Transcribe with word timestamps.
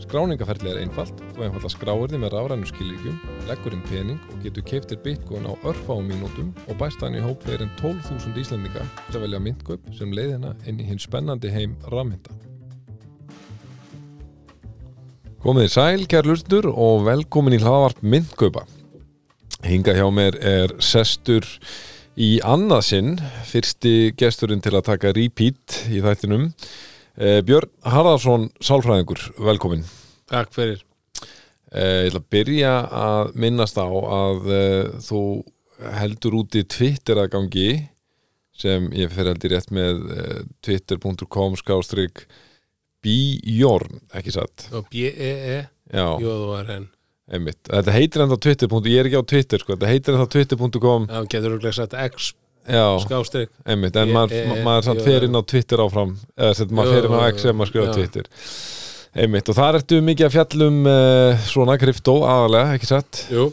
Skráningaferðli 0.00 0.70
er 0.72 0.78
einfalt, 0.80 1.18
þú 1.34 1.44
einfalda 1.44 1.70
skráir 1.70 2.08
þið 2.08 2.22
með 2.22 2.32
rafrænu 2.32 2.68
skilíkjum, 2.70 3.16
leggur 3.48 3.74
inn 3.76 3.82
pening 3.84 4.20
og 4.32 4.38
getur 4.44 4.64
keiftir 4.66 5.00
bitcoin 5.04 5.44
á 5.44 5.52
örfáum 5.68 6.08
mínútum 6.08 6.54
og 6.66 6.78
bæst 6.80 7.04
hann 7.04 7.18
í 7.18 7.24
hóp 7.24 7.44
fyrir 7.44 7.66
en 7.66 7.72
12.000 7.80 8.40
Íslendinga 8.40 8.86
að 9.12 9.20
velja 9.26 9.42
myndgöp 9.44 9.90
sem 9.98 10.14
leiðina 10.16 10.54
inn 10.64 10.80
í 10.80 10.88
hinn 10.88 11.02
spennandi 11.02 11.52
heim 11.52 11.76
rafmynda. 11.92 12.32
Komið 15.44 15.68
þið 15.68 15.72
sæl, 15.76 16.08
kæra 16.08 16.28
lustendur 16.28 16.66
og 16.72 17.06
velkomin 17.06 17.56
í 17.56 17.62
hlaðvarp 17.62 18.00
myndgöpa. 18.00 18.66
Hinga 19.64 19.94
hjá 19.96 20.06
mér 20.12 20.36
er 20.40 20.74
sestur 20.80 21.44
í 22.16 22.38
annað 22.40 22.86
sinn, 22.88 23.14
fyrsti 23.48 24.14
gesturinn 24.20 24.64
til 24.64 24.74
að 24.78 24.88
taka 24.90 25.12
repeat 25.16 25.84
í 25.92 26.00
þættinum. 26.04 26.50
Eh, 27.20 27.42
Björn 27.44 27.68
Harðarsson, 27.84 28.46
sálfræðingur, 28.64 29.20
velkomin. 29.44 29.82
Takk 30.30 30.54
fyrir. 30.56 30.78
Eh, 31.68 32.06
ég 32.06 32.14
ætla 32.14 32.22
að 32.22 32.30
byrja 32.32 32.70
að 32.96 33.34
minnast 33.44 33.76
á 33.76 33.84
að 33.84 34.48
eh, 34.56 34.86
þú 35.04 35.20
heldur 35.98 36.38
úti 36.40 36.62
Twitter 36.64 37.20
aðgangi 37.20 37.66
sem 38.56 38.88
ég 38.96 39.12
fyrir 39.12 39.34
heldur 39.34 39.52
rétt 39.52 39.70
með 39.72 40.00
twitter.com 40.64 41.54
skástrík 41.60 42.24
bjorn, 43.04 44.00
ekki 44.16 44.34
satt 44.34 44.66
B-E-E, 44.92 45.62
J-O-R-N. 45.92 46.90
einmitt, 47.32 47.62
þetta 47.68 47.94
heitir 47.96 48.24
enda 48.26 48.36
Twitter. 48.36 48.68
ég 48.68 49.00
er 49.00 49.08
ekki 49.08 49.20
á 49.20 49.30
Twitter, 49.32 49.62
sko, 49.62 49.76
þetta 49.76 49.92
heitir 49.92 50.16
enda 50.16 50.28
twitter.com 50.28 51.08
Já, 51.08 51.20
getur 51.32 51.56
þú 51.56 51.72
sagt 51.72 51.96
X 51.96 52.32
já, 52.32 52.39
skástrík. 53.04 53.48
en 53.66 53.82
Ég- 54.08 54.12
maður, 54.12 54.46
ma- 54.48 54.60
maður 54.66 54.84
samt 54.90 55.00
jú. 55.06 55.22
inn 55.24 55.34
á 55.38 55.42
Twitter 55.46 55.78
áfram 55.78 56.16
eða 56.36 56.54
sett, 56.54 56.70
maður 56.70 56.92
fer 56.94 57.04
inn 57.08 57.16
á 57.16 57.22
X 57.32 57.42
sem 57.42 57.56
maður 57.56 57.70
skrifa. 57.72 57.94
Twitter 57.94 58.24
einmitt, 59.16 59.48
og 59.50 59.56
þar 59.56 59.74
ertu 59.80 60.00
mikið 60.06 60.26
að 60.28 60.34
fjallum 60.36 60.86
uh, 60.86 61.40
svona 61.50 61.74
kryptó 61.80 62.20
aðalega, 62.22 62.76
ekki 62.76 62.86
satt 62.86 63.24
Jú, 63.32 63.48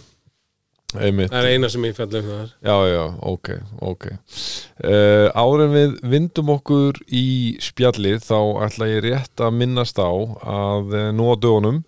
einmitt, 1.02 1.32
það 1.34 1.40
er 1.44 1.50
eina 1.56 1.70
sem 1.74 1.84
ég 1.88 1.96
fjalli 1.98 2.20
um 2.22 2.28
það. 2.30 2.52
Já, 2.62 2.76
já, 2.94 3.04
ok, 3.34 3.50
ok 3.82 4.06
uh, 4.12 5.28
Áður 5.34 5.64
en 5.66 5.74
við 5.74 5.96
vindum 6.14 6.52
okkur 6.54 7.00
í 7.10 7.26
spjallið 7.64 8.22
þá 8.28 8.38
ætla 8.68 8.92
ég 8.92 9.02
rétt 9.08 9.44
að 9.48 9.58
minnast 9.58 9.98
á 9.98 10.08
að 10.12 10.94
uh, 10.94 11.08
nú 11.18 11.32
á 11.32 11.36
dögunum 11.42 11.82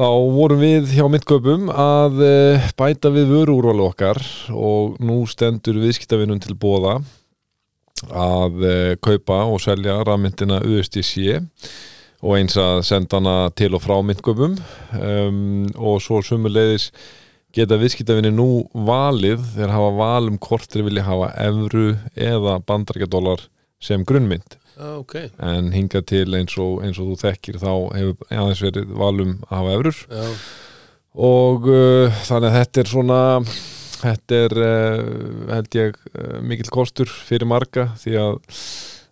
þá 0.00 0.08
vorum 0.32 0.62
við 0.62 0.94
hjá 0.96 1.04
myndkaupum 1.12 1.66
að 1.68 2.20
uh, 2.24 2.68
bæta 2.78 3.10
við 3.12 3.34
vöruúrvalu 3.34 3.84
okkar 3.90 4.20
og 4.56 4.94
nú 5.04 5.18
stendur 5.28 5.76
viðskiptavinnum 5.82 6.40
til 6.40 6.54
bóða 6.56 6.94
að 8.08 8.64
uh, 8.64 8.94
kaupa 9.04 9.42
og 9.52 9.60
selja 9.60 9.98
rafmyndina 10.08 10.62
USDC 10.64 11.36
og 12.24 12.38
eins 12.38 12.56
að 12.60 12.80
senda 12.88 13.20
hana 13.20 13.34
til 13.52 13.74
og 13.76 13.84
frá 13.84 13.98
myndkaupum. 14.04 14.56
Um, 14.96 15.68
og 15.76 16.00
svo 16.04 16.22
sumuleiðis 16.24 16.88
geta 17.52 17.76
viðskiptavinni 17.80 18.32
nú 18.32 18.48
valið 18.72 19.44
þegar 19.52 19.76
hafa 19.76 19.94
val 20.00 20.32
um 20.32 20.40
hvort 20.40 20.72
þeir 20.72 20.88
vilja 20.88 21.08
hafa 21.10 21.32
evru 21.44 21.86
eða 22.16 22.56
bandarækjadólar 22.64 23.44
sem 23.84 24.08
grunnmynd 24.08 24.56
Já, 24.80 24.90
ok. 24.96 25.14
en 25.44 25.72
hingað 25.74 26.06
til 26.08 26.38
eins 26.38 26.56
og, 26.56 26.78
eins 26.86 26.98
og 27.02 27.10
þú 27.10 27.16
þekkir 27.20 27.58
þá 27.60 27.72
hefur 27.98 28.30
aðeins 28.32 28.62
verið 28.64 28.94
valum 29.02 29.34
að 29.44 29.58
hafa 29.58 29.74
evrur. 29.76 30.00
Já, 30.08 30.30
og 31.30 31.68
uh, 31.68 32.22
þannig 32.24 32.48
að 32.48 32.56
þetta 32.56 32.80
er 32.80 32.90
svona 32.94 33.20
þetta 34.00 34.38
er 34.46 34.56
uh, 34.64 35.00
held 35.50 35.76
ég 35.76 35.98
uh, 36.14 36.38
mikil 36.46 36.70
kostur 36.72 37.10
fyrir 37.10 37.50
marga 37.50 37.90
því 38.00 38.16
að 38.22 38.38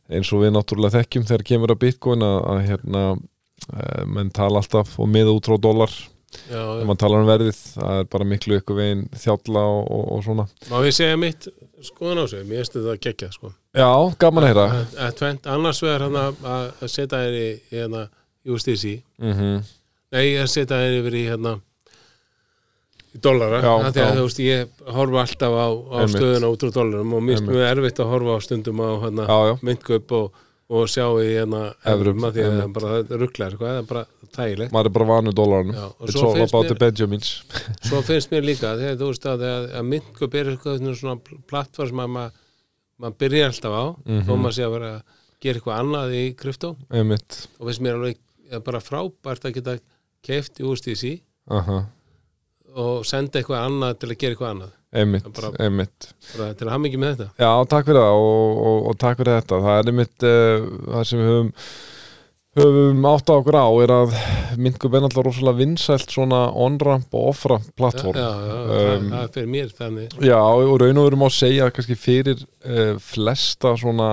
eins 0.09 0.31
og 0.33 0.45
við 0.45 0.55
náttúrulega 0.57 1.03
þekkjum 1.03 1.27
þegar 1.29 1.49
kemur 1.51 1.75
að 1.75 1.83
bitcoin 1.85 2.25
að, 2.25 2.39
að 2.53 2.63
hérna 2.71 3.03
uh, 3.13 4.05
menn 4.09 4.33
tala 4.33 4.63
alltaf 4.63 4.97
og 4.97 5.11
miða 5.13 5.35
út 5.37 5.51
frá 5.51 5.59
dólar 5.61 5.93
þegar 6.49 6.85
mann 6.89 7.01
talar 7.01 7.23
um 7.25 7.29
verðið 7.31 7.57
það 7.75 8.01
er 8.03 8.09
bara 8.13 8.27
miklu 8.29 8.59
ykkur 8.61 8.79
veginn 8.79 9.05
þjálla 9.17 9.63
og, 9.65 9.81
og, 9.97 10.05
og 10.17 10.25
svona 10.27 10.47
Má 10.69 10.77
ég 10.87 10.97
segja 10.97 11.17
mitt 11.21 11.49
skoðan 11.89 12.23
á 12.23 12.25
sig? 12.29 12.45
Mér 12.49 12.63
finnst 12.63 12.77
þetta 12.77 12.97
geggjað, 13.07 13.33
sko. 13.39 13.53
Já, 13.79 13.89
gaman 14.19 14.45
að 14.45 14.51
heyra 14.53 14.67
Að- 14.75 15.23
að 15.23 15.49
annars 15.55 15.83
vegar 15.85 16.05
hann 16.07 16.19
að 16.21 16.43
að 16.83 16.93
setja 16.93 17.23
þér 17.23 17.39
í, 17.39 17.49
hérna, 17.73 18.05
USDC. 18.49 18.99
mm 19.23 19.59
Nei, 20.09 20.27
að 20.41 20.47
setja 20.49 20.77
þér 20.81 20.95
yfir 21.03 21.17
í 21.19 21.25
hérna 21.29 21.51
í 23.15 23.21
dollara. 23.25 23.59
Já, 23.61 23.73
Já, 23.93 24.05
að 24.05 24.19
þú 24.19 24.25
veist, 24.27 24.41
ég 24.45 24.85
horfa 24.97 25.23
alltaf 25.25 25.53
á, 25.57 25.67
á 25.69 25.99
stöðuna 26.13 26.51
út 26.53 26.65
úr 26.65 26.73
dollarum 26.75 27.15
og 27.17 27.23
mér 27.25 27.37
finnst 27.39 27.49
mjög 27.49 27.67
erfitt 27.73 28.01
að 28.05 28.11
horfa 28.13 28.37
á 28.37 28.39
stundum 28.45 28.81
á 28.85 28.89
hérna, 29.05 29.27
myndkaup 29.65 30.15
og, 30.19 30.41
og 30.69 30.89
sjá 30.93 31.05
í 31.23 31.29
hérna 31.33 31.61
Evrum, 31.89 32.19
evrum 32.19 32.25
að 32.29 32.35
því 32.37 32.43
að 32.45 32.57
það 32.59 32.73
bara 32.77 33.21
rugglar 33.23 33.55
sko, 33.57 33.65
það 33.69 33.79
er 33.81 33.87
bara 33.89 34.03
þægilegt. 34.37 34.73
Maður 34.75 34.91
er 34.91 34.95
bara 34.99 35.07
vanu 35.09 35.33
dólaranum. 35.33 35.79
Já, 35.79 35.85
og 35.89 36.09
It's 36.11 36.19
all 36.23 36.43
about 36.45 36.69
the 36.69 36.77
Benjamins. 36.83 37.31
Svo 37.89 38.03
finnst 38.05 38.33
mér 38.35 38.45
líka 38.45 38.75
þegar 38.77 38.99
þú 39.01 39.09
veist 39.13 39.29
að, 39.33 39.45
að, 39.49 39.69
myndkaup 39.89 40.37
er 40.43 40.51
svona 41.01 41.39
plattform 41.49 41.93
sem 41.93 42.03
að 42.05 42.13
maður 42.19 42.37
maður 42.99 43.19
byrjar 43.25 43.53
alltaf 43.55 43.77
á 43.79 43.85
Mhm. 44.05 44.23
þó 44.29 44.33
maður 44.37 44.57
sé 44.59 44.67
að 44.67 44.75
vera 44.77 44.91
að 44.97 45.03
gera 45.41 45.61
eitthvað 45.61 45.81
annað 45.83 46.17
í 46.19 46.25
Einmitt. 46.91 47.39
Og 47.59 47.69
finnst 47.71 47.85
mér 47.87 47.95
alveg 47.99 48.65
bara 48.65 48.81
frábært 48.81 49.45
að 49.49 49.55
geta 49.55 49.79
keift 50.25 50.59
í 50.61 50.67
USDC 50.67 51.21
Aha. 51.49 51.87
og 52.75 53.07
senda 53.07 53.39
eitthvað 53.41 53.65
annað 53.65 53.99
til 54.03 54.09
að 54.13 54.19
gera 54.19 54.35
eitthvað 54.37 54.53
annað 54.57 54.73
Einmitt, 54.89 55.27
Bara- 55.37 55.53
einmitt. 55.61 56.07
bara 56.33 56.55
til 56.57 56.65
að 56.67 56.71
hafa 56.73 56.81
mikið 56.87 57.01
með 57.03 57.11
þetta. 57.19 57.27
Já, 57.45 57.51
takk 57.69 57.87
fyrir 57.91 58.01
það 58.01 58.23
og, 58.25 58.59
og, 58.71 58.79
og 58.89 58.99
takk 59.03 59.19
fyrir 59.21 59.35
þetta. 59.43 59.59
Það 59.67 59.79
er 59.83 59.91
einmitt 59.93 60.25
uh, 60.25 60.69
það 60.95 61.09
sem 61.11 61.21
við 61.21 61.29
höfum 61.35 61.53
höfum 62.59 63.05
átt 63.07 63.29
á 63.31 63.35
okkur 63.39 63.55
á 63.61 63.67
er 63.85 63.93
að 63.95 64.15
myndgum 64.59 64.95
er 64.97 65.03
náttúrulega 65.05 65.29
rosalega 65.29 65.59
vinsælt 65.61 66.11
svona 66.11 66.41
on-ramp 66.59 67.13
og 67.15 67.29
off-ramp 67.31 67.69
já, 67.69 67.75
plattform 67.79 68.17
já, 68.19 68.25
já, 68.25 68.57
það, 68.57 68.89
Um, 68.99 69.11
það 69.13 69.23
er 69.23 69.31
fyrir 69.37 69.51
mér 69.53 69.69
þannig. 69.79 70.17
Já, 70.27 70.41
og 70.41 70.75
raun 70.83 70.99
og 70.99 71.07
veru 71.11 71.21
má 71.21 71.29
segja 71.31 71.69
kannski 71.71 71.97
fyrir 72.01 72.43
uh, 72.65 72.97
flesta 72.99 73.77
svona 73.79 74.09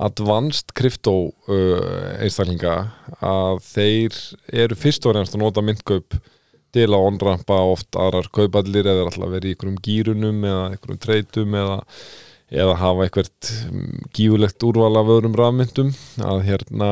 advanced 0.00 0.72
krypto 0.74 1.14
uh, 1.50 2.18
einstaklinga 2.24 2.74
að 3.20 3.60
þeir 3.68 4.18
eru 4.64 4.78
fyrst 4.80 5.06
og 5.06 5.14
reynast 5.18 5.36
að 5.36 5.44
nota 5.44 5.62
myndkaup 5.66 6.16
til 6.74 6.88
að 6.88 7.06
onrampa 7.08 7.58
oft 7.72 7.98
aðrar 7.98 8.30
kaupallir 8.34 8.88
eða 8.88 9.06
alltaf 9.08 9.32
verið 9.32 9.52
í 9.52 9.54
einhverjum 9.54 9.80
gýrunum 9.86 10.44
eða 10.46 10.66
einhverjum 10.70 11.00
treytum 11.02 11.56
eða, 11.60 11.78
eða 12.50 12.76
hafa 12.80 13.06
eitthvert 13.06 13.50
mm, 13.70 14.06
gífulegt 14.16 14.66
úrval 14.68 14.92
af 15.00 15.12
öðrum 15.16 15.36
rafmyndum. 15.38 15.92
Að 16.24 16.44
hérna, 16.48 16.90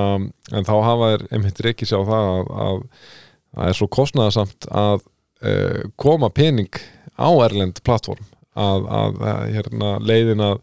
en 0.53 0.69
þá 0.69 0.75
hafa 0.77 1.13
þeir 1.15 1.27
einmitt 1.31 1.65
reykið 1.67 1.93
sér 1.93 2.05
á 2.05 2.11
það 2.11 2.31
að, 2.35 2.53
að 2.67 2.85
það 3.59 3.73
er 3.73 3.81
svo 3.81 3.91
kostnaðasamt 3.99 4.71
að 4.85 5.01
uh, 5.01 5.83
koma 6.01 6.31
pening 6.35 6.83
á 7.19 7.31
erlend 7.47 7.83
plattform 7.87 8.25
að, 8.59 8.87
að, 8.87 9.21
að 9.33 9.45
hérna, 9.57 9.99
leiðin 10.03 10.49
að 10.51 10.63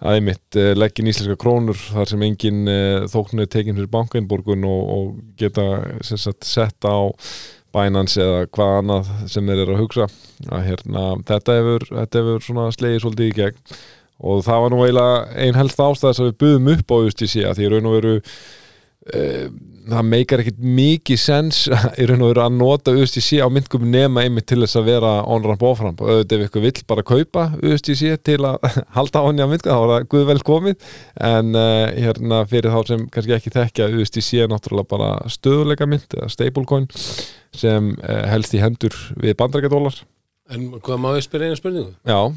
að 0.00 0.16
einmitt 0.16 0.56
uh, 0.58 0.72
leggin 0.76 1.10
íslenska 1.10 1.36
krónur 1.40 1.76
þar 1.76 2.08
sem 2.08 2.22
engin 2.24 2.60
uh, 2.70 3.06
þóknu 3.10 3.44
er 3.44 3.50
tekin 3.52 3.76
fyrir 3.76 3.90
bankainborgun 3.92 4.64
og, 4.68 4.92
og 4.94 5.10
geta 5.40 5.66
sagt, 6.00 6.46
sett 6.48 6.88
á 6.88 7.12
Binance 7.74 8.20
eða 8.22 8.44
hvað 8.50 8.76
annað 8.80 9.10
sem 9.30 9.50
þeir 9.50 9.62
eru 9.64 9.76
að 9.76 9.82
hugsa. 9.84 10.06
Að 10.50 10.66
hérna, 10.66 11.04
þetta 11.28 11.56
hefur, 11.58 11.88
þetta 11.90 12.22
hefur 12.22 12.72
slegið 12.76 13.02
svolítið 13.04 13.28
í 13.30 13.36
gegn. 13.40 13.76
Og 14.30 14.42
það 14.44 14.64
var 14.64 14.72
nú 14.72 14.80
eiginlega 14.84 15.20
ein 15.46 15.56
helst 15.56 15.80
ástæðis 15.80 16.20
að 16.20 16.26
við 16.28 16.40
buðum 16.42 16.72
upp 16.74 16.92
á 16.92 16.96
USDC 17.06 17.44
að 17.48 17.54
því 17.60 17.70
raun 17.72 17.88
og 17.88 17.94
veru 17.96 18.16
það 19.00 20.06
meikar 20.06 20.42
ekkit 20.42 20.58
mikið 20.60 21.20
sens 21.20 21.62
í 22.00 22.06
raun 22.08 22.24
og 22.24 22.32
veru 22.32 22.42
að 22.44 22.56
nota 22.58 22.92
USDC 22.94 23.40
á 23.40 23.48
myndgum 23.52 23.86
nema 23.90 24.24
einmitt 24.26 24.48
til 24.50 24.60
þess 24.60 24.78
að 24.80 24.90
vera 24.90 25.12
on-ramp 25.24 25.64
off-ramp 25.66 26.02
og 26.04 26.12
auðvitað 26.12 26.36
ef 26.44 26.50
ykkur 26.50 26.64
vill 26.66 26.84
bara 26.92 27.06
kaupa 27.06 27.46
USDC 27.64 28.20
til 28.26 28.38
að 28.44 28.60
halda 28.98 29.24
á 29.24 29.26
henni 29.28 29.46
á 29.46 29.50
myndgum 29.50 29.72
þá 29.72 29.80
er 29.80 29.92
það 29.94 30.06
guð 30.14 30.28
vel 30.30 30.38
komið 30.50 30.86
en 31.30 31.56
uh, 31.56 31.86
hérna 31.96 32.44
fyrir 32.50 32.76
þá 32.76 32.92
sem 32.92 33.08
kannski 33.16 33.36
ekki 33.38 33.54
þekkja 33.56 33.90
USDC 33.96 34.30
er 34.44 34.52
náttúrulega 34.52 34.92
bara 34.92 35.10
stöðuleika 35.32 35.88
mynd 35.90 36.18
eða 36.18 36.30
stablecoin 36.36 36.88
sem 37.56 37.92
uh, 37.96 38.22
helst 38.30 38.54
í 38.54 38.62
hendur 38.62 38.96
við 39.16 39.38
bandarækjadólar 39.40 40.02
En 40.50 40.66
hvað 40.82 40.98
má 40.98 41.12
ég 41.14 41.22
spyrja 41.22 41.46
eina 41.46 41.58
spurningu? 41.58 41.92
Já, 42.02 42.34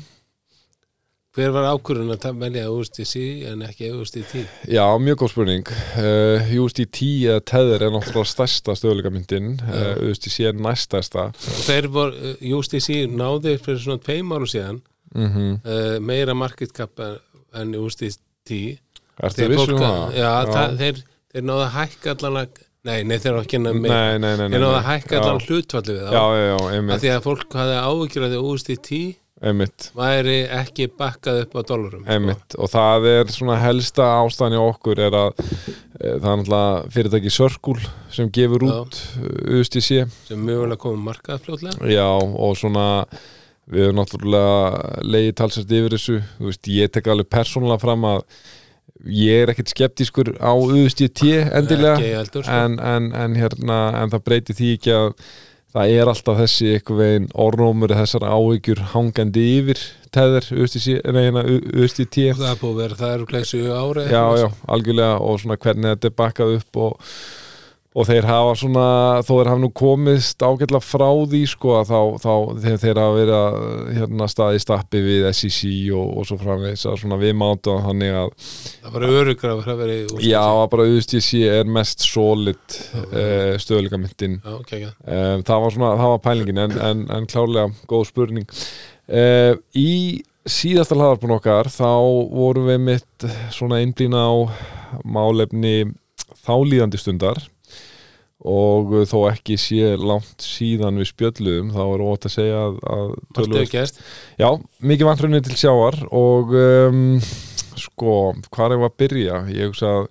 Hver 1.33 1.49
var 1.49 1.65
ákvörðun 1.73 2.13
að 2.13 2.35
velja 2.37 2.67
USDC 2.69 3.13
en 3.49 3.63
ekki 3.65 3.87
USDT? 3.89 4.33
Já, 4.69 4.83
mjög 5.01 5.23
góð 5.23 5.31
spurning. 5.31 5.69
Uh, 5.97 6.51
USDT 6.61 6.99
eða 7.25 7.39
Tether 7.41 7.85
er 7.87 7.93
náttúrulega 7.95 8.29
stærsta 8.29 8.75
stöðuleikamyndin 8.77 9.47
uh, 9.65 9.95
USDC 10.11 10.51
er 10.51 10.59
næstærsta 10.61 11.31
Þeir 11.41 11.87
voru, 11.95 12.13
uh, 12.13 12.43
USDC 12.59 13.07
náði 13.09 13.55
fyrir 13.65 13.81
svona 13.81 14.03
tveim 14.05 14.29
árum 14.35 14.51
síðan 14.51 14.83
mm 15.15 15.39
uh, 15.65 15.97
meira 16.05 16.37
market 16.37 16.75
cap 16.77 17.01
en 17.01 17.73
USDT 17.81 18.53
Ertu 18.53 19.41
Þegar 19.41 19.55
vissum 19.55 19.81
það? 19.81 20.05
Já, 20.19 20.29
Það, 20.51 20.77
þeir, 20.83 21.01
þeir 21.33 21.49
náðu 21.49 21.65
að 21.65 21.75
hækka 21.79 22.13
allan 22.13 22.39
að 22.43 22.61
nei, 22.83 22.99
nei, 23.09 23.17
þeir 23.17 23.33
náðu 23.39 23.47
ekki 23.47 23.63
að 23.63 23.81
meira. 23.81 23.97
Nei, 23.97 24.21
nei, 24.21 24.21
nei, 24.21 24.37
nei, 24.37 24.53
þeir 24.53 24.65
náðu 24.67 24.77
að 24.77 24.87
hækka 24.91 25.19
allan 25.23 25.41
já, 25.41 25.49
hlutfalli 25.49 25.97
við 25.97 26.05
já, 26.05 26.23
já, 26.37 26.45
já, 26.53 26.85
að 26.85 27.03
því 27.07 27.13
að 27.17 27.25
fólk 27.25 27.59
hafði 27.63 27.83
áhyggjur 27.89 28.29
að 28.29 28.37
því 28.37 28.45
úrst 28.53 28.69
í 28.69 28.79
tí 28.85 29.03
einmitt. 29.43 29.89
Væri 29.97 30.37
ekki 30.59 30.87
bakkað 30.99 31.43
upp 31.43 31.57
á 31.59 31.61
dólarum 31.67 32.01
sko. 32.03 32.15
Einmitt, 32.15 32.57
og 32.57 32.71
það 32.71 33.07
er 33.11 33.35
svona 33.35 33.59
helsta 33.61 34.07
ástæðan 34.21 34.57
í 34.57 34.61
okkur 34.63 35.03
er 35.07 35.19
að 35.19 35.29
e, 35.43 35.45
það 35.99 36.27
er 36.31 36.41
náttúrulega 36.41 36.95
fyrirtæki 36.95 37.33
Sörkul 37.33 37.77
sem 38.13 38.31
gefur 38.33 38.67
út 38.69 38.99
USDC 39.43 40.03
sem 40.29 40.41
mögulega 40.41 40.81
komum 40.85 41.07
markað 41.11 41.45
fljótlega. 41.47 41.91
Já, 41.91 42.07
og 42.09 42.57
svona 42.59 42.87
við 43.69 43.87
höfum 43.87 44.01
náttúrulega 44.01 45.05
leiði 45.07 45.37
talsast 45.39 45.71
yfir 45.71 45.95
þessu, 45.95 46.19
veist, 46.41 46.67
ég 46.71 46.91
tek 46.91 47.07
alveg 47.11 47.31
persónulega 47.31 47.83
fram 47.83 48.09
að 48.09 48.25
ég 49.13 49.43
er 49.43 49.51
ekkert 49.51 49.71
skeptískur 49.71 50.35
á 50.39 50.51
USDT 50.55 51.25
endilega, 51.51 51.97
ekki 51.97 52.13
heldur 52.15 52.45
sko. 52.45 52.59
en, 52.59 52.77
en, 52.79 53.09
en 53.19 53.35
hérna, 53.39 53.79
en 53.99 54.13
það 54.13 54.23
breytir 54.27 54.59
því 54.59 54.69
ekki 54.77 54.93
að 54.95 55.09
það 55.73 55.93
er 55.97 56.11
alltaf 56.11 56.39
þessi 56.39 56.71
eitthvað 56.75 57.01
veginn 57.01 57.29
orðrómur 57.45 57.93
þessar 57.97 58.25
áhyggjur 58.29 58.81
hangandi 58.93 59.45
yfir 59.57 59.81
teður 60.13 60.49
USDC, 60.61 60.99
nei, 61.09 61.23
hérna, 61.25 61.43
USDT 61.73 62.19
það 62.37 62.49
er 62.51 62.59
búið 62.61 62.73
að 62.73 62.81
vera, 62.83 62.99
það 62.99 63.15
eru 63.15 63.29
glæsu 63.31 63.61
ári 63.73 64.03
já, 64.11 64.23
já, 64.43 64.47
algjörlega 64.75 65.15
og 65.25 65.39
svona 65.41 65.57
hvernig 65.63 65.95
þetta 65.95 66.11
er 66.11 66.19
bakkað 66.21 66.53
upp 66.59 66.81
og, 66.85 67.15
og 67.93 68.07
þeir 68.09 68.25
hafa 68.25 68.53
svona, 68.57 68.85
þó 69.21 69.31
þeir 69.35 69.49
hafa 69.51 69.61
nú 69.61 69.69
komist 69.77 70.41
ágætlega 70.41 70.81
frá 70.81 71.07
því 71.29 71.41
sko 71.51 71.75
að 71.77 71.91
þá, 71.91 71.99
þá 72.23 72.33
þeir, 72.63 72.77
þeir 72.81 73.01
hafa 73.03 73.17
verið 73.19 73.35
að 73.37 73.57
hérna 73.99 74.29
staði 74.31 74.63
stappi 74.63 75.03
við 75.05 75.27
SEC 75.29 75.61
og, 75.93 76.07
og 76.17 76.27
svo 76.29 76.39
framvegis 76.41 76.87
að 76.89 76.97
svona 77.03 77.19
við 77.21 77.35
mátu 77.37 77.75
að 77.75 77.85
þannig 77.89 78.17
að 78.23 78.33
það 78.47 78.97
var 78.97 79.07
örugra 79.11 79.53
að 79.53 79.83
vera 79.83 79.99
úrslit. 80.07 80.25
já, 80.31 80.41
að 80.41 80.65
bara 80.73 80.89
USDC 80.95 81.29
er 81.59 81.71
mest 81.77 82.07
solid 82.07 82.79
uh, 83.03 83.53
stöðleikamyndin 83.61 84.39
já, 84.41 84.51
okay, 84.57 84.89
okay. 84.89 84.93
um, 85.05 85.45
það 85.45 85.65
var 85.67 85.77
svona, 85.77 85.93
það 86.01 86.13
var 86.15 86.23
pælingin 86.27 86.65
en, 86.65 86.77
en, 86.89 87.07
en 87.13 87.29
klárlega 87.29 87.89
góð 87.93 88.07
spurning 88.09 88.49
uh, 88.49 89.53
í 89.77 89.93
síðasta 90.49 90.97
hlaðarpun 90.97 91.37
okkar 91.37 91.69
þá 91.71 91.93
vorum 92.33 92.67
við 92.67 92.85
mitt 92.89 93.31
svona 93.53 93.83
einblýna 93.83 94.25
á 94.27 94.33
málefni 95.05 95.93
þálíðandi 96.43 96.99
stundar 96.99 97.39
og 98.43 98.91
uh, 98.93 99.05
þó 99.07 99.17
ekki 99.31 99.57
sé 99.61 99.93
langt 99.99 100.43
síðan 100.43 100.99
við 101.01 101.11
spjöldluðum 101.13 101.71
þá 101.75 101.81
er 101.85 102.05
ótt 102.09 102.27
að 102.27 102.35
segja 102.35 102.59
að, 102.67 102.77
að 102.95 103.57
gerst 103.71 104.03
Já, 104.39 104.49
mikið 104.83 105.09
vantrunni 105.09 105.41
til 105.45 105.57
sjávar 105.59 105.97
og 106.11 106.53
um, 106.59 107.01
sko, 107.79 108.19
hvað 108.53 108.77
er 108.77 108.85
að 108.85 108.95
byrja? 109.01 109.41
Ég 109.53 109.71
hugsa 109.71 109.95
að 110.01 110.07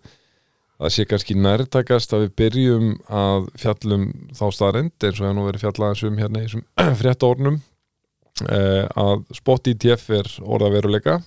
það 0.83 0.95
sé 0.97 1.07
kannski 1.09 1.37
nærtakast 1.39 2.15
að 2.15 2.25
við 2.25 2.33
byrjum 2.41 2.87
að 3.13 3.45
fjallum 3.63 4.09
þá 4.35 4.47
staðrind 4.57 5.07
eins 5.07 5.21
og 5.21 5.27
hefur 5.29 5.37
nú 5.37 5.45
verið 5.47 5.65
fjallaðans 5.67 6.03
um 6.09 6.19
hérna 6.19 6.43
í 6.43 6.49
þessum 6.49 6.65
frétta 7.01 7.29
ornum 7.29 7.61
eh, 8.49 8.87
að 8.99 9.23
spot 9.39 9.71
ETF 9.71 10.17
er 10.19 10.33
orða 10.43 10.73
veruleika 10.75 11.19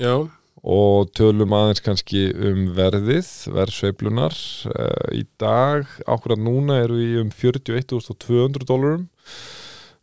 já, 0.00 0.26
og 0.66 1.12
tölum 1.14 1.52
aðeins 1.54 1.82
kannski 1.84 2.24
um 2.34 2.64
verðið, 2.74 3.28
verðsveiflunar 3.54 4.34
uh, 4.72 5.04
í 5.14 5.22
dag, 5.38 5.86
ákveðat 6.10 6.42
núna 6.42 6.80
eru 6.82 6.96
við 6.98 7.20
um 7.22 7.30
41.200 7.30 8.66
dólarum 8.66 9.04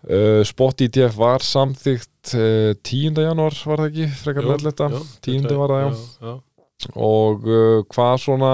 uh, 0.07 0.39
Spot 0.47 0.85
ETF 0.85 1.17
var 1.19 1.43
samþygt 1.43 2.35
uh, 2.39 2.71
10. 2.79 3.19
januar 3.27 3.59
var 3.67 3.83
það 3.83 3.89
ekki, 3.91 4.07
frekar 4.21 4.47
já, 4.95 5.03
10. 5.27 5.43
þetta- 5.43 5.59
var 5.59 5.75
það, 5.75 5.83
já, 5.83 5.91
já, 5.99 6.31
já. 6.31 6.87
og 7.09 7.51
hvað 7.91 8.15
svona 8.23 8.53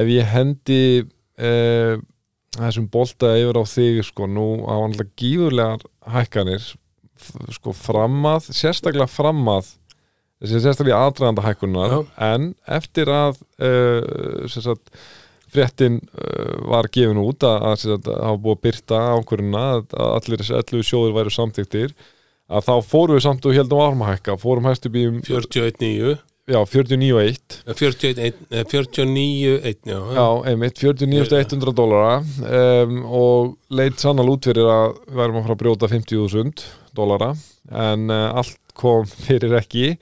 ef 0.00 0.10
ég 0.12 0.32
hendi 0.32 0.80
þessum 2.54 2.88
bolta 2.92 3.32
yfir 3.36 3.58
á 3.60 3.64
þig 3.66 4.00
sko, 4.08 4.26
nú 4.30 4.48
á 4.64 4.72
alltaf 4.78 5.08
gífurlegar 5.18 5.84
hækkanir 6.14 6.66
sko 7.54 7.72
framað, 7.76 8.48
sérstaklega 8.54 9.08
framað 9.10 9.72
sérstaklega 10.42 11.02
aðdraganda 11.06 11.44
hækkunar 11.44 11.92
Já. 11.92 12.00
en 12.32 12.48
eftir 12.78 13.10
að 13.12 13.38
uh, 13.62 14.48
sagt, 14.50 14.90
fréttin 15.54 16.00
uh, 16.18 16.58
var 16.72 16.90
gefin 16.92 17.22
út 17.22 17.46
að, 17.46 17.56
að, 17.70 17.78
sem 17.80 17.94
sagt, 17.94 18.10
að 18.10 18.20
hafa 18.28 18.42
búið 18.42 18.58
að 18.58 18.66
byrta 18.66 19.00
ákvörðuna 19.14 19.64
að, 19.76 19.96
allir 20.10 20.42
þessi 20.42 20.58
11 20.60 20.86
sjóður 20.90 21.16
væru 21.20 21.34
samþyktir 21.38 21.96
að 22.54 22.68
þá 22.68 22.74
fórum 22.84 23.16
við 23.16 23.24
samt 23.24 23.48
og 23.48 23.56
heldum 23.56 24.04
að 24.04 24.12
hækka 24.12 24.38
fórum 24.42 24.68
hæst 24.68 24.88
upp 24.88 24.98
í 24.98 25.06
um 25.08 25.20
41.9 25.24 26.16
já, 26.44 26.58
49,1 26.68 27.62
eh, 27.64 27.74
41, 27.74 28.34
eh, 28.50 28.64
49.1 28.68 29.76
já, 29.88 29.98
Já, 30.12 30.26
einmitt, 30.50 30.78
49.100 30.82 31.72
dólara 31.72 32.18
um, 32.20 32.98
og 33.08 33.54
leit 33.72 33.96
sannal 34.00 34.28
út 34.34 34.44
fyrir 34.50 34.68
að 34.68 34.98
við 35.08 35.22
værum 35.22 35.40
að 35.40 35.46
fara 35.46 35.56
að 35.56 35.62
brjóta 35.62 35.90
50.000 35.94 36.66
dólara 36.94 37.32
en 37.72 38.12
uh, 38.12 38.36
allt 38.42 38.60
kom 38.76 39.06
fyrir 39.08 39.54
ekki 39.58 39.94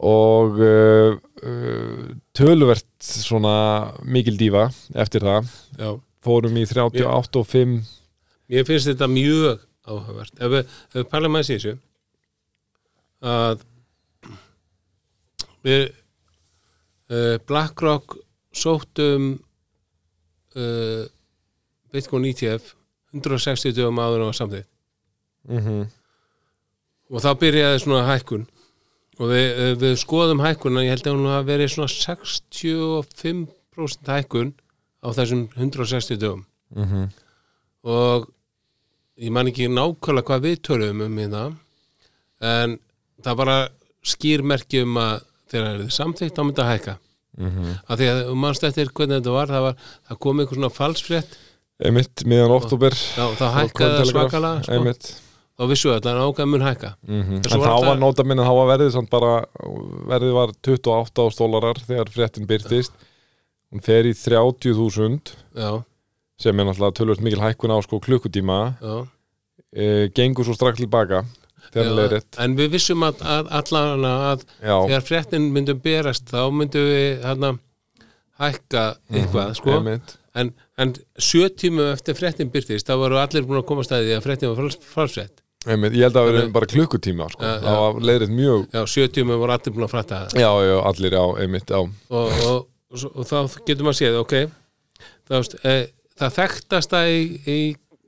og 0.00 0.60
uh, 0.64 1.16
uh, 1.44 2.04
töluvert 2.36 2.86
svona 3.04 3.56
mikil 4.04 4.38
dífa 4.40 4.68
eftir 4.94 5.26
það 5.26 5.50
já. 5.76 5.90
fórum 6.24 6.56
í 6.56 6.64
38 6.68 7.42
og 7.42 7.50
5 7.50 7.80
Mér 8.50 8.66
finnst 8.66 8.88
þetta 8.88 9.06
mjög 9.06 9.60
áhugavert. 9.86 10.34
Ef 10.42 10.50
við, 10.50 10.72
við 10.94 11.04
aðeins 11.36 11.50
í 11.50 11.56
þessu 11.56 11.74
að 13.20 13.62
við 15.66 15.84
uh, 15.86 17.36
BlackRock 17.46 18.16
sóttum 18.56 19.30
uh, 20.56 21.04
Bitcoin 21.92 22.28
ETF 22.30 22.74
160 23.14 23.76
dögum 23.76 24.00
áður 24.02 24.28
og 24.28 24.36
samþýtt 24.38 24.68
mm 25.50 25.88
og 27.10 27.18
þá 27.24 27.30
byrjaði 27.42 27.78
svona 27.82 28.08
hækkun. 28.08 28.44
Og 29.20 29.26
við, 29.28 29.46
eh, 29.50 29.74
við 29.76 29.94
skoðum 30.00 30.44
hækkuna 30.44 30.86
ég 30.86 30.92
held 30.94 31.06
að 31.06 31.14
hún 31.16 31.34
hafi 31.34 31.50
verið 31.50 31.68
svona 31.74 31.90
65% 31.92 34.06
hækkun 34.14 34.50
á 35.04 35.08
þessum 35.16 35.42
160 35.56 36.16
dögum. 36.16 36.42
-hmm. 36.76 37.10
og 37.84 38.28
ég 39.18 39.30
man 39.30 39.46
ekki 39.46 39.68
nákvæmlega 39.68 40.26
hvað 40.28 40.40
við 40.44 40.56
töluðum 40.62 41.02
um 41.02 41.18
hérna 41.18 41.56
en 42.40 42.78
það 43.22 43.36
bara 43.36 43.68
skýr 44.02 44.42
merki 44.42 44.82
um 44.82 44.96
að 44.96 45.22
þegar 45.50 45.66
það 45.66 45.84
er 45.84 45.90
samþykkt 45.90 46.36
þá 46.36 46.44
myndi 46.44 46.62
að 46.62 46.72
hækka. 46.72 46.98
Mm 47.38 47.50
af 47.88 47.98
því 47.98 48.06
að 48.10 48.30
um 48.30 48.38
mannst 48.38 48.64
eftir 48.64 48.88
hvernig 48.92 49.16
þetta 49.20 49.30
var 49.30 49.46
það, 49.48 49.62
var, 49.62 49.74
það 50.08 50.18
kom 50.18 50.40
einhver 50.40 50.54
svona 50.54 50.70
falsfrétt. 50.70 51.38
Einmitt, 51.80 52.24
miðan 52.24 52.50
já, 53.16 53.26
þá 53.38 53.46
hækkaði 53.56 53.96
það 53.96 54.10
svakalega 54.10 54.62
sko. 54.62 54.72
einmitt 54.72 55.29
þá 55.60 55.66
vissu 55.68 55.92
allan 55.92 56.22
ákveð 56.24 56.48
mun 56.48 56.64
hækka. 56.64 56.90
Mm 57.04 57.22
En 57.36 57.44
En 57.44 57.64
þá 57.66 57.76
var 57.86 58.00
nota 58.00 58.24
minna, 58.24 58.46
þá 58.48 58.54
var 58.56 58.70
verðið 58.72 59.10
bara, 59.12 59.32
verðið 60.14 60.34
var 60.38 60.54
28 60.64 61.28
stólarar 61.36 61.80
þegar 61.84 62.12
fréttin 62.14 62.48
byrtist 62.48 62.92
hún 63.70 63.84
fer 63.84 64.08
í 64.08 64.14
30.000 64.16 65.34
já, 65.54 65.70
sem 66.40 66.58
er 66.58 66.64
náttúrulega 66.66 66.96
tölvöld 66.96 67.20
mikil 67.22 67.42
hækkun 67.44 67.70
á 67.70 67.78
sko 67.84 68.00
klukkutíma. 68.00 68.60
Já. 68.80 68.96
E, 69.70 70.08
gengur 70.16 70.44
svo 70.48 70.56
strax 70.56 70.80
tilbaka 70.80 71.20
rétt 72.10 72.38
en 72.42 72.56
við 72.58 72.72
vissum 72.74 73.04
að, 73.06 73.20
að 73.22 73.50
allan 73.60 74.06
að 74.08 74.40
Já, 74.58 74.74
þegar 74.88 75.04
fréttin 75.06 75.50
myndum 75.54 75.78
berast 75.84 76.32
þá 76.32 76.40
myndum 76.50 76.88
við 76.88 77.20
hérna 77.22 77.52
hækka 78.40 78.84
eitthvað 79.12 79.52
sko. 79.58 79.76
en, 80.40 80.50
en 80.80 80.94
sjö 81.20 81.46
tímum 81.54 81.92
eftir 81.92 82.16
fréttin 82.18 82.50
byrtist 82.50 82.88
þá 82.88 82.96
voru 82.98 83.20
allir 83.20 83.46
búin 83.46 83.60
að 83.60 83.68
koma 83.68 83.84
staðið 83.86 84.16
að 84.16 84.26
fréttin 84.26 84.50
var 84.52 84.64
fals- 84.64 84.90
falsfrétt 84.94 85.39
einmitt 85.66 85.96
Ég 85.96 86.06
held 86.06 86.16
að 86.16 86.20
það 86.20 86.30
verið 86.30 86.52
bara 86.54 86.68
klukkutíma 86.70 87.28
sko. 87.32 87.44
Já, 87.44 87.52
já. 87.52 87.64
það 87.66 87.80
var 87.82 88.04
leiðið 88.08 88.34
mjög 88.36 88.62
já, 88.72 88.80
sjö 88.94 89.08
tímum 89.12 89.40
voru 89.42 89.56
allir 89.56 89.74
búin 89.76 89.86
að 89.86 89.92
frætta 89.92 90.20
það. 90.22 90.40
Já, 90.40 90.50
já, 90.64 90.76
allir, 90.90 91.16
já, 91.18 91.24
einmitt, 91.44 91.74
og, 91.76 91.90
og, 92.08 92.30
og, 92.48 93.04
og 93.10 93.28
þá 93.28 93.58
getur 93.68 93.88
maður 93.88 93.98
séð 94.00 94.20
ok, 94.22 94.34
það, 95.28 95.52
e, 95.68 95.74
það 96.22 96.38
þekktasta 96.38 97.02
í, 97.12 97.20
í, 97.44 97.58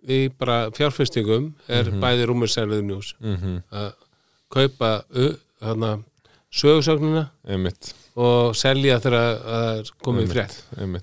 í 0.09 0.23
bara 0.38 0.59
fjárfestingum 0.76 1.50
er 1.68 1.92
bæði 2.02 2.30
rúmursæluðu 2.30 2.88
njús 2.88 3.12
mm 3.21 3.61
að 3.73 3.92
kaupa 4.52 4.88
hana, 5.64 5.94
sögursögnina 6.52 7.30
Einmitt, 7.49 7.94
og 8.21 8.56
selja 8.56 8.99
þegar 9.00 9.38
það 9.44 9.78
er 9.78 9.92
komið 10.04 10.35
frétt. 10.35 10.59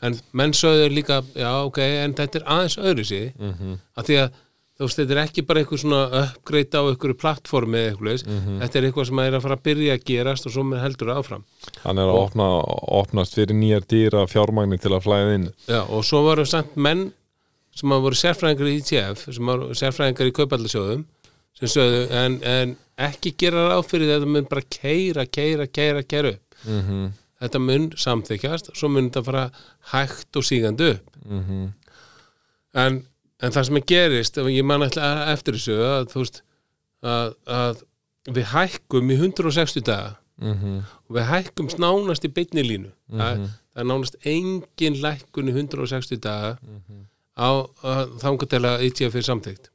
en 0.05 0.19
menn 0.31 0.53
sögðu 0.53 0.91
líka, 0.93 1.23
já 1.33 1.49
ok 1.65 1.79
en 1.81 2.13
þetta 2.13 2.39
er 2.39 2.45
aðeins 2.45 2.77
öðru 2.77 3.05
síði 3.09 3.31
mm 3.33 3.53
-hmm. 3.53 3.79
af 3.95 4.05
því 4.05 4.19
að 4.23 4.29
þú 4.79 4.87
veist, 4.87 4.99
þetta 5.01 5.15
er 5.15 5.21
ekki 5.25 5.43
bara 5.43 5.61
eitthvað 5.61 5.81
svona 5.81 6.01
uppgreita 6.21 6.79
á 6.79 6.83
einhverju 6.87 7.17
plattformi 7.19 7.79
eða 7.79 7.89
eitthvað 7.89 8.07
leis, 8.07 8.23
þetta 8.63 8.79
er 8.79 8.85
eitthvað 8.87 9.07
sem 9.09 9.21
er 9.25 9.35
að 9.35 9.45
fara 9.45 9.57
að 9.59 9.65
byrja 9.67 9.95
að 9.97 10.05
gerast 10.07 10.47
og 10.47 10.53
svo 10.55 10.63
með 10.63 10.83
heldur 10.85 11.11
áfram. 11.11 11.43
Hann 11.83 11.99
er 11.99 12.11
að 12.11 12.19
opna, 12.21 12.47
opnast 13.01 13.35
fyrir 13.35 13.59
nýjar 13.59 13.87
dýra 13.91 14.23
fjármagni 14.31 14.79
til 14.79 14.93
að 14.95 15.03
flæða 15.03 15.33
inn. 15.35 15.47
Já, 15.67 15.81
og 15.83 16.05
svo 16.07 16.23
voru 16.23 16.45
samt 16.47 16.77
menn 16.79 17.09
sem 17.75 17.91
hafa 17.91 18.05
voru 18.07 18.19
sérfræðingar 18.19 18.71
í 18.71 18.77
ETF 18.79 19.25
sem 19.27 19.51
voru 19.51 19.75
sérfræðingar 19.75 20.31
í 20.31 20.35
kaupallasjóðum 20.39 21.03
sem 21.59 21.73
sögðu, 21.75 22.05
en, 22.15 22.39
en 22.47 22.75
ekki 23.09 23.35
gera 23.39 23.67
ráð 23.73 23.85
fyrir 23.91 24.13
þetta 24.13 24.31
mun 24.31 24.47
bara 24.47 24.63
keira, 24.63 25.25
keira, 25.27 25.67
keira, 25.67 26.05
keira 26.07 26.33
upp. 26.37 26.59
Mm 26.63 26.81
-hmm. 26.87 27.11
þetta 27.43 27.59
mun 27.59 27.91
samþykjast 27.95 28.71
svo 28.75 28.89
mun 28.91 29.09
þetta 29.09 29.23
fara 29.27 29.45
hægt 29.91 30.39
og 30.39 30.43
sígandi 30.43 30.89
upp. 30.95 31.15
Mhm, 31.25 31.67
en, 32.73 33.03
en 33.41 33.51
það 33.55 33.65
sem 33.69 33.77
er 33.79 33.85
gerist 33.87 34.37
ég 34.37 34.65
man 34.67 34.81
alltaf 34.85 35.27
eftir 35.33 35.53
þessu 35.57 35.77
að, 35.85 36.13
veist, 36.15 36.41
að, 37.03 37.33
að 37.47 37.83
við 38.35 38.49
hækkum 38.53 39.11
í 39.13 39.17
160 39.19 39.85
daga. 39.87 40.15
Mhm, 40.39 40.75
og 41.09 41.15
við 41.17 41.25
hækkum 41.27 41.67
nánast 41.83 42.23
í 42.27 42.31
beinni 42.31 42.63
línu. 42.63 42.91
Það, 43.11 43.37
Mhm. 43.39 43.47
það 43.73 43.81
er 43.83 43.87
nánast 43.89 44.15
engin 44.25 44.99
lækkun 45.03 45.49
í 45.49 45.53
160 45.55 46.17
daga 46.23 46.57
Mhm. 46.61 47.05
á 47.39 47.49
þangar 48.19 48.49
til 48.49 48.59
að 48.59 48.83
ETF 48.87 49.15
er 49.15 49.21
samþykkt. 49.27 49.69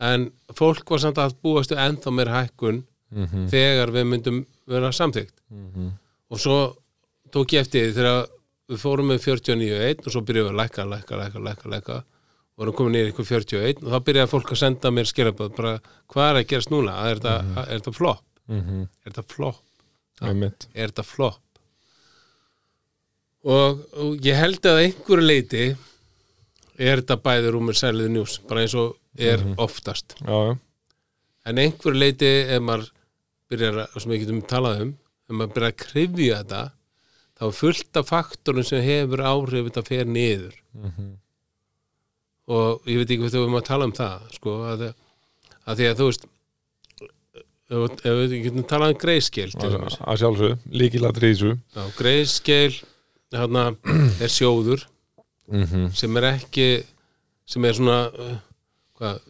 En 0.00 0.30
fólk 0.58 0.88
var 0.90 0.98
samt 0.98 1.16
að 1.22 1.36
búastu 1.44 1.76
ennþá 1.78 2.12
meir 2.12 2.26
hækkun 2.32 2.82
mhm, 3.14 3.46
þegar 3.52 3.92
við 3.94 4.06
myndum 4.08 4.46
vera 4.66 4.90
samþykkt. 4.92 5.34
Mhm, 5.52 5.90
og 6.30 6.38
svo 6.40 6.56
tók 7.30 7.52
ég 7.54 7.60
eftir 7.66 7.90
því 7.90 7.94
þegar 7.98 8.26
við 8.72 8.82
fórum 8.82 9.12
með 9.12 9.22
49.1 9.28 10.02
og 10.06 10.14
svo 10.14 10.24
byrjuðum 10.26 10.50
við 10.50 10.54
að 10.54 10.60
lækka, 10.62 10.88
lækka, 10.92 11.20
lækka, 11.20 11.44
lækka, 11.46 11.72
lækka. 11.76 12.00
Og 12.52 12.62
vorum 12.62 12.76
komin 12.76 12.96
niður 12.96 13.12
ykkur 13.12 13.28
41 13.30 13.80
og 13.82 13.92
þá 13.92 13.98
byrjaði 14.08 14.30
fólk 14.32 14.50
að 14.52 14.60
senda 14.60 14.92
mér 14.92 15.08
skilaböð 15.08 15.54
bara 15.56 15.72
hvað 16.12 16.28
er 16.28 16.40
að 16.40 16.48
gerast 16.50 16.72
núna, 16.72 16.98
er 17.08 17.20
þetta, 17.20 17.62
er 17.62 17.78
þetta 17.78 17.94
flop 17.96 18.26
mhm, 18.50 18.82
er 19.02 19.14
þetta 19.14 19.24
flop 19.32 20.26
einmitt, 20.28 20.66
er 20.74 20.92
þetta 20.92 21.06
flop 21.06 21.40
og, 23.42 23.80
og 23.98 24.26
ég 24.26 24.38
held 24.38 24.68
að 24.68 24.82
einhverju 24.84 25.26
leiti 25.26 25.64
er 26.78 27.00
þetta 27.02 27.18
bæði 27.24 27.54
rúmur 27.54 27.78
sælið 27.78 28.12
njús 28.12 28.36
bara 28.48 28.64
eins 28.64 28.76
og 28.78 28.98
er 29.18 29.42
oftast. 29.60 30.14
Já, 30.20 30.32
já, 30.32 30.54
en 31.48 31.60
einhverju 31.60 31.98
leiti 31.98 32.30
ef 32.46 32.62
maður 32.64 32.92
byrjar 33.52 33.82
að, 33.84 33.98
sem 34.00 34.14
við 34.14 34.22
getum 34.24 34.44
talað 34.48 34.84
um 34.86 34.92
ef 34.92 35.34
maður 35.34 35.56
byrjar 35.56 35.74
að 35.74 35.80
krifja 35.82 36.38
þetta 36.42 36.62
þá 37.42 37.48
er 37.48 37.56
fullt 37.58 37.98
af 37.98 38.06
faktorum 38.06 38.66
sem 38.66 38.84
hefur 38.86 39.22
áhrif 39.26 39.66
þetta 39.66 39.82
fer 39.88 40.06
niður. 40.06 40.54
Mhm, 40.78 41.08
og 42.52 42.86
ég 42.86 43.00
veit 43.00 43.08
ekki 43.10 43.22
hvað 43.22 43.34
þú 43.34 43.42
erum 43.42 43.58
að 43.58 43.66
tala 43.66 43.88
um 43.88 43.94
það 43.96 44.28
sko, 44.36 44.54
að, 44.68 44.84
að 45.66 45.80
því 45.80 45.88
að 45.88 45.98
þú 45.98 46.06
veist 46.10 46.28
ef, 47.72 48.06
við 48.06 48.36
getum 48.44 48.68
talað 48.70 48.94
um 48.94 49.00
greiðskil 49.02 49.48
til 49.56 49.72
að 49.74 50.22
sjálfsög, 50.22 50.64
líkilatri 50.70 51.32
í 51.32 51.34
þessu. 51.34 51.52
Já, 51.74 51.82
greiðskil 51.98 52.78
hérna, 53.32 53.66
er 54.22 54.32
sjóður 54.32 54.86
mhm, 55.50 55.90
sem 55.98 56.22
er 56.22 56.28
ekki 56.34 56.68
sem 57.48 57.66
er 57.66 57.78
svona 57.78 57.98
hvað, 59.00 59.22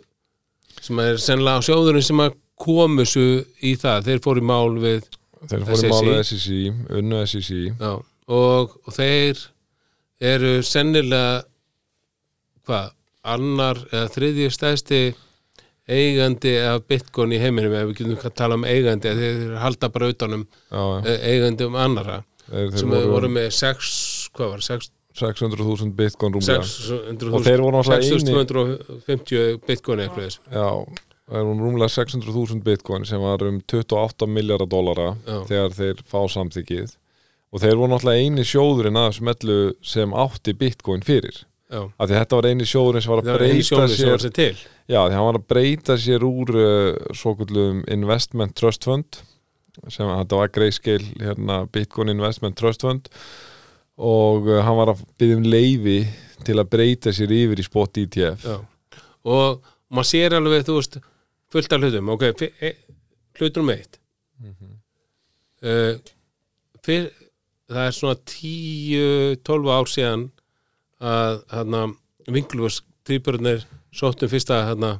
sem 0.82 1.02
er 1.06 1.20
sennilega 1.22 1.64
sjóðurinn 1.64 2.08
sem 2.10 2.24
að 2.26 2.36
komu 2.62 3.08
svo 3.08 3.26
í 3.64 3.72
það. 3.80 4.08
Þeir 4.10 4.24
fóru 4.24 4.42
í 4.42 4.48
mál 4.52 4.76
við 4.82 5.08
þeir 5.50 5.66
fórum 5.66 5.80
SSI. 5.80 5.90
málu 5.92 6.14
SSI, 6.22 6.62
unnu 6.98 7.22
já, 7.80 7.92
og, 8.38 8.76
og 8.86 8.96
þeir 8.96 9.42
eru 10.32 10.54
sennilega 10.66 11.42
hvað, 12.66 12.94
annar 13.34 13.82
eða 13.90 14.08
þriðji 14.14 14.48
stæðsti 14.54 15.02
eigandi 15.92 16.56
af 16.62 16.84
bitcoin 16.86 17.34
í 17.34 17.40
heiminum 17.42 17.74
ef 17.74 17.88
við 17.90 18.00
getum 18.00 18.34
tala 18.38 18.58
um 18.58 18.66
eigandi 18.66 19.12
þeir 19.18 19.56
halda 19.62 19.90
bara 19.92 20.10
utanum 20.14 20.46
já, 20.46 20.82
eh, 21.06 21.28
eigandi 21.32 21.66
um 21.66 21.78
annara 21.78 22.22
þeir, 22.46 22.70
þeir 22.70 22.82
sem 22.82 22.92
voru, 22.94 23.14
voru 23.16 23.30
með 23.34 23.48
6 23.58 23.94
hvað 24.36 24.54
var, 24.54 24.66
6 24.70 24.92
600.000 25.12 25.92
bitcoin 25.92 26.32
rúmlega. 26.32 26.62
600 26.64 27.34
og 27.36 27.42
þeir 27.44 27.60
voru 27.60 27.80
náttúrulega 27.80 28.06
eini 28.06 28.20
6250 28.22 29.58
bitcoin 29.66 30.04
eitthvað. 30.06 30.38
Já, 30.48 30.68
það 31.30 31.38
er 31.38 31.46
hún 31.48 31.62
rúmlega 31.62 31.94
600.000 31.94 32.64
bitcoin 32.66 33.06
sem 33.08 33.22
var 33.22 33.44
um 33.46 33.60
28 33.60 34.28
miljardar 34.30 34.70
dólara 34.70 35.12
þegar 35.48 35.76
þeir 35.76 36.02
fá 36.08 36.20
samþykið 36.34 36.96
og 37.52 37.62
þeir 37.62 37.78
voru 37.78 37.92
náttúrulega 37.92 38.26
eini 38.26 38.44
sjóðurinn 38.48 39.00
að 39.00 39.16
smellu 39.18 39.58
sem 39.84 40.14
átti 40.16 40.54
bitcoin 40.56 41.04
fyrir. 41.04 41.42
Já, 41.72 41.86
af 41.88 42.08
því 42.08 42.16
þetta 42.18 42.38
var 42.38 42.48
eini 42.50 42.68
sjóðurinn 42.68 43.04
sem 43.04 43.12
var 43.12 43.22
að 43.22 43.38
breyta 43.38 43.86
sér 43.92 44.10
var 44.12 44.24
sér 44.24 44.34
til. 44.36 44.56
Já, 44.88 44.98
því 44.98 45.16
hann 45.16 45.28
var 45.28 45.38
að 45.38 45.46
breyta 45.52 45.96
sér 46.00 46.26
úr 46.26 46.52
uh, 46.56 47.12
svo 47.16 47.34
kvöldum 47.38 47.84
investment 47.92 48.56
trust 48.58 48.88
fund 48.88 49.22
sem 49.88 50.04
þetta 50.04 50.36
var 50.36 50.50
greyscale 50.52 51.14
hérna, 51.16 51.62
bitcoin 51.72 52.12
investment 52.12 52.58
trust 52.60 52.84
fund. 52.84 53.08
Og 54.00 54.48
uh, 54.50 54.60
hann 54.64 54.76
var 54.80 54.92
að 54.92 55.04
byggja 55.20 55.38
um 55.38 55.48
leifi 55.48 56.00
til 56.44 56.58
að 56.60 56.72
breyta 56.72 57.12
sér 57.14 57.32
yfir 57.36 57.60
í 57.60 57.64
spot 57.64 58.00
ETF 58.02 58.44
já. 58.48 58.58
og 59.28 59.62
maður 59.92 60.08
sér 60.08 60.36
alveg 60.36 60.64
þú 60.66 60.78
veist, 60.80 60.98
fullt 61.52 61.72
af 61.72 61.82
hlutum 61.82 62.12
ok, 62.14 62.24
e, 62.42 62.72
hlutur 63.38 63.62
um 63.62 63.72
eitt. 63.74 63.98
Uh, 65.62 65.94
fyr, 66.82 67.10
það 67.70 67.84
er 67.86 67.94
svona 67.94 68.16
10-12 68.32 69.70
ár 69.70 69.90
síðan 69.90 70.24
að 71.02 71.38
hérna 71.52 71.82
Vingluvers 72.26 72.80
týpurinn 73.06 73.62
sóttum 73.94 74.30
fyrsta 74.30 74.64
hérna 74.66 74.96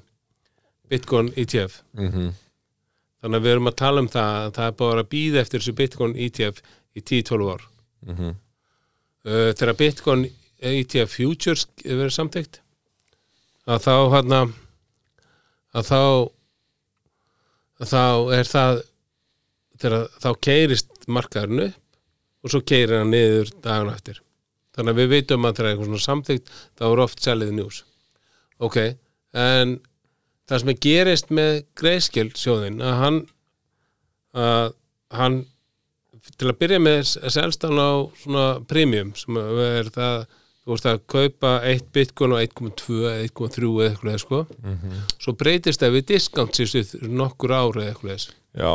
Bitcoin 0.90 1.32
ETF 1.36 1.82
mm 1.96 2.32
þannig 3.22 3.38
að 3.38 3.44
við 3.44 3.52
erum 3.54 3.70
að 3.70 3.76
tala 3.78 4.02
um 4.02 4.08
það 4.10 4.36
að 4.36 4.54
það 4.56 4.64
er 4.66 4.78
bara 4.82 5.02
að 5.04 5.10
býða 5.12 5.42
eftir 5.42 5.60
þessu 5.62 5.74
Bitcoin 5.78 6.14
ETF 6.18 6.56
í 6.98 7.00
10-12 7.00 7.52
ár. 7.52 7.66
-hmm. 8.02 8.32
uh, 9.30 9.50
þegar 9.54 9.76
Bitcoin 9.78 10.24
ETF 10.58 11.14
Futures 11.16 11.66
verður 11.84 12.14
samþykkt 12.16 12.60
að 13.66 13.84
þá 13.86 13.94
hérna 14.16 14.40
að 15.72 15.86
þá 15.86 16.00
þá 17.88 18.34
er 18.38 18.50
það 18.50 18.82
þegar 19.82 20.10
þá 20.22 20.28
keirist 20.46 21.08
markaðurinn 21.10 21.64
upp 21.68 21.78
og 22.42 22.52
svo 22.52 22.60
keirir 22.66 23.00
hann 23.00 23.10
niður 23.14 23.50
dagan 23.62 23.92
eftir. 23.92 24.20
Þannig 24.72 24.94
að 24.94 25.00
við 25.00 25.10
veitum 25.12 25.46
að 25.46 25.56
þegar 25.58 25.70
eitthvað 25.70 25.88
svona 25.90 26.06
samþykkt 26.06 26.52
þá 26.78 26.84
er 26.88 27.02
oft 27.04 27.22
selið 27.22 27.56
njús 27.56 27.82
ok, 28.62 28.78
en 29.34 29.78
það 30.48 30.62
sem 30.62 30.72
er 30.72 30.82
gerist 30.86 31.32
með 31.34 31.54
greiðskjöld 31.78 32.38
sjóðin 32.38 32.82
að 32.84 32.98
hann 33.00 33.18
að 34.42 34.68
hann 35.12 35.40
til 36.38 36.48
að 36.48 36.58
byrja 36.62 36.80
með 36.82 37.00
selst 37.34 37.66
hann 37.66 37.80
á 37.82 37.92
svona 38.22 38.46
premium 38.68 39.12
sem 39.18 39.38
er 39.38 39.90
það 39.92 40.22
þú 40.62 40.74
veist 40.74 40.88
að 40.88 41.00
kaupa 41.10 41.52
1 41.68 41.86
bitcoin 41.94 42.36
og 42.36 42.42
1.2 42.44 42.98
eða 43.10 43.22
1.3 43.28 43.70
eða 43.70 43.88
eitthvað 43.90 44.18
sko. 44.22 44.42
svo 45.18 45.36
breytist 45.38 45.82
það 45.82 45.96
við 45.96 46.08
discount 46.12 46.58
sístu 46.58 47.00
nokkur 47.08 47.54
ári 47.56 47.82
eða 47.82 47.94
eitthvað. 47.94 48.28
Já, 48.54 48.74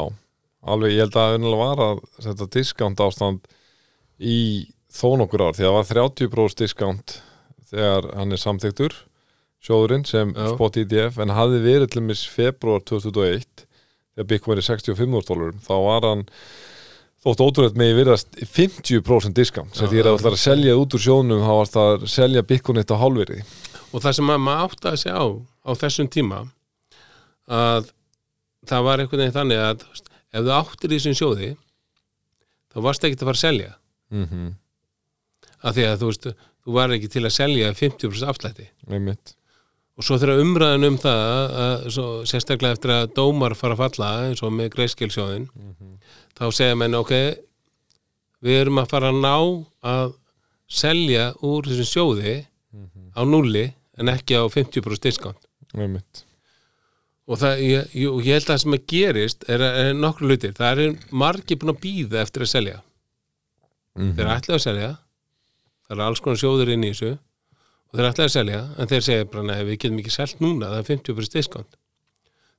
alveg, 0.68 0.96
ég 0.96 1.06
held 1.06 1.16
að 1.16 1.38
það 1.38 1.60
var 1.62 1.84
að 1.86 2.02
setja 2.26 2.50
discount 2.58 3.00
ástand 3.00 3.48
í 4.20 4.40
þó 4.92 5.18
nokkur 5.22 5.46
ár, 5.48 5.56
því 5.56 5.68
að 5.68 5.70
það 5.70 5.78
var 5.78 5.92
30% 5.94 6.64
discount 6.64 7.20
þegar 7.68 8.12
hann 8.16 8.32
er 8.32 8.42
samþyktur 8.42 8.96
sjóðurinn 9.64 10.06
sem 10.08 10.32
Já. 10.36 10.52
spot 10.54 10.78
ETF 10.80 11.20
en 11.24 11.34
hafði 11.36 11.62
verið 11.66 11.92
til 11.96 12.04
mis 12.06 12.24
februar 12.30 12.84
2001 12.88 13.66
þegar 14.16 14.30
Bitcoin 14.32 14.62
er 14.62 14.68
65 14.68 15.28
dólarum 15.28 15.62
þá 15.66 15.74
var 15.84 16.08
hann 16.08 16.26
þótt 17.26 17.44
ótrúlega 17.44 17.80
með 17.82 17.94
virðast 18.02 18.40
50% 18.54 19.38
discount 19.38 19.76
sem 19.76 19.90
því 19.90 20.02
að 20.04 20.10
það 20.10 20.20
ætlar 20.20 20.38
að 20.38 20.44
selja 20.46 20.78
út 20.78 20.98
úr 20.98 21.04
sjóðnum 21.04 21.46
þá 21.46 21.54
var 21.54 21.72
það 21.74 21.94
að 21.94 22.08
selja 22.14 22.46
eitt 22.48 22.94
á 22.94 23.02
hálfverði 23.02 23.40
og 23.88 24.04
það 24.04 24.18
sem 24.20 24.34
að 24.34 24.44
maður 24.46 24.66
átti 24.68 24.92
að 24.92 25.00
segja 25.02 25.18
á 25.18 25.28
á 25.68 25.72
þessum 25.82 26.12
tíma 26.12 26.44
að 27.48 27.90
það 28.68 28.86
var 28.88 29.02
einhvern 29.02 29.24
veginn 29.24 29.38
þannig 29.38 29.64
að 29.64 29.88
ef 30.36 30.44
þú 30.44 30.54
áttir 30.58 30.94
í 30.94 31.00
þessum 31.00 31.18
sjóði 31.18 31.50
þá 32.72 32.84
varst 32.86 33.08
ekki 33.08 33.18
að 33.18 33.26
fara 33.26 33.38
að 33.38 33.44
selja. 33.46 33.72
Mm 34.14 34.28
-hmm. 34.28 34.54
af 35.64 35.76
því 35.76 35.88
að 35.88 35.98
þú 36.02 36.12
veist, 36.12 36.28
þú 36.64 36.78
var 36.78 36.94
ekki 36.96 37.10
til 37.12 37.26
að 37.26 37.36
selja 37.36 37.74
50% 37.74 38.30
afslætti. 38.32 38.70
Einmitt. 38.88 39.34
Og 39.98 40.06
svo 40.06 40.20
þegar 40.22 40.44
umræðan 40.44 40.86
um 40.86 40.98
það 41.02 41.22
að, 41.26 41.56
að, 41.64 41.88
svo, 41.96 42.06
sérstaklega 42.30 42.78
eftir 42.78 42.92
að 42.94 43.14
dómar 43.18 43.56
fara 43.58 43.74
að 43.74 43.82
falla 43.82 44.10
eins 44.28 44.44
og 44.46 44.54
með 44.54 44.70
greiðskilsjóðin 44.76 45.48
þá 46.38 46.46
segja 46.54 46.78
menn 46.78 46.98
ok 46.98 47.14
við 48.46 48.62
erum 48.62 48.82
að 48.82 48.92
fara 48.94 49.12
að 49.12 49.20
ná 49.24 49.36
að 49.92 50.14
selja 50.68 51.32
úr 51.46 51.68
þessum 51.68 51.90
sjóði 51.90 52.38
á 53.18 53.22
nulli 53.26 53.66
en 53.98 54.12
ekki 54.14 54.38
á 54.38 54.46
50% 54.46 55.08
discount. 55.08 55.48
Einmitt. 55.74 56.24
Og 57.28 57.40
það, 57.42 57.64
ég, 57.66 57.96
ég, 57.98 58.20
held 58.28 58.46
að 58.46 58.52
það 58.52 58.60
sem 58.64 58.76
að 58.78 58.84
gerist 58.92 59.48
er, 59.52 59.64
er 59.66 59.96
nokkru 59.98 60.30
hlutir, 60.30 60.54
það 60.56 60.84
er 60.84 60.94
margir 61.12 61.60
búin 61.60 61.74
að 61.74 61.82
býða 61.84 62.22
eftir 62.22 62.46
að 62.46 62.52
selja. 62.54 62.78
Mm 63.98 64.14
þeir 64.14 64.30
ætlaðu 64.36 64.60
að 64.60 64.64
selja. 64.68 64.92
Það 65.88 65.98
er 65.98 66.04
alls 66.06 66.22
konar 66.22 66.40
sjóður 66.40 66.72
inn 66.76 66.86
í 66.86 66.94
þessu. 66.94 67.18
Og 67.90 67.98
þeir 67.98 68.10
ætlaðu 68.12 68.30
að 68.30 68.36
selja, 68.36 68.62
en 68.78 68.92
þeir 68.92 69.04
segja 69.08 69.28
bara 69.34 69.58
við 69.64 69.80
getum 69.82 70.00
ekki 70.04 70.14
selt 70.14 70.40
núna, 70.44 70.70
það 70.70 70.80
er 70.84 70.90
50% 70.94 71.38
diskont 71.40 71.78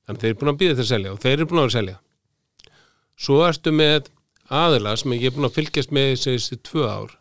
þannig 0.09 0.23
þeir 0.23 0.31
eru 0.33 0.41
búin 0.41 0.53
að 0.53 0.61
býða 0.63 0.75
eftir 0.75 0.87
að 0.87 0.93
selja 0.93 1.13
og 1.13 1.21
þeir 1.23 1.35
eru 1.35 1.47
búin 1.49 1.59
að 1.59 1.67
vera 1.67 1.69
að 1.69 1.77
selja 1.77 1.97
svo 3.19 3.41
ertu 3.49 3.73
með 3.75 4.09
aðila 4.49 4.95
sem 4.97 5.13
ég 5.19 5.29
er 5.29 5.35
búin 5.37 5.49
að 5.49 5.57
fylgjast 5.59 5.93
með 5.95 6.13
þessi 6.25 6.59
tvö 6.65 6.87
ár 6.89 7.15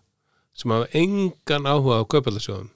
sem 0.57 0.71
hafa 0.73 0.87
engan 0.97 1.67
áhuga 1.69 1.99
á 2.01 2.09
kaupallasjóðum 2.13 2.69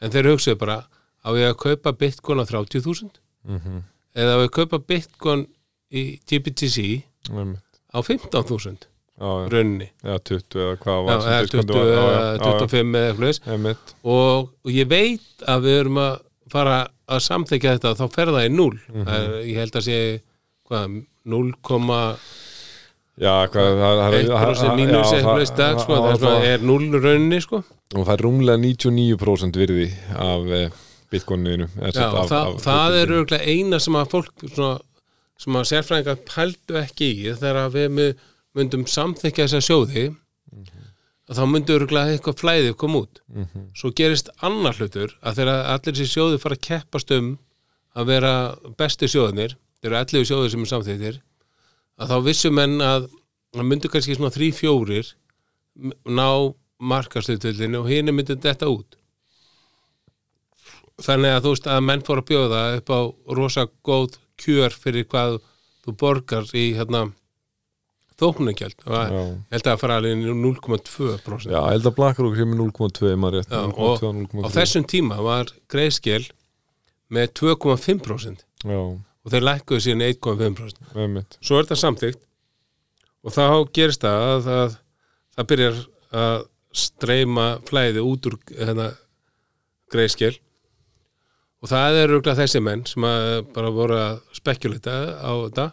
en 0.00 0.12
þeir 0.14 0.30
hugsaðu 0.32 0.60
bara 0.62 0.78
á 1.20 1.28
ég 1.36 1.50
að 1.50 1.58
kaupa 1.64 1.92
bitcoin 2.00 2.40
á 2.40 2.44
30.000 2.48 3.10
-hmm. 3.48 3.82
eða 4.14 4.36
á 4.36 4.38
ég 4.40 4.48
að 4.48 4.54
kaupa 4.58 4.78
bitcoin 4.78 5.46
í 5.90 6.04
GBTC 6.28 7.02
einmitt. 7.30 7.80
á 7.92 7.98
15.000 8.00 8.86
já, 9.20 9.28
já, 9.42 9.48
rauninni? 9.52 9.90
Já, 10.02 10.16
20 10.18 10.60
eða 10.64 10.76
hvað 10.80 10.96
já, 10.96 11.04
var 11.04 11.42
diskountið 11.42 11.74
20 11.74 11.76
var. 11.76 11.86
Já, 11.86 12.00
eða 12.00 12.30
já, 12.30 12.38
já, 12.38 12.58
25 12.60 12.96
eða 12.96 13.10
eitthvað 13.10 13.36
já, 13.44 13.94
og, 14.04 14.50
og 14.64 14.70
ég 14.72 14.88
veit 14.88 15.44
að 15.48 15.60
við 15.66 15.80
erum 15.80 15.98
að 15.98 16.20
fara 16.50 16.78
að 17.10 17.20
samþekja 17.26 17.74
þetta 17.76 17.94
þá 17.98 18.06
fer 18.14 18.26
það 18.32 18.46
í 18.46 18.52
0 18.54 18.78
Mhm. 18.88 19.04
það 19.06 19.20
er, 19.20 19.34
ég 19.50 19.56
held 19.60 19.76
að 19.76 19.84
sé 19.86 19.98
hvað, 20.70 21.04
0,1% 21.30 22.18
já, 23.20 23.34
hvað, 23.52 23.70
það, 23.80 24.00
það, 24.00 24.14
það, 24.60 24.76
mínus 24.78 25.10
já, 25.10 25.16
eitthvað 25.18 25.40
leis 25.42 25.52
dag 25.58 25.80
sko, 25.82 25.96
það 26.00 26.10
er, 26.12 26.20
svona, 26.22 26.44
er 26.54 26.62
0 26.70 27.00
rauninni 27.04 27.40
sko. 27.44 27.62
Og 27.90 28.04
það 28.06 28.12
er 28.14 28.22
rúmlega 28.24 28.62
99% 28.62 29.58
virði 29.60 29.88
af 30.14 30.52
eh, 30.56 30.78
bitcoininu 31.10 31.66
eða 31.80 31.90
Já, 31.90 32.06
af, 32.06 32.30
það, 32.30 32.40
af, 32.54 32.60
það 32.64 32.96
er 33.00 33.12
örgulega 33.18 33.50
eina 33.56 33.80
sem 33.82 33.98
að 33.98 34.12
fólk 34.14 34.44
svona, 34.46 34.72
sem 35.40 35.58
að 35.58 35.68
sérfræðingar 35.72 36.20
pældu 36.30 36.78
ekki 36.84 37.08
í 37.26 37.34
þegar 37.40 37.70
við 37.74 37.88
my- 37.98 38.12
myndum 38.58 38.86
samþykja 38.90 39.46
þessa 39.48 39.60
sjóði 39.66 40.08
að 41.30 41.38
þá 41.38 41.44
myndi 41.46 41.74
örgulega 41.76 42.14
eitthvað 42.16 42.40
flæðið 42.40 42.72
koma 42.80 43.02
út. 43.04 43.20
Mhm. 43.30 43.68
svo 43.78 43.92
gerist 43.94 44.30
annar 44.42 44.74
hlutur 44.80 45.12
að 45.22 45.36
þegar 45.38 45.60
allir 45.74 45.94
þessi 45.94 46.14
sjóði 46.14 46.40
fara 46.42 46.56
að 46.58 46.64
keppast 46.66 47.12
um 47.14 47.28
að 47.94 48.06
vera 48.10 48.32
bestu 48.78 49.06
sjóðinir 49.10 49.54
þeir 49.80 49.90
eru 49.90 49.98
allir 50.00 50.28
sjóðir 50.28 50.52
sem 50.54 50.64
er 50.64 50.70
samþyktir 50.74 51.20
að 52.00 52.12
þá 52.12 52.16
vissum 52.28 52.56
menn 52.56 52.78
að 52.84 53.08
það 53.56 53.68
myndi 53.68 53.90
kannski 53.92 54.16
svona 54.16 54.32
þrý 54.34 54.50
fjórir 54.56 55.12
ná 56.08 56.28
markastuðtöldinu 56.80 57.82
og 57.82 57.90
hinn 57.92 58.12
myndi 58.14 58.36
þetta 58.40 58.70
út. 58.72 58.96
Þannig 61.00 61.34
að 61.34 61.44
þú 61.44 61.54
veist 61.54 61.68
að 61.72 61.86
menn 61.88 62.04
fór 62.04 62.20
að 62.20 62.28
bjóða 62.30 62.60
upp 62.78 62.92
á 62.92 63.00
rosa 63.36 63.66
góð 63.84 64.18
kjör 64.40 64.76
fyrir 64.76 65.08
hvað 65.08 65.38
þú 65.84 65.96
borgar 66.00 66.48
í 66.56 66.70
hérna 66.76 67.06
þóknungjöld 68.20 68.84
og 68.84 68.96
ég 68.96 69.54
held 69.54 69.68
að 69.70 69.78
fara 69.80 69.96
alveg 70.00 70.16
inn 70.16 70.26
í 70.28 70.34
0,2% 70.36 71.48
Já, 71.48 71.60
held 71.70 71.88
að 71.88 71.96
BlackRock 71.96 72.36
sem 72.36 72.52
er 72.52 72.60
0,2 72.60 73.12
maður 73.20 73.38
rétt, 73.38 73.54
Já, 73.54 73.62
0,2, 73.70 74.10
á 74.44 74.44
0,3 74.44 74.52
þessum 74.56 74.86
tíma 74.92 75.20
var 75.24 75.52
greiðskil 75.72 76.26
með 77.16 77.32
2,5% 77.40 78.44
Já, 78.68 78.80
og 79.24 79.32
þeir 79.34 79.46
lækkuðu 79.46 79.84
síðan 79.84 80.04
1,5% 80.08 80.94
einmitt. 80.96 81.38
Svo 81.44 81.58
er 81.58 81.66
þetta 81.66 81.80
samþykkt 81.82 82.22
og 83.20 83.34
þá 83.36 83.44
gerist 83.76 84.04
það 84.04 84.26
að, 84.26 84.50
að 84.56 84.76
það 85.36 85.48
byrjar 85.52 85.80
að 86.20 86.36
streyma 86.80 87.48
flæði 87.68 88.04
út 88.06 88.30
úr 88.30 88.38
hérna, 88.54 88.86
greiðskil 89.92 90.32
og 91.60 91.72
það 91.72 91.98
er 92.00 92.14
auðvitað 92.14 92.40
þessi 92.44 92.62
menn 92.64 92.86
sem 92.88 93.06
bara 93.54 93.72
voru 93.74 93.98
að 93.98 94.20
spekulita 94.36 94.94
á 95.20 95.32
þetta 95.44 95.66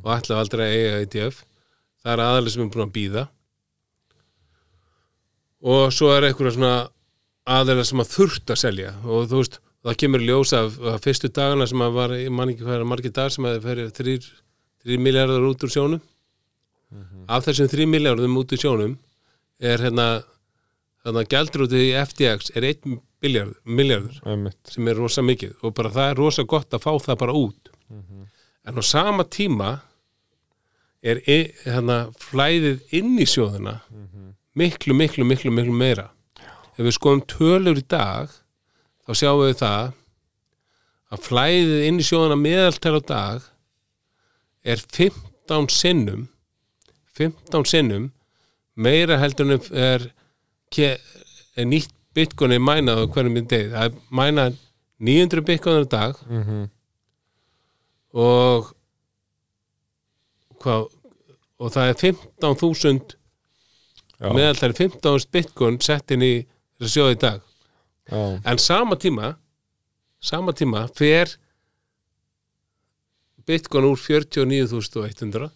og 0.00 0.08
ætla 0.16 0.40
aldrei 0.40 0.64
að 0.64 0.74
eiga 0.78 1.02
ETF 1.04 1.44
það 2.00 2.14
er 2.14 2.24
aðalega 2.24 2.54
sem 2.54 2.64
er 2.64 2.72
búin 2.72 2.86
að 2.86 2.96
býða 2.96 3.26
og 5.60 5.92
svo 5.92 6.10
er 6.14 6.26
einhverja 6.30 6.56
svona 6.56 6.74
aðalega 7.50 7.88
sem 7.88 8.02
að 8.02 8.12
þurft 8.14 8.52
að 8.52 8.60
selja. 8.62 8.92
Og 9.04 9.28
þú 9.30 9.42
veist, 9.42 9.58
það 9.84 9.96
kemur 10.02 10.20
ljós 10.24 10.52
af, 10.56 10.76
af 10.92 11.00
fyrstu 11.04 11.28
dagana 11.32 11.66
sem 11.66 11.80
að 11.84 11.94
var, 11.96 12.10
ég 12.20 12.30
man 12.32 12.50
ekki 12.52 12.66
er 12.68 12.84
margir 12.84 13.12
dagar 13.16 13.32
sem 13.34 13.44
að 13.48 13.60
það 13.60 13.68
fer 13.68 14.20
3 14.84 14.98
miljardar 15.00 15.44
út 15.48 15.64
úr 15.66 15.72
sjónum. 15.72 16.00
Af 17.30 17.44
þessum 17.46 17.68
3 17.70 17.86
miljardum 17.86 18.36
út 18.40 18.52
úr 18.52 18.60
sjónum 18.60 18.96
er 19.60 19.78
hérna 19.84 20.08
þannig 21.04 21.20
að 21.26 21.30
gældrútið 21.34 21.84
í 21.86 21.92
FTX 22.00 22.50
er 22.56 22.66
1 22.70 22.88
miljard, 23.22 23.54
miljardur 23.64 24.16
Einmitt. 24.24 24.58
sem 24.72 24.88
er 24.88 24.96
rosa 24.96 25.22
mikið 25.22 25.52
og 25.62 25.74
bara 25.76 25.92
það 25.92 26.10
er 26.10 26.18
rosa 26.20 26.44
gott 26.48 26.72
að 26.76 26.82
fá 26.86 26.92
það 27.04 27.18
bara 27.22 27.36
út. 27.36 27.70
En 28.66 28.76
á 28.76 28.82
sama 28.84 29.24
tíma 29.24 29.80
er 31.02 31.20
i- 31.28 31.52
hérna, 31.64 32.10
flæðið 32.16 32.80
inn 32.92 33.16
í 33.18 33.24
sjóðuna 33.28 33.80
miklu, 34.56 34.92
miklu, 34.94 35.24
miklu, 35.24 35.50
miklu 35.52 35.72
meira. 35.72 36.10
Ef 36.76 36.84
við 36.84 36.96
skoðum 36.98 37.22
tölur 37.26 37.78
í 37.78 37.86
dag 37.88 38.28
þá 39.10 39.18
sjáum 39.18 39.40
við 39.42 39.56
það 39.58 39.86
að 41.10 41.22
flæðið 41.26 41.86
inn 41.88 41.98
í 41.98 42.04
sjóðuna 42.06 42.36
meðaltal 42.38 42.92
á 42.94 43.02
dag 43.10 43.46
er 44.62 44.82
15 44.86 45.70
sinnum 45.74 46.28
15 47.18 47.66
sinnum 47.66 48.10
meira 48.78 49.18
heldur 49.18 49.50
en 49.50 49.58
er, 49.74 50.06
er 51.58 51.66
nýtt 51.66 51.96
er 52.14 52.62
mænað 52.62 53.02
á 53.02 53.10
hverjum 53.10 53.40
degi. 53.50 53.72
Það 53.74 53.84
er 53.88 53.98
mænað 54.14 54.56
900 55.00 55.44
bitcoin 55.48 55.82
á 55.82 55.86
dag 55.90 56.14
mm 56.28 56.42
-hmm. 56.44 56.64
og 58.14 58.74
hvað 60.62 60.86
og 61.58 61.72
það 61.72 61.88
er 61.88 61.94
15.000 61.94 63.16
Já, 64.20 64.32
meðaltæri 64.32 64.72
15.000 64.72 65.30
bitcoin 65.32 65.80
sett 65.80 66.10
inn 66.10 66.22
í 66.22 66.46
þessu 66.78 66.92
sjóði 66.94 67.20
dag 67.20 67.49
en 68.10 68.58
sama 68.58 68.96
tíma 68.96 69.34
sama 70.20 70.52
tíma 70.52 70.86
fer 70.94 71.36
bitcoin 73.46 73.88
úr 73.88 73.98
49.100 73.98 75.50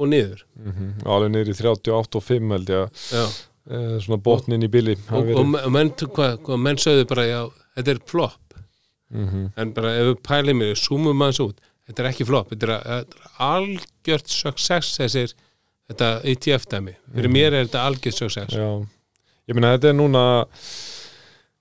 og 0.00 0.08
niður. 0.08 0.44
Mm 0.56 0.72
alveg 1.04 1.32
niður 1.32 1.52
í 1.52 1.56
38 1.58 2.18
og 2.18 2.24
5 2.24 2.54
held 2.56 2.70
ég 2.72 2.86
að 2.86 3.34
eh, 3.70 3.98
svona 4.00 4.22
botnin 4.22 4.64
í 4.64 4.70
bili. 4.72 4.96
Og, 5.10 5.34
og 5.36 5.70
menn, 5.70 5.92
hvað, 5.92 6.38
hvað, 6.46 6.58
menn 6.58 6.80
sögðu 6.80 7.08
bara 7.10 7.26
já, 7.28 7.40
þetta 7.76 7.90
er 7.90 8.00
flop 8.06 8.56
mm 9.10 9.28
-hmm. 9.28 9.52
en 9.56 9.72
bara 9.72 9.94
ef 9.96 10.06
við 10.06 10.58
við, 10.60 10.74
zoomum 10.74 11.16
maður 11.16 11.34
svo 11.34 11.46
út 11.52 11.60
þetta 11.86 12.02
er 12.02 12.08
ekki 12.12 12.26
flop, 12.28 12.50
þetta 12.52 12.66
er, 12.66 12.82
þetta 12.86 13.16
er 13.18 13.30
algjört 13.38 14.28
success 14.28 14.98
þessir 14.98 15.34
þetta 15.90 16.10
ETF 16.32 16.68
dæmi, 16.70 16.96
fyrir 17.14 17.32
mér 17.32 17.52
er 17.52 17.66
þetta 17.66 17.84
algjört 17.88 18.18
success. 18.18 18.54
Já, 18.54 18.86
ég 19.48 19.58
meina 19.58 19.74
þetta 19.76 19.90
er 19.90 19.98
núna 19.98 20.24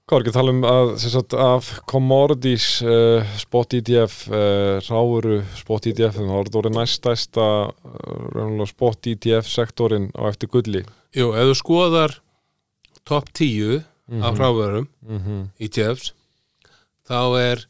hvað 0.08 0.18
er 0.18 0.24
ekki 0.24 0.32
að 0.32 0.38
tala 0.40 0.52
um 0.56 0.64
að 0.68 0.90
sagt, 1.04 1.34
af 1.34 1.70
commodities 1.90 2.66
uh, 2.84 3.24
spot 3.40 3.74
ETF 3.78 4.16
uh, 4.32 4.80
ráuru 4.90 5.38
spot 5.60 5.88
ETF 5.92 6.18
þá 6.18 6.34
er 6.36 6.48
þetta 6.50 6.62
orðið 6.62 6.76
næstæsta 6.78 7.46
uh, 7.72 8.66
spot 8.70 9.08
ETF 9.14 9.48
sektorinn 9.48 10.10
á 10.18 10.22
eftir 10.32 10.52
gulli? 10.52 10.84
Jú, 11.16 11.32
ef 11.36 11.52
þú 11.52 11.56
skoðar 11.62 12.18
top 13.08 13.32
10 13.34 13.84
af 14.12 14.34
Mhm. 14.34 14.36
fráverum 14.36 14.88
mm 15.08 15.20
-hmm. 15.20 15.44
ETFs 15.60 16.14
þá 17.08 17.22
er 17.40 17.66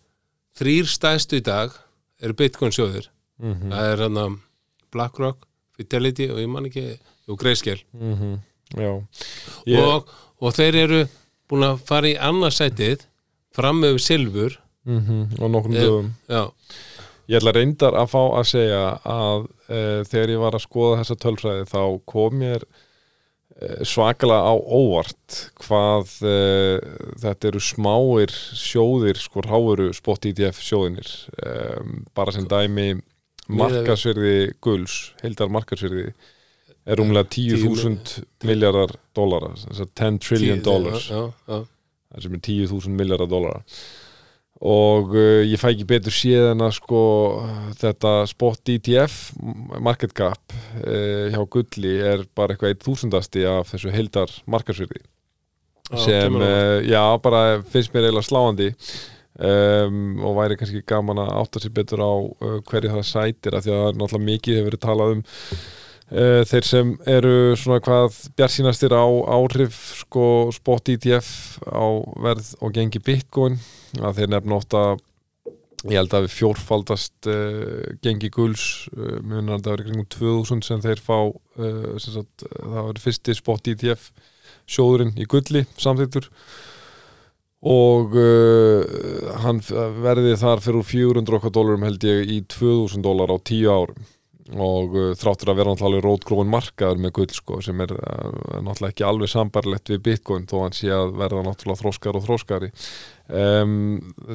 þrýr 0.57 0.85
stæstu 0.89 1.37
í 1.37 1.43
dag 1.43 1.71
eru 2.21 2.33
Bitcoin 2.33 2.71
sjóðir. 2.71 3.07
Mm 3.39 3.69
það 3.71 3.93
er 3.93 3.97
hann 3.97 4.17
að 4.17 4.37
BlackRock, 4.91 5.37
Fidelity 5.77 6.29
og 6.29 6.37
ég 6.39 6.49
man 6.49 6.65
ekki, 6.65 6.97
jú, 7.27 7.35
Grayscale. 7.37 7.81
Já. 8.75 9.03
Ég, 9.65 9.79
og, 9.79 10.07
og 10.41 10.53
þeir 10.53 10.75
eru 10.75 11.07
búin 11.51 11.67
að 11.67 11.81
fara 11.87 12.09
í 12.09 12.17
annarsætið 12.17 13.05
fram 13.55 13.81
með 13.83 13.99
silfur. 14.03 14.57
Mm 14.87 15.35
og 15.37 15.51
nokkrum 15.53 15.75
Ég- 15.77 15.83
dögum. 15.85 16.13
Ég 17.29 17.37
ætla 17.37 17.51
reyndar 17.53 17.95
að 17.95 18.07
fá 18.11 18.21
að 18.39 18.47
segja 18.49 18.85
að 19.07 19.43
e, 19.69 19.81
þegar 20.09 20.31
ég 20.33 20.39
var 20.41 20.55
að 20.57 20.63
skoða 20.65 20.97
þessa 21.03 21.15
tölfræði 21.21 21.67
þá 21.69 21.83
kom 22.09 22.33
mér 22.41 22.65
e, 22.65 23.85
svakalega 23.87 24.49
á 24.51 24.55
óvart 24.57 25.37
hvað 25.61 26.15
e, 26.27 26.33
þetta 27.21 27.51
eru 27.51 27.61
smáir 27.63 28.33
sjóðir 28.57 29.21
sko 29.21 29.45
ráuru 29.45 29.91
spot 29.95 30.25
ETF 30.31 30.59
sjóðinir 30.65 31.13
e, 31.37 31.55
bara 32.17 32.33
sem 32.35 32.49
dæmi 32.49 32.89
markasverði 33.51 34.53
guls, 34.63 35.13
heildar 35.21 35.51
markasverði 35.53 36.09
er 36.85 36.97
rúmlega 36.97 37.29
10.000 37.29 38.21
miljardar 38.47 38.95
dólara, 39.15 39.51
þess 39.57 39.83
að 39.83 39.91
10 40.01 40.21
trillion 40.25 40.63
dollars. 40.65 41.09
það 41.11 42.23
sem 42.25 42.37
er 42.37 42.45
10.000 42.47 42.95
miljardar 42.97 43.29
dólara 43.31 43.61
og 44.61 45.15
uh, 45.15 45.41
ég 45.41 45.57
fæ 45.57 45.71
ekki 45.71 45.87
betur 45.89 46.13
séð 46.13 46.51
en 46.51 46.61
að 46.61 46.75
sko 46.77 46.99
þetta 47.81 48.11
spot 48.29 48.69
ETF 48.69 49.15
market 49.81 50.13
cap 50.13 50.53
uh, 50.53 51.31
hjá 51.33 51.41
Gulli 51.49 51.95
er 51.97 52.27
bara 52.37 52.53
eitthvað 52.53 52.75
eitt 52.75 52.85
þúsundasti 52.85 53.47
af 53.49 53.71
þessu 53.73 53.93
heildar 53.93 54.35
markarsvirði 54.45 55.01
já, 55.01 56.03
sem, 56.05 56.37
uh, 56.37 56.77
já, 56.85 57.01
bara 57.25 57.63
finnst 57.73 57.93
mér 57.95 58.09
eiginlega 58.09 58.27
sláandi. 58.29 58.69
Um, 59.41 60.19
og 60.27 60.35
væri 60.37 60.57
kannski 60.59 60.83
gaman 60.85 61.17
að 61.23 61.29
átta 61.39 61.59
sér 61.63 61.71
betur 61.73 62.01
á 62.03 62.13
uh, 62.13 62.57
hverju 62.67 62.91
það 62.91 63.05
sætir 63.07 63.55
af 63.57 63.63
því 63.63 63.71
að 63.73 63.95
náttúrulega 63.95 64.27
mikið 64.27 64.57
hefur 64.57 64.67
verið 64.67 64.81
talað 64.83 65.13
um 65.15 65.21
þeir 66.11 66.65
sem 66.67 66.89
eru 67.07 67.53
svona 67.55 67.79
hvað 67.79 68.17
bjarsýnastir 68.35 68.91
á 68.91 69.07
áhrif 69.31 69.77
sko 70.01 70.25
spot 70.51 70.91
ETF 70.91 71.29
á 71.71 71.87
verð 72.19 72.49
og 72.59 72.73
gengi 72.75 72.99
bitcoin. 72.99 73.55
Að 74.01 74.19
þeir 74.19 74.33
nefna 74.33 74.57
ofta 74.57 74.81
ég 75.89 75.97
held 75.97 76.13
að 76.13 76.27
við 76.27 76.35
fjórfaldast 76.35 77.29
uh, 77.31 77.93
gengi 78.05 78.29
guls 78.33 78.65
uh, 78.93 79.17
munar 79.25 79.57
að 79.57 79.63
það 79.63 79.71
verið 79.73 79.87
kringum 79.87 80.09
2000 80.13 80.65
sem 80.67 80.83
þeir 80.83 81.01
fá 81.01 81.17
uh, 81.17 81.95
sem 81.97 82.17
sagt, 82.17 82.45
það 82.45 82.91
verið 82.91 83.07
fyrsti 83.07 83.37
spot 83.37 83.71
ETF 83.71 84.11
sjóðurinn 84.69 85.15
í 85.17 85.27
gulli 85.29 85.63
samþýttur 85.81 86.29
og 87.71 88.15
hann 89.43 89.59
verði 90.01 90.31
þar 90.41 90.63
fyrir 90.63 90.79
úr 90.79 90.87
400 90.89 91.35
okkar 91.37 91.53
dólarum 91.53 91.83
held 91.85 92.05
ég 92.07 92.31
í 92.33 92.39
2000 92.49 93.03
dólar 93.05 93.29
á 93.29 93.37
10 93.37 93.67
árum 93.69 94.07
og 94.51 94.95
uh, 94.97 95.11
þráttur 95.17 95.51
að 95.51 95.59
vera 95.61 95.73
náttúrulega 95.73 96.05
rótgróin 96.05 96.49
markaður 96.51 97.03
með 97.03 97.13
gull 97.17 97.35
sko, 97.35 97.59
sem 97.63 97.83
er 97.85 97.93
uh, 97.95 98.57
náttúrulega 98.63 98.91
ekki 98.93 99.07
alveg 99.07 99.31
sambarlegt 99.31 99.93
við 99.93 100.01
bitcoin 100.07 100.47
þó 100.49 100.57
hann 100.63 100.75
sé 100.75 100.89
að 100.95 101.13
verða 101.21 101.45
náttúrulega 101.45 101.81
þróskar 101.83 102.19
og 102.19 102.25
þróskari 102.25 102.71
um, 103.27 103.77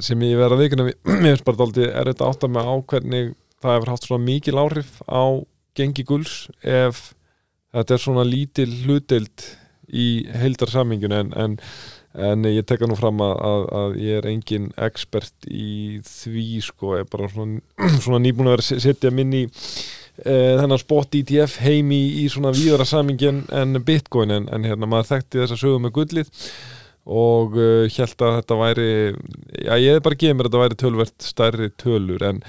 sem 0.04 0.24
ég 0.28 0.40
verða 0.40 0.60
vikuna 0.62 0.88
mér 0.92 1.34
finnst 1.34 1.46
bara 1.48 1.60
dálítið 1.62 1.90
er 1.90 2.12
þetta 2.12 2.30
átt 2.30 2.46
að 2.46 2.56
með 2.56 2.70
á 2.70 2.74
hvernig 2.92 3.34
það 3.62 3.76
hefur 3.76 3.92
haft 3.92 4.08
svona 4.08 4.26
mikil 4.28 4.58
áhrif 4.62 4.96
á 5.10 5.24
gengi 5.76 6.06
gulls 6.08 6.38
ef 6.62 7.10
þetta 7.76 7.96
er 7.96 8.02
svona 8.06 8.26
lítil 8.26 8.70
hlutild 8.84 9.50
í 9.86 10.26
heildarsaminginu 10.34 11.20
en, 11.20 11.32
en, 11.36 11.58
en 12.16 12.48
ég 12.48 12.64
tekka 12.64 12.88
nú 12.88 12.96
fram 12.96 13.20
að, 13.24 13.34
að, 13.48 13.66
að 13.80 13.98
ég 14.00 14.18
er 14.20 14.28
engin 14.30 14.70
expert 14.86 15.48
í 15.50 16.00
því 16.06 16.46
sko, 16.64 16.94
ég 16.96 17.04
er 17.04 17.10
bara 17.12 17.28
svona, 17.32 17.60
svona 18.04 18.22
nýbúin 18.24 18.48
að 18.48 18.56
vera 18.56 18.66
að 18.66 18.84
setja 18.86 19.12
minni 19.14 19.44
í 19.44 19.50
uh, 20.24 20.54
þennan 20.62 20.80
spot 20.80 21.18
ETF 21.20 21.58
heim 21.64 21.92
í, 21.94 22.02
í 22.22 22.26
svona 22.32 22.54
víðara 22.56 22.86
samingin 22.88 23.44
en 23.52 23.82
bitcoin. 23.84 24.32
En, 24.32 24.48
en 24.52 24.68
hérna 24.68 24.88
maður 24.88 25.12
þekkti 25.14 25.42
þess 25.42 25.56
að 25.56 25.62
sögum 25.64 25.86
með 25.86 25.96
gullið 25.98 26.32
og 27.16 27.58
uh, 27.60 27.84
held 27.86 28.24
að 28.26 28.38
þetta 28.40 28.56
væri 28.58 28.88
já 29.62 29.74
ég 29.78 29.92
hef 29.94 30.06
bara 30.06 30.18
gefið 30.18 30.38
mér 30.38 30.48
að 30.48 30.50
þetta 30.50 30.62
væri 30.64 30.80
tölvert 30.82 31.28
stærri 31.28 31.68
tölur. 31.82 32.24
En, 32.30 32.40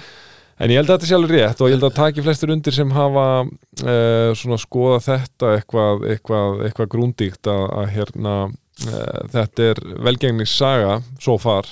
en 0.57 0.73
ég 0.73 0.79
held 0.79 0.89
að 0.89 0.95
þetta 0.95 1.09
sé 1.09 1.17
alveg 1.17 1.35
rétt 1.35 1.59
og 1.61 1.69
ég 1.69 1.77
held 1.77 1.89
að 1.89 1.99
taki 1.99 2.23
flestur 2.25 2.55
undir 2.55 2.77
sem 2.77 2.95
hafa 2.95 3.27
uh, 3.43 4.31
svona 4.37 4.61
skoða 4.61 5.03
þetta 5.11 5.57
eitthvað, 5.57 6.07
eitthvað, 6.13 6.63
eitthvað 6.69 6.89
grúndíkt 6.95 7.51
að, 7.51 7.67
að 7.81 7.93
hérna 7.97 8.37
þetta 8.77 9.71
er 9.71 9.81
velgengnissaga 10.05 10.99
svo 11.19 11.37
far 11.41 11.69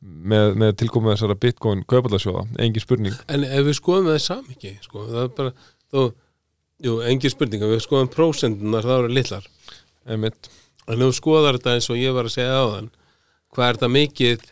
með, 0.00 0.56
með 0.60 0.74
tilkomið 0.82 1.14
þessara 1.14 1.38
bitcoin 1.44 1.84
kaupallarsjóða, 1.88 2.48
engin 2.60 2.84
spurning. 2.84 3.16
En 3.30 3.46
ef 3.46 3.68
við 3.68 3.78
skoðum 3.78 4.10
það 4.10 4.20
samingi 4.24 4.74
sko, 4.82 5.06
það 5.12 5.22
er 5.22 5.30
bara, 5.38 5.54
þó, 5.94 6.00
jú, 6.84 6.98
engin 7.12 7.32
spurning. 7.32 7.64
Ef 7.64 7.72
við 7.76 7.86
skoðum 7.86 8.10
prósendunar 8.12 8.88
það 8.88 9.04
eru 9.04 9.14
litlar. 9.14 9.48
Einmitt, 10.04 10.50
en 10.88 11.00
við 11.00 11.14
skoðum 11.16 11.56
þetta 11.56 11.78
eins 11.78 11.90
og 11.92 12.00
ég 12.02 12.16
var 12.16 12.28
að 12.28 12.36
segja 12.36 12.60
á 12.60 12.64
þann 12.74 12.92
hvað 13.54 13.68
er 13.68 13.78
þetta 13.78 13.90
mikið 13.94 14.48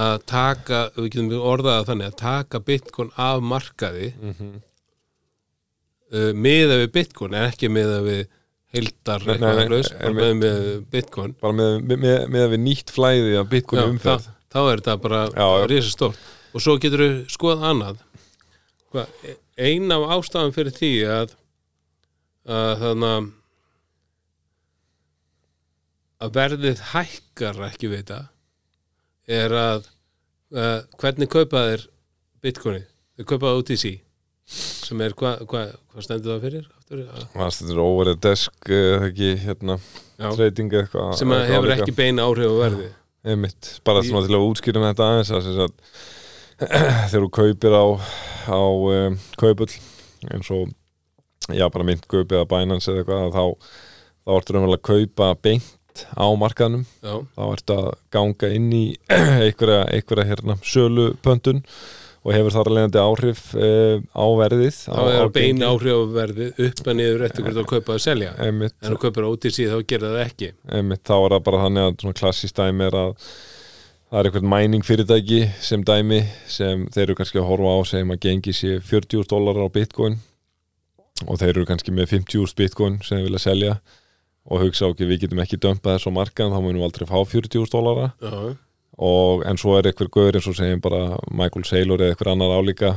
að 0.00 0.16
taka, 0.30 0.80
við 0.94 1.08
getum 1.08 1.30
við 1.32 1.46
orðaða 1.50 1.86
þannig 1.88 2.10
að 2.10 2.18
taka 2.20 2.60
bitcoin 2.62 3.14
af 3.18 3.40
markaði 3.42 4.10
mm 4.12 4.34
-hmm. 4.34 4.60
uh, 6.14 6.32
miða 6.34 6.76
við 6.84 6.92
bitcoin 6.94 7.34
en 7.34 7.48
ekki 7.48 7.72
miða 7.72 7.98
við 8.06 8.28
heildar 8.74 9.24
eitthvað 9.26 9.62
laus, 9.72 9.90
miða 10.14 10.34
við 10.42 10.68
bitcoin. 10.92 11.34
Bara 11.40 11.56
með, 11.58 11.72
með, 11.82 12.04
með, 12.04 12.20
með 12.34 12.44
að 12.46 12.54
við 12.54 12.62
nýtt 12.66 12.94
flæði 12.94 13.34
af 13.40 13.50
bitcoin 13.50 13.82
Já, 13.82 13.88
umferð 13.88 14.28
þá, 14.28 14.36
þá 14.54 14.60
er 14.62 14.82
þetta 14.82 14.96
bara 15.06 15.24
risa 15.70 15.94
stórt 15.94 16.30
og 16.50 16.64
svo 16.64 16.76
getur 16.82 17.04
við 17.04 17.18
skoðað 17.30 17.66
annað. 17.70 18.06
Hva, 18.90 19.04
ein 19.60 19.92
af 19.94 20.06
ástæðan 20.16 20.54
fyrir 20.56 20.74
því 20.74 20.92
að, 21.18 21.36
að 22.50 22.72
þannig 22.84 23.12
að 23.18 23.28
að 26.20 26.34
verðið 26.36 26.82
hækkar 26.90 27.62
ekki 27.70 27.88
við 27.88 28.02
þetta 28.02 28.20
er 29.40 29.54
að 29.56 29.86
uh, 30.52 30.82
hvernig 31.00 31.30
kaupa 31.32 31.62
þeir 31.70 31.86
bitcoinið, 32.44 32.86
þeir 33.16 33.28
kaupa 33.30 33.46
það 33.46 33.62
út 33.62 33.72
í 33.72 33.78
sí 33.80 33.94
sem 34.50 35.00
er 35.04 35.14
hvað 35.16 35.44
hva, 35.48 35.64
hva 35.92 36.04
stendur 36.04 36.34
það 36.34 36.44
fyrir? 36.46 36.68
Að, 36.90 37.26
þetta 37.38 37.70
er 37.70 37.80
over 37.84 38.08
the 38.10 38.16
desk 38.18 38.70
uh, 38.72 39.04
ekki 39.06 39.34
hérna 39.44 39.76
trading 40.34 40.72
eitthvað 40.74 41.12
sem 41.20 41.30
að 41.30 41.44
eitthvað 41.44 41.54
hefur 41.54 41.70
álíka. 41.70 41.84
ekki 41.84 41.94
beina 42.00 42.24
áhrif 42.26 42.50
á 42.50 42.56
verðið. 42.64 42.88
Einmitt, 43.30 43.68
bara 43.86 44.02
svona 44.02 44.24
til 44.26 44.34
að 44.38 44.46
útskýra 44.48 44.82
með 44.82 44.90
þetta 44.90 45.06
aðeins 45.06 45.30
að, 45.36 45.74
þegar 47.12 47.26
þú 47.26 47.30
kaupir 47.36 47.76
á, 47.78 47.86
á 48.50 48.60
um, 48.64 49.18
kaupull 49.38 49.70
eins 50.34 50.50
og 50.56 50.72
já 51.54 51.66
bara 51.70 51.86
myndkaup 51.86 52.34
eða 52.34 52.48
Binance 52.50 52.90
eða 52.90 53.04
eitthvað 53.04 53.36
þá, 53.36 53.70
þá 54.26 54.34
ertu 54.40 54.56
raunverulega 54.56 54.80
að 54.80 54.90
kaupa 54.90 55.30
beint 55.46 56.04
á 56.16 56.26
markaðnum. 56.42 56.84
Já, 57.04 57.14
þá 57.36 57.42
ertu 57.46 57.78
að 57.78 57.88
ganga 58.18 58.52
inn 58.56 58.70
í 58.74 58.84
einhverja, 59.46 59.84
einhverja 59.94 60.28
hérna, 60.32 60.58
sölu 60.66 61.10
pöntun 61.22 61.62
og 62.20 62.34
hefur 62.36 62.52
þar 62.52 62.68
að 62.68 62.76
leiðandi 62.76 63.00
áhrif 63.00 63.38
uh, 63.56 64.02
á 64.12 64.26
verðið 64.40 64.80
á, 64.92 65.00
á 65.00 65.24
gengi. 65.32 65.64
áhrif 65.64 65.96
á 65.96 66.02
verðið 66.16 66.60
upp 66.66 66.90
en 66.92 66.98
niður 67.00 67.24
eftir 67.26 67.46
hvernig 67.46 67.60
þú 67.60 67.64
kaupa 67.70 67.96
og 67.96 68.02
selja. 68.04 68.34
Einmitt, 68.44 68.76
en 68.82 68.92
þú 68.92 68.98
kaupir 69.06 69.28
út 69.30 69.48
í 69.48 69.52
síð 69.56 69.72
þá 69.72 69.78
gerir 69.92 70.12
það 70.12 70.24
ekki. 70.26 70.50
Einmitt, 70.68 71.04
þá 71.08 71.14
er 71.16 71.34
það 71.36 71.46
bara 71.48 71.62
þannig 71.64 71.86
að 71.86 71.96
svona 72.04 72.18
klassist 72.20 72.60
dæmi 72.60 72.86
er 72.90 72.98
að 73.00 73.14
það 74.10 74.20
er 74.20 74.28
eitthvað 74.30 74.50
mæning 74.52 74.84
fyrirtæki 74.86 75.40
sem 75.64 75.86
dæmi 75.86 76.20
sem 76.50 76.84
þeir 76.92 77.06
eru 77.06 77.18
kannski 77.20 77.40
að 77.40 77.48
horfa 77.52 77.72
á 77.72 77.78
sem 77.94 78.12
að 78.12 78.22
gengi 78.26 78.56
sé 78.58 78.76
40.000 78.84 79.30
dólar 79.32 79.62
á 79.64 79.68
bitcoin. 79.72 80.20
Og 81.28 81.36
þeir 81.40 81.54
eru 81.54 81.68
kannski 81.68 81.92
með 81.94 82.16
50.000 82.18 82.56
bitcoin 82.58 83.00
sem 83.04 83.20
þeir 83.20 83.30
vilja 83.30 83.44
selja. 83.48 83.76
Og 84.50 84.64
hugsa 84.64 84.88
ok, 84.88 85.04
við 85.08 85.24
getum 85.24 85.40
ekki 85.40 85.60
dömpað 85.60 85.98
þessu 85.98 86.12
á 86.12 86.18
markaðan 86.20 86.56
þá 86.56 86.60
munum 86.64 86.80
við 86.80 86.88
aldrei 86.88 87.08
fá 87.08 87.16
40.000 87.20 87.72
dólara 87.72 88.06
og 88.98 89.44
en 89.48 89.58
svo 89.60 89.76
er 89.78 89.88
eitthvað 89.88 90.12
gaur 90.16 90.36
eins 90.36 90.48
og 90.50 90.56
segjum 90.58 90.82
bara 90.82 91.16
Michael 91.30 91.64
Saylor 91.68 92.02
eða 92.02 92.14
eitthvað 92.14 92.32
annar 92.34 92.56
álíka 92.58 92.94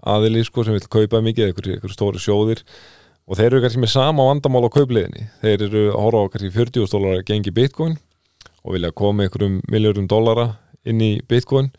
aðili 0.00 0.44
sko 0.46 0.64
sem 0.64 0.76
vil 0.76 0.86
kaupa 0.86 1.20
mikið 1.24 1.48
eitthvað, 1.48 1.74
eitthvað 1.74 1.94
stóri 1.94 2.22
sjóðir. 2.22 2.64
Og 3.30 3.38
þeir 3.38 3.52
eru 3.52 3.60
kannski 3.64 3.82
með 3.82 3.92
sama 3.92 4.26
vandamál 4.26 4.66
á 4.66 4.70
kaupliðinni 4.74 5.28
þeir 5.42 5.66
eru 5.68 5.84
að 5.90 6.00
horfa 6.04 6.24
á 6.26 6.30
kannski 6.32 6.54
40 6.56 6.90
dólar 6.90 7.22
gengi 7.26 7.52
bitcoin 7.54 7.94
og 8.64 8.74
vilja 8.74 8.90
koma 8.96 9.24
einhverjum 9.24 9.60
miljórum 9.70 10.08
dólara 10.10 10.48
inn 10.84 11.00
í 11.04 11.12
bitcoin. 11.28 11.70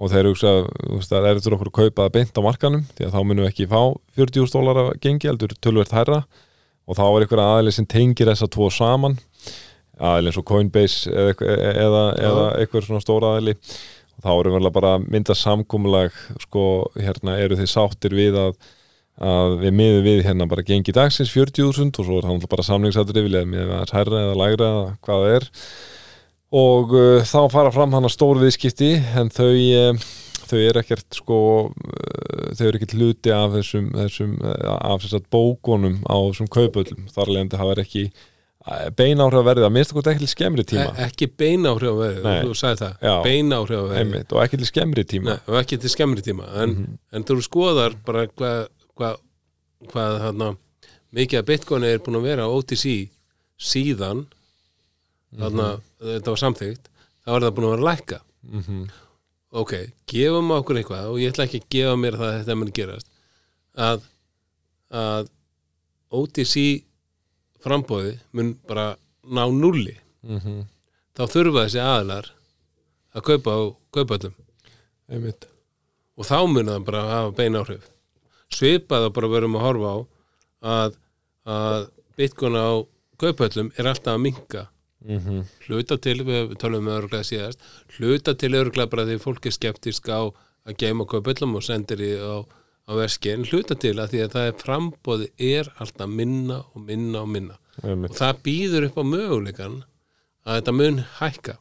Og 0.00 0.08
þeir 0.08 0.30
veist, 0.30 0.44
að 0.48 0.68
það 1.04 1.26
er 1.28 1.38
eftir 1.38 1.54
okkur 1.56 1.70
að 1.70 1.78
kaupa 1.78 2.06
það 2.06 2.14
beint 2.14 2.38
á 2.40 2.42
markanum 2.44 2.84
því 2.96 3.06
að 3.06 3.16
þá 3.16 3.20
munum 3.20 3.44
við 3.44 3.50
ekki 3.50 3.66
fá 3.68 3.80
40 4.16 4.54
dólara 4.54 4.84
gengi 5.02 5.28
heldur 5.28 5.52
tölvert 5.60 5.92
hærra. 5.92 6.22
Og 6.88 6.96
þá 6.96 7.04
er 7.06 7.24
einhver 7.26 7.42
aðili 7.44 7.74
sem 7.76 7.86
tengir 7.88 8.30
þessa 8.30 8.48
tvo 8.50 8.70
saman 8.72 9.18
aðili 10.00 10.30
eins 10.30 10.40
og 10.40 10.46
Coinbase 10.48 11.12
eða, 11.12 11.34
eða, 11.44 12.02
eða, 12.18 12.44
eitthvað 12.60 12.86
svona 12.86 13.04
stóra 13.04 13.34
aðili. 13.36 13.56
Og 14.16 14.26
þá 14.26 14.30
erum 14.34 14.58
við 14.58 14.68
bara 14.76 14.92
mynda 15.04 15.36
samkúmulag 15.36 16.16
sko, 16.44 16.64
hérna 16.98 17.38
eru 17.40 17.58
þið 17.60 17.72
sáttir 17.72 18.16
við 18.16 18.38
að, 18.40 18.54
að 19.20 19.56
við 19.64 19.76
miðum 19.80 20.06
við 20.08 20.24
hérna 20.28 20.48
bara 20.50 20.66
gengi 20.66 20.94
dagsins 20.96 21.32
40.000 21.34 21.90
og 21.90 22.08
svo 22.08 22.20
er 22.20 22.28
það 22.28 22.48
bara 22.52 22.66
samningsatrið 22.66 23.28
við 23.28 23.48
með 23.48 23.74
að 23.78 23.94
hærra 23.96 24.24
eða 24.26 24.40
lægra 24.42 24.72
eða 24.74 24.88
hvað 25.06 25.24
það 25.24 25.36
er. 25.38 25.50
Og 26.60 26.96
uh, 26.98 27.20
þá 27.22 27.40
fara 27.52 27.70
fram 27.70 27.92
hana 27.94 28.10
stór 28.10 28.40
viðskipti 28.40 28.96
en 29.20 29.28
þau 29.30 29.52
uh, 29.54 30.08
þau 30.50 30.58
eru 30.58 30.82
ekkert 30.82 31.18
sko 31.18 31.38
uh, 31.70 32.50
þau 32.58 32.64
eru 32.66 32.80
ekkert 32.80 32.96
hluti 32.98 33.32
af 33.34 33.54
þessum, 33.54 33.90
þessum 33.94 34.36
uh, 34.42 34.74
af 34.90 35.04
þessat 35.04 35.28
bókunum 35.32 36.00
á 36.06 36.16
þessum 36.30 36.50
kaupöllum, 36.52 37.06
þar 37.14 37.32
leðandi 37.34 37.60
hafa 37.60 37.76
ekki 37.84 38.08
beina 38.96 39.24
áhrif 39.24 39.46
að 39.48 39.70
minnst 39.72 39.92
okkur 39.94 40.10
ekki 40.12 40.26
til 40.26 40.34
skemmri 40.34 40.64
tíma 40.68 40.90
E 40.92 41.06
ekki 41.08 41.26
beina 41.32 41.70
áhrif 41.72 41.94
á 41.94 41.96
verðið 41.96 42.26
Nei. 42.26 42.40
þú 42.44 42.56
sagði 42.60 42.80
það, 42.82 42.96
Já. 43.06 43.14
beina 43.24 43.56
áhrif 43.56 43.78
á 43.80 43.84
verðið 43.88 44.00
einmitt, 44.02 44.32
og 44.36 44.42
ekki 44.44 44.58
til 44.60 44.68
skemmri 44.68 45.04
tíma 45.08 45.24
Nei, 45.30 45.38
og 45.48 45.56
ekki 45.62 45.78
til 45.80 45.90
skemmri 45.94 46.22
tíma 46.26 46.48
en, 46.62 46.70
Mhm. 46.74 46.98
en 47.12 47.24
þú 47.24 47.36
skoðar 47.46 47.96
bara 48.04 48.26
hvað 48.26 48.68
hva, 49.00 49.16
hvað 49.88 50.18
þarna 50.20 50.56
mikið 51.16 51.38
að 51.40 51.46
bitcoin 51.48 51.84
er 51.88 51.98
búin 52.04 52.16
að 52.20 52.22
vera 52.28 52.44
á 52.44 52.50
OTC 52.52 53.08
síðan 53.58 54.26
þarna, 55.38 55.80
þetta 56.02 56.28
var 56.34 56.42
samþykkt 56.44 56.90
þá 57.24 57.30
er 57.36 57.40
það 57.46 57.54
búin 57.56 57.66
að 57.70 57.74
vera 57.76 57.88
lækka 57.94 58.20
mm 58.44 58.62
-hmm. 58.62 58.84
ok, 59.52 59.72
gefum 60.06 60.50
okkur 60.50 60.76
eitthvað 60.76 61.08
og 61.08 61.18
ég 61.18 61.32
ætla 61.32 61.44
ekki 61.48 61.60
að 61.60 61.68
gefa 61.70 61.96
mér 61.96 62.12
það 62.20 62.28
að 62.28 62.38
þetta 62.44 62.56
mun 62.60 62.72
gerast 62.72 63.06
að, 63.76 64.00
að 64.92 65.28
OTC 66.10 66.84
frambóði 67.64 68.18
mun 68.32 68.54
bara 68.68 68.96
ná 69.26 69.44
nulli 69.52 69.96
Mhm. 70.24 70.64
þá 71.16 71.22
þurfa 71.32 71.64
þessi 71.66 71.80
aðilar 71.80 72.26
að 73.14 73.22
kaupa 73.26 73.50
á 73.56 73.60
kaupöllum. 73.92 74.34
Einmitt. 75.10 75.46
Og 76.18 76.24
þá 76.28 76.36
mun 76.52 76.66
það 76.66 76.84
bara 76.84 77.00
hafa 77.08 77.30
bein 77.36 77.56
áhrif. 77.56 77.86
Svipað 78.52 79.06
að 79.08 79.14
bara 79.16 79.28
verum 79.32 79.56
að 79.56 79.64
horfa 79.66 79.90
á 79.90 79.98
að, 80.62 80.96
að 81.46 81.88
bitcoin 82.18 82.56
á 82.60 82.68
kaupöllum 83.18 83.72
er 83.78 83.84
alltaf 83.90 84.14
að 84.14 84.20
minka 84.26 84.66
mm 85.04 85.42
hluta 85.66 85.96
til, 85.96 86.18
við 86.24 86.54
tölum 86.60 86.84
með 86.84 86.98
örglega 87.00 87.24
síðast 87.24 87.58
hluta 87.96 88.34
til 88.36 88.52
örglega 88.58 88.90
bara 88.90 89.06
því 89.08 89.16
fólk 89.22 89.46
er 89.48 89.54
skeptisk 89.56 90.08
á 90.12 90.28
að 90.66 90.76
geima 90.76 91.06
kaupöllum 91.08 91.56
og 91.56 91.62
sendir 91.64 92.02
í 92.04 92.10
á, 92.20 92.44
á 92.90 92.92
verski 92.98 93.32
en 93.32 93.46
hluta 93.46 93.76
til 93.78 93.94
að 94.02 94.14
því 94.14 94.22
að 94.24 94.34
það 94.34 94.48
er 94.50 94.58
frambóði 94.64 95.30
er 95.52 95.70
alltaf 95.78 96.10
minna 96.10 96.60
og 96.74 96.84
minna 96.88 97.22
og 97.22 97.30
minna. 97.30 97.58
Einmitt, 97.84 98.12
og 98.12 98.18
það 98.18 98.42
býður 98.46 98.88
upp 98.90 98.98
á 98.98 99.04
möguleikan 99.14 99.76
að 100.44 100.58
þetta 100.58 100.76
mun 100.76 101.02
hækka. 101.20 101.56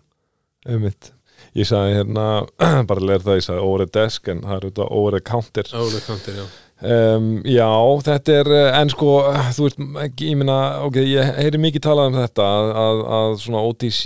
Einmitt. 0.67 1.13
Ég 1.55 1.69
sagði 1.69 1.99
hérna, 1.99 2.25
bara 2.89 3.05
leir 3.05 3.21
það 3.23 3.39
ég 3.39 3.45
sagði 3.45 3.67
over 3.67 3.85
the 3.85 3.93
desk 3.99 4.27
en 4.31 4.41
það 4.43 4.57
er 4.57 4.65
auðvitað 4.65 4.97
over 4.97 5.15
the 5.15 5.21
counter. 5.29 5.71
Álega 5.71 6.01
kantir, 6.07 6.41
já. 6.41 6.49
Um, 6.79 7.41
já, 7.43 7.67
þetta 8.05 8.35
er, 8.39 8.49
eh, 8.55 8.75
en 8.79 8.87
sko, 8.87 9.17
þú 9.51 9.65
veist, 9.65 9.81
ég 10.23 10.37
meina, 10.39 10.59
ok, 10.85 10.99
ég 11.03 11.31
heyri 11.35 11.59
mikið 11.59 11.83
talað 11.83 12.13
um 12.13 12.19
þetta, 12.21 12.45
að, 12.71 13.01
að, 13.17 13.33
svona 13.43 13.63
OTC 13.67 14.03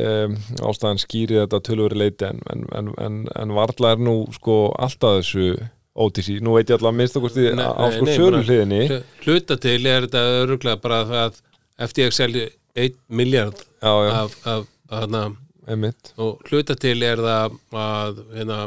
um, 0.00 0.38
ástæðan 0.70 1.02
skýri 1.02 1.36
þetta 1.42 1.60
tölvöri 1.66 2.00
leiti, 2.00 2.30
en, 2.30 2.40
en, 2.54 2.88
en, 2.96 3.18
en, 3.28 3.52
varla 3.52 3.92
er 3.92 4.00
nú, 4.00 4.16
sko, 4.32 4.56
alltaf 4.72 5.18
þessu 5.18 5.50
OTC, 5.94 6.40
nú 6.42 6.56
veit 6.56 6.66
ég 6.70 6.78
allavega 6.78 6.98
minnst 6.98 7.16
okkur 7.20 7.30
stíði 7.30 7.52
á 7.54 7.86
sko 7.94 8.06
sölu 8.10 8.40
hliðinni. 8.42 8.80
hluta 9.24 9.56
til 9.62 9.86
er 9.86 10.06
þetta 10.08 10.22
öruglega 10.42 10.80
bara 10.82 11.30
eftir 11.78 12.08
ég 12.08 12.14
selji 12.16 12.48
1 12.74 12.96
miljard 13.08 13.54
já, 13.54 13.92
já, 14.08 14.10
af, 14.24 14.34
af, 14.46 14.64
af 14.90 15.04
hana, 15.04 15.22
einmitt. 15.70 16.10
Og 16.18 16.40
hluta 16.50 16.74
til 16.74 17.02
er 17.06 17.22
það 17.22 17.54
að 17.78 18.18
hérna 18.34 18.58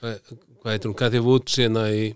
hvað 0.00 0.72
heitir 0.72 0.88
hún, 0.88 0.96
Kathy 0.96 1.20
Woods 1.20 1.58
hérna 1.60 1.84
í, 1.92 2.06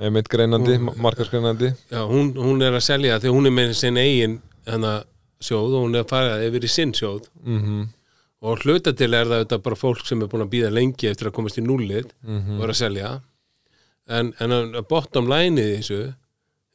einmitt 0.00 0.28
greinandi, 0.32 0.76
Hún- 0.78 0.96
markasgreinandi 1.00 1.70
já, 1.92 2.00
hún, 2.08 2.32
hún 2.36 2.62
er 2.64 2.72
að 2.76 2.84
selja 2.88 3.20
því 3.20 3.32
hún 3.36 3.46
er 3.48 3.54
með 3.58 3.74
sinn 3.76 3.96
eigin 4.00 4.38
hana, 4.66 5.02
sjóð 5.40 5.76
og 5.76 5.84
hún 5.86 5.94
er 5.96 6.04
að 6.04 6.10
fara 6.10 6.40
yfir 6.48 6.64
í 6.64 6.68
sinn 6.72 6.92
sjóð. 6.96 7.28
Mhm, 7.44 7.86
og 8.46 8.62
hluta 8.62 8.92
til 8.96 9.10
er 9.14 9.26
það 9.26 9.42
þetta 9.42 9.62
bara 9.64 9.80
fólk 9.80 10.04
sem 10.06 10.22
er 10.22 10.30
búin 10.30 10.44
að 10.46 10.52
býða 10.54 10.74
lengi 10.74 11.10
eftir 11.10 11.30
að 11.30 11.36
komast 11.38 11.58
í 11.60 11.64
núlið 11.66 12.12
mhm, 12.22 12.60
og 12.60 12.68
er 12.68 12.74
að 12.74 12.80
selja. 12.82 13.10
En, 14.06 14.30
en 14.38 14.54
að 14.54 14.80
bottom 14.90 15.28
line 15.30 15.58
í 15.58 15.76
þessu 15.80 16.00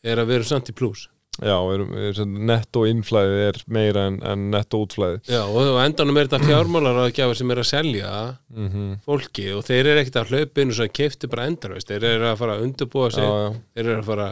er 0.04 0.20
að 0.20 0.34
vera 0.34 0.48
samt 0.50 0.72
í 0.72 0.76
pluss 0.76 1.08
já, 1.40 1.56
erum, 1.74 1.94
erum, 1.96 2.34
netto 2.48 2.84
innflæðið 2.90 3.44
er 3.46 3.60
meira 3.72 4.04
en, 4.10 4.18
en 4.28 4.50
netto 4.54 4.82
útflæðið. 4.84 5.32
Já, 5.32 5.42
og 5.48 5.80
endanum 5.82 6.20
er 6.20 6.28
þetta 6.30 6.50
fjármálar 6.50 7.00
sem 7.40 7.54
er 7.54 7.62
að 7.62 7.70
selja 7.70 8.12
mhm, 8.52 8.92
fólki 9.06 9.48
og 9.56 9.64
þeir 9.68 9.94
eru 9.94 10.04
ekkert 10.04 10.20
að 10.22 10.36
hlaupa 10.36 10.64
inn 10.64 10.74
og 10.74 10.78
svo 10.78 10.90
kefti 11.00 11.32
bara 11.32 11.48
endurveist, 11.50 11.90
þeir 11.90 12.08
eru 12.12 12.30
að 12.30 12.38
fara 12.44 12.58
að 12.58 12.68
undirbúa 12.68 13.08
já, 13.08 13.16
sig, 13.16 13.26
já, 13.32 13.64
þeir 13.72 13.86
eru 13.88 13.98
að 13.98 14.12
fara 14.12 14.28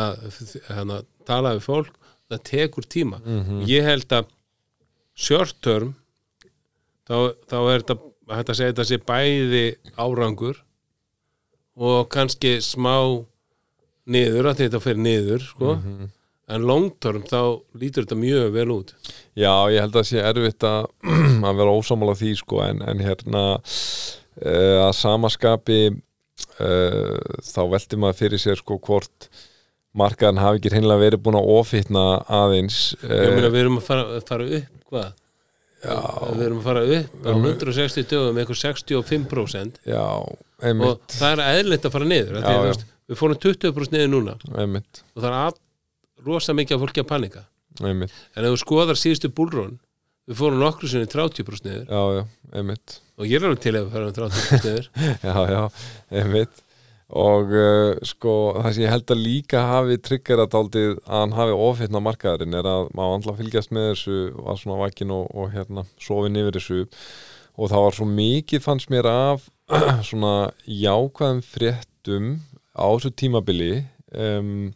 að 0.00 0.28
hana, 0.74 1.00
tala 1.28 1.56
við 1.56 1.64
fólk. 1.66 1.96
Það 2.30 2.42
tekur 2.46 2.86
tíma. 2.86 3.18
Mhm, 3.24 3.62
ég 3.66 3.86
held 3.86 4.12
að 4.14 4.28
short 5.18 5.56
term 5.64 5.96
þá, 7.10 7.16
þá 7.50 7.58
er 7.58 7.82
þetta 7.82 7.98
hægt 8.30 8.52
að 8.52 8.58
segja 8.58 8.72
þetta 8.72 8.86
sé 8.88 9.00
bæði 9.10 9.64
árangur 9.98 10.62
og 11.80 12.08
kannski 12.12 12.56
smá 12.62 12.96
niður 14.10 14.50
að 14.50 14.64
þetta 14.64 14.80
fer 14.82 14.98
niður 15.00 15.44
sko. 15.44 15.74
mhm. 15.76 16.10
en 16.50 16.66
long 16.66 16.88
term 17.02 17.22
þá 17.26 17.62
lítur 17.78 18.06
þetta 18.06 18.20
mjög 18.20 18.54
vel 18.56 18.70
út 18.74 18.94
Já, 19.38 19.52
ég 19.70 19.82
held 19.82 19.94
að 19.94 20.00
það 20.00 20.08
sé 20.10 20.24
erfitt 20.30 20.66
að, 20.66 20.88
að 21.48 21.60
vera 21.62 21.76
ósámála 21.76 22.16
því 22.18 22.32
sko 22.40 22.64
en, 22.66 22.82
en 22.86 23.04
hérna 23.04 23.44
uh, 23.60 24.78
að 24.86 24.96
samaskapi 24.98 25.80
uh, 25.90 27.38
þá 27.46 27.62
velti 27.76 28.00
maður 28.00 28.20
fyrir 28.24 28.42
sér 28.42 28.60
sko 28.60 28.78
hvort 28.82 29.30
markaðan 29.96 30.38
hafi 30.38 30.60
ekki 30.60 30.74
hreinlega 30.74 31.02
verið 31.02 31.22
búin 31.24 31.38
að 31.38 31.50
ofitna 31.56 32.04
aðeins 32.30 32.92
ég 33.02 33.34
meina 33.34 33.48
uh, 33.48 33.54
við 33.54 33.64
erum 33.64 33.80
að 33.80 33.88
fara, 33.88 34.22
fara 34.26 34.46
upp 34.60 34.90
hvað? 34.90 35.10
Við 35.80 36.42
erum 36.44 36.58
að 36.60 36.66
fara 36.66 36.82
upp 36.96 37.24
á 37.24 37.30
160 37.32 38.08
dögum 38.10 38.34
með 38.36 38.42
eitthvað 38.44 38.58
65% 38.60 39.78
já, 39.88 40.02
og 40.04 41.04
það 41.14 41.30
er 41.30 41.42
eðlilegt 41.46 41.86
að 41.88 41.94
fara 41.94 42.08
niður 42.10 42.36
Já, 42.36 42.42
að, 42.42 42.56
já. 42.56 42.64
veist, 42.66 42.84
við 43.08 43.20
fórum 43.20 43.38
20% 43.46 43.96
niður 43.96 44.10
núna 44.12 44.34
einmitt, 44.60 45.00
og 45.14 45.22
það 45.22 45.28
er 45.30 45.36
að, 45.38 45.60
rosa 46.26 46.56
mikið 46.58 46.76
af 46.76 46.82
fólki 46.84 47.00
að 47.04 47.08
panika. 47.14 47.46
Einmitt, 47.80 48.18
en 48.36 48.44
ef 48.44 48.52
þú 48.52 48.60
skoðar 48.60 49.00
síðustu 49.00 49.30
búlrún 49.32 49.78
við 50.28 50.40
fórum 50.42 50.60
nokkru 50.60 50.90
sinni 50.92 51.08
30% 51.08 51.64
niður. 51.70 51.86
Já, 51.88 52.26
og 53.16 53.30
ég 53.30 53.38
er 53.40 53.48
alveg 53.48 53.62
til 53.64 53.76
ef 53.80 53.86
við 53.86 53.94
fórum 53.96 54.12
30% 54.20 54.68
niður. 54.68 54.90
Já, 55.30 55.36
já, 55.48 55.62
einmitt 56.20 56.66
og 57.10 57.50
uh, 57.50 57.96
sko 58.06 58.32
það 58.60 58.74
sem 58.74 58.84
ég 58.84 58.92
held 58.92 59.10
að 59.10 59.22
líka 59.24 59.62
hafi 59.66 59.96
tryggjara 59.98 60.46
daldið 60.50 60.92
að 61.00 61.16
hann 61.16 61.34
hafi 61.34 61.56
ofitna 61.66 62.02
markaðurinn 62.06 62.54
er 62.54 62.68
að 62.70 62.90
maður 62.94 63.16
andla 63.16 63.34
fylgjast 63.40 63.74
með 63.74 63.88
þessu 63.88 64.18
var 64.36 64.60
svona 64.60 64.78
vakin 64.84 65.14
og, 65.16 65.24
og 65.34 65.50
hérna 65.54 65.84
sofin 65.98 66.38
yfir 66.38 66.58
þessu. 66.60 66.84
Og 67.58 67.72
það 67.72 67.84
var 67.86 67.98
svo 67.98 68.06
mikið 68.12 68.62
fannst 68.62 68.92
mér 68.94 69.10
af 69.10 69.48
svona 70.08 70.52
jákvæðum 70.64 71.42
fréttum 71.42 72.30
á 72.78 72.86
þessu 72.86 73.12
tímabili. 73.18 73.72
Um, 74.14 74.70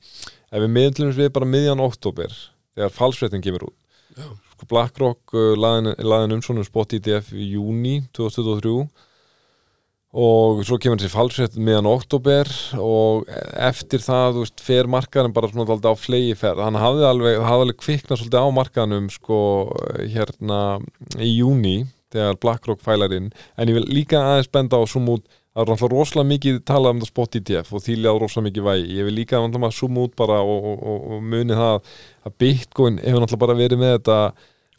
ef 0.50 0.66
við 0.66 0.74
miðlum 0.74 1.14
við 1.14 1.32
bara 1.34 1.50
miðjan 1.50 1.82
oktober 1.82 2.34
þegar 2.74 2.94
falsfréttin 2.98 3.46
kemur 3.46 3.70
út. 3.70 3.78
Já. 4.14 4.26
sko 4.54 4.68
BlackRock 4.70 5.34
uh, 5.34 5.54
laðin, 5.58 5.94
laðin 6.02 6.36
um 6.36 6.42
svona 6.42 6.66
spot 6.66 6.98
ETF 6.98 7.30
í 7.34 7.54
júni 7.54 8.00
2023 8.14 8.74
og 10.14 10.60
svo 10.62 10.78
kemur 10.78 11.00
þessi 11.00 11.10
falsrétt 11.10 11.56
meðan 11.58 11.88
oktober 11.90 12.48
og 12.78 13.26
eftir 13.58 14.02
það, 14.04 14.40
veist, 14.44 14.62
fer 14.62 14.86
markaðan 14.90 15.34
bara 15.34 15.50
svona 15.50 15.66
alltaf 15.74 15.98
á 15.98 16.04
flegi 16.04 16.36
ferð, 16.38 16.62
hann 16.62 16.78
hafði 16.78 17.08
alveg, 17.08 17.38
hafði 17.42 17.66
alveg 17.66 17.80
kviknað 17.82 18.20
svolítið 18.20 18.46
á 18.46 18.56
markaðanum 18.60 19.08
sko 19.10 19.38
hérna 20.14 20.60
í 21.18 21.32
júni 21.40 21.76
þegar 22.14 22.38
BlackRock 22.38 22.84
fælar 22.84 23.14
inn. 23.16 23.32
En 23.58 23.70
ég 23.70 23.74
vil 23.74 23.88
líka 23.90 24.22
aðeins 24.22 24.52
benda 24.54 24.78
á 24.78 24.86
zoom 24.86 25.10
út 25.16 25.26
það 25.54 25.62
er 25.62 25.70
náttúrulega 25.70 25.98
rosalega 25.98 26.30
mikið 26.32 26.56
talað 26.66 26.94
um 26.94 27.00
þetta 27.02 27.10
spot 27.12 27.36
ETF 27.38 27.74
og 27.74 27.82
þýlega 27.84 28.22
rosalega 28.22 28.48
mikið 28.48 28.64
vægi, 28.68 28.96
ég 28.98 29.06
vil 29.06 29.14
líka 29.14 29.38
náttúrulega 29.42 29.76
zoom 29.78 30.00
út 30.02 30.16
bara 30.18 30.40
og, 30.42 30.66
og, 30.74 31.04
og 31.14 31.20
muni 31.22 31.58
það 31.58 31.92
að 32.26 32.36
Bitcoin 32.42 32.98
hefur 33.02 33.22
náttúrulega 33.22 33.44
bara 33.44 33.58
verið 33.60 33.82
með 33.82 33.94
þetta 33.98 34.18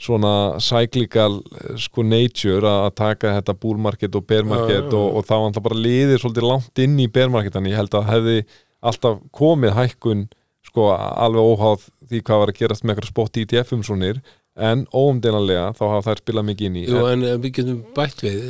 svona 0.01 0.60
cyclical 0.63 1.39
eh, 1.39 1.75
sko 1.79 2.03
nature 2.05 2.71
að 2.86 2.95
taka 2.99 3.36
þetta 3.38 3.58
bull 3.62 3.77
market 3.81 4.15
og 4.17 4.25
bear 4.27 4.47
market 4.47 4.89
já. 4.89 4.93
Og, 4.93 5.19
og 5.19 5.27
þá 5.27 5.36
var 5.36 5.58
það 5.58 5.67
bara 5.69 5.84
liðið 5.88 6.21
svolítið 6.21 6.49
langt 6.49 6.84
inn 6.86 6.97
í 6.99 7.10
bear 7.12 7.31
market 7.34 7.55
en 7.55 7.69
ég 7.71 7.79
held 7.79 7.95
að 7.95 8.10
hefði 8.12 8.38
alltaf 8.86 9.21
komið 9.36 9.77
hækkun 9.79 10.27
sko 10.65 10.91
alveg 10.97 11.51
óháð 11.53 11.89
því 12.10 12.21
hvað 12.27 12.41
var 12.41 12.51
að 12.51 12.60
gerast 12.60 12.84
með 12.84 12.95
eitthvað 12.95 13.12
spot 13.13 13.41
ETF 13.41 13.75
umsónir 13.77 14.21
en 14.55 14.86
óumdeinanlega 14.93 15.73
þá 15.75 15.84
hafa 15.88 16.05
þær 16.10 16.23
spilað 16.23 16.47
mikið 16.51 16.69
inn 16.69 16.79
í 16.79 16.88
Jú, 16.88 17.03
en 17.12 17.27
við 17.43 17.51
getum 17.60 17.84
bætt 17.95 18.23
við 18.23 18.41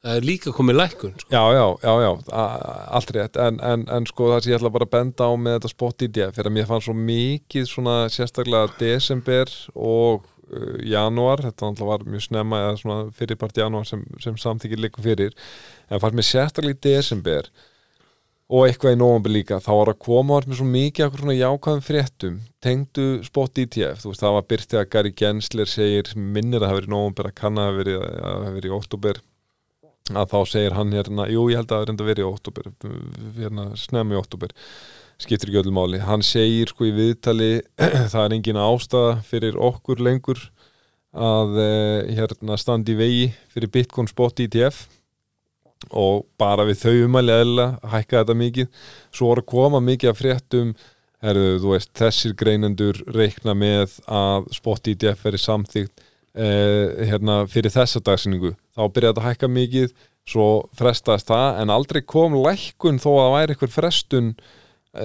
það 0.00 0.16
er 0.16 0.26
líka 0.26 0.52
komið 0.56 0.78
lækkun 0.78 1.16
sko. 1.20 1.28
Já, 1.34 1.42
já, 1.52 1.64
já, 1.84 1.92
já, 2.06 2.10
allt 2.96 3.14
rétt 3.16 3.40
en, 3.40 3.60
en, 3.60 3.84
en 3.92 4.08
sko 4.08 4.30
það 4.32 4.42
sem 4.42 4.52
ég 4.54 4.60
ætla 4.60 4.72
bara 4.72 4.88
að 4.88 4.94
benda 4.94 5.28
á 5.28 5.32
með 5.36 5.56
þetta 5.58 5.72
spot 5.74 6.04
ETF 6.06 6.36
fyrir 6.38 6.50
að 6.50 6.56
mér 6.56 6.68
fann 6.70 6.84
svo 6.86 6.94
mikið 6.96 7.68
svona 7.68 7.96
sérstaklega 8.12 8.72
desember 8.80 9.52
og 9.74 10.24
uh, 10.24 10.29
janúar, 10.86 11.44
þetta 11.46 11.88
var 11.88 12.06
mjög 12.06 12.26
snemma 12.26 12.62
eða 12.66 13.00
fyrirpart 13.16 13.60
janúar 13.60 13.88
sem, 13.88 14.04
sem 14.22 14.38
samþykir 14.40 14.82
líka 14.86 15.04
fyrir, 15.04 15.36
en 15.88 16.02
fannst 16.02 16.18
mér 16.18 16.28
sérstaklega 16.30 16.78
í 16.78 16.82
desember 16.88 17.50
og 18.50 18.66
eitthvað 18.66 18.96
í 18.96 18.98
nóvambur 18.98 19.30
líka, 19.30 19.60
þá 19.62 19.70
var 19.70 19.92
að 19.92 20.00
koma 20.02 20.34
var 20.34 20.48
með 20.50 20.58
svo 20.58 20.66
mikið 20.66 21.04
akkur 21.06 21.22
svona 21.22 21.36
jákvæðum 21.38 21.84
fréttum. 21.86 22.38
Tengdu 22.58 23.04
spot 23.22 23.60
ETF, 23.62 24.00
þú 24.02 24.10
veist 24.10 24.24
það 24.24 24.34
var 24.36 24.48
byrtið 24.50 24.80
að 24.80 24.88
Gary 24.90 25.12
Gensler 25.20 25.70
segir 25.70 26.10
minnir 26.18 26.64
að 26.64 26.72
hafa 26.72 26.80
verið 26.80 26.90
í 26.90 26.94
nóvambur 26.96 27.28
að 27.30 27.36
kann 27.38 27.60
að 27.60 27.68
hafa 27.68 27.78
verið, 27.78 28.00
að 28.00 28.32
hafa 28.34 28.54
verið 28.56 28.72
í 28.72 28.74
oktober 28.80 29.20
að 30.10 30.32
þá 30.32 30.38
segir 30.50 30.74
hann 30.74 30.94
hérna, 30.94 31.26
jú 31.30 31.44
ég 31.52 31.60
held 31.60 31.70
að 31.70 31.84
það 31.84 31.92
er 31.92 32.08
verið 32.08 32.24
í 32.24 32.28
oktober, 32.28 32.70
hérna 33.36 33.66
snemmi 33.78 34.16
í 34.16 34.18
oktober, 34.18 34.54
skiptir 35.20 35.50
ekki 35.50 35.60
öllu 35.62 35.74
máli. 35.74 36.00
Hann 36.02 36.24
segir 36.26 36.70
sko 36.72 36.88
í 36.88 36.94
viðtali 36.96 37.50
það 38.12 38.22
er 38.22 38.36
engin 38.36 38.60
ástæða 38.60 39.18
fyrir 39.26 39.58
okkur 39.60 40.02
lengur 40.04 40.40
að 41.10 41.58
eh, 41.58 42.14
hérna 42.18 42.56
standi 42.60 42.94
vegi 42.98 43.28
fyrir 43.50 43.72
Bitcoin 43.74 44.08
spot 44.10 44.40
ETF 44.44 44.86
og 45.96 46.26
bara 46.38 46.66
við 46.68 46.82
þau 46.82 46.96
umæli 47.06 47.66
hækka 47.88 48.20
þetta 48.20 48.36
mikið. 48.36 48.72
Svo 49.12 49.30
voru 49.30 49.44
að 49.44 49.52
koma 49.52 49.80
mikið 49.84 50.12
af 50.12 50.20
fréttum 50.20 50.74
herðu, 51.24 51.56
þú 51.60 51.72
veist, 51.74 51.90
þessir 51.98 52.36
greinendur 52.38 53.00
reikna 53.12 53.54
með 53.56 53.98
að 54.08 54.48
spot 54.56 54.88
ETF 54.88 55.26
verið 55.26 55.42
samþygt 55.44 56.04
eh, 56.34 57.08
hérna, 57.10 57.42
fyrir 57.50 57.72
þessa 57.74 58.00
dagsinningu 58.04 58.54
þá 58.76 58.82
byrjaði 58.86 59.10
þetta 59.10 59.24
að 59.24 59.28
hækka 59.28 59.50
mikið 59.56 59.92
svo 60.30 60.46
frestaðist 60.78 61.30
það 61.30 61.60
en 61.62 61.74
aldrei 61.74 62.00
kom 62.06 62.36
lækkun 62.38 63.00
þó 63.02 63.10
að 63.10 63.20
það 63.20 63.34
væri 63.34 63.54
eitthvað 63.54 63.76
frestun 63.76 64.32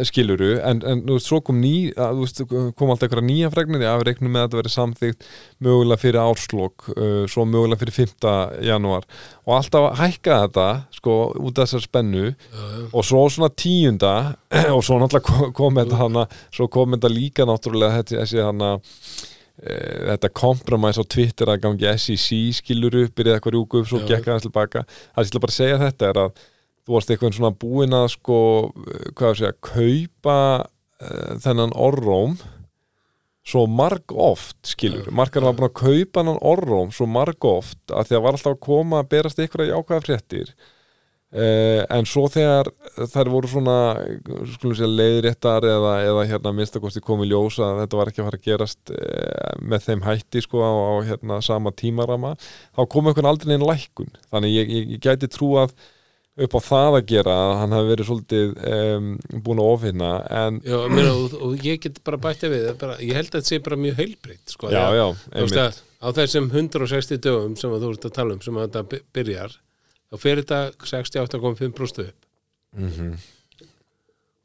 skiluru, 0.08 0.56
en, 0.66 0.80
en 0.82 1.02
þú 1.06 1.16
veist, 1.20 1.28
svo 1.30 1.38
kom 1.46 1.60
ný 1.62 1.92
að, 1.94 2.22
veist, 2.24 2.40
kom 2.50 2.90
alltaf 2.90 3.06
eitthvað 3.06 3.28
nýja 3.28 3.52
fregnir 3.54 3.84
já, 3.86 3.92
við 4.00 4.08
reiknum 4.08 4.32
með 4.34 4.42
að 4.42 4.48
þetta 4.48 4.60
verið 4.62 4.74
samþygt 4.74 5.28
mögulega 5.68 6.02
fyrir 6.02 6.18
árslokk, 6.24 6.88
uh, 6.96 7.20
svo 7.30 7.46
mögulega 7.46 7.84
fyrir 7.84 7.98
5. 8.00 8.26
janúar 8.66 9.06
og 9.46 9.54
alltaf 9.60 9.86
hækka 10.02 10.40
þetta, 10.48 10.66
sko, 10.98 11.18
út 11.38 11.62
af 11.62 11.70
þessar 11.70 11.86
spennu 11.86 12.24
já, 12.32 12.34
já. 12.34 12.88
og 12.90 13.06
svo 13.06 13.22
svona 13.30 13.52
tíunda 13.54 14.16
og 14.76 14.82
svo 14.88 14.98
náttúrulega 15.04 15.52
kom- 15.62 15.78
þetta 15.84 16.02
hana 16.02 16.26
svo 16.50 16.68
kom 16.74 16.98
þetta 16.98 17.14
líka 17.14 17.46
náttúrulega 17.46 18.02
þessi 18.10 18.42
hana 18.42 18.72
e, 19.62 19.78
þetta 20.16 20.34
kompromise 20.42 20.98
á 20.98 21.06
Twitter 21.06 21.54
að 21.54 21.62
gangi 21.68 21.94
SEC 21.94 22.58
skiluru, 22.64 23.06
byrjaði 23.14 23.38
eitthvað 23.38 23.58
rjúku 23.60 23.84
upp 23.84 23.94
svo 23.94 24.02
Já. 24.02 24.10
gekk 24.16 24.32
aðeins 24.32 24.50
tilbaka 24.50 24.86
það 24.90 25.22
ég 25.22 25.30
ætla 25.30 25.46
bara 25.46 25.54
að 25.54 25.60
segja 25.62 25.82
þetta 25.86 26.10
er 26.10 26.22
að 26.26 26.46
þú 26.86 26.98
varst 26.98 27.12
eitthvað 27.12 27.38
svona 27.38 27.56
búin 27.58 27.96
að 27.98 28.12
sko, 28.14 28.38
hvað 29.18 29.32
að 29.32 29.40
segja, 29.42 29.56
kaupa 29.66 30.38
uh, 30.66 31.34
þennan 31.42 31.74
orróm 31.74 32.38
svo 33.46 33.66
marg 33.70 34.14
oft 34.14 34.58
skilur, 34.66 35.12
margar 35.14 35.46
var 35.46 35.58
búin 35.58 35.70
að 35.70 35.76
kaupa 35.82 36.22
þennan 36.22 36.40
orróm 36.46 36.94
svo 36.94 37.10
marg 37.10 37.46
oft 37.46 37.94
að 37.94 38.10
því 38.10 38.18
að 38.18 38.24
var 38.26 38.38
alltaf 38.38 38.56
að 38.56 38.64
koma 38.66 39.02
að 39.04 39.12
berast 39.14 39.42
ykkur 39.42 39.66
að 39.66 39.72
jákvæða 39.74 40.06
fréttir. 40.08 40.56
Uh, 41.36 41.82
en 41.92 42.06
svo 42.08 42.30
þegar 42.32 42.70
þær 43.12 43.30
voru 43.34 43.50
svona 43.52 43.78
skulum 44.54 44.76
segja 44.78 44.88
leiðréttar 44.88 45.66
eða, 45.68 45.96
eða 46.06 46.22
hérna 46.30 46.54
minnstakosti 46.56 47.02
komið 47.04 47.34
ljós 47.34 47.58
að 47.66 47.82
þetta 47.82 48.00
var 48.00 48.12
ekki 48.12 48.22
að 48.22 48.30
fara 48.30 48.40
að 48.40 48.46
gerast 48.46 48.94
uh, 48.94 49.50
með 49.60 49.88
þeim 49.90 50.06
hætti 50.06 50.44
sko 50.46 50.64
á, 50.64 50.72
á 50.72 50.94
hérna 51.10 51.42
sama 51.44 51.74
tímarama 51.76 52.36
þá 52.40 52.82
kom 52.94 53.10
einhvern 53.10 53.28
aldrei 53.34 53.52
neinn 53.52 53.68
lækkun. 53.68 54.14
Þannig 54.32 54.56
ég, 54.56 54.72
ég, 54.78 54.88
ég 54.96 55.04
gæti 55.04 55.28
trú 55.34 55.58
að 55.60 55.76
upp 56.36 56.56
á 56.56 56.62
það 56.66 56.98
að 57.00 57.06
gera 57.14 57.34
að 57.40 57.54
hann 57.62 57.76
hafi 57.78 57.90
verið 57.94 58.08
svolítið 58.10 58.56
um, 58.76 59.12
búin 59.46 59.62
að 59.64 59.70
ofinna 59.72 60.10
en 60.44 60.58
Já, 60.68 60.78
meina, 60.92 61.14
og, 61.16 61.36
og 61.48 61.64
ég 61.64 61.80
get 61.86 62.02
bara 62.08 62.20
bætti 62.26 62.50
við 62.52 62.66
það 62.70 62.80
bara, 62.82 62.98
ég 63.00 63.16
held 63.16 63.30
að 63.30 63.38
þetta 63.38 63.52
sé 63.54 63.62
bara 63.68 63.80
mjög 63.80 64.02
heilbreytt 64.02 64.56
sko, 64.56 64.72
já, 64.74 64.82
Þegar- 64.84 64.98
já, 65.00 65.06
að 65.56 65.80
á 66.06 66.08
þessum 66.20 66.50
160 66.52 67.22
dögum 67.24 67.56
sem 67.60 67.72
að 67.72 67.86
þú 67.86 67.94
ert 67.96 68.10
að 68.10 68.18
tala 68.20 68.36
um 68.36 68.44
sem 68.44 68.60
að 68.60 68.68
þetta 68.68 68.84
by- 68.92 69.06
byrjar 69.16 69.56
þá 70.12 70.20
fer 70.26 70.44
þetta 70.44 70.60
68,5% 70.84 72.06
upp. 72.10 72.20
Mm 72.76 73.16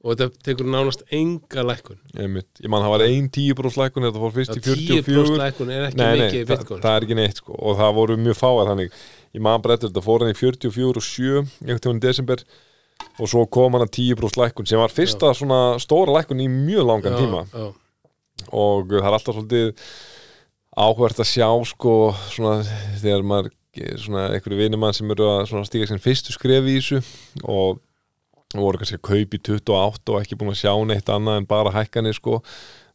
og 0.01 0.17
þetta 0.17 0.45
tekur 0.47 0.69
nánast 0.73 1.03
enga 1.13 1.63
lækkun. 1.69 1.99
Einmitt, 2.17 2.49
ég 2.63 2.71
man 2.73 2.81
það 2.85 2.93
var 2.95 3.03
ein 3.05 3.27
10% 3.29 3.77
lækun 3.83 4.07
þetta 4.07 4.23
fór 4.23 4.33
fyrst 4.33 4.55
í 4.57 4.63
10% 4.65 5.03
44 5.05 5.41
lækkun 5.43 5.73
er 5.75 5.89
ekki 5.91 5.99
nei, 6.01 6.07
nei, 6.07 6.21
mikið 6.23 6.39
í 6.41 6.47
það, 6.49 6.63
bitcoin 6.63 6.85
það 6.87 6.95
er 6.97 7.07
ekki 7.07 7.19
neitt 7.19 7.43
sko 7.43 7.59
og 7.59 7.77
það 7.81 7.93
voru 7.99 8.17
mjög 8.25 8.39
fáar 8.39 8.71
þannig 8.71 8.97
ég 9.37 9.43
man 9.45 9.63
bara 9.63 9.77
eftir 9.77 9.91
þetta 9.93 10.03
fór 10.05 10.25
hann 10.25 10.33
í 10.35 10.39
44 10.39 10.91
og 11.01 11.07
7 11.07 11.43
einhvern 11.43 11.83
tímann 11.85 12.01
í 12.01 12.05
desember 12.07 12.45
og 13.21 13.29
svo 13.31 13.45
kom 13.53 13.77
hann 13.77 13.87
að 13.87 13.95
10% 13.99 14.41
lækun 14.41 14.69
sem 14.69 14.81
var 14.81 14.93
fyrsta 14.95 15.31
svona 15.37 15.61
stóra 15.83 16.17
lækun 16.19 16.43
í 16.45 16.49
mjög 16.51 16.89
langan 16.91 17.15
Já, 17.17 17.21
tíma. 17.23 17.45
já, 17.55 17.69
og 18.51 18.91
það 18.91 19.07
er 19.07 19.15
alltaf 19.17 19.37
svolítið 19.39 19.85
áhvert 20.81 21.21
að 21.23 21.31
sjá 21.31 21.49
sko 21.71 21.95
svona 22.31 22.59
þegar 23.01 23.25
maður 23.27 23.55
svona 24.03 24.27
einhverju 24.35 24.59
vinumann 24.59 24.95
sem 24.97 25.11
eru 25.15 25.29
að 25.31 25.55
stíga 25.69 25.87
sem 25.87 26.01
fyrstu 26.03 26.35
skref 26.35 26.67
í 26.67 26.77
þessu 26.81 27.01
og 27.47 27.79
voru 28.59 28.81
kannski 28.81 28.99
að 28.99 29.05
kaupa 29.07 29.39
í 29.39 29.43
28 29.47 30.11
og 30.15 30.21
ekki 30.25 30.39
búin 30.41 30.51
að 30.51 30.59
sjá 30.65 30.73
neitt 30.91 31.11
annað 31.15 31.39
en 31.39 31.47
bara 31.51 31.71
hækkanir 31.77 32.17
sko 32.19 32.41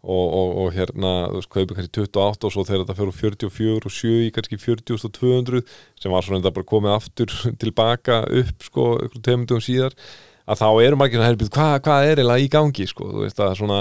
og, 0.05 0.25
og, 0.39 0.53
og 0.63 0.69
hérna, 0.75 1.13
þú 1.31 1.39
veist, 1.39 1.51
kaupa 1.55 1.77
kannski 1.79 2.03
28 2.05 2.47
og 2.47 2.53
svo 2.53 2.67
þegar 2.67 2.83
þetta 2.83 2.97
fyrir 2.99 3.11
úr 3.11 3.17
44 3.49 3.89
og 3.89 3.95
7 3.97 4.13
í 4.27 4.29
kannski 4.35 4.61
40.200 4.61 5.65
sem 6.01 6.13
var 6.13 6.27
svona 6.27 6.41
þetta 6.43 6.55
bara 6.59 6.71
komið 6.71 6.95
aftur 6.95 7.35
tilbaka 7.63 8.21
upp 8.43 8.69
sko, 8.69 8.87
ykkur 9.07 9.25
tegundum 9.25 9.65
síðar 9.65 9.97
að 10.45 10.61
þá 10.61 10.67
eru 10.85 10.97
margir 10.99 11.21
að 11.21 11.31
herbið 11.31 11.51
hvað 11.55 11.75
hva 11.87 11.97
er 12.05 12.19
eiginlega 12.21 12.45
í 12.45 12.49
gangi? 12.53 12.87
Sko, 12.89 13.09
þú 13.09 13.23
veist 13.23 13.39
að 13.41 13.55
svona 13.57 13.79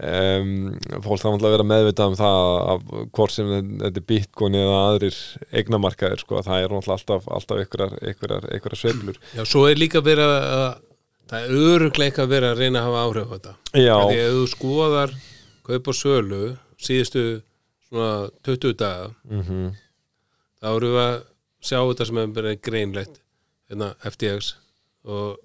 um, 0.00 0.52
fólk 1.04 1.20
þá 1.20 1.26
náttúrulega 1.28 1.54
vera 1.56 1.66
meðvitað 1.68 2.12
um 2.12 2.18
það 2.20 2.44
að 2.72 2.86
hvort 3.18 3.34
sem 3.34 3.50
þetta 3.52 3.90
er 3.90 4.06
bitcoin 4.12 4.60
eða 4.60 4.78
aðrir 4.86 5.18
eignamarkaðir 5.52 6.22
sko, 6.24 6.38
að 6.40 6.48
það 6.48 6.64
er 6.64 6.76
alltaf, 6.78 7.28
alltaf 7.28 7.60
einhverjar, 7.60 8.78
sveiflur. 8.80 9.20
Já, 9.36 9.44
svo 9.44 9.66
er 9.68 9.80
líka 9.80 10.02
verið 10.04 10.32
að 10.38 10.70
það 11.30 11.44
er 11.44 11.66
örugleika 11.74 12.26
verið 12.30 12.54
að 12.54 12.62
reyna 12.64 12.80
að 12.80 12.88
hafa 12.88 13.02
áhrif 13.06 13.28
á 13.28 13.32
þetta. 13.34 13.52
Já, 13.76 13.96
Því 14.00 14.22
að 14.24 14.32
þú 14.38 14.46
skoðar 14.54 15.12
kaup 15.70 15.92
og 15.92 15.96
sölu 15.96 16.42
síðustu 16.80 17.24
svona 17.88 18.28
20 18.46 18.76
daga 18.80 19.14
mm 19.24 19.70
þá 20.60 20.68
erum 20.74 20.94
við 20.94 21.02
að 21.02 21.14
sjá 21.60 21.78
þetta 21.78 22.06
sem 22.08 22.20
er 22.20 22.34
bara 22.36 22.56
greinlegt 22.68 23.20
hérna 23.70 23.90
FTX 24.10 24.50
og, 25.08 25.38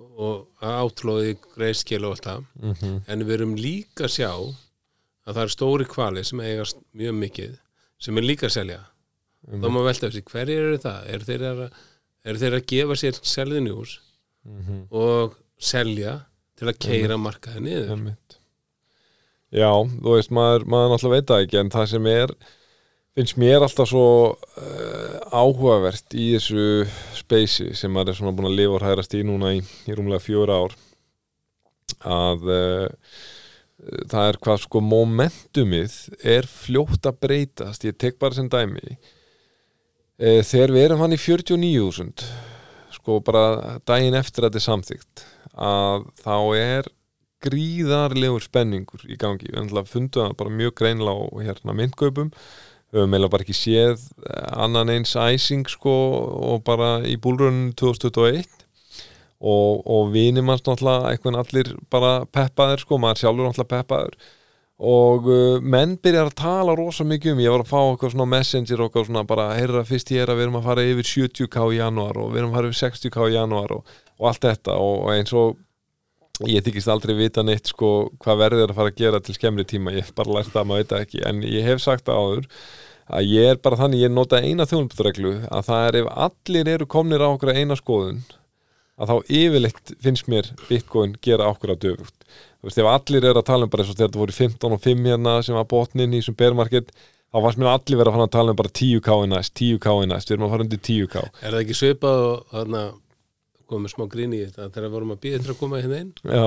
og 0.00 0.64
átlóði 0.64 1.36
greiðskil 1.54 2.02
og 2.04 2.16
allt 2.16 2.28
það. 2.28 2.46
Mhm, 2.60 2.94
en 3.06 3.26
við 3.26 3.36
erum 3.38 3.56
líka 3.60 4.06
að 4.08 4.16
sjá 4.18 4.30
að 4.30 5.34
það 5.34 5.42
er 5.44 5.54
stóri 5.54 5.88
kvali 5.88 6.24
sem 6.26 6.42
eigast 6.44 6.80
mjög 6.96 7.18
mikið 7.20 7.58
sem 8.00 8.16
er 8.20 8.26
líka 8.26 8.48
að 8.48 8.56
selja. 8.58 8.80
Þá 9.50 9.66
má 9.72 9.80
velta 9.86 10.08
þessi, 10.08 10.24
hverjir 10.28 10.66
eru 10.66 10.80
það? 10.80 11.06
eru 11.14 11.26
þeir 11.26 11.44
að, 11.48 11.60
eru 12.28 12.40
þeir 12.42 12.56
að 12.58 12.66
gefa 12.72 12.96
sér 13.00 13.20
selðinjús 13.24 13.94
mhm, 14.44 14.82
og 14.92 15.38
selja 15.56 16.18
til 16.60 16.68
að 16.68 16.80
keira 16.84 17.16
markaði 17.20 17.64
niður. 17.64 18.04
Já, 19.50 19.70
þú 19.74 20.14
veist, 20.14 20.30
maður, 20.30 20.64
maður 20.70 20.92
náttúrulega 20.92 21.16
veit 21.16 21.30
það 21.30 21.44
ekki 21.44 21.58
en 21.60 21.70
það 21.74 21.86
sem 21.90 22.08
er 22.12 22.34
finnst 23.18 23.38
mér 23.40 23.64
alltaf 23.66 23.88
svo 23.90 24.06
uh, 24.30 25.16
áhugavert 25.34 26.14
í 26.14 26.28
þessu 26.36 26.86
speysi 27.18 27.72
sem 27.74 27.90
maður 27.92 28.12
er 28.12 28.20
svona 28.20 28.34
búin 28.36 28.50
að 28.52 28.60
lifa 28.60 28.76
og 28.78 28.86
hærast 28.86 29.16
í 29.18 29.24
núna 29.26 29.54
í, 29.56 29.60
í 29.60 29.96
rúmlega 29.96 30.22
fjóra 30.22 30.60
ár 30.62 30.76
að 32.06 32.46
uh, 32.46 33.16
það 34.12 34.28
er 34.28 34.38
hvað 34.44 34.62
sko 34.62 34.84
momentumið 34.84 35.96
er 36.36 36.46
fljótt 36.46 37.08
að 37.08 37.18
breytast. 37.24 37.86
Ég 37.88 37.98
tek 37.98 38.20
bara 38.20 38.36
sem 38.36 38.48
dæmi 38.52 38.86
uh, 38.86 40.40
þegar 40.46 40.76
við 40.76 40.86
erum 40.86 41.02
hann 41.02 41.16
í 41.16 41.20
49.000 41.20 42.30
sko 43.00 43.18
bara 43.26 43.80
daginn 43.88 44.14
eftir 44.18 44.46
að 44.46 44.52
þetta 44.52 44.62
er 44.62 44.68
samþygt 44.68 45.26
að 45.58 46.08
þá 46.22 46.34
er 46.54 46.94
gríðarlegur 47.44 48.44
spenningur 48.44 49.04
í 49.08 49.18
gangi. 49.20 49.48
Við 49.50 49.62
ætla 49.64 49.84
að 49.84 49.92
fundu 49.94 50.22
það 50.22 50.36
bara 50.40 50.56
mjög 50.60 50.74
greinlega 50.80 51.24
á 51.24 51.28
hérna 51.46 51.76
myndkaupum. 51.78 52.32
Við 52.90 53.00
höfum 53.00 53.14
eiginlega 53.14 53.34
bara 53.34 53.46
ekki 53.46 53.56
séð 53.56 54.00
eh, 54.26 54.48
annan 54.64 54.90
eins 54.90 55.14
æsing 55.14 55.68
sko 55.70 55.94
og 56.50 56.64
bara 56.66 56.98
í 57.06 57.14
búlrunum 57.22 57.70
2021 57.78 58.48
og, 59.40 59.86
og 59.86 60.10
vinir 60.12 60.44
manns 60.44 60.64
náttúrulega 60.66 61.14
eitthvað 61.14 61.38
allir 61.40 61.72
bara 61.92 62.26
peppaðir 62.28 62.82
sko, 62.82 62.98
maður 63.00 63.22
sjálfur 63.22 63.48
náttúrulega 63.48 63.72
peppaður. 63.76 64.18
Og 64.80 65.26
uh, 65.28 65.56
menn 65.60 65.98
byrjar 66.00 66.30
að 66.30 66.38
tala 66.40 66.74
rosa 66.76 67.04
mikið 67.04 67.34
um, 67.34 67.40
ég 67.44 67.52
var 67.52 67.64
að 67.64 67.68
fá 67.68 67.80
eitthvað 67.82 68.14
svona 68.14 68.28
messenger 68.32 68.80
eitthvað 68.80 69.10
svona 69.10 69.24
bara, 69.28 69.50
heyrra 69.52 69.82
fyrst 69.84 70.12
ég 70.14 70.24
er 70.24 70.32
að 70.32 70.40
við 70.40 70.46
erum 70.46 70.56
að 70.60 70.68
fara 70.70 70.86
yfir 70.88 71.08
70k 71.10 71.66
í 71.68 71.80
januar 71.82 72.20
og 72.20 72.30
við 72.32 72.40
erum 72.40 72.54
að 72.54 72.56
fara 72.56 72.70
yfir 72.70 72.80
60k 72.86 73.26
í 73.26 73.34
januar 73.34 73.74
og, 73.76 73.98
og 74.16 74.30
allt 74.30 74.46
þetta. 74.48 74.78
Og, 74.80 74.94
og 75.04 75.12
eins 75.18 75.34
og 75.36 75.60
ég 76.48 76.64
þykist 76.64 76.88
aldrei 76.92 77.14
vita 77.18 77.44
neitt 77.44 77.68
sko 77.72 78.10
hvað 78.22 78.42
verður 78.44 78.64
er 78.64 78.72
að 78.72 78.78
fara 78.78 78.92
að 78.92 79.00
gera 79.02 79.20
til 79.24 79.36
skemmri 79.36 79.66
tíma. 79.68 79.92
Ég 79.96 80.06
hef 80.06 80.14
bara 80.16 80.38
lært 80.38 80.52
það 80.52 80.62
að 80.62 80.68
maður 80.70 80.82
veit 80.82 80.92
það 80.92 81.04
ekki. 81.06 81.22
En 81.28 81.42
ég 81.44 81.68
hef 81.68 81.82
sagt 81.84 82.08
áður 82.08 82.46
að 83.10 83.30
ég 83.34 83.52
er 83.52 83.60
bara 83.60 83.80
þannig, 83.80 84.04
ég 84.04 84.12
nota 84.14 84.40
eina 84.40 84.66
þjónubutreglu 84.70 85.34
að 85.50 85.64
það 85.66 85.86
er 85.88 85.98
ef 86.00 86.12
allir 86.26 86.72
eru 86.76 86.86
komnir 86.86 87.24
á 87.26 87.28
okkur 87.28 87.52
eina 87.56 87.76
skoðun 87.78 88.22
að 89.00 89.10
þá 89.10 89.32
yfirleitt 89.40 89.92
finnst 90.04 90.28
mér 90.30 90.50
Bitcoin 90.68 91.14
gera 91.24 91.48
okkur 91.50 91.74
að 91.74 91.86
döfugt. 91.86 92.18
Þú 92.60 92.68
veist, 92.68 92.80
ef 92.80 92.90
allir 92.90 93.26
eru 93.30 93.40
að 93.40 93.48
tala 93.48 93.66
um 93.66 93.72
bara 93.72 93.84
eins 93.84 93.94
og 93.94 93.98
þetta 93.98 94.20
voru 94.20 94.36
15 94.36 94.76
og 94.76 94.82
5 94.84 95.08
hérna 95.08 95.38
sem 95.44 95.56
var 95.56 95.68
botnin 95.70 96.12
í 96.12 96.20
þessum 96.20 96.36
bearmarket 96.40 96.92
þá 97.30 97.38
varst 97.44 97.60
mér 97.60 97.70
allir 97.72 98.00
vera 98.00 98.12
að 98.12 98.24
að 98.26 98.34
tala 98.36 98.52
um 98.52 98.58
bara 98.58 98.72
10k 98.80 99.16
í 99.24 99.30
næst, 99.30 99.54
10k 99.56 99.94
í 100.04 100.10
næst, 100.10 100.30
við 100.30 100.36
erum 100.36 100.46
að 100.48 100.54
fara 100.54 100.66
undir 100.66 100.82
10k 100.90 101.22
Er 101.22 101.54
það 101.54 101.60
ekki 101.62 101.78
svipað 101.78 102.24
og 102.26 102.52
þarna 102.52 102.82
komið 103.70 103.94
smá 103.94 104.06
grín 104.12 104.36
í 104.36 104.44
þetta. 104.44 104.70
Þegar 104.74 104.94
vorum 104.94 105.14
að 105.14 105.22
býða 105.24 105.42
til 105.44 105.52
að 105.54 105.60
koma 105.60 105.82
hérna 105.82 106.00
inn 106.04 106.14
Já, 106.24 106.46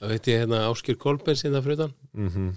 þá 0.00 0.04
veit 0.12 0.30
ég 0.30 0.44
hérna 0.44 0.66
Áskir 0.68 1.00
Kolbens 1.00 1.44
hérna 1.46 1.64
fyrir 1.64 1.80
utan. 1.80 1.96
Mhm. 2.16 2.52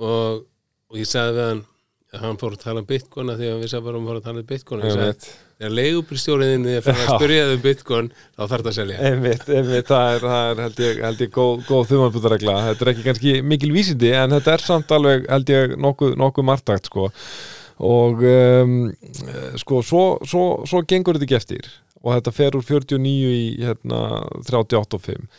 Og, 0.00 0.46
og 0.90 0.96
ég 0.98 1.08
sagði 1.08 1.36
við 1.36 1.48
hann 1.50 1.66
að 2.10 2.24
hann 2.24 2.38
fór 2.40 2.56
að 2.56 2.64
tala 2.64 2.82
um 2.82 2.88
Bitcoin 2.88 3.30
að 3.30 3.40
því 3.40 3.48
að 3.50 3.60
við 3.60 3.70
sagði 3.70 3.86
bara 3.86 3.98
um 3.98 4.06
að 4.06 4.10
fór 4.10 4.18
að 4.18 4.24
tala 4.24 4.40
um 4.40 4.88
Einmitt, 4.90 5.26
þegar 5.60 5.74
leigubristjóriðin 5.76 6.64
er 6.72 6.82
fyrir 6.86 7.04
að 7.04 7.20
spyrja 7.20 7.44
um 7.46 7.60
Bitcoin 7.62 8.08
þá 8.10 8.40
þarf 8.40 8.64
það 8.64 8.70
að 8.70 8.76
selja. 8.78 8.96
Einmitt, 9.10 9.44
einmitt. 9.46 9.90
Það 9.90 10.14
er, 10.14 10.26
það 10.32 10.48
er 10.48 10.62
held 10.64 10.82
ég, 10.82 11.00
held 11.06 11.22
ég 11.22 11.32
góð, 11.36 11.62
góð 11.68 11.84
þumanbútaregla 11.92 12.56
þetta 12.66 12.86
er 12.86 12.92
ekki 12.94 13.06
kannski 13.06 13.36
mikil 13.46 13.70
vísindi 13.76 14.10
en 14.18 14.34
þetta 14.34 14.56
er 14.56 14.66
samt 14.66 14.94
alveg 14.96 15.30
held 15.30 15.54
ég 15.54 15.76
nokkuð, 15.86 16.16
nokkuð 16.24 16.48
margtakt 16.50 16.90
sko. 16.90 17.06
Og 17.90 18.26
um, 18.26 18.74
sko 19.62 19.84
svo, 19.86 20.02
svo, 20.28 20.44
svo 20.68 20.82
gengur 20.88 21.16
þetta 21.16 21.28
ekki 21.28 21.38
eftir 21.38 21.70
og 22.00 22.16
þetta 22.16 22.32
fer 22.34 22.56
úr 22.56 22.66
49 22.66 23.30
í 23.36 23.46
hérna, 23.60 24.02
38 24.48 24.98
og 24.98 25.06
5 25.06 25.30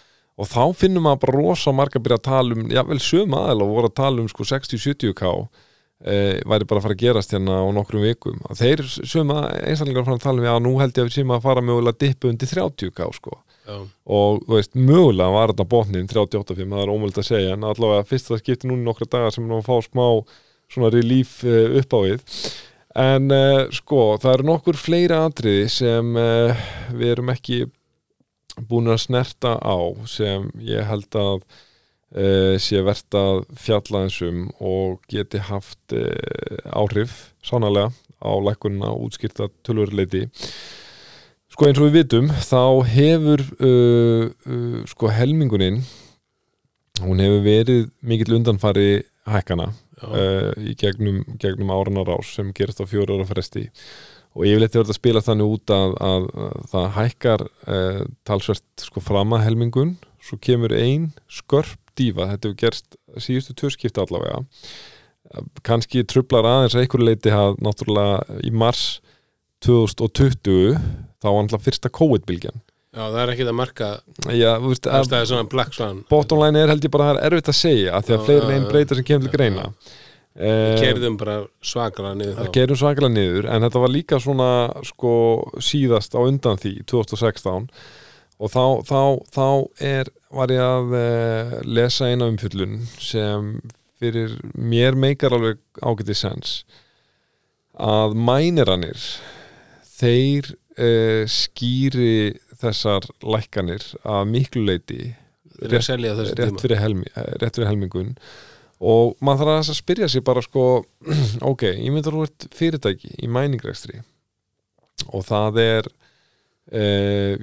og 0.42 0.50
þá 0.50 0.64
finnum 0.78 1.06
maður 1.06 1.26
bara 1.26 1.38
rosa 1.40 1.74
marga 1.76 2.00
að 2.00 2.06
byrja 2.06 2.20
að 2.22 2.28
tala 2.30 2.56
um, 2.58 2.64
já 2.72 2.82
vel 2.88 3.02
söm 3.04 3.36
aðeila 3.38 3.68
og 3.68 3.76
voru 3.76 3.92
að 3.92 3.98
tala 4.00 4.24
um 4.24 4.30
sko 4.32 4.48
60-70k 4.48 5.28
e, 5.28 6.16
væri 6.50 6.68
bara 6.70 6.82
að 6.82 6.88
fara 6.88 6.98
að 6.98 7.04
gerast 7.04 7.36
hérna 7.36 7.60
á 7.62 7.68
nokkrum 7.76 8.06
vikum. 8.06 8.40
Að 8.50 8.64
þeir 8.64 8.84
söm 8.90 9.34
einstaklingar 9.36 10.08
fara 10.08 10.18
að 10.18 10.26
tala 10.26 10.42
um 10.42 10.48
já 10.48 10.54
nú 10.64 10.74
held 10.80 10.96
ég 10.96 11.04
að 11.04 11.10
við 11.10 11.18
séum 11.20 11.36
að 11.36 11.46
fara 11.46 11.66
mögulega 11.66 11.94
að 11.94 12.02
dippa 12.06 12.32
undir 12.32 12.54
30k 12.56 13.10
sko. 13.20 13.38
Já, 13.62 13.76
og 14.18 14.42
þú 14.48 14.56
veist, 14.58 14.74
mögulega 14.74 15.36
var 15.36 15.52
þetta 15.52 15.68
botnin 15.70 16.10
38.5, 16.10 16.64
það 16.64 16.82
er 16.82 16.94
ómöld 16.96 17.20
að 17.22 17.28
segja 17.28 17.54
en 17.54 17.68
allavega 17.70 18.08
fyrst 18.10 18.32
það 18.32 18.42
skipti 18.42 18.72
núna 18.72 18.82
í 18.82 18.88
nokkra 18.88 19.10
dagar 19.12 19.36
sem 19.36 19.46
við 19.46 19.52
erum 19.52 19.62
að 19.62 19.70
fá 19.70 19.86
smá 19.86 20.08
svona 20.72 20.90
relief 20.96 21.36
uh, 21.46 21.78
upp 21.78 21.94
á 21.94 22.00
við 22.08 22.24
en 22.98 23.32
uh, 23.32 23.68
sko, 23.72 24.18
það 24.22 24.34
eru 24.36 24.48
nokkur 24.50 24.80
fleiri 24.80 25.16
atriði 25.16 25.70
sem 25.72 26.16
uh, 26.20 26.64
við 26.92 27.14
erum 27.16 27.32
ekki 27.34 27.62
búin 28.68 28.92
að 28.92 29.04
snerta 29.06 29.56
á 29.58 29.78
sem 30.12 30.50
ég 30.68 30.86
held 30.90 31.16
að 31.16 31.40
uh, 31.40 32.56
sé 32.60 32.84
verðt 32.84 33.18
að 33.18 33.42
fjalla 33.64 34.06
þessum 34.08 34.46
og 34.60 35.00
geti 35.12 35.42
haft 35.48 35.96
áhrif 36.72 37.32
sannlega 37.46 37.94
á 38.22 38.32
lækkunina 38.44 38.94
útskýrta 39.00 39.50
tölvurleiti 39.66 40.28
Sko 41.52 41.68
eins 41.68 41.80
og 41.82 41.90
við 41.90 41.98
vitum 41.98 42.30
þá 42.32 42.62
hefur 42.88 43.42
sko 44.88 45.10
helminguninn 45.12 45.82
hún 47.02 47.22
hefur 47.22 47.42
verið 47.44 47.90
mikill 48.06 48.38
undanfari 48.38 49.04
hækkana. 49.28 49.72
já, 49.72 49.81
uh, 50.08 50.52
í 50.58 50.76
gegnum, 50.80 51.22
gegnum 51.42 51.74
árunarás 51.74 52.34
sem 52.38 52.52
gerist 52.56 52.82
á 52.82 52.86
fjóru 52.90 53.20
ára 53.20 53.28
fresti. 53.30 53.68
Og 54.32 54.48
yfirleitt 54.48 54.76
er 54.76 54.86
þetta 54.86 54.96
að 54.96 55.00
spila 55.00 55.24
þannig 55.26 55.54
út 55.58 55.74
að, 55.76 55.94
að, 56.08 56.28
að 56.46 56.58
það 56.72 56.88
hækkar 56.98 57.46
uh, 57.46 58.02
talsvert 58.28 58.86
sko 58.86 59.04
fram 59.04 59.36
að 59.36 59.46
helmingun 59.50 59.98
svo 60.22 60.38
kemur 60.42 60.74
ein 60.78 61.10
skörp 61.32 61.80
dífa, 61.98 62.30
þetta 62.32 62.48
hefur 62.48 62.60
gerst 62.62 62.98
síðustu 63.20 63.56
tvörskipta 63.58 64.06
allavega. 64.06 64.44
Kannski 65.66 66.04
trublar 66.08 66.48
aðeins 66.48 66.76
að 66.76 66.86
einhverju 66.86 67.08
leiti 67.08 67.34
að 67.36 67.60
náttúrulega 67.64 68.40
í 68.48 68.52
mars 68.56 69.02
2020 69.66 70.78
þá 71.22 71.28
var 71.28 71.42
alltaf 71.44 71.66
fyrsta 71.68 71.92
COVID-bylgjan 71.94 72.64
Já, 72.92 73.06
það 73.08 73.20
er 73.24 73.30
ekki 73.32 73.46
að 73.48 73.56
marka 73.56 73.90
Já, 74.36 74.50
þú 74.60 74.70
veist, 74.74 74.88
að 74.92 75.06
Það 75.08 75.18
er 75.22 75.28
svona 75.30 75.50
Black 75.54 75.74
Swan. 75.78 76.00
bottom 76.12 76.42
line 76.44 76.60
er 76.60 76.72
held 76.74 76.84
ég 76.84 76.92
bara 76.92 77.06
að 77.06 77.12
það 77.14 77.20
er 77.22 77.28
erfitt 77.32 77.52
að 77.54 77.60
segja 77.62 77.94
af 77.96 78.06
því 78.08 78.16
að 78.18 78.26
fleiri 78.28 78.50
einn 78.56 78.66
já. 78.66 78.70
breyta 78.74 78.98
sem 78.98 79.08
kemur 79.08 79.28
til 79.30 79.36
greina. 79.38 79.66
Eh, 80.32 80.76
Kerðum 80.80 81.16
bara 81.20 81.38
svakala 81.64 82.12
niður 82.16 82.36
Það 82.38 82.46
þá. 82.48 82.54
gerum 82.58 82.80
svakalega 82.80 83.14
niður 83.16 83.48
en 83.52 83.66
þetta 83.66 83.82
var 83.84 83.92
líka 83.92 84.20
svona 84.24 84.50
sko 84.88 85.14
síðast 85.60 86.16
á 86.16 86.20
undan 86.24 86.60
því 86.60 86.74
2016 86.88 87.68
og 88.42 88.50
þá, 88.52 88.64
þá, 88.88 89.02
þá 89.36 89.48
er, 89.92 90.12
var 90.32 90.52
ég 90.56 90.62
að 90.66 90.96
uh, 90.98 91.58
lesa 91.68 92.08
eina 92.12 92.28
umfyllun 92.32 92.80
sem 93.00 93.52
fyrir 94.02 94.38
mér 94.58 94.96
meikar 94.98 95.36
alveg 95.36 95.60
ágæti 95.84 96.16
sens. 96.18 96.64
Að 97.78 98.16
mæniranir 98.18 98.98
þeir 100.00 100.48
uh, 100.80 101.28
skýri 101.30 102.40
þessar 102.62 103.08
lækkanir 103.24 103.86
að 104.04 104.24
miklu 104.32 104.64
leiti 104.68 105.02
að 105.62 105.76
á 105.78 106.16
þessu 106.18 106.38
rétt 106.40 106.64
fyrir, 106.64 106.80
helmi, 106.82 107.10
eh, 107.14 107.34
rétt 107.42 107.58
fyrir 107.58 107.70
helmingun 107.70 108.16
og 108.82 109.18
maður 109.22 109.44
þarf 109.44 109.54
aðeins 109.54 109.72
að 109.74 109.80
spyrja 109.80 110.10
sér 110.10 110.24
bara 110.26 110.42
sko, 110.46 110.66
ok, 111.52 111.68
ég 111.70 111.92
myndi 111.94 112.10
að 112.10 112.18
þú 112.18 112.24
ert 112.26 112.48
fyrirtæki 112.58 113.12
í 113.22 113.30
mæningrekstri 113.30 114.02
og 115.12 115.26
það 115.28 115.62
er 115.62 115.92
e, 116.72 116.82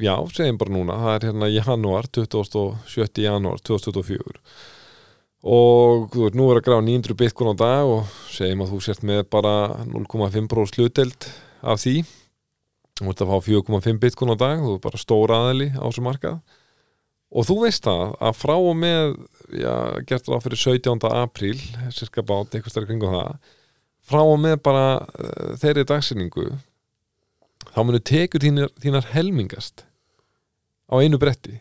já, 0.03 0.15
segjum 0.35 0.59
bara 0.59 0.75
núna 0.75 0.99
það 1.03 1.15
er 1.15 1.29
hérna 1.29 1.53
janúar, 1.53 2.11
27. 2.15 3.23
janúar 3.23 3.63
2024 3.63 4.43
og 5.49 6.09
þú 6.15 6.27
ert 6.27 6.39
nú 6.39 6.49
er 6.51 6.59
að 6.59 6.67
grafa 6.67 6.87
900 6.87 7.19
bitcoin 7.23 7.53
á 7.55 7.57
dag 7.61 7.93
og 7.93 8.15
segjum 8.35 8.65
að 8.65 8.73
þú 8.75 8.81
sért 8.89 9.05
með 9.07 9.27
bara 9.31 9.55
0,5% 9.87 10.81
hlutdeild 10.81 11.29
af 11.63 11.83
því 11.85 12.01
þú 13.07 13.13
ert 13.13 13.23
að 13.25 13.33
fá 13.33 13.49
4,5 13.49 14.01
bitcoin 14.03 14.35
á 14.35 14.37
dag 14.39 14.63
þú 14.65 14.73
er 14.77 14.81
bara 14.85 15.01
stóra 15.01 15.43
aðeli 15.43 15.69
á 15.75 15.85
þessu 15.87 16.05
markað 16.07 16.39
og 17.29 17.47
þú 17.49 17.59
veist 17.65 17.85
það 17.85 18.17
að 18.25 18.39
frá 18.39 18.55
og 18.57 18.75
með 18.79 19.05
já, 19.53 19.75
gert 20.09 20.31
ráð 20.31 20.47
fyrir 20.47 20.63
17. 20.65 21.07
apríl 21.13 21.61
sirka 21.95 22.25
bát, 22.25 22.51
eitthvað 22.53 22.75
stærri 22.75 22.91
kringum 22.91 23.15
það 23.15 23.55
frá 24.09 24.23
og 24.25 24.41
með 24.41 24.59
bara 24.65 24.89
uh, 25.05 25.55
þeirri 25.61 25.87
dagsinningu 25.89 26.49
þá 27.69 27.81
munu 27.85 28.01
tekur 28.01 28.45
þínar, 28.45 28.73
þínar 28.81 29.09
helmingast 29.13 29.85
á 30.89 30.95
einu 30.99 31.21
bretti 31.21 31.61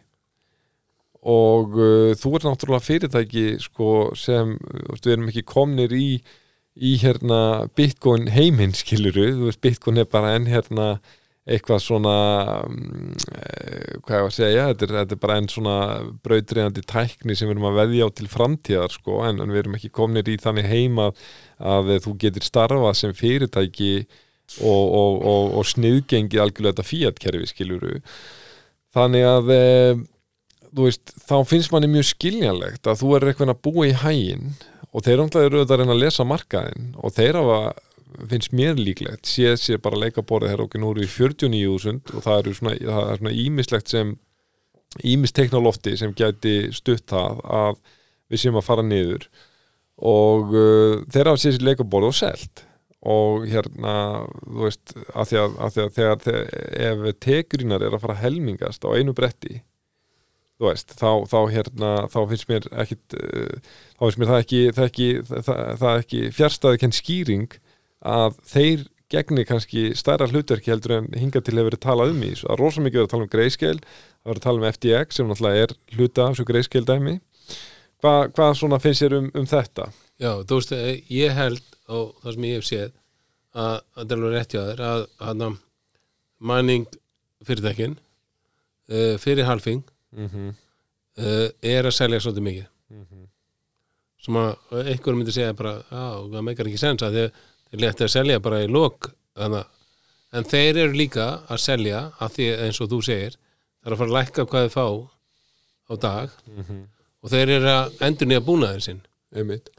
og 1.28 1.76
uh, 1.76 2.12
þú 2.16 2.36
ert 2.38 2.48
náttúrulega 2.48 2.88
fyrirtæki 2.88 3.48
sko, 3.62 4.12
sem 4.16 4.56
við 4.96 5.16
erum 5.18 5.32
ekki 5.32 5.48
komnir 5.48 5.96
í 5.96 6.10
í 6.78 6.94
hérna 7.02 7.68
Bitcoin 7.78 8.28
heiminn 8.30 8.76
skiluru, 8.78 9.32
þú 9.34 9.48
veist 9.50 9.64
Bitcoin 9.64 10.02
er 10.02 10.10
bara 10.10 10.36
enn 10.38 10.48
hérna 10.50 10.98
eitthvað 11.48 11.80
svona 11.84 12.16
um, 12.66 13.14
hvað 14.04 14.18
ég 14.18 14.26
var 14.26 14.28
að 14.28 14.36
segja 14.36 14.66
þetta 14.70 14.86
er, 14.88 14.94
þetta 14.98 15.16
er 15.16 15.22
bara 15.24 15.38
enn 15.40 15.50
svona 15.52 15.76
brautriðandi 16.26 16.84
tækni 16.90 17.38
sem 17.38 17.48
við 17.48 17.56
erum 17.56 17.70
að 17.70 17.80
veðja 17.82 18.08
á 18.08 18.10
til 18.18 18.28
framtíðar 18.32 18.96
sko, 18.96 19.22
en, 19.28 19.40
en 19.44 19.54
við 19.54 19.62
erum 19.64 19.78
ekki 19.80 19.94
komnir 19.96 20.28
í 20.28 20.38
þannig 20.44 20.68
heima 20.68 21.12
að 21.58 21.94
þú 22.04 22.16
getur 22.26 22.46
starfað 22.46 23.00
sem 23.00 23.16
fyrirtæki 23.16 23.94
og, 24.62 24.84
og, 24.84 25.16
og, 25.24 25.56
og 25.60 25.72
sniðgengi 25.72 26.40
algjörlega 26.42 26.76
þetta 26.76 26.90
fíatkerfi 26.92 27.50
skiluru 27.52 27.98
þannig 28.96 29.28
að 29.28 29.52
e, 29.56 29.64
veist, 30.78 31.16
þá 31.28 31.38
finnst 31.48 31.74
manni 31.74 31.90
mjög 31.92 32.12
skiljanlegt 32.12 32.88
að 32.88 33.04
þú 33.04 33.16
er 33.16 33.30
eitthvað 33.32 33.56
að 33.56 33.64
búa 33.68 33.88
í 33.88 33.96
hægin 34.04 34.56
og 34.92 35.04
þeir 35.06 35.24
umtlaði 35.24 35.50
eru 35.50 35.62
auðvitað 35.62 35.76
að 35.76 35.84
reyna 35.84 35.96
að 35.96 36.04
lesa 36.04 36.28
markaðin 36.28 36.90
og 37.00 37.16
þeir 37.16 37.40
hafa 37.42 37.60
finnst 38.32 38.54
mér 38.56 38.80
líklegt, 38.80 39.28
séð 39.30 39.58
sér 39.62 39.82
bara 39.84 40.00
leikaborðið 40.02 40.54
hér 40.54 40.64
okkur 40.66 40.82
nú 40.84 40.94
eru 40.94 41.04
í 41.04 41.10
49.000 41.12 42.16
og 42.16 42.26
það 42.26 42.40
eru 42.42 42.56
svona, 42.58 42.76
það 42.80 43.12
er 43.12 43.22
svona 43.22 43.36
ímislegt 43.44 43.94
sem 43.94 44.16
ímis 45.08 45.36
teknolofti 45.36 45.96
sem 46.00 46.16
gæti 46.18 46.56
stutt 46.76 47.06
það 47.12 47.44
að 47.60 47.82
við 48.32 48.44
séum 48.44 48.60
að 48.60 48.68
fara 48.68 48.86
niður 48.86 49.28
og 49.98 50.56
uh, 50.56 51.04
þeir 51.12 51.32
hafa 51.32 51.44
séð 51.44 51.58
sér 51.58 51.70
leikaborðið 51.72 52.12
og 52.14 52.18
selt. 52.18 52.64
Og 53.08 53.46
hérna, 53.48 53.94
þú 54.42 54.64
veist 54.66 54.94
að 55.14 55.30
því 55.30 55.38
að, 55.40 55.58
að, 55.64 55.74
því 55.74 55.82
að 55.84 55.92
þegar, 55.96 56.22
þegar 56.26 57.10
ef 57.12 57.20
tekurinn 57.24 57.76
er 57.78 57.86
að 57.92 58.02
fara 58.04 58.16
að 58.18 58.24
helmingast 58.26 58.88
á 58.88 58.90
einu 58.98 59.14
bretti 59.16 59.60
þú 60.58 60.70
veist, 60.72 60.94
þá, 60.98 61.12
þá 61.30 61.38
hérna 61.54 61.92
þá 62.10 62.20
finnst 62.32 62.50
mér 62.50 62.68
ekkit 62.84 63.18
uh, 63.20 63.74
þá 63.98 64.04
finnst 64.04 64.22
mér 64.22 64.32
það 64.32 64.44
ekki 64.44 64.62
það 64.74 64.90
ekki, 64.90 65.10
það, 65.30 65.64
það 65.84 66.02
ekki 66.02 66.22
fjärstaði 66.38 66.82
kenn 66.82 66.98
skýring 66.98 67.58
að 68.06 68.38
þeir 68.46 68.86
gegni 69.12 69.46
kannski 69.48 69.94
stærra 69.96 70.28
hlutverki 70.28 70.72
heldur 70.74 70.98
en 70.98 71.08
hinga 71.16 71.40
til 71.40 71.56
hefur 71.56 71.70
verið 71.70 71.84
talað 71.86 72.12
um 72.12 72.24
í. 72.28 72.34
Það 72.36 72.52
er 72.54 72.62
rosa 72.62 72.84
mikið 72.84 73.04
að 73.04 73.10
tala 73.14 73.28
um 73.28 73.32
grayscale 73.32 73.80
það 73.80 74.32
verið 74.32 74.42
að 74.42 74.48
tala 74.48 74.62
um 74.62 74.68
FTX 74.74 75.18
sem 75.18 75.32
náttúrulega 75.32 75.64
er 75.64 75.76
hluta 75.96 76.26
af 76.26 76.36
þessu 76.36 76.48
grayscale 76.52 76.90
dæmi 76.90 77.16
Hva, 78.04 78.12
hvað 78.30 78.52
svona 78.60 78.78
finnst 78.78 79.02
þér 79.02 79.16
um, 79.18 79.30
um 79.34 79.48
þetta? 79.50 79.88
Já, 80.22 80.32
þú 80.46 80.60
veist, 80.60 80.74
eh, 80.76 81.00
ég 81.10 81.34
held 81.34 81.64
og 81.90 82.12
það 82.22 82.36
sem 82.36 82.46
ég 82.46 82.60
hef 82.60 82.68
séð 82.68 82.92
að 83.58 83.80
að 83.98 84.04
það 84.04 84.12
er 84.12 84.18
alveg 84.18 84.36
rétt 84.36 84.54
hjá 84.54 84.62
þér 84.68 84.84
að, 84.86 85.06
að, 85.30 85.46
manning 86.38 86.98
fyrirtækin 87.48 87.96
uh, 87.98 89.16
fyrir 89.22 89.48
halfing 89.50 89.86
Mm 90.18 90.28
-hmm. 90.28 90.54
uh, 91.20 91.50
er 91.62 91.86
að 91.86 91.92
selja 91.94 92.20
svolítið 92.20 92.44
mikið 92.44 92.68
sem 94.24 94.38
að 94.40 94.56
einhver 94.92 95.16
myndi 95.16 95.34
segja 95.36 95.54
bara 95.54 95.74
já, 95.92 96.06
það 96.32 96.46
meikar 96.48 96.70
ekki 96.70 96.80
sens 96.80 97.04
að 97.04 97.18
þeir, 97.18 97.32
þeir 97.72 97.84
leti 97.84 98.06
að 98.08 98.14
selja 98.14 98.40
bara 98.44 98.64
í 98.64 98.70
lok 98.72 99.12
en 99.38 100.48
þeir 100.52 100.78
eru 100.84 100.94
líka 100.98 101.28
að 101.48 101.64
selja 101.64 102.12
að 102.20 102.38
því 102.38 102.48
eins 102.68 102.82
og 102.84 102.92
þú 102.92 103.02
segir 103.06 103.38
það 103.38 103.90
er 103.90 103.96
að 103.96 104.02
fara 104.02 104.10
að 104.10 104.18
lækka 104.18 104.46
hvað 104.52 104.68
þið 104.68 104.74
fá 104.76 104.88
á 105.88 105.94
dag. 106.04 106.32
Og 107.24 107.32
þeir 107.32 107.52
eru 107.58 107.70
að 107.72 108.02
endur 108.08 108.28
nýja 108.28 108.44
búnaðin 108.44 108.84
sinn. 108.84 109.02
Einmitt. 109.36 109.70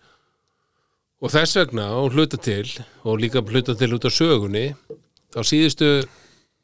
og 1.18 1.32
þess 1.32 1.57
vegna 1.57 1.89
og 1.99 2.12
hluta 2.14 2.39
til 2.39 2.68
og 3.03 3.18
líka 3.18 3.41
hluta 3.43 3.74
til 3.74 3.95
út 3.97 4.07
á 4.07 4.11
sögunni 4.12 4.66
þá 5.34 5.41
síðustu 5.43 5.89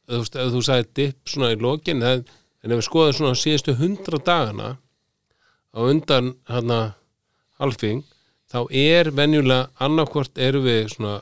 þú 0.06 0.20
ef 0.20 0.52
þú 0.54 0.60
sagði 0.62 0.90
dipp 0.94 1.32
svona 1.32 1.54
í 1.54 1.58
lokin 1.58 2.04
en 2.06 2.22
ef 2.62 2.76
við 2.76 2.84
skoðum 2.86 3.16
svona 3.16 3.40
síðustu 3.40 3.74
hundra 3.80 4.20
dagana 4.22 4.68
á 5.74 5.80
undan 5.82 6.34
hana 6.46 6.94
halfing 7.58 8.04
þá 8.54 8.60
er 8.70 9.10
venjulega 9.10 9.70
annarkvort 9.82 10.38
erum 10.38 10.66
við 10.68 10.92
svona 10.94 11.16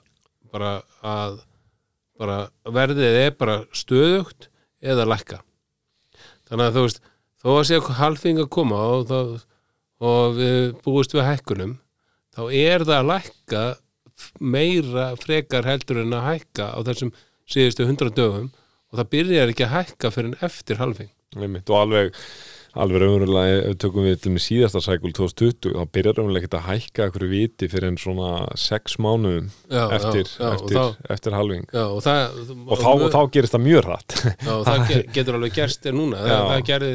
bara 0.53 0.75
að 1.01 1.41
bara 2.21 2.39
verðið 2.69 3.17
er 3.23 3.33
bara 3.39 3.63
stöðugt 3.75 4.51
eða 4.85 5.09
lækka 5.09 5.41
þannig 6.51 6.67
að 6.67 6.77
þú 6.77 6.85
veist 6.85 7.01
þó 7.43 7.49
að 7.55 7.65
sé 7.71 7.81
halfing 7.99 8.43
að 8.43 8.51
koma 8.53 8.81
og, 8.93 9.07
það, 9.09 9.33
og 10.05 10.37
við 10.37 10.59
búist 10.85 11.17
við 11.17 11.29
hækkunum 11.31 11.77
þá 12.37 12.43
er 12.61 12.85
það 12.85 12.99
að 12.99 13.11
lækka 13.13 13.65
meira 14.39 15.07
frekar 15.19 15.67
heldur 15.67 16.03
en 16.05 16.17
að 16.19 16.29
hækka 16.29 16.69
á 16.77 16.79
þessum 16.87 17.15
síðustu 17.49 17.89
hundra 17.89 18.13
dögum 18.13 18.51
og 18.93 19.01
það 19.01 19.13
byrjar 19.17 19.55
ekki 19.55 19.67
að 19.67 19.75
hækka 19.79 20.13
fyrir 20.13 20.31
en 20.35 20.45
eftir 20.45 20.83
Einmitt. 21.33 21.71
og 21.73 21.79
alveg 21.81 22.13
alveg 22.73 23.03
raunverulega 23.03 23.57
ef 23.59 23.65
við 23.69 23.79
tökum 23.85 24.07
við 24.07 24.15
til 24.25 24.33
með 24.33 24.43
síðasta 24.47 24.81
sækul 24.81 25.13
2020 25.19 25.75
þá 25.77 25.83
byrjar 25.97 26.17
raunverulega 26.19 26.47
ekki 26.49 26.59
að 26.59 26.69
hækka 26.71 27.05
einhverju 27.07 27.29
viti 27.33 27.69
fyrir 27.69 27.89
en 27.91 27.99
svona 28.01 28.31
6 28.63 28.97
mánuðum 29.05 29.51
já, 29.69 29.83
eftir, 29.99 30.31
já, 30.31 30.47
eftir, 30.55 30.79
þá, 30.79 31.11
eftir 31.17 31.37
halving. 31.37 31.67
Já, 31.69 31.85
og 31.85 32.01
það, 32.07 32.39
og 32.65 32.81
þá, 32.81 32.89
og 32.95 33.05
þá 33.13 33.21
gerist 33.37 33.57
það 33.57 33.65
mjög 33.67 33.85
hratt. 33.91 34.17
Og 34.55 34.65
það 34.71 34.87
ge- 34.89 35.05
getur 35.19 35.39
alveg 35.41 35.57
gerst 35.61 35.85
þér 35.85 35.99
núna. 35.99 36.23
Það, 36.25 36.47
það 36.53 36.65
gerði, 36.71 36.95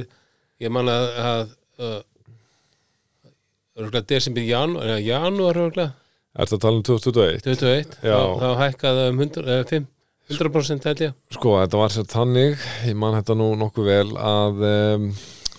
ég 0.65 0.73
man 0.79 0.89
að, 0.95 1.07
að 1.27 1.45
uh, 1.85 1.99
örgulega 3.77 4.07
desember, 4.09 4.47
janúar, 4.49 4.89
ja, 4.95 4.97
janúar 5.13 5.61
örgulega, 5.67 5.93
Er 6.37 6.45
þetta 6.45 6.57
að 6.57 6.61
tala 6.67 6.77
um 6.77 6.83
2021? 6.85 7.39
21 7.47 7.93
Já. 8.05 8.13
þá, 8.13 8.41
þá 8.41 8.49
hækkaði 8.61 9.05
um 9.09 9.21
100, 9.23 9.45
eh, 9.49 9.61
5, 9.71 9.85
100% 10.37 10.83
held 10.85 10.99
ég. 11.01 11.15
Sko, 11.33 11.53
þetta 11.63 11.79
var 11.81 11.93
sér 11.95 12.05
þannig, 12.11 12.65
ég 12.85 12.97
man 13.01 13.15
þetta 13.17 13.37
nú 13.39 13.47
nokkuð 13.57 13.87
vel 13.89 14.11
að 14.21 14.61
um, 14.69 15.07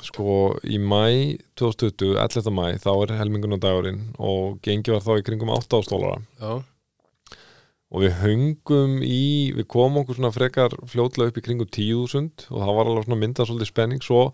sko 0.07 0.57
í 0.64 0.78
mæ 0.80 1.38
2020, 1.59 2.16
11. 2.20 2.55
mæ, 2.55 2.66
þá 2.82 2.90
er 2.94 3.14
helmingunardagurinn 3.18 4.03
og 4.18 4.59
gengi 4.64 4.94
var 4.94 5.05
þá 5.05 5.14
í 5.18 5.26
kringum 5.26 5.55
8 5.55 5.80
ástólara 5.80 6.20
já, 6.38 6.59
og 7.88 8.05
við 8.05 8.16
höngum 8.20 8.99
í, 9.05 9.53
við 9.57 9.68
komum 9.72 10.03
okkur 10.03 10.18
svona 10.18 10.32
frekar 10.34 10.74
fljótlega 10.90 11.32
upp 11.32 11.38
í 11.40 11.44
kringum 11.44 11.70
10.000 11.72 12.51
og 12.51 12.59
það 12.61 12.74
var 12.76 12.90
alveg 12.90 13.07
svona 13.07 13.20
myndað 13.22 13.49
svolítið 13.49 13.70
spenning. 13.70 14.03
Svo 14.05 14.26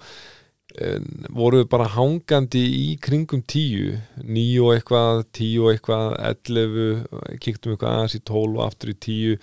en, 0.83 1.07
voru 1.31 1.61
við 1.63 1.69
bara 1.71 1.87
hangandi 1.95 2.65
í 2.65 2.87
kringum 3.03 3.45
10 3.47 4.25
9 4.25 4.65
og 4.65 4.73
eitthvað, 4.75 5.23
10 5.39 5.63
og 5.63 5.71
eitthvað 5.71 6.17
11, 6.33 7.39
kíktum 7.45 7.77
eitthvað 7.77 7.95
aðeins 8.01 8.19
í 8.19 8.23
12 8.33 8.59
og 8.59 8.65
aftur 8.67 8.91
í 8.91 8.97
10 9.07 9.39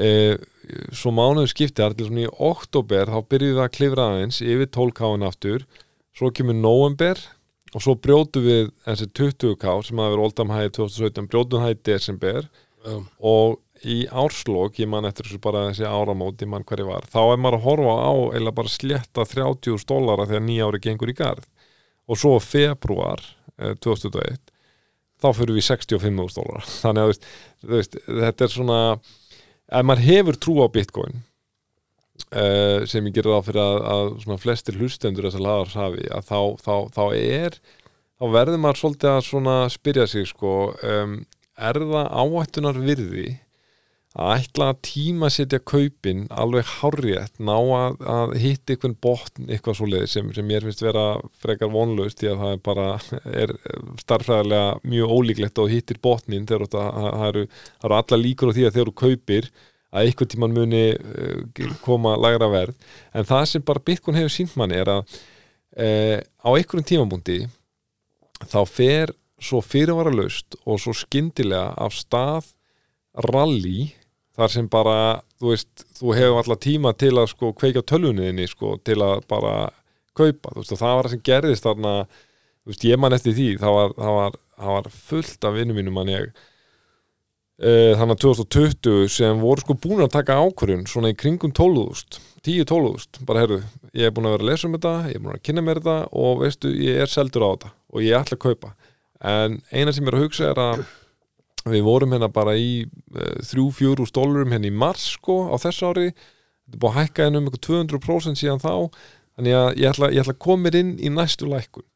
eh, 0.00 0.48
svo 0.94 1.12
mánuðu 1.14 1.50
skipti 1.50 1.86
til 1.96 2.08
svona 2.08 2.26
í 2.26 2.32
oktober 2.32 3.10
þá 3.10 3.18
byrjuðum 3.32 3.58
við 3.58 3.64
að 3.64 3.74
klifra 3.76 4.08
aðeins 4.10 4.40
yfir 4.44 4.70
12k 4.74 5.10
aftur. 5.28 5.66
Svo 6.12 6.30
kemur 6.34 6.58
november 6.58 7.20
og 7.72 7.84
svo 7.84 7.96
brjótu 7.96 8.42
við 8.44 8.70
þessi 8.84 9.08
20k 9.16 9.76
sem 9.88 10.00
að 10.02 10.14
vera 10.14 10.26
oldam 10.28 10.52
hæði 10.52 10.72
2017 10.78 11.28
brjótum 11.32 11.64
hæði 11.64 11.78
desember. 11.88 12.48
Já, 12.82 12.96
og 13.22 13.60
í 13.82 14.04
árslók, 14.06 14.78
ég 14.78 14.90
man 14.90 15.06
eftir 15.08 15.26
þessu 15.26 15.40
bara 15.42 15.68
þessi 15.70 15.86
áramót, 15.86 16.42
ég 16.42 16.50
man 16.50 16.64
hverju 16.66 16.86
var 16.86 17.06
þá 17.10 17.20
er 17.24 17.40
maður 17.42 17.58
að 17.58 17.64
horfa 17.66 17.94
á 17.98 18.12
eða 18.38 18.54
bara 18.54 18.70
slétta 18.70 19.26
30 19.26 19.86
dólara 19.88 20.26
þegar 20.30 20.44
nýja 20.46 20.68
ári 20.68 20.82
gengur 20.82 21.10
í 21.10 21.16
garð. 21.18 21.46
Og 22.10 22.18
svo 22.18 22.36
februar 22.42 23.22
eh, 23.58 23.74
2021 23.82 24.38
þá 25.22 25.28
fyrir 25.38 25.56
við 25.56 25.66
65.000 25.70 26.36
dólara 26.36 26.64
þannig 26.82 27.02
að 27.02 27.12
veist, 27.74 27.98
þetta 28.06 28.46
er 28.46 28.54
svona 28.54 28.78
ef 29.72 29.86
maður 29.86 30.06
hefur 30.08 30.38
trú 30.38 30.56
á 30.62 30.66
bitcoin 30.72 31.22
uh, 32.32 32.84
sem 32.88 33.06
ég 33.08 33.16
gerir 33.16 33.34
það 33.36 33.46
fyrir 33.50 33.62
að, 33.64 34.16
að 34.32 34.42
flestir 34.42 34.78
hlustendur 34.80 35.28
þessar 35.28 35.46
lagar 35.46 35.76
hafi 35.76 36.08
að 36.12 36.28
þá, 36.28 36.40
þá, 36.62 36.74
þá 36.96 37.04
er 37.18 37.60
þá 38.22 38.26
verður 38.36 38.62
maður 38.62 38.82
svolítið 38.82 39.14
að 39.52 39.62
spyrja 39.74 40.08
sig 40.10 40.28
sko 40.30 40.56
um, 40.86 41.16
er 41.58 41.80
það 41.80 42.12
áhættunar 42.22 42.78
virði 42.82 43.28
að 44.12 44.32
ætla 44.42 44.66
að 44.72 44.80
tíma 44.84 45.28
setja 45.32 45.58
kaupin 45.64 46.26
alveg 46.28 46.68
hárrétt 46.68 47.38
ná 47.40 47.54
að, 47.56 47.94
að 48.14 48.34
hitta 48.42 48.74
einhvern 48.74 48.96
botn 49.00 49.48
eitthvað 49.48 49.78
svoleiði 49.78 50.10
sem, 50.12 50.32
sem 50.36 50.48
mér 50.48 50.66
finnst 50.66 50.84
vera 50.84 51.04
frekar 51.40 51.72
vonlaust 51.72 52.20
því 52.20 52.32
að 52.34 52.42
það 52.42 52.52
er 52.52 52.62
bara 52.68 52.88
er 53.42 53.54
starfræðilega 54.02 54.92
mjög 54.92 55.14
ólíklegt 55.16 55.62
og 55.64 55.72
hittir 55.72 56.00
botnin 56.04 56.48
þegar 56.48 56.68
það, 56.74 56.90
það, 56.98 57.26
eru, 57.30 57.44
eru 57.80 57.98
alla 58.00 58.20
líkur 58.20 58.52
á 58.52 58.56
því 58.58 58.66
að 58.68 58.76
þegar 58.76 58.90
þú 58.90 58.96
kaupir 59.00 59.48
að 59.92 60.08
einhvern 60.08 60.32
tíman 60.34 60.56
muni 60.56 60.84
uh, 60.92 61.72
koma 61.84 62.14
lagra 62.20 62.48
verð. 62.52 62.76
En 63.16 63.28
það 63.28 63.48
sem 63.48 63.64
bara 63.64 63.84
Bitcoin 63.84 64.16
hefur 64.16 64.32
sínt 64.32 64.54
manni 64.60 64.76
er 64.80 64.92
að 64.92 65.02
uh, 65.08 66.18
á 66.20 66.48
einhverjum 66.52 66.88
tímabúndi 66.88 67.40
þá 68.44 68.60
fer 68.68 69.16
svo 69.42 69.60
fyrirvara 69.64 70.12
laust 70.14 70.56
og 70.64 70.80
svo 70.80 70.94
skyndilega 70.96 71.72
af 71.80 71.96
stað 71.96 72.52
rally 73.28 73.92
þar 74.38 74.52
sem 74.54 74.68
bara, 74.72 74.98
þú 75.40 75.52
veist, 75.52 75.86
þú 75.98 76.14
hefur 76.16 76.40
alltaf 76.40 76.60
tíma 76.64 76.92
til 76.98 77.12
að 77.16 77.30
sko 77.34 77.52
kveika 77.56 77.82
tölvunniðinni 77.84 78.48
sko 78.50 78.76
til 78.84 78.98
að 79.04 79.26
bara 79.30 79.56
kaupa, 80.16 80.52
þú 80.52 80.62
veist, 80.62 80.72
og 80.72 80.80
það 80.80 80.94
var 80.96 81.08
það 81.08 81.14
sem 81.14 81.26
gerðist 81.28 81.66
þarna, 81.66 81.92
þú 82.62 82.72
veist, 82.72 82.86
ég 82.88 83.02
man 83.02 83.16
eftir 83.16 83.36
því 83.36 83.50
það 83.60 83.76
var, 83.78 83.94
það 83.98 84.16
var, 84.18 84.40
það 84.62 84.78
var 84.78 84.90
fullt 85.10 85.46
af 85.48 85.58
vinnum 85.58 85.78
mínum 85.80 85.96
mann 85.98 86.12
ég 86.12 86.32
e, 87.60 87.72
þannig 87.98 88.16
að 88.16 88.22
2020 88.24 89.12
sem 89.12 89.42
voru 89.42 89.64
sko 89.64 89.76
búin 89.84 90.04
að 90.04 90.14
taka 90.16 90.38
ákvörðun 90.40 90.88
svona 90.90 91.12
í 91.12 91.18
kringum 91.18 91.52
12.000, 91.56 92.22
10-12.000 92.46 93.28
bara 93.28 93.44
herru, 93.44 93.60
ég 93.92 94.08
er 94.08 94.16
búin 94.16 94.30
að 94.30 94.38
vera 94.38 94.46
að 94.46 94.52
lesa 94.52 94.68
um 94.68 94.78
þetta 94.78 94.94
ég 95.10 95.18
er 95.18 95.24
búin 95.26 95.36
að 95.36 95.44
kynna 95.48 95.66
mér 95.66 95.82
þetta 95.82 95.98
og 96.24 96.42
veistu, 96.44 96.72
ég 96.72 97.04
er 97.04 97.12
seldur 97.12 97.44
á 97.44 97.48
þetta 97.52 97.72
og 97.92 98.06
ég 98.06 98.16
ætla 98.16 98.38
að 98.38 98.44
kaupa. 98.46 98.72
En 99.22 99.60
eina 99.70 99.92
sem 99.94 100.02
ég 100.02 100.10
er 100.10 100.16
að 100.16 100.24
hugsa 100.24 100.48
er 100.48 100.58
að 100.58 100.84
við 101.68 101.86
vorum 101.86 102.14
hérna 102.14 102.30
bara 102.32 102.56
í 102.58 102.84
uh, 102.86 103.38
3-4 103.46 104.08
stólurum 104.10 104.54
hérna 104.54 104.70
í 104.70 104.74
mars 104.74 105.12
sko 105.16 105.44
á 105.52 105.56
þess 105.62 105.86
ári. 105.86 106.10
Þetta 106.12 106.76
er 106.76 106.82
búið 106.82 106.92
að 106.92 106.98
hækka 107.00 107.26
hérna 107.26 107.42
um 107.42 107.48
eitthvað 107.50 107.66
200% 107.68 108.42
síðan 108.42 108.62
þá. 108.62 108.74
Þannig 109.36 109.56
að 109.58 109.70
ég 109.80 109.88
ætla, 109.92 110.12
ég 110.12 110.24
ætla 110.24 110.36
að 110.36 110.44
koma 110.44 110.66
mér 110.66 110.78
inn 110.82 110.92
í 110.98 111.12
næstu 111.12 111.48
lækkun. 111.48 111.88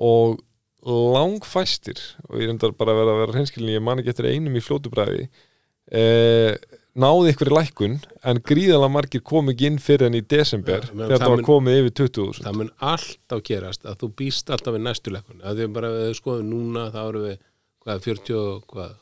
Og 0.00 0.38
langfæstir 0.86 2.00
og 2.28 2.40
ég 2.40 2.48
reyndar 2.48 2.72
bara 2.76 2.94
að 2.94 3.00
vera 3.02 3.14
að 3.14 3.22
vera 3.22 3.36
hreinskilin 3.36 3.74
ég 3.74 3.82
man 3.84 4.00
ekki 4.00 4.14
eftir 4.14 4.30
einum 4.30 4.56
í 4.56 4.62
fljótubræði 4.64 5.26
eh, 5.92 6.56
náði 7.00 7.34
ykkur 7.34 7.50
í 7.50 7.56
lækkun 7.58 7.98
en 8.30 8.40
gríðalega 8.48 8.92
margir 8.94 9.24
kom 9.26 9.52
ekki 9.52 9.68
inn 9.68 9.78
fyrir 9.82 10.08
enn 10.08 10.16
í 10.18 10.24
desember 10.24 10.86
Ja, 10.86 10.94
þegar 10.94 11.24
það 11.24 11.34
var 11.34 11.44
komið 11.50 11.80
yfir 11.82 11.94
20.000 12.00 12.46
það 12.46 12.58
mun 12.62 12.72
alltaf 12.92 13.44
gerast 13.50 13.84
að 13.84 14.00
þú 14.00 14.10
býst 14.22 14.52
alltaf 14.54 14.76
við 14.76 14.86
næstu 14.86 15.14
leikun 15.14 15.44
að 15.44 15.60
því 15.60 15.68
bara 15.76 15.92
við 15.98 16.12
skoðum 16.18 16.50
núna 16.54 16.88
þá 16.94 17.00
erum 17.04 17.26
við 17.28 17.38
hvað, 17.90 18.00
40 18.06 18.38
og 18.38 18.64
hvað? 18.70 18.94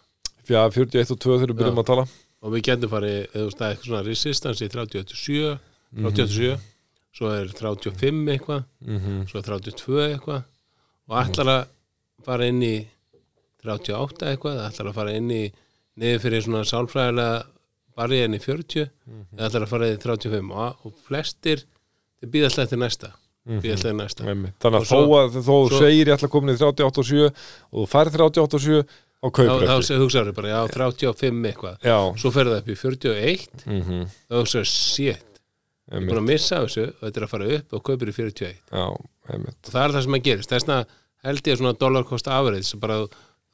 Já, 0.49 0.63
41 0.73 1.13
og 1.13 1.19
2 1.21 1.37
þegar 1.39 1.53
við 1.53 1.59
byrjum 1.61 1.81
að 1.83 1.87
tala. 1.93 2.05
Og 2.43 2.53
við 2.55 2.63
getum 2.69 2.91
farið, 2.93 3.17
eða 3.29 3.39
þú 3.39 3.47
veist, 3.49 3.59
það 3.59 3.67
er 3.69 3.75
eitthvað 3.75 3.89
svona 3.91 4.05
resistance 4.07 4.65
í 4.65 4.69
37 4.73 5.59
Mhm. 5.89 6.05
37, 6.13 6.59
svo 7.17 7.31
er 7.33 7.49
35 7.49 8.29
eitthvað, 8.35 8.65
mm 8.85 9.23
svo 9.29 9.39
er 9.41 9.45
32 9.49 10.03
eitthvað. 10.13 10.43
Og 11.09 11.17
ætlar 11.23 11.49
að 11.55 11.67
fara 12.25 12.47
inn 12.49 12.61
í 12.63 12.75
38 13.65 14.27
eitthvað, 14.33 14.59
ætlar 14.69 14.91
að 14.91 14.95
fara 14.99 15.15
inn 15.17 15.31
í 15.35 15.43
niður 15.99 16.21
fyrir 16.23 16.45
svona 16.45 16.65
sálfræðilega 16.69 17.47
barið 17.99 18.25
inn 18.27 18.37
í 18.37 18.43
40 18.45 18.85
eða 19.35 19.49
ætlar 19.49 19.65
að 19.67 19.73
fara 19.73 19.89
í 19.91 19.97
35 19.99 20.53
og, 20.55 20.77
og 20.87 20.95
flestir 21.09 21.65
þeir 22.21 22.31
býða 22.31 22.51
alltaf 22.51 22.65
eftir 22.69 22.79
næsta 22.85 23.11
næsta. 23.49 24.25
Einmitt. 24.29 24.57
Þannig 24.63 24.81
að 24.81 24.89
þó 24.93 25.01
að 25.19 25.39
þú 25.49 25.59
segir 25.75 26.11
ég 26.11 26.15
ætla 26.17 26.29
að 26.29 26.35
koma 26.35 26.53
í 26.53 26.59
38 26.61 27.03
og 27.03 27.09
7 27.09 27.29
og 27.29 27.79
þú 27.79 27.87
færð 27.93 28.19
38 28.19 28.59
og 28.59 28.65
7 28.67 28.83
á 29.19 29.27
þá, 29.27 29.33
kaupur 29.35 29.65
þá 29.65 29.75
ekki 29.75 29.89
sé- 29.89 29.99
hugsaðu 29.99 30.35
bara, 30.37 30.49
já, 30.49 30.61
35 30.75 31.49
eitthvað. 31.51 31.79
Já, 31.83 31.99
svo 32.23 32.31
fer 32.35 32.51
það 32.51 32.59
upp 32.61 32.69
í 32.69 32.77
41 32.83 33.49
mm 33.67 33.83
-hmm. 33.83 34.05
þá 34.29 34.35
hugsaðu, 34.39 34.65
shit, 34.65 35.41
ég 35.89 35.97
er 35.97 36.07
búin 36.07 36.21
að 36.21 36.29
missa 36.29 36.61
þessu 36.63 36.85
og 36.89 37.03
þetta 37.03 37.19
er 37.19 37.27
að 37.27 37.33
fara 37.33 37.51
upp 37.57 37.73
og 37.73 37.83
kaupir 37.83 38.09
í 38.09 38.15
41 38.15 38.55
Já, 38.71 38.87
og 38.87 39.73
það 39.73 39.85
er 39.85 39.95
það 39.97 40.03
sem 40.03 40.15
að 40.15 40.25
gerist. 40.29 40.51
Þess 40.51 40.67
vegna 40.67 40.87
held 41.25 41.43
ég 41.47 41.53
að 41.55 41.59
svona 41.59 41.79
dollarkost 41.79 42.29
afrið 42.29 42.63
sem 42.63 42.81
bara 42.81 43.09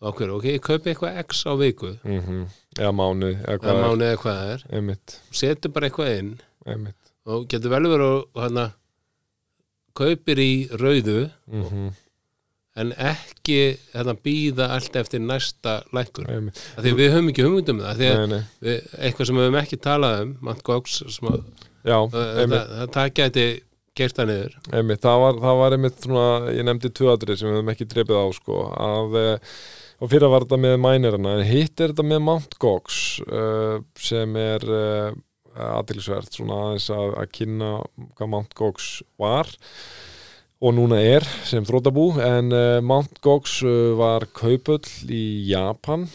okkur, 0.05 0.34
ok, 0.36 0.45
ég 0.45 0.61
kaupi 0.61 0.92
eitthvað 0.92 1.18
x 1.24 1.47
á 1.49 1.53
viku. 1.57 1.97
Mm 2.05 2.20
-hmm. 2.20 2.45
Eða 2.78 2.92
mánuð 2.92 3.36
eða 3.47 3.74
mánu 3.80 4.05
eða 4.05 4.20
hvað 4.20 4.36
það 4.40 4.53
er. 4.55 4.61
Setur 5.30 5.70
bara 5.70 5.86
eitthvað 5.88 6.18
inn. 6.18 6.40
Einmitt. 6.66 6.97
Og 7.24 7.49
getur 7.49 7.70
vel 7.70 7.86
verið 7.88 8.24
hana 8.36 8.72
kaupir 9.97 10.40
í 10.42 10.53
rauðu 10.80 11.28
mm 11.47 11.66
-hmm. 11.66 11.92
en 12.82 12.95
ekki 12.99 13.61
hérna 13.92 14.16
býða 14.26 14.70
allt 14.76 14.97
eftir 14.97 15.20
næsta 15.20 15.82
af 15.92 16.82
því 16.82 16.97
við 16.99 17.12
höfum 17.12 17.30
ekki 17.32 17.47
hugmyndum 17.47 17.84
það 17.84 18.01
því 18.01 18.09
að 18.11 18.18
Nei, 18.18 18.26
nei. 18.36 18.42
við, 18.61 18.80
eitthvað 18.99 19.26
sem 19.26 19.36
við 19.36 19.47
höfum 19.49 19.62
ekki 19.62 19.76
talað 19.76 20.22
um 20.22 20.34
Matt 20.40 20.62
Gox 20.62 21.01
að, 21.05 21.40
það, 21.84 22.26
einmitt, 22.40 22.68
það, 22.74 22.90
það 22.97 23.14
gæti 23.14 23.47
gert 23.95 24.16
það 24.18 24.30
niður. 24.30 24.55
Einmitt 24.74 25.03
Það 25.05 25.20
var, 25.22 25.40
það 25.45 25.59
var 25.61 25.76
einmitt 25.76 25.99
svona 26.03 26.53
Ég 26.55 26.66
nefndi 26.66 26.90
tvöadrið 26.90 27.38
sem 27.38 27.49
við 27.49 27.59
höfum 27.59 27.72
ekki 27.74 27.86
drepið 27.92 28.18
á 28.18 28.26
sko. 28.34 28.61
Að 28.74 29.18
eh, 29.20 29.59
og 30.03 30.11
fyrir 30.11 30.32
var 30.32 30.45
þetta 30.45 30.61
með 30.61 30.74
mænirana 30.82 31.36
en 31.38 31.47
hitt 31.49 31.80
er 31.80 31.92
þetta 31.92 32.07
með 32.09 32.24
Mount 32.26 32.57
Gox 32.62 33.01
uh, 33.24 33.78
sem 34.01 34.34
er 34.40 34.66
uh, 34.66 35.14
aðtilsvert 35.55 36.34
svona 36.34 36.61
aðeins 36.66 36.88
að, 36.94 37.14
að 37.20 37.30
kynna 37.38 37.70
hvað 38.16 38.30
Mount 38.32 38.55
Gox 38.59 38.90
var 39.20 39.50
og 40.64 40.76
núna 40.76 41.00
er 41.02 41.26
sem 41.46 41.64
þrótabú 41.66 42.14
en 42.24 42.55
uh, 42.55 42.78
Mount 42.84 43.18
Gox 43.24 43.59
uh, 43.66 43.92
var 43.98 44.26
kaupull 44.34 44.84
í 45.12 45.24
Japan. 45.50 46.07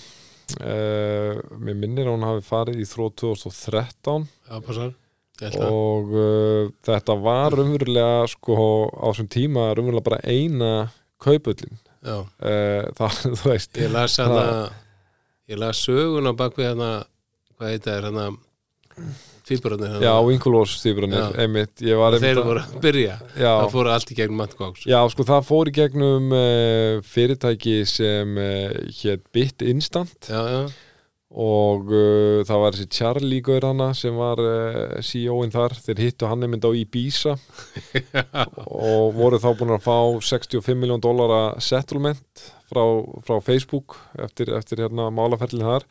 Uh, 0.57 1.37
mér 1.61 1.77
minnir 1.77 2.07
að 2.07 2.15
hún 2.15 2.25
hafi 2.25 2.41
farið 2.47 2.79
í 2.81 2.87
þrót 2.89 3.19
2013 3.21 4.25
Já, 4.25 4.55
passar. 4.65 4.95
Og 5.61 6.09
uh, 6.11 6.71
þetta 6.83 7.15
var 7.21 7.53
raunverulega 7.55 8.25
sko 8.31 8.57
á 8.89 9.07
þessum 9.11 9.29
tíma 9.31 9.67
raunverulega 9.77 10.07
bara 10.09 10.23
eina 10.25 10.71
kaupullin 11.21 11.77
Já, 12.01 12.17
uh, 12.17 12.89
það, 12.97 13.21
þú 13.27 13.51
veist 13.53 13.79
ég 13.79 13.93
las 13.93 14.17
hana 14.23 14.43
ég 15.49 15.59
las 15.61 15.83
sögun 15.85 16.31
á 16.31 16.33
bakvið 16.33 16.73
hana 16.73 16.91
hvað 17.55 17.75
heita 17.75 17.95
er 17.95 18.09
hana 18.09 18.25
tvíburarnir 19.49 20.03
Já, 20.03 20.13
stýbrunir, 20.79 21.19
Já. 21.19 21.29
einmitt. 21.43 21.75
Þeir 21.81 22.41
voru 22.43 22.61
að 22.63 22.75
byrja. 22.83 23.15
Já, 23.35 23.51
það 23.51 23.71
fóru 23.75 23.93
allt 23.93 24.11
í 24.13 24.19
gegnum 24.19 24.43
Matt 24.43 24.57
Gox 24.59 24.85
já, 24.89 24.99
sko 25.13 25.25
það 25.27 25.47
fór 25.47 25.71
í 25.71 25.73
gegnum 25.79 26.35
uh, 26.35 26.99
fyrirtæki 27.05 27.79
sem 27.89 28.37
uh, 28.39 28.77
hétt 29.01 29.25
Bit 29.35 29.65
Instant. 29.69 30.29
Já, 30.29 30.39
já, 30.53 30.61
og 31.29 31.91
uh, 31.93 32.39
það 32.47 32.61
var 32.63 32.77
þessi 32.77 32.89
Charlie 32.97 33.41
Gaur 33.45 33.67
hana 33.67 33.91
sem 33.97 34.15
var 34.17 34.39
CEO-in 35.05 35.53
þar, 35.53 35.75
þeir 35.85 36.03
hittu 36.07 36.29
hann 36.29 36.45
einmitt 36.47 36.65
á 36.65 36.71
Ibiza. 36.73 37.35
Og 38.79 39.13
voru 39.17 39.37
þá 39.41 39.51
búin 39.59 39.75
að 39.75 39.85
fá 39.85 39.97
65 40.31 40.79
miljón 40.79 41.03
dólara 41.03 41.59
settlement 41.61 42.47
frá, 42.69 42.83
frá 43.25 43.37
Facebook 43.45 43.97
eftir, 44.17 44.49
eftir 44.57 44.81
hérna 44.85 45.09
málaferlin 45.13 45.67
þar 45.67 45.85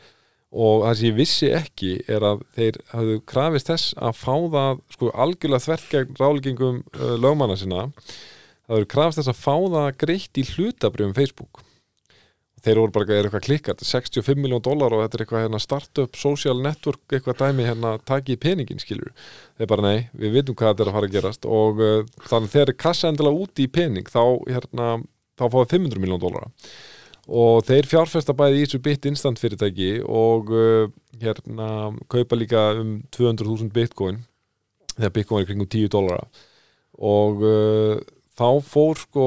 og 0.48 0.86
það 0.86 0.96
sem 0.96 1.08
ég 1.08 1.16
vissi 1.18 1.48
ekki 1.52 1.92
er 2.08 2.24
að 2.24 2.42
þeir 2.56 2.80
hafðu 2.94 3.20
krafist 3.28 3.68
þess 3.68 3.94
að 4.00 4.16
fá 4.16 4.34
það 4.54 4.82
sko 4.94 5.12
algjörlega 5.12 5.64
þvert 5.66 5.88
gegn 5.92 6.18
ráleggingum 6.18 6.82
uh, 6.96 7.14
lögmanna 7.20 7.56
sinna. 7.60 7.88
Það 8.64 8.76
hafðu 8.76 8.90
krafist 8.94 9.20
þess 9.20 9.32
að 9.34 9.42
fá 9.42 9.56
það 9.74 9.88
greitt 10.04 10.40
í 10.40 10.46
hlutabrjöfum 10.54 11.16
Facebook. 11.18 11.64
Þeir 12.58 12.80
voru 12.80 12.94
bara 12.96 13.18
eitthvað 13.20 13.44
klikkart 13.44 13.84
65 13.86 14.40
miljón 14.40 14.64
dólar 14.64 14.96
og 14.96 15.04
þetta 15.04 15.18
er 15.18 15.22
eitthvað 15.22 15.44
hérna, 15.44 15.60
startup 15.62 16.16
social 16.18 16.58
network 16.64 17.14
eitthvað 17.14 17.44
dæmi 17.44 17.68
hérna 17.68 17.92
takið 18.08 18.40
peningin 18.42 18.82
skilur 18.82 19.12
þeir 19.60 19.70
bara 19.70 19.84
nei, 19.84 20.08
við 20.10 20.40
vitum 20.40 20.56
hvað 20.58 20.72
þetta 20.72 20.84
er 20.84 20.90
að 20.90 20.96
fara 20.98 21.10
að 21.10 21.14
gerast. 21.14 21.46
Og 21.46 21.84
uh, 21.84 22.00
þannig 22.24 22.54
þegar 22.56 22.78
kassa 22.88 23.12
endilega 23.12 23.44
úti 23.44 23.68
í 23.68 23.70
pening 23.70 24.08
þá 24.10 24.22
hérna 24.48 24.94
þá 25.38 25.44
fáið 25.52 25.76
500 25.76 26.02
miljón 26.02 26.24
dólara 26.24 26.50
og 27.28 27.64
þeir 27.68 27.88
fjárfesta 27.88 28.34
bæði 28.36 28.62
í 28.62 28.64
þessu 28.64 28.80
bit 28.84 29.06
instant 29.10 29.40
fyrirtæki 29.40 29.98
og 30.02 30.52
uh, 30.54 30.90
hérna 31.20 31.92
kaupa 32.08 32.38
líka 32.38 32.70
um 32.80 32.98
200.000 33.14 33.72
bitcoin 33.74 34.22
þegar 34.96 35.14
bitcoin 35.14 35.44
er 35.44 35.50
kringum 35.50 35.68
10 35.68 35.92
dólara 35.92 36.24
og 36.98 37.44
uh, 37.44 37.98
þá 38.38 38.48
fór 38.64 39.02
sko 39.04 39.26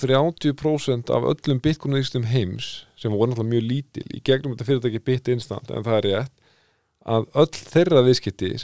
30% 0.00 1.10
af 1.12 1.26
öllum 1.28 1.60
bitcoinistum 1.60 2.28
heims 2.30 2.86
sem 2.96 3.12
voru 3.12 3.32
náttúrulega 3.32 3.50
mjög 3.50 3.66
lítil 3.66 4.06
í 4.14 4.22
gegnum 4.24 4.54
þetta 4.54 4.68
fyrirtæki 4.68 5.02
bit 5.04 5.32
instant 5.34 5.74
en 5.74 5.84
það 5.84 5.98
er 5.98 6.08
rétt 6.08 6.36
að 7.10 7.28
öll 7.42 7.66
þeirra 7.74 8.06
viðskipti 8.06 8.54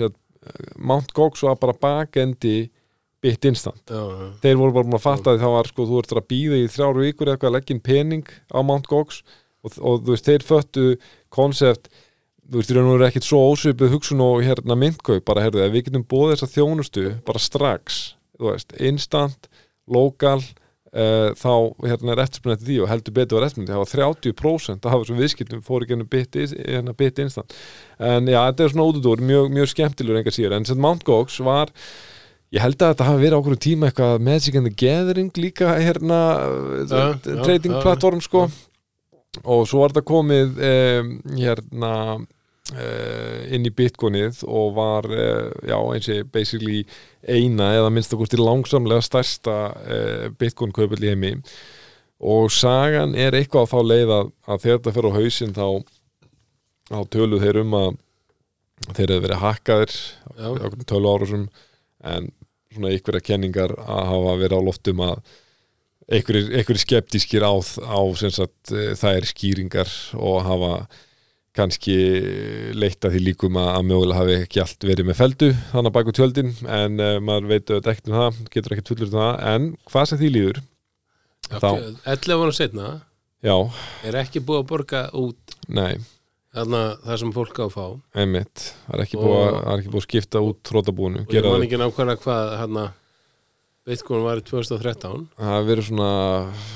Mount 0.79 1.13
Gox 1.17 1.43
var 1.43 1.57
bara 1.59 1.75
bakendi 1.75 2.69
bit 3.25 3.49
instant. 3.49 3.83
Já, 3.89 4.03
já, 4.03 4.27
þeir 4.43 4.59
voru 4.61 4.75
bara 4.77 4.89
búin 4.89 4.99
að 4.99 5.05
fatta 5.07 5.35
að 5.35 5.43
það 5.45 5.55
var 5.57 5.71
sko, 5.71 5.87
þú 5.89 6.01
ert 6.03 6.17
að 6.17 6.29
býða 6.33 6.59
í 6.61 6.67
þrjár 6.73 7.01
vikur 7.03 7.33
eitthvað 7.33 7.51
að 7.51 7.57
leggja 7.57 7.77
inn 7.77 7.85
pening 7.87 8.35
á 8.53 8.59
Mount 8.67 8.91
Gox 8.91 9.23
og, 9.65 9.79
og 9.81 10.03
þú 10.05 10.13
veist, 10.15 10.29
þeir 10.29 10.47
föttu 10.47 10.85
konsept, 11.33 11.91
þú 12.47 12.61
veist, 12.61 12.71
í 12.71 12.77
raun 12.77 12.91
og 12.91 12.99
veru 12.99 13.09
ekkit 13.09 13.27
svo 13.29 13.43
ósvipið 13.53 13.97
hugsun 13.97 14.23
og 14.25 14.45
hérna 14.47 14.79
myndkaup 14.79 15.25
bara, 15.27 15.47
herðu, 15.47 15.65
ef 15.65 15.75
við 15.75 15.89
getum 15.89 16.07
bóðið 16.07 16.37
þessa 16.37 16.53
þjónustu 16.55 17.09
bara 17.27 17.43
strax, 17.43 18.05
þú 18.37 18.53
veist, 18.53 18.77
instant 18.93 19.51
lokal 19.91 20.41
uh, 20.97 21.31
þá 21.39 21.53
hérna 21.87 22.15
er 22.15 22.23
eftirspunni 22.25 22.57
eftir 22.57 22.71
því 22.71 22.79
og 22.83 22.91
heldur 22.91 23.17
betur 23.17 23.39
var 23.39 23.47
eftirspunni, 23.49 23.73
það 23.73 23.83
var 23.83 23.93
30% 23.95 24.91
af 24.91 24.99
þessum 25.01 25.23
viðskiptum 25.23 25.65
fór 25.67 25.87
ekki 25.87 25.97
hérna 25.97 26.97
bit 26.97 27.23
instant. 27.23 27.57
En 27.97 28.29
já, 28.29 28.41
þetta 28.51 28.67
er 28.67 28.75
svona 28.75 28.91
útudúr, 28.91 29.25
mjög, 29.25 29.51
mjög 29.55 29.73
skemmtilegur 29.73 30.21
enga 30.21 30.35
síður, 30.35 30.59
en 30.59 30.69
sem 30.69 30.81
Mount 30.81 31.07
Gox 31.07 31.41
var 31.45 31.73
Ég 32.57 32.63
held 32.65 32.81
að 32.81 32.95
þetta 32.95 33.07
hafi 33.11 33.21
verið 33.21 33.37
á 33.37 33.41
okkur 33.43 33.59
tíma 33.61 33.89
eitthvað 33.91 34.23
Magic 34.25 34.55
and 34.57 34.69
the 34.71 34.73
Gathering 34.73 35.29
líka 35.37 35.75
hérna 35.77 36.21
uh, 36.41 36.79
já, 36.89 37.03
trading 37.43 37.75
já, 37.75 37.81
platform 37.85 38.23
sko. 38.25 38.47
Og 39.45 39.67
svo 39.69 39.83
var 39.83 39.93
þetta 39.93 40.09
komið 40.09 40.63
um, 40.65 41.11
hérna 41.37 41.91
uh, 42.17 43.41
inn 43.53 43.69
í 43.69 43.73
bitcoinið 43.77 44.41
og 44.49 44.71
var 44.79 45.09
uh, 45.11 45.51
já 45.69 45.77
eins 45.77 46.09
og 46.15 46.31
basically 46.33 46.87
eina 47.29 47.75
eða 47.77 47.91
minnst 47.93 48.17
okkur 48.17 48.33
til 48.33 48.41
langsamlega 48.47 49.05
stærsta 49.05 49.59
uh, 49.77 50.25
bitcoin 50.41 50.73
kaupill 50.73 51.05
í 51.05 51.13
heimi. 51.13 51.35
Og 52.25 52.49
sagan 52.55 53.13
er 53.19 53.37
eitthvað 53.37 53.67
að 53.67 53.73
fá 53.75 53.79
leið 53.85 54.15
að, 54.17 54.33
að 54.49 54.65
þegar 54.65 54.81
þetta 54.81 54.97
fer 54.97 55.11
á 55.13 55.17
hausinn 55.19 55.55
þá, 55.59 55.69
þá 56.89 56.99
töluð 57.13 57.45
þeir 57.45 57.63
um 57.67 57.79
að 57.83 57.93
þeir 58.87 59.11
hefur 59.11 59.25
verið 59.29 59.45
hakkaðir 59.45 59.95
já, 60.01 60.49
okkur 60.55 60.89
tölu 60.89 61.13
ára 61.13 61.29
sem 61.35 61.49
en 62.07 62.33
svona 62.75 62.93
einhverja 62.93 63.27
kenningar 63.31 63.75
að 63.79 64.09
hafa 64.13 64.39
verið 64.43 64.59
á 64.59 64.67
loftum 64.69 65.03
að 65.07 65.35
einhverjir, 66.07 66.79
skeptískir 66.83 67.43
á, 67.43 67.55
á 67.83 68.01
sagt, 68.15 68.71
það 68.71 69.13
er 69.13 69.27
skýringar 69.27 69.93
og 70.15 70.43
hafa 70.47 70.73
kannski 71.57 71.97
leitt 72.77 73.05
að 73.07 73.17
því 73.17 73.23
líkum 73.31 73.59
að, 73.61 73.71
að 73.79 73.87
mögulega 73.91 74.21
hafi 74.21 74.37
ekki 74.43 74.63
allt 74.63 74.87
verið 74.87 75.09
með 75.09 75.21
feldu 75.21 75.51
þannig 75.73 75.91
að 75.91 75.97
baku 75.97 76.15
tjöldin 76.17 76.53
en 76.69 77.01
uh, 77.01 77.13
maður 77.25 77.51
veit 77.53 77.71
auðvitað 77.71 77.93
ekkert 77.93 78.11
um 78.11 78.19
það, 78.19 78.41
getur 78.55 78.75
ekkert 78.75 78.93
fullur 78.93 79.09
um 79.09 79.15
það 79.17 79.45
en 79.53 79.69
hvað 79.91 80.11
sem 80.11 80.21
því 80.21 80.33
líður 80.35 80.61
þá, 81.47 81.71
11 82.17 82.45
ára 82.45 82.57
setna 82.59 82.91
já, 83.47 83.57
er 84.09 84.21
ekki 84.23 84.45
búið 84.45 84.63
að 84.63 84.69
borga 84.73 85.03
út 85.17 85.57
nei, 85.69 85.97
þarna 86.57 86.83
það 87.05 87.19
sem 87.23 87.33
fólk 87.37 87.59
á 87.61 87.65
að 87.67 87.75
fá. 87.75 87.85
Einmitt. 88.23 88.69
Það 88.87 88.97
er 88.97 89.05
ekki 89.05 89.21
búið 89.21 89.59
að, 90.01 90.07
skipta 90.07 90.43
út 90.45 90.63
trótabúinu, 90.67 91.27
og 91.27 91.37
ég 91.37 91.47
man 91.47 91.67
ekki 91.67 91.81
nákvæmlega 91.81 92.25
hvað 92.25 92.55
hérna 92.63 92.87
Bitcoin 93.87 94.25
var 94.27 94.41
í 94.41 94.43
2013 94.43 95.29
það 95.39 95.69
verið 95.69 95.87
svona, 95.87 96.11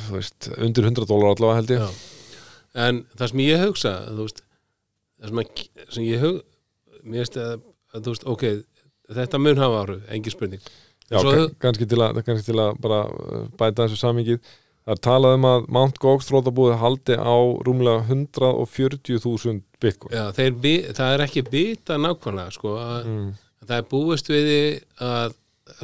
þú 0.06 0.14
veist 0.14 0.46
undir 0.54 0.86
100 0.86 1.08
dólar 1.10 1.32
allavega 1.32 1.58
held 1.58 1.72
ég. 1.74 1.80
Já. 1.82 1.88
en 2.86 3.00
það 3.18 3.32
sem 3.32 3.42
ég 3.42 3.64
hugsa 3.64 3.94
þú 4.06 4.26
veist, 4.28 4.44
það 5.18 5.32
sem, 5.32 5.40
að, 5.42 5.64
sem 5.96 6.06
ég 6.06 6.22
hug 6.22 6.36
mér 7.02 7.24
veist 7.24 7.40
að, 7.40 7.64
að 7.90 8.04
þú 8.04 8.14
veist, 8.14 8.28
ok 8.30 8.46
þetta 9.10 9.42
mun 9.42 9.58
hafa 9.58 9.82
áhrif, 9.82 10.06
engin 10.14 10.34
spurning. 10.36 10.70
Já, 11.10 11.18
Svo 11.18 11.48
kannski, 11.58 11.88
til 11.90 11.98
að, 11.98 12.20
kannski 12.22 12.52
til 12.52 12.60
að 12.62 12.76
bara 12.84 13.00
uh, 13.10 13.46
bæta 13.58 13.88
þessu 13.88 13.98
samingið 13.98 14.38
það 14.90 14.96
er 14.96 15.02
talað 15.06 15.36
um 15.36 15.44
að 15.46 15.68
Mount 15.76 15.98
Gox 16.02 16.26
þrótabúið 16.26 16.72
haldi 16.80 17.14
á 17.14 17.38
rúmlega 17.66 18.00
140.000 18.08 19.60
bitcoin. 19.78 20.10
Já, 20.10 20.34
þeir, 20.34 20.50
það 20.98 21.10
er 21.14 21.20
ekki 21.26 21.42
vita 21.46 21.94
nákvæmlega 22.00 22.50
sko, 22.56 22.70
að, 22.82 23.04
mm. 23.06 23.28
að 23.62 23.66
það 23.70 23.76
er 23.76 23.84
búist 23.92 24.26
við 24.32 24.48
að 25.06 25.30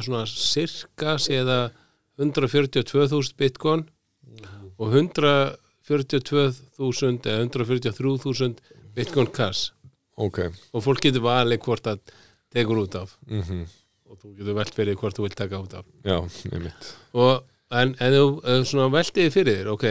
svona 0.01 0.25
cirka 0.27 1.15
séða 1.23 1.71
142.000 2.19 3.39
bitcoin 3.39 3.87
og 4.75 4.91
142.000 4.91 7.31
eða 7.31 7.47
143.000 7.47 8.59
bitcoin 8.97 9.29
cash. 9.31 9.71
Ok. 10.19 10.51
Og 10.75 10.83
fólk 10.83 10.99
getur 11.07 11.23
valið 11.29 11.63
hvort 11.63 11.87
að 11.87 12.03
tekur 12.51 12.83
út 12.83 12.91
af. 12.99 13.15
Mm 13.29 13.63
og 14.07 14.15
þú 14.21 14.29
getur 14.37 14.55
velt 14.55 14.71
fyrir 14.71 14.95
hvort 14.95 15.17
þú 15.17 15.25
vilt 15.25 15.35
taka 15.35 15.57
út 15.59 15.73
af. 15.75 15.83
Já, 16.07 16.23
einmitt. 16.51 16.95
Og 17.11 17.43
en, 17.71 17.95
en 17.99 18.15
þú 18.17 18.85
veltiði 18.93 19.33
fyrir 19.33 19.59
þér 19.61 19.73
ok, 19.73 19.87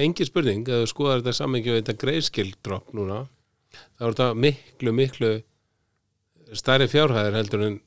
engin 0.00 0.28
spurning, 0.28 0.66
ef 0.66 0.84
þú 0.84 0.90
skoðar 0.94 1.22
þetta 1.22 1.36
samengi 1.38 1.72
við 1.72 1.82
þetta 1.82 2.00
greiðskild 2.04 2.58
drop 2.66 2.90
núna 2.96 3.24
þá 3.70 4.04
er 4.06 4.12
þetta 4.12 4.28
miklu, 4.46 4.94
miklu 4.96 5.32
stærri 6.56 6.88
fjárhæðir 6.90 7.38
heldur 7.38 7.66
en 7.68 7.80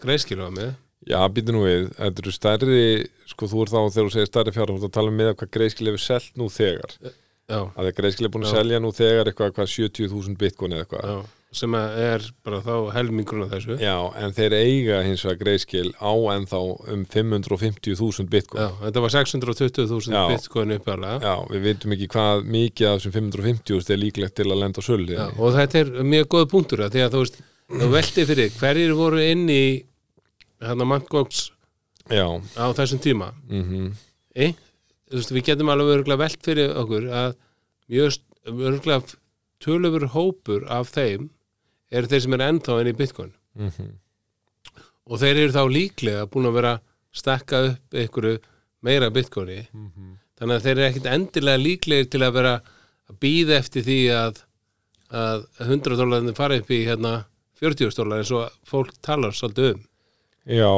greiðskilu 0.00 0.44
var 0.44 0.56
með. 0.56 0.72
Já, 1.08 1.18
býtu 1.34 1.54
nú 1.54 1.64
við, 1.64 1.88
þetta 1.96 2.22
eru 2.22 2.32
stærri 2.34 2.82
sko 3.30 3.48
þú 3.50 3.64
er 3.64 3.72
þá 3.72 3.78
þegar 3.80 4.06
þú 4.06 4.14
segir 4.14 4.30
stærri 4.30 4.54
fjár 4.54 4.70
þú 4.70 4.76
ert 4.78 4.88
að 4.88 4.96
tala 4.98 5.12
um 5.12 5.18
með 5.18 5.30
hvað 5.40 5.52
greiðskil 5.56 5.88
hefur 5.90 6.04
selt 6.04 6.36
nú 6.38 6.48
þegar. 6.52 6.96
Já, 7.50 7.58
að 7.58 7.80
það 7.80 7.94
greiðskil 7.98 8.26
er 8.28 8.34
búin 8.34 8.46
að 8.46 8.54
selja 8.56 8.82
nú 8.82 8.92
þegar 8.94 9.30
eitthvað, 9.30 9.54
hvað 9.56 9.72
70.000 9.72 10.38
bitcoin 10.38 10.76
eða 10.76 10.84
eitthvað. 10.84 11.08
Já, 11.08 11.41
sem 11.52 11.74
er 11.76 12.24
bara 12.44 12.60
þá 12.64 12.74
helmingurinn 12.94 13.44
af 13.44 13.50
þessu. 13.52 13.74
Já, 13.82 13.96
en 14.16 14.32
þeir 14.32 14.54
eiga 14.56 15.02
hins 15.04 15.24
vegar 15.26 15.40
greiðskil 15.42 15.90
á 16.00 16.12
ennþá 16.34 16.60
um 16.94 17.02
550.000 17.12 18.28
bitcoin. 18.32 18.62
Já, 18.64 18.70
þetta 18.86 19.02
var 19.04 19.12
620.000 19.14 20.16
Já. 20.16 20.22
bitcoin 20.32 20.74
uppjálega 20.78 21.18
Já, 21.20 21.34
við 21.52 21.66
veitum 21.68 21.94
ekki 21.96 22.08
hvað 22.14 22.44
mikið 22.56 22.88
af 22.88 22.98
þessum 23.02 23.16
550 23.18 23.92
er 23.92 24.00
líklegt 24.00 24.36
til 24.40 24.48
að 24.48 24.60
lenda 24.62 24.84
sölu 24.84 25.12
Já, 25.12 25.26
og 25.36 25.56
þetta 25.58 25.82
er 25.82 25.92
mjög 26.14 26.28
góð 26.36 26.46
punktur 26.54 26.84
að 26.86 26.96
því 26.96 27.04
að 27.04 27.14
þú 27.16 27.22
veist, 27.24 27.40
þú 27.72 27.90
veltið 27.98 28.30
fyrir 28.32 28.56
hverjir 28.58 28.94
voru 28.98 29.22
inn 29.28 29.44
í 29.52 29.62
hérna 30.62 30.88
Mantgóks 30.88 31.44
Já, 32.10 32.26
á 32.56 32.66
þessum 32.80 33.00
tíma? 33.04 33.32
Mhm. 33.48 33.92
E? 34.34 34.54
þú 35.12 35.20
veist, 35.20 35.32
við 35.36 35.44
getum 35.50 35.68
alveg 35.68 35.98
örgulega 35.98 36.22
velt 36.24 36.40
fyrir 36.48 36.72
okkur 36.80 37.10
að 37.12 37.34
mjög 37.92 38.16
örgulega 38.48 39.16
tölufur 39.62 40.08
hópur 40.16 40.64
af 40.72 40.88
þeim 40.94 41.28
eru 41.92 42.10
þeir 42.10 42.24
sem 42.24 42.36
er 42.38 42.44
ennþá 42.48 42.78
inn 42.80 42.90
í 42.92 42.96
Bitcoin 42.98 43.32
mhm. 43.58 43.90
og 45.08 45.22
þeir 45.22 45.42
eru 45.44 45.56
þá 45.56 45.62
líklega 45.76 46.28
búin 46.32 46.48
að 46.50 46.58
vera 46.60 46.74
stakka 47.12 47.62
upp 47.68 47.98
einhverju 48.02 48.38
meira 48.82 49.10
Bitcoini 49.14 49.60
Mhm. 49.72 50.16
þannig 50.40 50.56
að 50.56 50.64
þeir 50.66 50.72
eru 50.76 50.86
ekkit 50.88 51.10
endilega 51.12 51.62
líklegir 51.62 52.08
til 52.10 52.22
að 52.24 52.34
vera 52.38 52.54
að 53.10 53.18
býða 53.22 53.58
eftir 53.60 53.84
því 53.86 53.98
að, 54.16 54.40
að 55.12 55.44
100 55.68 55.98
dólarinn 56.00 56.38
fara 56.38 56.58
upp 56.58 56.70
í 56.72 56.84
hérna 56.86 57.12
40 57.62 57.94
dólar 57.98 58.22
eins 58.22 58.32
og 58.34 58.50
fólk 58.66 58.96
talar 59.04 59.36
svolítið 59.36 59.74
um 59.76 59.82
Já, 60.42 60.72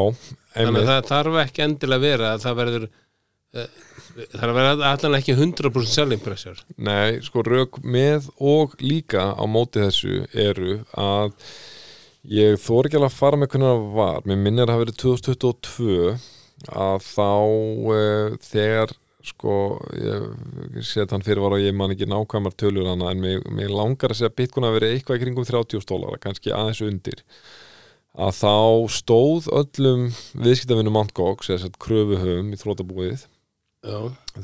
þannig 0.53 0.83
að 0.83 0.91
það 0.91 1.07
þarf 1.09 1.37
ekki 1.41 1.62
endilega 1.65 1.97
að 1.97 2.05
vera 2.05 2.33
að 2.35 2.43
það 2.43 2.59
verður 2.59 2.83
uh, 2.85 3.69
það 4.15 4.43
er 4.43 4.51
að 4.51 4.59
vera 4.59 4.91
allan 4.93 5.19
ekki 5.19 5.37
100% 5.37 5.91
selling 5.91 6.23
pressure 6.23 6.59
Nei, 6.77 7.21
sko 7.25 7.45
rauk 7.47 7.81
með 7.83 8.29
og 8.39 8.77
líka 8.83 9.33
á 9.35 9.45
móti 9.51 9.83
þessu 9.83 10.25
eru 10.31 10.81
að 10.99 11.35
ég 12.31 12.59
þór 12.62 12.89
ekki 12.89 13.01
alveg 13.01 13.12
að 13.12 13.19
fara 13.19 13.41
með 13.41 13.55
hvernig 13.55 13.73
það 13.73 13.87
var 13.99 14.29
mér 14.29 14.43
minnir 14.45 14.65
að 14.65 14.71
það 14.71 14.77
hafi 14.77 14.85
verið 14.85 15.01
2022 15.05 15.97
að 16.85 17.09
þá 17.09 17.33
uh, 17.95 18.37
þegar 18.45 18.95
sko 19.25 19.59
ég 19.97 20.85
set 20.85 21.12
hann 21.15 21.25
fyrir 21.25 21.41
var 21.41 21.57
og 21.57 21.62
ég 21.62 21.73
man 21.77 21.95
ekki 21.95 22.09
nákvæmar 22.09 22.57
tölur 22.61 22.91
hana 22.91 23.12
en 23.12 23.23
mig, 23.23 23.39
mig 23.49 23.71
langar 23.73 24.12
að 24.12 24.21
segja 24.21 24.33
að 24.33 24.41
Bitcoin 24.41 24.67
hafi 24.69 24.79
verið 24.79 24.97
eitthvað 24.97 25.23
kringum 25.23 25.47
30 25.49 25.87
dólar 25.89 26.19
kannski 26.21 26.53
aðeins 26.53 26.83
undir 26.85 27.23
að 28.15 28.37
þá 28.37 28.57
stóð 28.95 29.49
öllum 29.51 30.11
viðskiptavinnum 30.37 31.01
Mt. 31.01 31.15
Gox 31.17 31.49
eða 31.51 31.65
sett 31.65 31.81
kröfuhöfum 31.83 32.53
í 32.53 32.61
þrótabúið 32.61 33.25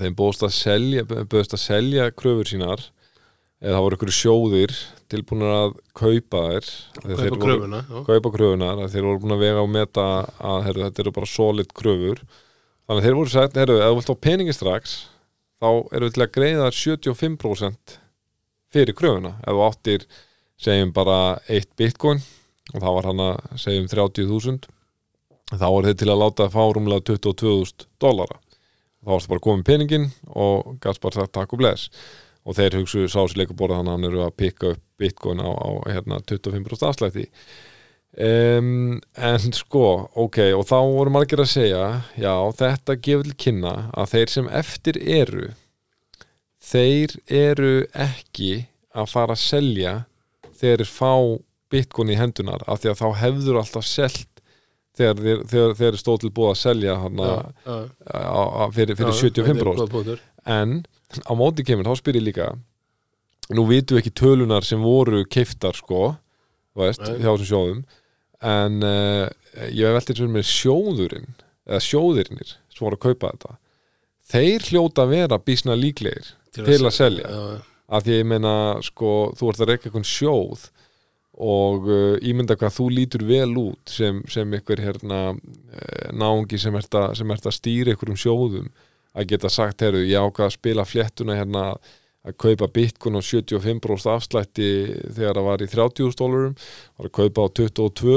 þeim 0.00 0.16
bóðst 0.18 0.42
að 0.46 0.52
selja 0.56 1.04
bóðst 1.08 1.54
að 1.56 1.62
selja 1.62 2.10
kröfur 2.12 2.48
sínar 2.50 2.82
eða 3.60 3.74
það 3.76 3.84
voru 3.84 3.96
ykkur 3.98 4.12
sjóðir 4.16 4.74
tilbúinir 5.12 5.50
að 5.52 5.72
kaupa 5.96 6.42
þær. 6.48 6.68
Þeir 7.00 7.16
kaupa 7.16 7.24
voru- 7.28 7.40
kröfuna 7.44 7.80
já. 7.84 8.02
kaupa 8.06 8.30
kröfunar 8.36 8.78
að 8.84 8.92
þeir 8.94 9.06
voru 9.08 9.20
búin 9.24 9.34
að 9.36 9.42
vega 9.44 9.64
og 9.64 9.68
meta 9.74 10.04
að 10.40 10.62
heru, 10.68 10.84
þetta 10.86 11.02
eru 11.04 11.12
bara 11.18 11.26
solid 11.28 11.72
kröfur. 11.76 12.22
Þannig 12.88 13.00
að 13.02 13.06
þeir 13.08 13.18
voru 13.20 13.32
sagt, 13.34 13.58
heru, 13.60 13.76
ef 13.80 13.90
þú 13.90 13.98
vilt 14.00 14.12
á 14.12 14.16
peningi 14.26 14.54
strax 14.56 14.94
þá 15.60 15.68
eru 15.92 16.06
við 16.08 16.14
til 16.16 16.24
að 16.24 16.32
greiða 16.38 16.66
þær 16.70 16.78
75% 16.80 17.96
fyrir 18.72 18.96
kröfuna. 18.96 19.34
Ef 19.44 19.52
þú 19.56 19.64
áttir 19.68 20.06
segjum 20.60 20.92
bara 20.96 21.18
1 21.48 21.68
bitcoin 21.76 22.20
og 22.74 22.80
það 22.80 22.94
var 22.96 23.08
hann 23.10 23.24
að 23.28 23.58
segjum 23.60 23.88
30.000 23.92 24.68
þá 25.50 25.66
voru 25.68 25.88
þeir 25.90 25.98
til 26.00 26.10
að 26.12 26.20
láta 26.22 26.46
að 26.46 26.54
fá 26.54 26.62
rúmlega 26.76 27.06
22.000 27.12 27.86
dollara 28.00 28.38
þá 29.00 29.14
varstu 29.14 29.32
bara 29.32 29.44
komið 29.46 29.66
peningin 29.68 30.10
og 30.28 30.76
gæst 30.82 31.02
bara 31.02 31.20
sagt 31.20 31.34
takk 31.36 31.54
og 31.56 31.62
bless. 31.62 31.88
Og 32.48 32.56
þeir 32.56 32.78
hugsu 32.80 33.04
sásleika 33.12 33.56
borða 33.56 33.80
þannig 33.80 33.90
að 33.92 33.98
hann 33.98 34.08
eru 34.10 34.22
að 34.24 34.38
pikka 34.40 34.72
upp 34.74 34.84
bitcoin 35.00 35.42
á, 35.44 35.50
á 35.50 35.70
hérna, 35.92 36.20
25% 36.24 36.88
afslætti. 36.88 37.26
Um, 38.10 38.98
en 39.14 39.52
sko 39.54 40.10
ok, 40.18 40.40
og 40.58 40.64
þá 40.66 40.78
voru 40.82 41.12
margir 41.14 41.44
að 41.44 41.52
segja 41.52 41.84
já, 42.18 42.32
þetta 42.58 42.96
gefur 42.98 43.36
kynna 43.38 43.74
að 43.94 44.08
þeir 44.16 44.32
sem 44.32 44.48
eftir 44.50 44.98
eru 44.98 45.44
þeir 46.58 47.14
eru 47.30 47.70
ekki 47.94 48.66
að 48.90 49.12
fara 49.12 49.36
að 49.36 49.44
selja 49.44 49.92
þeir 50.58 50.82
fá 50.90 51.38
bitcoin 51.70 52.10
í 52.10 52.18
hendunar 52.18 52.66
af 52.66 52.82
því 52.82 52.90
að 52.92 52.98
þá 52.98 53.08
hefður 53.22 53.60
alltaf 53.62 53.86
selt 53.86 54.39
þegar 54.98 55.76
þeir, 55.78 55.98
stóð 56.00 56.24
til 56.24 56.32
búið 56.34 56.52
að 56.54 56.58
selja 56.60 56.96
hana, 57.02 57.28
já, 57.66 57.76
á, 58.10 58.42
á, 58.42 58.64
fyrir, 58.74 58.98
fyrir 58.98 59.14
já, 59.14 59.20
75 59.20 59.46
þetta 59.46 59.54
er 59.54 59.62
bróst 59.62 59.82
góð 59.84 59.94
punktur. 59.94 60.24
en 60.56 60.74
á 61.26 61.32
móti 61.38 61.66
kemur, 61.66 61.86
þá 61.86 62.02
spyr 62.02 62.18
ég 62.20 62.26
líka 62.26 62.50
nú 63.54 63.66
vitum 63.70 63.96
við 63.96 64.02
ekki 64.04 64.14
tölunar 64.20 64.66
sem 64.66 64.82
voru 64.82 65.22
keiftar 65.26 65.78
sko 65.78 66.14
veist, 66.78 67.02
hjá 67.02 67.30
þessum 67.32 67.48
sjóðum 67.48 67.80
en 68.50 68.84
uh, 68.86 69.26
ég 69.68 69.86
hef 69.86 69.96
veltið 69.98 70.22
sem 70.22 70.36
með 70.36 70.46
sjóðurinn 70.50 71.32
eða 71.68 71.82
sjóðirinnir 71.84 72.52
sem 72.70 72.84
voru 72.84 72.98
að 72.98 73.04
kaupa 73.08 73.32
þetta. 73.32 73.56
Þeir 74.30 74.68
hljóta 74.70 75.04
að 75.04 75.12
vera 75.16 75.40
bísna 75.42 75.76
líklegir 75.76 76.30
til 76.54 76.78
að 76.78 76.94
selja. 76.94 77.26
já, 77.30 77.58
af 77.90 78.04
því 78.06 78.14
að 78.14 78.20
ég 78.20 78.28
meina 78.30 78.54
sko, 78.86 79.10
þú 79.38 79.50
ert 79.50 79.62
að 79.62 79.72
reyka 79.72 79.88
einhvern 79.90 80.06
sjóð 80.06 80.68
og 81.38 81.88
uh, 81.88 82.16
ímynda 82.26 82.56
hvað 82.58 82.76
þú 82.76 82.88
lítur 82.96 83.24
vel 83.28 83.52
út 83.60 83.92
sem, 83.92 84.20
sem 84.28 84.58
ykkur 84.58 84.82
hérna 84.82 85.20
uh, 85.32 86.10
náungi 86.12 86.58
sem 86.58 86.74
ert, 86.76 86.94
að, 86.94 87.22
að 87.38 87.54
stýra 87.54 87.94
ykkur 87.94 88.12
um 88.12 88.18
sjóðum 88.18 88.68
að 89.14 89.32
geta 89.32 89.50
sagt, 89.50 89.82
heyrðu, 89.82 90.04
ég 90.06 90.22
ákvað 90.22 90.46
að 90.50 90.56
spila 90.56 90.86
fléttuna 90.86 91.38
hérna 91.38 91.64
að 92.20 92.36
kaupa 92.36 92.68
bitcoin 92.68 93.16
á 93.16 93.22
75% 93.24 94.12
afslætti 94.12 94.68
þegar 95.16 95.38
það 95.38 95.46
var 95.48 95.64
í 95.64 95.68
30 95.72 96.16
dólarum 96.18 96.54
var 96.98 97.08
að 97.08 97.14
kaupa 97.16 97.46
á 97.46 97.48
22 97.56 98.16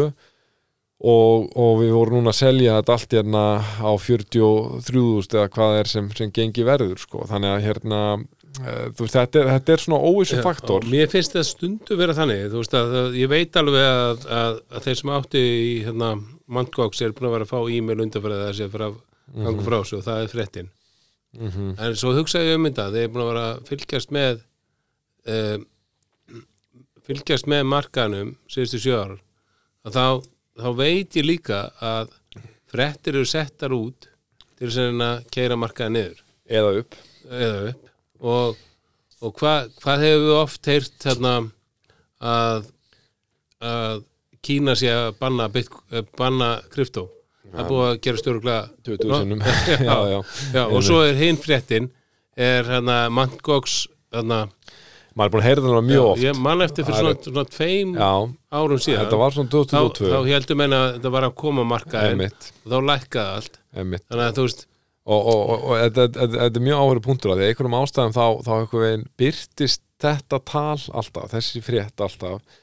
og, 1.03 1.49
og 1.59 1.73
við 1.81 1.93
vorum 1.95 2.19
núna 2.19 2.33
að 2.33 2.39
selja 2.39 2.77
þetta 2.79 2.97
allt 2.97 3.15
hérna 3.17 3.43
á 3.79 3.91
43.000 3.99 5.39
eða 5.39 5.51
hvað 5.55 5.77
er 5.79 5.91
sem, 5.91 6.09
sem 6.15 6.31
gengi 6.35 6.67
verður 6.67 6.99
sko. 7.01 7.23
þannig 7.29 7.53
að 7.53 7.65
hérna 7.67 8.01
eh, 8.13 8.42
veist, 8.61 9.15
þetta, 9.15 9.39
er, 9.39 9.49
þetta 9.49 9.73
er 9.73 9.81
svona 9.81 10.11
óvissu 10.11 10.37
faktor. 10.43 10.85
Mér 10.89 11.09
finnst 11.11 11.33
það 11.33 11.47
stundu 11.49 11.97
vera 11.97 12.15
þannig 12.17 12.45
veist 12.53 12.75
að, 12.77 12.93
að 12.99 13.17
ég 13.17 13.31
veit 13.31 13.57
alveg 13.59 13.87
að, 13.87 14.27
að, 14.37 14.61
þeir 14.85 14.99
sem 14.99 15.11
átti 15.15 15.41
í 15.41 15.73
hérna, 15.87 16.13
Mantgóks 16.53 17.01
er 17.01 17.15
búin 17.15 17.29
að 17.29 17.35
vera 17.37 17.47
að 17.47 17.53
fá 17.53 17.73
e-mail 17.73 18.03
undanfærið 18.03 18.43
þessi 18.47 18.65
að 18.67 18.73
fara 18.75 18.89
að 18.91 18.97
ganga 19.45 19.65
frá 19.65 19.77
sig 19.81 19.97
og 19.97 20.05
það 20.05 20.23
er 20.23 20.33
fréttin. 20.33 20.71
Mm 21.33 21.49
en 21.81 21.95
svo 21.97 22.11
hugsaði 22.13 22.51
ég 22.51 22.59
um 22.59 22.67
þetta 22.67 22.91
þeir 22.93 23.03
er 23.03 23.13
búin 23.13 23.23
að 23.23 23.29
vera 23.31 23.45
að 23.49 23.61
fylgjast 23.69 24.11
með 24.13 24.43
um, 25.33 25.63
fylgjast 27.07 27.47
með 27.49 27.63
markanum 27.71 28.35
síðustu 28.47 28.83
að 29.83 29.95
þá, 29.97 30.05
þá 30.61 30.69
veit 30.77 31.15
ég 31.15 31.25
líka 31.25 31.63
að 31.81 32.13
fréttir 32.69 33.15
eru 33.15 33.25
settar 33.25 33.73
út 33.73 34.09
til 34.59 34.69
að 35.01 35.25
keira 35.33 35.57
markaði 35.57 35.95
niður. 35.97 36.21
Eða 36.45 36.77
upp. 36.83 36.95
Eða 37.31 37.59
upp 37.71 37.92
og, 38.23 38.61
og 39.23 39.35
hva, 39.41 39.53
hvað 39.83 40.05
hefur 40.07 40.23
við 40.27 40.37
oft 40.39 40.71
heyrt 40.71 41.07
hérna 41.07 41.35
að, 42.23 42.71
að 43.63 44.03
Kína 44.43 44.73
sé 44.75 44.89
að 44.91 45.13
banna, 45.21 45.45
eh, 45.55 46.03
banna 46.19 46.55
kryptó? 46.71 47.07
Það 47.53 47.67
búið 47.69 47.85
að 47.85 47.97
gera 48.03 48.19
stjórnlega 48.19 48.61
20 48.87 49.11
sinnum 49.21 49.43
já, 49.43 49.97
já. 50.09 50.19
Já, 50.55 50.63
og 50.63 50.79
svo 50.85 51.03
er 51.05 51.19
hinn 51.19 51.37
fréttin 51.39 51.91
er 52.33 52.65
hérna 52.65 52.97
Mantgox 53.13 53.83
hérna, 54.13 54.39
maður 55.13 55.27
er 55.27 55.33
búin 55.35 55.43
að 55.43 55.47
heyra 55.47 55.65
það 55.67 55.87
mjög 55.89 56.07
oft. 56.07 56.23
ég 56.23 56.41
man 56.47 56.65
eftir 56.65 56.87
fyrir 56.87 56.99
svona, 56.99 57.19
svona 57.27 57.45
tveim 57.53 57.93
já, 57.99 58.09
árum 58.57 58.81
síðan. 58.81 59.03
Þetta 59.03 59.21
var 59.21 59.35
svona 59.37 59.51
þá, 59.51 59.57
2022 59.59 60.11
þá 60.13 60.31
heldum 60.31 60.61
menna 60.63 60.81
að 60.81 60.91
þetta 60.97 61.13
var 61.15 61.27
að 61.27 61.35
koma 61.43 61.65
markaðin 61.69 62.25
og 62.25 62.73
þá 62.73 62.77
lækkaði 62.89 63.37
allt. 63.37 63.59
Einmitt. 63.73 64.05
þannig 64.09 64.25
að 64.25 64.39
þú 64.39 64.47
veist 64.47 64.65
og, 65.03 65.71
þetta, 65.81 66.07
þetta, 66.15 66.27
þetta 66.37 66.59
er 66.59 66.67
mjög 66.67 66.81
áhverju 66.81 67.05
punktur 67.07 67.33
að 67.33 67.41
því. 67.41 67.47
Einhverjum 67.51 67.79
ástæðum 67.79 68.13
þá, 68.15 68.25
þá 68.45 68.51
einhver 68.57 68.83
veginn 68.85 69.07
byrtist 69.19 69.81
þetta 70.03 70.39
tal 70.47 70.83
alltaf, 70.91 71.31
þessi 71.33 71.63
frétt 71.63 72.03
alltaf. 72.03 72.59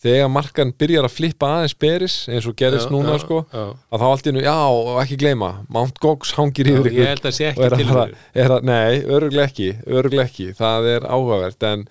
Þegar 0.00 0.30
markan 0.32 0.70
byrjar 0.80 1.04
að 1.04 1.12
flippa 1.12 1.48
aðeins 1.58 1.74
beris 1.76 2.14
eins 2.32 2.46
og 2.48 2.54
gerist 2.56 2.86
Já, 2.88 2.92
núna 2.94 3.18
já, 3.18 3.20
sko 3.20 3.40
já. 3.52 3.64
að 3.92 4.00
þá 4.00 4.04
allt 4.06 4.28
í 4.30 4.32
nú, 4.32 4.40
já, 4.46 4.54
og 4.72 5.00
ekki 5.02 5.18
gleyma 5.20 5.50
Mount 5.68 6.00
Gox 6.00 6.32
hangir 6.38 6.70
yfir 6.72 6.88
ég 6.88 6.94
ykkur 6.94 7.10
held 7.10 7.26
að 7.28 7.34
sé 7.36 7.50
ekki 7.50 7.66
er 7.66 7.76
til 7.76 7.88
er 7.92 8.54
að, 8.54 8.64
nei, 8.64 9.02
öruglega 9.04 9.50
ekki 9.50 9.68
öruglega 9.84 10.24
ekki, 10.24 10.46
það 10.56 10.88
er 10.94 11.04
áhugavert 11.04 11.68
en, 11.68 11.84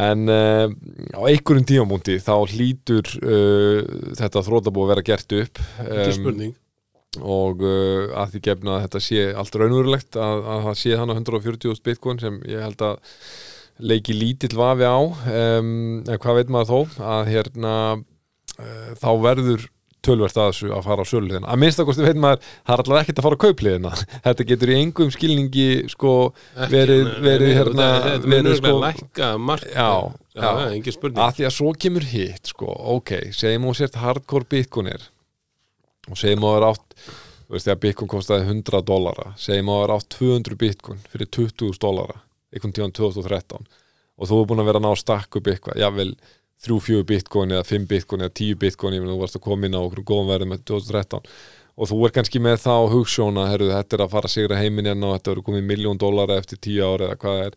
en 0.00 0.26
uh, 0.34 0.74
á 1.14 1.20
einhverjum 1.30 1.68
tímamúndi 1.70 2.18
þá 2.18 2.34
hlýtur 2.50 3.12
uh, 3.22 3.78
þetta 4.18 4.42
þrótabú 4.48 4.82
að 4.88 4.92
vera 4.96 5.06
gert 5.12 5.38
upp. 5.38 5.62
Ekki 5.86 6.18
spurning 6.18 6.58
og 7.18 7.62
uh, 7.66 8.12
að 8.22 8.36
því 8.36 8.40
gefna 8.46 8.76
að 8.76 8.84
þetta 8.86 9.00
sé 9.02 9.22
allt 9.34 9.56
raunverulegt 9.58 10.18
að, 10.20 10.44
að 10.54 10.60
það 10.68 10.76
sé 10.84 10.92
hann 11.00 11.10
á 11.10 11.14
140.000 11.18 11.82
bitcoin 11.88 12.20
sem 12.22 12.36
ég 12.46 12.62
held 12.62 12.84
að 12.86 13.16
leiki 13.80 14.14
lítill 14.14 14.54
vafi 14.60 14.86
á. 14.86 15.00
Um, 15.00 15.74
en 16.06 16.20
hvað 16.22 16.38
veit 16.42 16.52
maður 16.54 16.70
þó 16.70 17.04
að 17.16 17.30
hérna 17.34 17.74
uh, 17.98 18.90
þá 19.00 19.10
verður 19.26 19.66
tölvert 20.00 20.38
að 20.40 20.46
þessu 20.54 20.70
að 20.72 20.86
fara 20.86 21.04
á 21.04 21.10
söluliðina 21.10 21.48
að 21.52 21.58
minnst 21.60 21.80
að 21.82 21.86
kosti 21.90 22.04
veit 22.06 22.16
maður, 22.22 22.46
það 22.64 22.72
er 22.72 22.82
allavega 22.84 23.02
ekkert 23.04 23.18
að 23.20 23.26
fara 23.26 23.36
á 23.36 23.42
kaupliðina 23.44 23.90
þetta 24.26 24.46
getur 24.48 24.70
í 24.72 24.76
engum 24.80 25.10
skilningi 25.12 25.66
sko 25.92 26.12
verið, 26.72 27.10
verið 27.26 27.52
hérna 27.58 27.88
þetta- 28.06 28.30
munur 28.32 28.56
sko 28.56 28.70
sko, 28.70 28.80
lækka 28.86 29.28
mark 29.50 29.66
Já, 29.74 29.90
já, 30.38 30.46
já. 30.46 30.70
engin 30.78 30.96
spurning. 30.96 31.20
Að 31.26 31.34
því 31.36 31.48
að 31.50 31.56
svo 31.58 31.74
kemur 31.84 32.06
hitt 32.14 32.52
sko, 32.54 32.70
ok, 32.96 33.12
segjum 33.36 33.66
þú 33.68 33.74
sért 33.82 33.98
hardcore 34.00 34.48
bitcoinir 34.56 35.04
og 36.10 36.18
segjum 36.20 36.46
þú 36.46 36.54
er 36.56 36.66
átt 36.70 36.96
þú 37.06 37.56
veist 37.56 37.68
þegar 37.68 37.80
bitcoin 37.84 38.10
kostaði 38.10 38.48
100 38.48 38.82
dollara 38.86 39.30
segjum 39.40 39.70
þú 39.72 39.78
er 39.84 39.94
átt 39.96 40.10
200 40.16 40.58
bitcoin 40.60 41.00
fyrir 41.12 41.30
20.000 41.38 41.80
dollara, 41.82 42.20
einhvern 42.54 42.76
tíðan 42.76 42.96
2013 42.98 43.70
og 44.20 44.28
þú 44.28 44.42
er 44.42 44.50
búin 44.50 44.62
að 44.62 44.70
vera 44.70 44.82
að 44.82 44.86
ná 44.86 44.92
að 44.92 45.40
upp 45.40 45.50
eitthvað, 45.50 45.80
jável 45.80 46.12
3-4 46.60 47.06
bitcoin 47.08 47.54
eða 47.56 47.64
5 47.64 47.86
bitcoin 47.88 48.26
eða 48.26 48.34
10 48.36 48.58
bitcoin 48.60 48.94
ég 48.94 49.00
meina 49.00 49.14
þú 49.14 49.22
varst 49.22 49.38
að 49.38 49.46
koma 49.46 49.66
inn 49.66 49.78
á 49.78 49.80
okkur 49.80 50.04
góðum 50.10 50.28
verðum 50.28 50.52
með 50.52 50.66
2013 50.68 51.30
og 51.80 51.88
þú 51.88 52.00
er 52.04 52.12
kannski 52.12 52.42
með 52.42 52.58
þá 52.66 52.74
hugssjóna, 52.92 53.46
herru, 53.48 53.70
þetta 53.72 53.96
er 53.96 54.04
að 54.04 54.12
fara 54.12 54.28
að 54.28 54.34
sigra 54.34 54.58
heiminn 54.60 54.90
hérna 54.90 55.08
og 55.08 55.16
þetta 55.16 55.32
eru 55.32 55.44
komið 55.46 55.64
miljón 55.70 56.00
dólara 56.00 56.36
eftir 56.36 56.60
10 56.60 56.82
ára 56.84 57.08
eða 57.08 57.20
hvað 57.22 57.38
það 57.38 57.46
er 57.46 57.56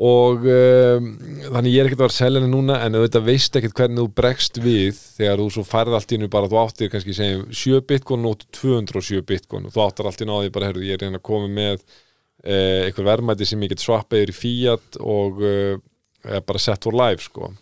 og 0.00 0.46
um, 0.48 1.08
þannig 1.52 1.74
ég 1.74 1.82
er 1.82 1.88
ekkert 1.90 1.98
að 1.98 2.04
vera 2.06 2.14
að 2.14 2.16
selja 2.16 2.40
henni 2.40 2.54
núna 2.54 2.78
en 2.86 2.94
auðvitað 2.96 3.26
veist 3.26 3.56
ekkert 3.58 3.74
hvernig 3.76 4.00
þú 4.00 4.12
bregst 4.16 4.60
við 4.64 4.96
þegar 4.96 5.42
þú 5.42 5.48
svo 5.52 5.64
færð 5.68 5.96
allt 5.98 6.14
í 6.14 6.16
hennu 6.16 6.30
bara 6.32 6.48
þú 6.48 6.60
áttir 6.62 6.92
kannski 6.92 7.16
segjum 7.18 7.42
7 7.52 7.82
bitcoin 7.90 8.28
og 8.30 8.46
207 8.56 9.20
bitcoin. 9.28 9.66
Og 9.68 9.74
þú 9.74 9.82
áttar 9.84 10.08
allt 10.08 10.24
í 10.24 10.28
því 10.30 10.54
bara 10.54 10.70
herru 10.70 10.86
ég 10.86 10.96
er 10.96 11.04
hérna 11.04 11.20
að 11.20 11.26
koma 11.28 11.52
með 11.52 11.84
eh, 11.84 12.86
einhver 12.86 13.10
verðmæti 13.10 13.50
sem 13.50 13.66
ég 13.66 13.74
get 13.74 13.84
swappað 13.84 14.24
yfir 14.24 14.32
í 14.32 14.38
fiat 14.38 15.00
og 15.04 15.44
eh, 15.44 16.40
bara 16.48 16.64
set 16.64 16.88
for 16.88 16.96
life 16.96 17.28
sko. 17.28 17.52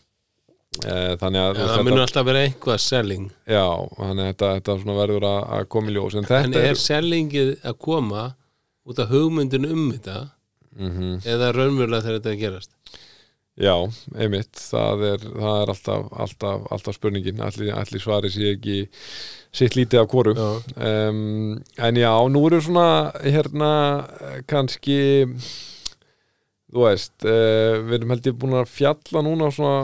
Eh, 0.84 1.18
þannig 1.18 1.43
að 1.43 1.59
veist, 1.59 1.74
það 1.74 1.86
munur 1.89 2.07
alltaf 2.07 2.30
vera 2.30 2.47
eitthvað 2.47 2.82
selling. 2.86 3.28
Já, 3.51 3.66
þannig 3.99 4.22
að 4.22 4.32
þetta, 4.32 4.55
þetta 4.61 4.99
verður 5.03 5.30
að, 5.34 5.45
að 5.59 5.68
koma 5.74 5.91
í 5.91 5.99
ljós. 5.99 6.14
En 6.14 6.30
þetta 6.30 6.47
en 6.47 6.59
er 6.70 6.82
sellingið 6.86 7.55
að 7.66 7.78
koma 7.82 8.26
út 8.86 9.03
af 9.03 9.11
hugmyndin 9.11 9.66
um 9.66 9.89
þetta 9.91 10.20
mm 10.76 11.20
eða 11.24 11.52
raunverulega 11.56 12.04
þegar 12.04 12.18
þetta 12.18 12.34
er 12.34 12.42
gerast. 12.42 12.74
Já, 13.58 13.74
einmitt, 14.14 14.54
það 14.54 15.00
er, 15.08 15.22
það 15.34 15.56
er 15.62 15.70
alltaf, 15.72 16.02
alltaf, 16.24 16.66
alltaf 16.70 16.94
spurningin. 16.94 17.40
Allir, 17.42 17.72
allir 17.74 18.02
svari 18.02 18.30
sé 18.30 18.52
ekki 18.52 18.76
sitt 19.50 19.74
lítið 19.74 20.04
af 20.04 20.12
Já. 20.38 20.50
um, 21.10 21.56
en 21.78 21.98
já, 21.98 22.12
nú 22.30 22.44
eru 22.46 22.60
svona 22.62 23.10
hérna 23.24 23.72
kannski 24.46 25.00
þú 26.68 26.84
veist 26.84 27.24
uh, 27.24 27.80
við 27.88 27.96
erum 27.98 28.12
held 28.12 28.28
ég 28.28 28.36
búin 28.38 28.58
að 28.60 28.72
fjalla 28.76 29.22
núna 29.24 29.48
svona 29.54 29.78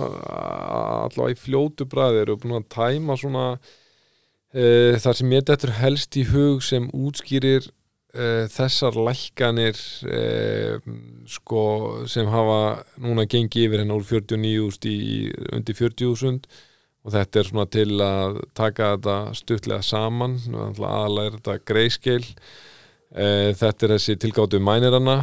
allavega 1.09 1.33
í 1.33 1.41
fljótu 1.41 1.87
bræði 1.89 2.23
erum 2.27 2.43
búin 2.43 2.59
að 2.61 2.69
tæma 2.77 3.17
svona 3.19 3.47
uh, 3.57 4.93
þar 5.01 5.19
sem 5.19 5.33
ég 5.33 5.47
þetta 5.49 5.79
helst 5.81 6.21
í 6.21 6.27
hug 6.29 6.63
sem 6.63 6.91
útskýrir 6.93 7.71
uh, 8.15 8.45
þessar 8.51 8.97
lækkanir 9.09 9.79
uh, 10.09 10.79
sko 11.31 11.65
sem 12.11 12.29
hafa 12.31 12.61
núna 13.03 13.27
gengið 13.31 13.69
yfir 13.69 13.83
hennar 13.85 14.01
úr 14.01 14.07
49.000 14.09 14.91
í 14.91 15.33
undir 15.55 15.79
40.000 15.79 16.47
og 17.05 17.13
þetta 17.13 17.41
er 17.43 17.49
svona 17.51 17.67
til 17.69 17.91
að 18.01 18.39
taka 18.57 18.95
þetta 18.95 19.17
stuttlega 19.37 19.85
saman 19.85 20.39
aðalega 20.49 21.27
er 21.27 21.35
þetta 21.39 21.57
greyscale 21.69 22.31
uh, 22.31 23.51
þetta 23.53 23.87
er 23.89 23.97
þessi 23.97 24.19
tilgáttu 24.25 24.61
mæniranna 24.65 25.19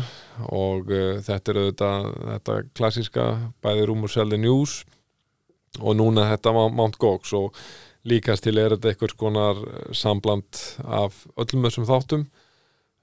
og 0.54 0.92
uh, 0.94 1.18
þetta 1.26 1.54
er 1.56 1.62
auðvitað 1.64 2.10
þetta 2.34 2.58
klassiska 2.78 3.30
bæði 3.66 3.88
Rumor 3.90 4.14
Sell 4.14 4.30
the 4.34 4.42
News 4.42 4.82
og 5.80 5.96
núna 5.96 6.28
þetta 6.34 6.52
Mount- 6.56 6.76
Mount 6.76 7.00
Gox 7.02 7.32
og 7.38 7.56
líkast 8.10 8.44
til 8.44 8.58
er 8.58 8.74
þetta 8.76 8.92
einhvers 8.92 9.14
konar 9.18 9.60
sambland 9.96 10.58
af 10.84 11.24
öllum 11.40 11.68
þessum 11.68 11.86
þáttum 11.90 12.24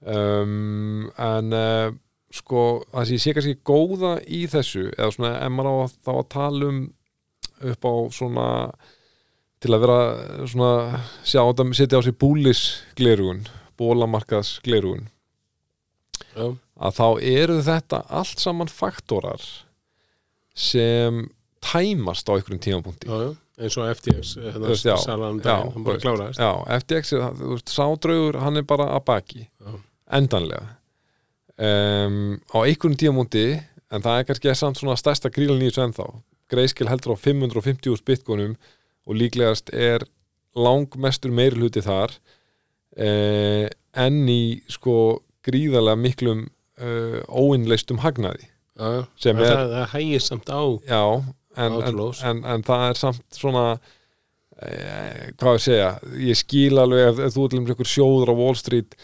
um, 0.05 1.09
en 1.17 1.55
uh, 1.55 1.89
sko 2.33 2.63
það 2.91 3.09
sem 3.09 3.17
ég 3.17 3.23
sé 3.23 3.35
kannski 3.35 3.57
góða 3.65 4.13
í 4.27 4.43
þessu 4.51 4.87
eða 4.93 5.11
svona 5.15 5.33
ef 5.41 5.53
maður 5.55 5.69
á 5.69 5.75
að, 5.83 5.93
þá 6.05 6.11
að 6.15 6.27
tala 6.35 6.69
um 6.69 6.81
upp 7.69 7.87
á 7.89 7.93
svona 8.15 8.47
til 9.59 9.73
að 9.75 9.81
vera 9.83 10.01
svona 10.47 10.73
sjá 11.27 11.41
þetta 11.41 11.65
setja 11.75 11.99
á 11.99 12.05
sig 12.05 12.19
búlis 12.21 12.61
glerugun 12.99 13.41
bólamarkaðs 13.79 14.59
glerugun 14.63 15.09
Já, 16.35 16.53
að 16.79 16.95
þá 16.99 17.07
eru 17.25 17.57
þetta 17.65 18.03
allt 18.21 18.39
saman 18.43 18.71
faktorar 18.71 19.43
sem 20.55 21.25
tæmast 21.63 22.29
á 22.29 22.35
einhverjum 22.35 22.61
tímapunkti. 22.63 23.09
Já, 23.09 23.17
já, 23.25 23.31
eins 23.59 23.77
og 23.79 23.91
FTX 23.97 24.33
hérna, 24.39 24.65
veist, 24.71 24.87
já, 24.87 24.95
salan 25.03 25.37
um 25.37 25.41
já, 25.41 25.45
daginn, 25.49 25.83
bara 25.83 26.29
Já, 26.31 26.51
FTX 26.79 27.13
sádraugur 27.67 28.39
hann 28.43 28.59
er 28.59 28.67
bara 28.67 28.89
að 28.95 29.05
baki. 29.09 29.47
Já. 29.47 29.77
Endanlega. 30.15 30.75
Um, 31.59 32.37
á 32.55 32.57
einhverjum 32.63 32.95
tímapunkti 32.99 33.45
en 33.91 34.03
það 34.05 34.19
er 34.21 34.27
kannski 34.29 34.53
samt 34.55 34.79
svona 34.79 34.95
stærsta 34.99 35.31
grílan 35.33 35.59
í 35.63 35.67
þessu 35.69 35.83
ennþá. 35.87 36.05
Greiðskil 36.49 36.87
heldur 36.89 37.13
á 37.13 37.17
550.000 37.19 38.05
bitcoinum 38.07 38.53
og 39.09 39.17
líklegast 39.19 39.73
er 39.75 40.05
langmestur 40.57 41.33
meiri 41.35 41.59
hluti 41.59 41.83
þar 41.85 42.13
eh, 42.97 43.67
enn 43.97 44.23
í 44.31 44.61
sko 44.71 45.19
gríðarlega 45.45 45.99
miklum 45.99 46.45
uh, 46.79 47.19
óinnleistum 47.27 47.99
hagnaði. 48.03 48.47
Já. 48.79 49.05
Sem 49.19 49.39
er- 49.39 49.51
það, 49.51 49.71
það 49.75 49.87
hægir 49.93 50.23
samt 50.23 50.49
á 50.53 50.61
já, 50.87 51.03
en, 51.59 51.79
en, 51.89 52.01
en, 52.31 52.43
en 52.55 52.65
það 52.67 52.83
er 52.87 52.99
samt 53.01 53.23
svona 53.35 53.63
eh, 54.63 55.31
hvað 55.39 55.57
ég 55.57 55.63
segja 55.65 55.89
ég 56.29 56.39
skil 56.39 56.79
alveg 56.79 57.19
ef 57.25 57.33
þú 57.35 57.45
er 57.47 57.53
dæmis 57.55 57.73
einhver 57.73 57.89
sjóður 57.91 58.31
á 58.31 58.35
Wall 58.39 58.55
Street 58.59 58.95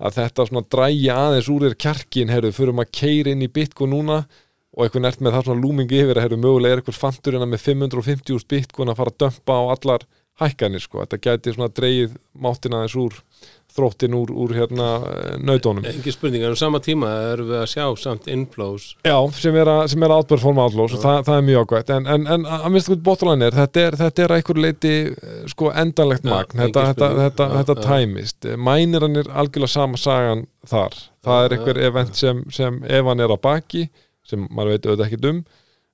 að 0.00 0.16
þetta 0.16 0.46
svona 0.48 0.68
dræja 0.72 1.16
aðeins 1.26 1.50
úr 1.52 1.66
þér 1.66 1.76
kjarkin 1.84 2.32
fyrir 2.56 2.72
maður 2.72 2.88
að 2.88 2.96
keira 3.00 3.34
inn 3.34 3.44
í 3.44 3.52
Bitcoin 3.52 3.92
núna 3.94 4.22
og 4.70 4.84
eitthvað 4.84 5.04
nert 5.04 5.20
með 5.20 5.36
það 5.36 5.46
svona 5.48 5.64
lúmingi 5.64 6.00
yfir 6.00 6.16
að 6.16 6.24
heyrðu, 6.24 6.40
mögulega 6.44 6.72
er 6.76 6.80
eitthvað 6.80 7.00
fantur 7.00 7.36
hérna 7.36 7.48
með 7.50 7.64
550.000 7.66 8.50
Bitcoin 8.50 8.92
að 8.92 9.00
fara 9.00 9.12
að 9.12 9.20
dömpa 9.24 9.56
á 9.58 9.62
allar 9.74 10.06
hækkanir 10.40 10.84
sko, 10.84 11.02
þetta 11.02 11.20
gæti 11.26 11.54
svona 11.56 11.72
dreigið 11.74 12.14
máttina 12.32 12.80
aðeins 12.80 12.96
úr 12.96 13.18
þróttin 13.76 14.16
úr, 14.18 14.32
úr 14.32 14.54
hérna 14.56 14.88
nautónum 15.38 15.86
Engi 15.88 16.12
spurning, 16.14 16.44
en 16.46 16.54
á 16.54 16.58
sama 16.58 16.80
tíma 16.84 17.10
erum 17.30 17.50
við 17.50 17.60
að 17.60 17.68
sjá 17.72 17.84
samt 18.00 18.28
inflows. 18.32 18.90
Já, 19.06 19.16
sem 19.36 19.56
er 19.60 19.70
að, 19.70 19.82
er 20.06 20.14
outperforma 20.14 20.66
outlaws 20.66 20.96
og 20.96 21.04
það, 21.04 21.22
það 21.28 21.38
er 21.38 21.46
mjög 21.48 21.64
ágætt 21.74 21.94
en, 21.96 22.10
en, 22.14 22.28
en 22.34 22.46
að 22.56 22.68
minnst 22.74 22.90
okkur 22.90 23.02
bóttalæn 23.08 23.46
er 23.46 23.56
þetta 23.56 23.84
er, 23.86 23.98
þetta 24.02 24.24
er 24.24 24.34
að 24.34 24.42
einhver 24.42 24.62
leiti 24.66 24.94
eh, 25.08 25.40
sko 25.54 25.72
endanlegt 25.84 26.28
magn, 26.28 26.62
þetta, 26.64 26.86
þetta, 26.90 27.10
þetta, 27.20 27.48
þetta 27.56 27.78
tæmist. 27.86 28.50
Mænirann 28.70 29.22
er 29.22 29.32
algjörlega 29.42 29.74
sama 29.74 30.00
sagan 30.00 30.46
þar. 30.68 31.00
Það 31.24 31.46
er 31.46 31.56
já, 31.58 31.82
event 31.90 32.16
sem, 32.18 32.44
sem 32.54 32.80
ef 32.86 33.10
hann 33.10 33.24
er 33.24 33.34
á 33.34 33.38
baki 33.40 33.88
sem 34.26 34.46
maður 34.48 34.76
veit 34.76 34.86
auðvitað 34.86 35.06
ekki 35.08 35.34
um. 35.34 35.44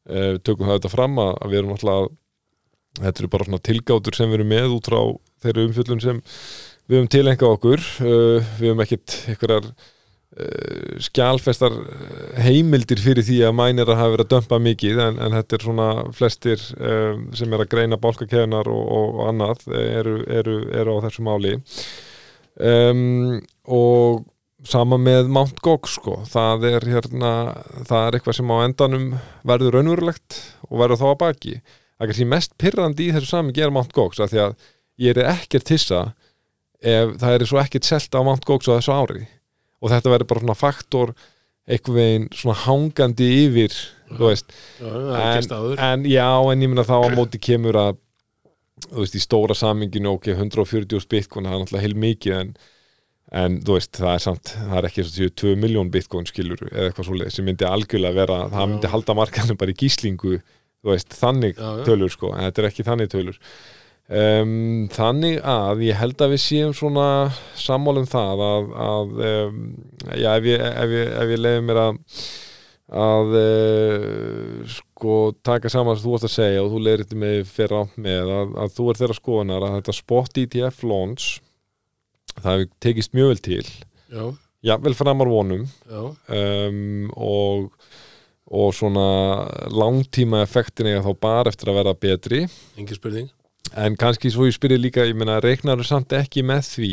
Við 0.06 0.38
tökum 0.46 0.68
það 0.68 0.76
auðvitað 0.76 0.94
fram 0.94 1.18
að, 1.18 1.32
að 1.42 1.52
við 1.52 1.60
erum 1.60 1.74
náttúrulega 1.74 2.14
þetta 3.00 3.22
eru 3.22 3.32
bara 3.32 3.60
tilgátur 3.68 4.16
sem 4.16 4.30
við 4.30 4.40
erum 4.40 4.52
með 4.52 4.74
út 4.76 4.88
frá 4.90 5.00
þeirri 5.44 5.66
umfjöllun 5.68 6.02
sem 6.02 6.20
við 6.86 6.98
höfum 7.00 7.12
tilengað 7.12 7.54
okkur 7.56 7.84
uh, 8.04 8.48
við 8.58 8.70
höfum 8.70 8.82
ekkit 8.84 9.16
einhverjar 9.32 9.66
uh, 9.70 10.98
skjálfestar 11.06 11.74
uh, 11.80 12.36
heimildir 12.44 13.02
fyrir 13.02 13.26
því 13.26 13.40
að 13.48 13.56
mænir 13.58 13.90
að 13.90 14.00
hafa 14.00 14.14
verið 14.14 14.26
að 14.26 14.34
dömpa 14.36 14.60
mikið 14.68 15.02
en, 15.06 15.18
en 15.26 15.36
þetta 15.40 15.58
er 15.58 15.66
svona 15.66 15.88
flestir 16.16 16.62
um, 16.76 17.26
sem 17.36 17.52
er 17.56 17.64
að 17.64 17.72
greina 17.74 18.00
bálkakeðunar 18.02 18.70
og, 18.70 18.86
og 19.00 19.20
annað 19.30 19.66
eru, 19.80 20.20
eru, 20.30 20.60
eru 20.74 20.98
á 21.00 21.04
þessu 21.08 21.26
máli. 21.26 21.56
Um, 22.56 23.42
og 23.68 24.24
sama 24.66 24.98
með 24.98 25.28
Mount 25.30 25.58
Gox 25.62 25.98
sko, 25.98 26.20
það 26.26 26.64
er 26.70 26.86
hérna 26.88 27.32
það 27.86 28.06
er 28.06 28.16
eitthvað 28.16 28.38
sem 28.38 28.52
á 28.54 28.56
endanum 28.64 29.10
verður 29.46 29.76
raunverulegt 29.76 30.38
og 30.70 30.80
verður 30.80 31.02
þá 31.02 31.08
að 31.10 31.18
baki. 31.22 31.56
Það 31.96 32.04
er 32.04 32.10
kannski 32.10 32.28
mest 32.30 32.56
pyrrandi 32.60 33.08
í 33.08 33.12
þessu 33.14 33.30
sami 33.30 33.54
gera 33.56 33.74
Mount 33.74 33.92
af 33.96 34.32
því 34.32 34.42
að 34.46 34.56
ég 35.02 35.12
er 35.16 35.30
ekkert 35.34 35.70
hissa 35.74 36.00
ef 36.80 37.16
það 37.22 37.36
er 37.38 37.46
svo 37.48 37.60
ekkert 37.62 37.88
selt 37.88 38.16
á 38.16 38.20
Mount 38.26 38.44
Gox 38.48 38.68
á 38.68 38.76
þessu 38.76 38.94
ári. 38.96 39.26
Og 39.80 39.92
þetta 39.92 40.12
verður 40.12 40.30
bara 40.32 40.44
svona 40.44 40.58
faktor 40.58 41.14
einhver 41.66 41.96
veginn 41.98 42.26
svona 42.34 42.58
hangandi 42.62 43.26
yfir 43.46 43.74
þú 44.14 44.28
veist, 44.30 44.52
það 44.78 45.40
staður. 45.48 45.80
en 45.82 46.04
já, 46.06 46.28
en 46.52 46.62
ég 46.62 46.70
meina 46.70 46.84
þá 46.86 46.96
á 47.02 47.08
móti 47.16 47.40
kemur 47.42 47.78
að 47.80 47.96
þú 48.86 49.02
veist, 49.02 49.16
í 49.18 49.22
stóra 49.24 49.56
saminginu 49.58 50.12
ok, 50.14 50.30
140 50.36 51.08
bitcoin, 51.10 51.48
það 51.48 51.56
er 51.56 51.62
náttúrulega 51.64 51.86
heil 51.86 51.98
mikið 52.04 52.36
en, 52.38 52.52
en 53.42 53.56
þú 53.66 53.78
veist, 53.78 53.98
það 53.98 54.12
er 54.12 54.22
samt 54.28 54.52
það 54.54 54.78
er 54.78 54.88
ekki 54.90 55.06
séu 55.10 55.32
2 55.42 55.56
miljón 55.64 55.90
bitcoin 55.94 56.28
skilur 56.30 56.62
eða 56.68 56.90
eitthvað 56.90 57.08
svoleið 57.10 57.34
sem 57.34 57.48
myndi 57.48 57.66
algjörlega 57.66 58.18
vera 58.20 58.38
það 58.52 58.62
Já. 58.62 58.70
myndi 58.74 58.92
halda 58.94 59.18
markanum 59.18 59.58
bara 59.58 59.74
í 59.74 59.80
gíslingu 59.82 60.36
þú 60.38 60.92
veist, 60.92 61.18
þannig 61.18 61.58
já. 61.58 61.70
tölur 61.88 62.12
sko. 62.14 62.30
En 62.36 62.46
þetta 62.46 62.62
er 62.62 62.70
ekki 62.70 62.86
þannig 62.86 63.10
tölur 63.10 63.40
um, 64.08 64.88
þannig 64.92 65.38
að 65.42 65.84
ég 65.86 66.00
held 66.00 66.22
að 66.22 66.34
við 66.34 66.42
séum 66.44 66.74
svona 66.76 67.06
sammálum 67.58 68.08
það 68.10 68.44
að, 68.48 68.68
að 68.86 69.16
um, 69.30 69.62
já, 70.12 70.28
ef 70.36 70.50
ég, 70.50 70.66
ég, 70.94 71.14
ef 71.22 71.32
ég 71.34 71.42
leiði 71.42 71.64
mér 71.68 71.82
að 71.86 72.02
að 72.86 73.32
uh, 73.34 74.60
sko 74.70 75.16
taka 75.42 75.70
saman 75.72 75.96
sem 75.98 76.04
þú 76.04 76.12
varst 76.14 76.28
að 76.28 76.34
segja 76.36 76.62
og 76.62 76.70
þú 76.70 76.82
leiðir 76.84 77.02
þetta 77.02 77.18
með 77.18 77.40
fyrir 77.50 77.78
átt 77.80 77.96
með 77.98 78.30
að, 78.36 78.56
að 78.62 78.74
þú 78.76 78.86
er 78.88 79.00
þeirra 79.00 79.18
skoðunar 79.18 79.66
að 79.66 79.76
þetta 79.80 79.94
spot 79.96 80.40
ETF 80.44 80.86
launch 80.86 81.28
það 82.36 82.50
hefur 82.52 82.68
tekist 82.84 83.16
mjög 83.16 83.32
vel 83.32 83.42
til. 83.42 83.70
Já, 84.12 84.24
jafnvel 84.70 84.94
framar 84.98 85.30
vonum. 85.30 85.64
Já, 85.90 86.02
um, 86.38 87.08
og 87.16 87.72
og 88.46 88.70
svona 88.70 89.08
langtíma 89.74 90.44
effektin 90.44 90.86
eiga 90.86 91.02
þá 91.02 91.16
bara 91.18 91.50
eftir 91.50 91.72
að 91.72 91.80
vera 91.80 91.94
betri. 91.98 92.44
Engi 92.78 92.94
spurning 92.94 93.26
en 93.74 93.96
kannski 93.98 94.30
svo 94.32 94.48
ég 94.48 94.56
spyrir 94.56 94.80
líka, 94.80 95.06
ég 95.08 95.16
meina 95.18 95.40
reiknar 95.42 95.82
samt 95.86 96.14
ekki 96.16 96.44
með 96.46 96.68
því 96.74 96.92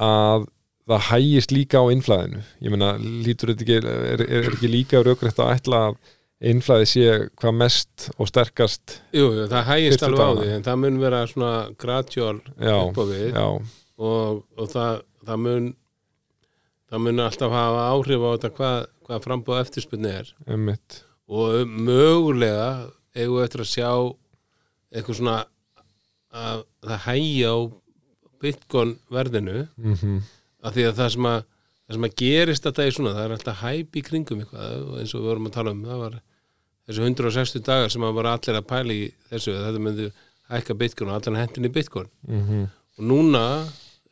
að 0.00 0.48
það 0.90 1.06
hægist 1.10 1.54
líka 1.54 1.80
á 1.80 1.86
innflæðinu 1.94 2.42
ég 2.42 2.74
meina, 2.74 2.96
lítur 2.98 3.54
þetta 3.54 3.64
ekki 3.64 3.78
er, 3.80 4.26
er 4.26 4.50
ekki 4.50 4.70
líka 4.70 5.04
raukrætt 5.04 5.40
að 5.40 5.54
ætla 5.54 5.84
að 5.88 6.02
innflæði 6.44 6.90
sé 6.90 7.06
hvað 7.40 7.56
mest 7.56 8.08
og 8.18 8.28
sterkast 8.28 8.98
Jú, 9.16 9.30
það 9.48 9.70
hægist 9.70 10.04
alveg 10.04 10.26
á 10.28 10.32
því 10.40 10.50
en 10.58 10.66
það 10.66 10.82
mun 10.82 11.00
vera 11.00 11.22
svona 11.30 11.54
gradual 11.80 12.36
já, 12.58 12.76
upp 12.82 13.00
á 13.00 13.04
við 13.08 13.40
og, 13.40 14.44
og 14.58 14.68
það, 14.74 15.00
það 15.24 15.42
mun 15.46 15.72
það 16.94 17.02
mun 17.06 17.24
alltaf 17.24 17.54
hafa 17.54 17.86
áhrif 17.90 18.22
á 18.22 18.28
þetta 18.34 18.50
hvað, 18.58 18.76
hvað 19.08 19.24
frambúð 19.24 19.60
eftirspunni 19.62 20.12
er. 20.20 20.30
Einmitt. 20.46 21.00
Og 21.26 21.64
mögulega 21.66 22.68
eigum 23.16 23.38
við 23.38 23.46
eftir 23.46 23.64
að 23.64 23.70
sjá 23.72 23.90
eitthvað 24.94 25.18
svona 25.18 25.38
að 26.34 26.64
það 26.84 27.04
hægja 27.08 27.52
á 27.54 27.58
bitcoin 28.44 28.96
verðinu. 29.14 29.68
Mm 29.78 30.22
af 30.64 30.74
því 30.74 30.86
að 30.88 31.00
það 31.00 31.10
sem 31.14 31.28
að 31.28 31.40
það 31.84 31.96
sem 31.96 32.06
að 32.08 32.14
gerist 32.20 32.66
þetta 32.66 32.84
er 32.84 32.94
svona, 32.96 33.14
það 33.16 33.26
er 33.26 33.34
alltaf 33.36 33.60
hæp 33.60 33.98
í 33.98 34.02
kringum 34.04 34.40
eitthvað 34.40 35.00
eins 35.02 35.12
og 35.12 35.20
við 35.20 35.28
vorum 35.28 35.48
að 35.50 35.56
tala 35.58 35.74
um. 35.74 35.82
Það 35.84 36.02
var 36.02 36.16
þessu 36.88 37.06
160 37.08 37.64
dagar 37.68 37.92
sem 37.92 38.06
að 38.06 38.16
var 38.18 38.30
allir 38.32 38.58
að 38.60 38.68
pæla 38.70 38.96
í 38.96 39.02
þessu, 39.28 39.54
að 39.54 39.66
þetta 39.68 39.84
myndi 39.84 40.08
hækka 40.54 40.78
bitcoin 40.80 41.12
og 41.12 41.18
allir 41.18 41.40
hendin 41.42 41.68
í 41.68 41.72
bitcoin. 41.74 42.10
-hmm. 42.24 42.66
og 42.96 43.08
núna 43.12 43.44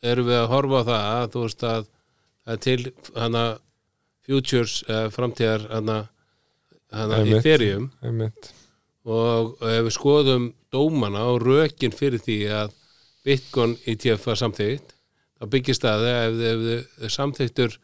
erum 0.03 0.29
við 0.29 0.41
að 0.43 0.51
horfa 0.53 0.81
á 0.83 0.89
það 0.91 1.05
að 1.09 1.29
þú 1.33 1.45
veist 1.47 1.67
að 1.73 1.85
það 2.45 2.55
er 2.55 2.63
til 2.67 2.93
hana 3.17 3.45
futures 4.27 4.75
uh, 4.89 5.09
framtíðar 5.11 5.69
hana, 5.71 5.99
hana 6.93 7.23
Einmitt. 7.23 7.39
Ethereum. 7.41 7.91
Einmitt 8.03 8.53
og 9.09 9.57
ef 9.67 9.87
við 9.87 9.95
skoðum 9.97 10.51
dómana 10.73 11.25
og 11.33 11.43
rökin 11.47 11.95
fyrir 11.95 12.23
því 12.23 12.39
að 12.61 12.77
Bitcoin 13.27 13.77
ETF 13.87 14.29
var 14.31 14.41
samþykkt 14.41 14.95
þá 15.39 15.49
byggist 15.55 15.87
það 15.87 16.07
ef 16.11 16.37
þið 16.43 17.15
samþyktur 17.17 17.79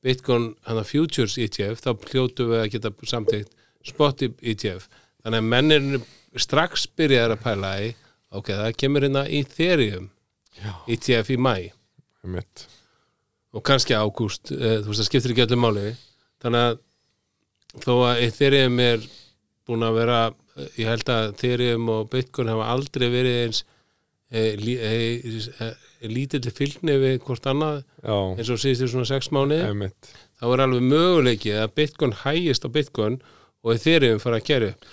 Bitcoin 0.00 0.52
Futures 0.86 1.36
ETF 1.38 1.82
þá 1.84 1.90
hljótu 2.12 2.46
við 2.52 2.62
að 2.62 2.70
geta 2.76 2.94
samþykkt 3.14 3.56
Spot 3.90 4.22
ETF 4.22 4.86
þannig 5.24 5.40
að 5.40 5.50
mennir 5.54 6.00
strax 6.38 6.86
byrjaðar 6.98 7.36
að 7.36 7.44
pæla 7.44 7.74
í 7.82 7.90
ok, 8.30 8.54
það 8.54 8.78
kemur 8.78 9.06
hérna 9.06 9.26
Ethereum 9.26 10.10
já, 10.54 10.72
ETF 10.86 11.34
í 11.34 11.38
mæ 11.40 11.54
einmitt. 12.24 12.66
Og 13.50 13.64
kannski 13.66 13.96
ágúst, 13.96 14.52
eh, 14.52 14.78
þú 14.82 14.92
veist 14.92 15.00
það 15.02 15.08
skiptir 15.08 15.32
ekki 15.34 15.46
öllum 15.46 15.64
máli. 15.64 15.96
Þannig 16.42 16.66
að 16.66 16.78
þó 17.82 17.94
að 18.06 18.22
Ethereum 18.26 18.78
er 18.80 19.06
búin 19.66 19.86
að 19.86 19.96
vera, 19.98 20.20
ég 20.78 20.88
held 20.88 21.12
að 21.12 21.28
Ethereum 21.34 21.90
og 21.92 22.08
Bitcoin 22.12 22.50
hafa 22.52 22.70
aldrei 22.74 23.06
verið 23.12 23.38
eins 23.44 23.62
e, 24.30 24.44
lí, 24.60 24.76
e, 24.78 25.70
lítill 26.10 26.52
fylgni 26.54 26.96
við 27.00 27.18
hvort 27.26 27.46
annað 27.50 27.82
já, 27.82 28.16
eins 28.36 28.52
og 28.52 28.62
síðustu 28.62 28.90
svona 28.94 29.10
sex 29.10 29.30
mánuði. 29.34 29.66
Einmitt. 29.68 30.14
Þá 30.40 30.46
er 30.48 30.64
alveg 30.64 30.86
möguleiki 30.88 31.54
að 31.58 31.74
Bitcoin 31.76 32.16
hægist 32.22 32.64
á 32.64 32.68
Bitcoin 32.72 33.20
og 33.60 33.74
Ethereum 33.74 34.22
fara 34.22 34.40
að 34.40 34.70
upp 34.70 34.88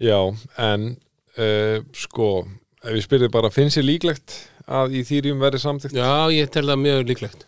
já, 0.00 0.18
en 0.58 0.90
uh, 1.38 1.78
sko, 1.94 2.28
ef 2.82 2.98
ég 2.98 3.06
spyrir 3.06 3.32
bara 3.32 3.52
finnst 3.54 3.78
ég 3.78 3.86
líklegt 3.86 4.36
að 4.66 4.98
í 4.98 5.04
þýrjum 5.06 5.42
verði 5.42 5.62
samþykkt? 5.62 5.98
Já, 5.98 6.30
ég 6.34 6.50
tel 6.52 6.66
það 6.66 6.82
mjög 6.82 7.04
líklegt 7.10 7.46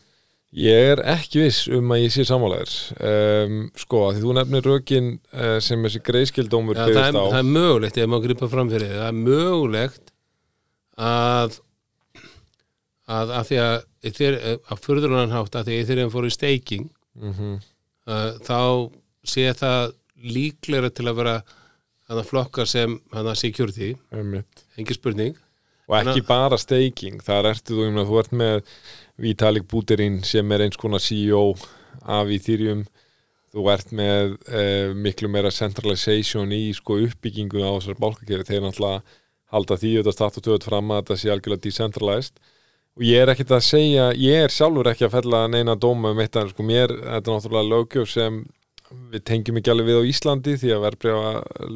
Ég 0.57 0.93
er 0.93 1.03
ekki 1.11 1.43
viss 1.43 1.67
um 1.75 1.91
að 1.93 2.03
ég 2.05 2.13
sé 2.15 2.25
sammálaður. 2.25 2.75
Um, 3.03 3.57
sko, 3.77 4.07
að 4.07 4.17
því 4.17 4.23
þú 4.23 4.35
nefnir 4.39 4.69
rökin 4.71 5.09
uh, 5.35 5.57
sem 5.65 5.83
þessi 5.85 6.01
greiðskildómur 6.07 6.79
Já, 6.79 6.87
það, 6.95 7.19
það 7.19 7.39
er 7.41 7.49
mögulegt, 7.51 7.99
ef 7.99 8.11
maður 8.13 8.29
gripa 8.31 8.51
fram 8.53 8.71
fyrir 8.73 8.93
því, 8.93 9.01
það 9.01 9.09
er 9.11 9.19
mögulegt 9.27 10.13
að 10.97 11.59
að, 13.07 13.31
að 13.31 13.49
því 13.51 13.59
að 13.63 13.77
þeir, 14.17 14.39
að 14.57 14.83
furðunan 14.87 15.35
hátt 15.35 15.59
að 15.59 15.69
því 15.69 15.81
að 15.81 15.91
þeir 15.91 16.13
fóru 16.15 16.31
í 16.31 16.37
steiking 16.37 16.87
mm 17.21 17.59
uh, 18.07 18.33
þá 18.47 18.61
sé 19.27 19.51
það 19.59 19.95
líklega 20.23 20.91
til 20.95 21.09
að 21.11 21.19
vera 21.21 21.37
þannig 22.07 22.29
flokkar 22.31 22.71
sem 22.71 22.95
hann 23.13 23.33
security, 23.35 23.97
einmitt. 24.15 24.63
Engin 24.79 24.97
spurning. 24.99 25.35
Og 25.87 25.99
ekki 26.01 26.23
bara 26.27 26.59
staking, 26.59 27.21
þar 27.23 27.53
ertu 27.53 27.75
þú, 27.75 27.83
ég 27.87 27.93
meina, 27.95 28.07
þú 28.07 28.21
ert 28.23 28.33
með 28.35 28.57
Vitalik 29.23 29.67
Buterin 29.71 30.21
sem 30.27 30.53
er 30.53 30.67
eins 30.67 30.79
konar 30.81 31.03
CEO 31.03 31.55
af 32.05 32.33
Ethereum. 32.33 32.85
Þú 33.57 33.71
ert 33.73 33.93
með 33.97 34.35
uh, 34.51 34.93
miklu 34.93 35.31
meira 35.33 35.53
centralization 35.55 36.53
í 36.53 36.75
sko 36.77 36.99
uppbyggingu 37.07 37.63
á 37.65 37.73
þessar 37.79 38.01
bálkakefi, 38.03 38.45
þeir 38.45 38.67
náttúrulega 38.67 39.01
halda 39.55 39.79
því 39.81 39.95
auðvitað 39.95 40.17
start 40.19 40.39
og 40.41 40.45
töðut 40.45 40.67
fram 40.67 40.93
að 40.93 41.01
þetta 41.01 41.19
sé 41.23 41.33
algjörlega 41.33 41.65
decentralized. 41.65 42.43
Og 42.97 43.05
ég 43.05 43.23
er 43.23 43.33
ekkert 43.33 43.55
að 43.57 43.65
segja, 43.65 44.11
ég 44.17 44.45
er 44.47 44.53
sjálfur 44.53 44.91
ekki 44.91 45.07
að 45.07 45.17
fella 45.19 45.43
neina 45.53 45.77
dóma 45.77 46.13
um 46.15 46.21
en 46.21 46.53
sko. 46.53 46.65
Mér, 46.65 46.93
þetta 46.93 47.31
er 47.31 47.37
náttúrulega 47.37 47.71
lögjöf 47.73 48.13
sem 48.13 48.45
við 49.13 49.23
tengjum 49.27 49.59
ekki 49.61 49.73
alveg 49.73 49.89
við 49.89 49.99
á 49.99 50.09
Íslandi 50.11 50.55
því 50.61 50.73
að 50.75 50.85
verbreyfa 50.85 51.31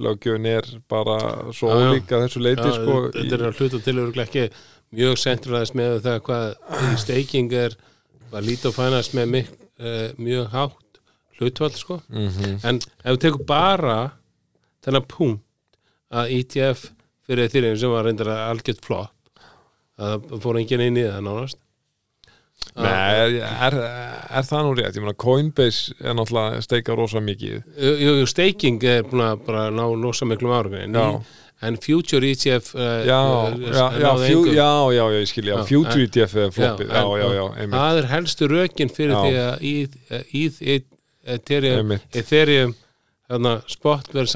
lögjöfin 0.07 0.49
er 0.51 0.69
bara 0.91 1.17
svo 1.57 1.71
já. 1.73 1.79
ólíka 1.81 2.21
þessu 2.23 2.43
leiti 2.45 2.69
sko, 2.77 2.99
þetta 3.17 3.37
er 3.37 3.47
að 3.49 3.63
hluta 3.63 3.81
til 3.83 3.97
örugglega 3.97 4.29
ekki 4.29 4.45
mjög 4.95 5.19
centralized 5.23 5.79
með 5.79 6.01
það 6.07 6.21
hvað 6.27 6.47
í 6.91 6.99
staking 7.01 7.55
er 7.57 7.77
að 8.31 8.47
líta 8.47 8.71
og 8.71 8.77
fænast 8.77 9.15
með 9.17 9.33
mik, 9.35 9.51
uh, 9.83 10.11
mjög 10.19 10.51
hátt 10.55 11.01
hlutvall 11.41 11.73
sko. 11.77 12.01
Mm 12.09 12.59
en 12.63 12.81
ef 12.81 13.15
við 13.15 13.23
tekum 13.25 13.47
bara 13.47 13.99
þennan 14.85 15.09
punkt 15.09 15.47
að 16.11 16.35
ETF 16.37 16.91
fyrir 17.27 17.51
þeirri 17.51 17.79
sem 17.79 17.93
var 17.93 18.07
reyndar 18.07 18.33
að 18.33 18.47
algjört 18.51 18.85
flop 18.85 19.43
að 20.01 20.23
það 20.31 20.41
fór 20.45 20.59
enginn 20.61 20.87
inn 20.87 20.99
í 20.99 21.07
það 21.07 21.27
nánast? 21.27 21.61
Nei, 22.77 23.33
er, 23.49 23.77
er, 23.77 24.45
það 24.47 24.67
nú 24.67 24.73
rétt? 24.77 24.97
Ég 24.97 25.03
meina 25.03 25.17
Coinbase 25.19 25.95
er 25.99 26.15
náttúrulega 26.17 26.61
steika 26.65 26.95
rosa 26.97 27.23
mikið. 27.25 27.63
Jú, 27.81 27.93
jú, 28.21 28.27
staking 28.31 28.85
er 28.87 29.07
búin 29.09 29.25
að 29.25 29.45
bara 29.47 29.65
ná 29.75 29.83
losa 29.99 30.29
miklum 30.29 30.55
árum 30.55 30.77
en, 31.67 31.79
future 31.81 32.31
ETF 32.31 32.75
uh, 32.77 32.85
Já, 33.09 33.21
uh, 33.21 33.65
já, 34.55 34.71
já, 34.97 35.05
ég 35.17 35.27
skilja 35.31 35.65
Future 35.69 36.07
ETF 36.07 36.39
er 36.45 36.55
floppið, 36.57 36.95
það 37.75 38.01
er 38.03 38.09
helstu 38.15 38.49
rökin 38.51 38.93
fyrir 38.93 39.19
því 39.19 39.43
að 39.45 39.67
í, 39.67 39.75
í, 40.33 40.47
í 40.61 40.79
Ethereum, 41.31 41.83
einmitt. 41.83 42.07
Ethereum 42.17 42.73
þarna, 43.31 43.57
spot 43.71 44.09
verður 44.15 44.33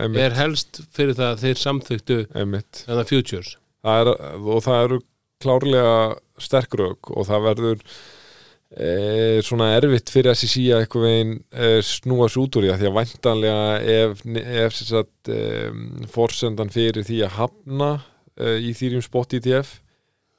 einmitt, 0.00 0.22
er 0.24 0.36
helst 0.38 0.80
fyrir 0.96 1.16
það 1.18 1.34
að 1.34 1.44
þeir 1.44 1.60
samþyktu 1.64 2.18
einmitt. 2.34 2.84
þarna 2.86 3.04
futures. 3.10 3.52
Það 3.84 4.00
er, 4.00 4.12
og 4.40 4.64
það 4.64 4.86
eru 4.86 5.00
klárlega 5.40 5.98
sterk 6.40 6.76
rök 6.80 7.12
og 7.14 7.28
það 7.28 7.46
verður 7.48 7.84
e, 8.70 9.40
svona 9.46 9.72
erfitt 9.76 10.12
fyrir 10.12 10.32
að 10.32 10.40
eitthvað 10.78 11.06
veginn 11.06 11.34
e, 11.50 11.70
snúa 11.86 12.28
svo 12.30 12.46
út 12.46 12.58
úr 12.58 12.66
því 12.66 12.72
að 12.74 12.82
því 12.82 12.90
að 12.90 12.96
væntanlega 12.98 13.68
ef, 13.96 14.24
ef 14.64 14.78
sagt, 14.78 15.30
e, 15.30 15.40
forsendan 16.12 16.72
fyrir 16.72 17.06
því 17.06 17.22
að 17.26 17.36
hafna 17.38 17.90
e, 18.36 18.58
í 18.68 18.74
þýrjum 18.76 19.06
spot 19.06 19.36
ETF 19.40 19.76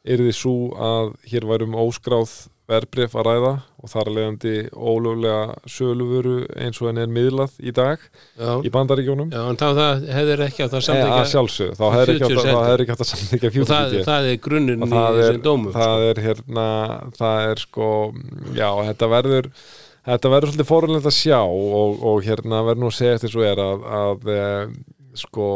er 0.02 0.24
því 0.24 0.34
svo 0.34 0.56
að 0.82 1.14
hér 1.30 1.46
værum 1.50 1.78
óskráð 1.78 2.34
verbref 2.72 3.14
að 3.20 3.28
ræða 3.28 3.52
og 3.82 3.92
þar 3.92 4.10
að 4.10 4.18
leiðandi 4.18 4.54
ólöglega 4.72 5.72
söluvöru 5.74 6.34
eins 6.56 6.80
og 6.82 6.90
henni 6.90 7.04
er 7.04 7.12
miðlað 7.12 7.56
í 7.62 7.74
dag 7.76 8.02
já, 8.02 8.52
í 8.62 8.72
bandaríkjónum 8.74 9.32
já 9.34 9.42
en 9.52 9.60
þá 9.60 9.68
hefur 10.16 10.44
ekki 10.48 10.66
átt 10.66 10.76
að 10.76 10.78
e, 10.78 10.82
að 10.82 10.88
samþykja 10.88 11.30
sjálfsögðu, 11.34 11.78
þá 11.80 11.86
hefur 11.96 12.14
ekki 12.16 12.28
átt 12.28 13.04
að- 13.06 13.12
samþykja 13.12 13.52
og 13.52 13.70
það, 13.72 13.96
það 14.10 14.30
er 14.32 14.42
grunninn 14.48 14.86
í 14.86 14.92
þessum 14.92 15.46
dómum 15.48 15.72
sko. 15.72 15.78
það 15.80 16.08
er 16.10 16.24
hérna 16.28 16.66
það 17.18 17.48
er 17.52 17.64
sko, 17.66 17.88
já, 18.58 18.70
þetta 18.92 19.12
verður 19.16 19.52
þetta 20.12 20.34
verður 20.34 20.52
svolítið 20.54 20.70
fórhaldið 20.72 21.12
að 21.12 21.18
sjá 21.20 21.40
og, 21.46 22.02
og 22.12 22.24
hérna 22.26 22.64
verður 22.66 22.84
nú 22.86 22.92
að 22.92 22.98
segja 22.98 23.18
eftir 23.20 23.34
svo 23.36 23.46
er 23.46 23.62
að, 23.62 23.88
að 24.02 24.30
e, 24.34 24.44
sko 25.22 25.48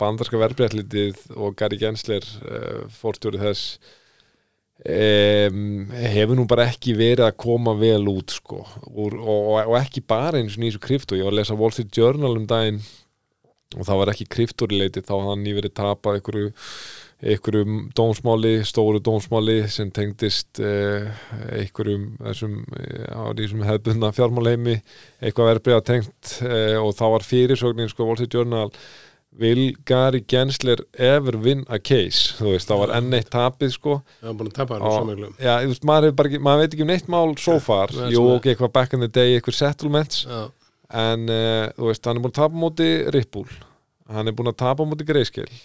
bandarska 0.00 0.40
verbreytlitið 0.40 1.20
og 1.38 1.54
Gary 1.60 1.78
Gensler 1.80 2.24
e, 2.24 2.62
fórstjóri 2.98 3.40
þess 3.40 3.78
e, 4.84 5.48
hefur 6.14 6.38
nú 6.38 6.46
bara 6.50 6.68
ekki 6.70 6.96
verið 6.98 7.26
að 7.28 7.38
koma 7.44 7.74
vel 7.78 8.02
út 8.12 8.36
sko. 8.36 8.62
Og, 8.92 9.16
og, 9.16 9.54
og 9.64 9.78
ekki 9.80 10.04
bara 10.06 10.40
eins 10.40 10.58
og 10.58 10.64
nýsu 10.64 10.82
krypto 10.82 11.18
ég 11.18 11.26
var 11.26 11.34
að 11.34 11.40
lesa 11.42 11.58
Wall 11.58 11.74
Street 11.74 11.96
Journal 11.96 12.36
um 12.38 12.46
daginn 12.50 12.82
og 13.74 13.88
það 13.88 14.00
var 14.00 14.12
ekki 14.12 14.28
kryptorileitið 14.30 15.08
þá 15.08 15.14
hann 15.28 15.42
nýverið 15.44 15.74
tapað 15.74 16.20
einhverju 16.20 16.52
einhverjum 17.24 17.76
dómsmáli, 17.96 18.58
stóru 18.68 19.00
dómsmáli 19.00 19.62
sem 19.72 19.88
tengdist 19.94 20.60
eh, 20.60 21.08
einhverjum 21.60 22.10
þessum 22.20 22.58
eh, 22.76 23.14
þessum 23.38 23.64
hefðbundna 23.64 24.10
fjármáleimi 24.14 24.76
eitthvað 25.22 25.54
verbreyða 25.54 25.86
tengt 25.88 26.34
eh, 26.44 26.76
og 26.80 26.92
þá 26.98 27.04
var 27.14 27.26
fyrirsögnin 27.26 27.90
sko 27.92 28.08
Wall 28.08 28.18
Street 28.20 28.36
Journal 28.36 28.74
Will 29.38 29.72
Gary 29.84 30.20
Gensler 30.30 30.78
ever 30.94 31.36
win 31.42 31.64
a 31.68 31.80
case? 31.82 32.36
Þú 32.38 32.52
veist, 32.52 32.68
það 32.70 32.80
var 32.84 32.92
enn 32.98 33.16
eitt 33.18 33.30
tapið 33.34 33.72
sko. 33.74 33.96
Það 34.20 34.30
er 34.30 34.36
búin 34.38 34.50
að 34.50 34.58
tapa 34.60 34.78
já, 34.78 35.54
þú 35.64 35.70
veist, 35.72 35.86
maður, 35.90 36.12
veit 36.60 36.68
ekki 36.68 36.84
um 36.84 36.92
neitt 36.92 37.10
mál 37.10 37.34
so 37.42 37.56
far, 37.62 37.90
Nei, 37.98 38.12
jú, 38.14 38.22
ok, 38.36 38.52
eitthvað 38.52 38.74
back 38.76 38.94
in 38.94 39.02
the 39.02 39.10
day, 39.10 39.34
eitthvað 39.34 39.58
settlements. 39.58 40.22
Já, 40.28 40.44
en 41.04 41.26
uh, 41.26 41.66
þú 41.74 41.90
veist, 41.90 42.06
hann 42.06 42.20
er 42.20 42.26
búin 42.26 42.34
að 42.34 42.38
tapa 42.38 42.54
á 42.54 42.62
móti 42.62 42.88
Ripple, 43.16 43.58
hann 44.14 44.30
er 44.30 44.38
búin 44.38 44.52
að 44.52 44.58
tapa 44.62 44.86
móti 44.86 45.08
Grayscale, 45.08 45.60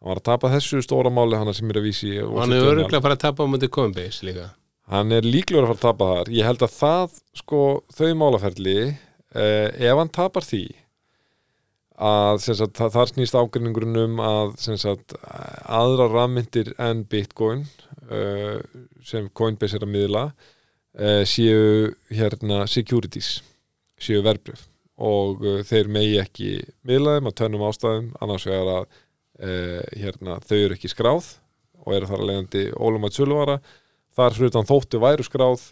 hann 0.00 0.14
var 0.14 0.22
að 0.22 0.28
tapa 0.30 0.54
þessu 0.56 0.80
stóra 0.86 1.12
máli 1.12 1.36
hann 1.36 1.52
sem 1.56 1.68
er 1.68 1.82
að 1.82 1.88
vísi 1.90 2.16
og 2.24 2.40
hann 2.40 2.56
er 2.56 2.72
öruglega 2.72 3.02
að 3.02 3.08
fara 3.10 3.20
að 3.20 3.24
tapa 3.28 3.50
myndi 3.50 3.68
Coinbase 3.68 4.24
líka. 4.30 4.48
Hann 4.90 5.12
er 5.12 5.28
líklegur 5.28 5.68
að 5.68 5.74
fara 5.74 5.78
að 5.78 5.84
tapa 5.84 6.12
þar. 6.14 6.30
Ég 6.34 6.48
held 6.48 6.62
að 6.64 6.72
það, 6.80 7.18
sko, 7.44 7.64
þau 7.94 8.08
málaferli 8.24 8.78
uh, 8.88 9.68
ef 9.76 10.00
hann 10.00 10.16
tapar 10.16 10.48
því 10.48 10.64
að 12.00 12.40
sagt, 12.44 12.78
það, 12.78 12.94
þar 12.94 13.10
snýst 13.12 13.36
ágreiningurinn 13.36 14.00
um 14.04 14.22
að 14.24 14.54
sagt, 14.80 15.14
aðra 15.20 16.08
rafmyndir 16.08 16.72
en 16.80 17.04
Bitcoin 17.08 17.66
uh, 18.08 18.56
sem 19.04 19.28
Coinbase 19.36 19.76
er 19.76 19.84
að 19.84 19.92
miðla 19.94 20.24
uh, 20.30 21.22
séu 21.28 21.92
hérna 22.08 22.64
securities 22.70 23.40
séu 24.00 24.24
verbrif 24.24 24.64
og 25.00 25.44
uh, 25.44 25.60
þeir 25.66 25.92
megi 25.92 26.16
ekki 26.22 26.50
miðla 26.88 27.18
þeim 27.18 27.30
að 27.30 27.36
tönnum 27.42 27.66
ástæðum. 27.68 28.08
Annars 28.24 28.48
vegar 28.48 28.72
að 28.78 28.88
uh, 28.88 29.84
hérna, 30.00 30.40
þau 30.44 30.56
eru 30.58 30.78
ekki 30.78 30.92
skráð 30.92 31.34
og 31.80 31.94
eru 31.96 32.08
þar 32.08 32.24
að 32.24 32.30
leiðandi 32.30 32.64
ólum 32.80 33.06
að 33.08 33.16
söluvara 33.16 33.60
þar 34.16 34.36
fyrir 34.36 34.52
utan 34.52 34.68
þóttu 34.68 35.00
væru 35.00 35.26
skráð 35.26 35.68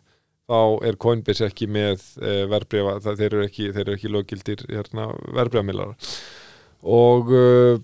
þá 0.49 0.89
er 0.89 0.97
Coinbase 1.01 1.49
ekki 1.49 1.69
með 1.71 2.05
e, 2.23 2.35
verbreyfa, 2.49 2.99
það, 3.05 3.19
þeir 3.21 3.29
eru 3.29 3.47
ekki, 3.47 3.67
ekki 3.85 4.13
löggildir 4.13 4.65
hérna, 4.71 5.11
verbreyfamilar 5.37 5.93
og, 6.83 7.33
uh, 7.35 7.81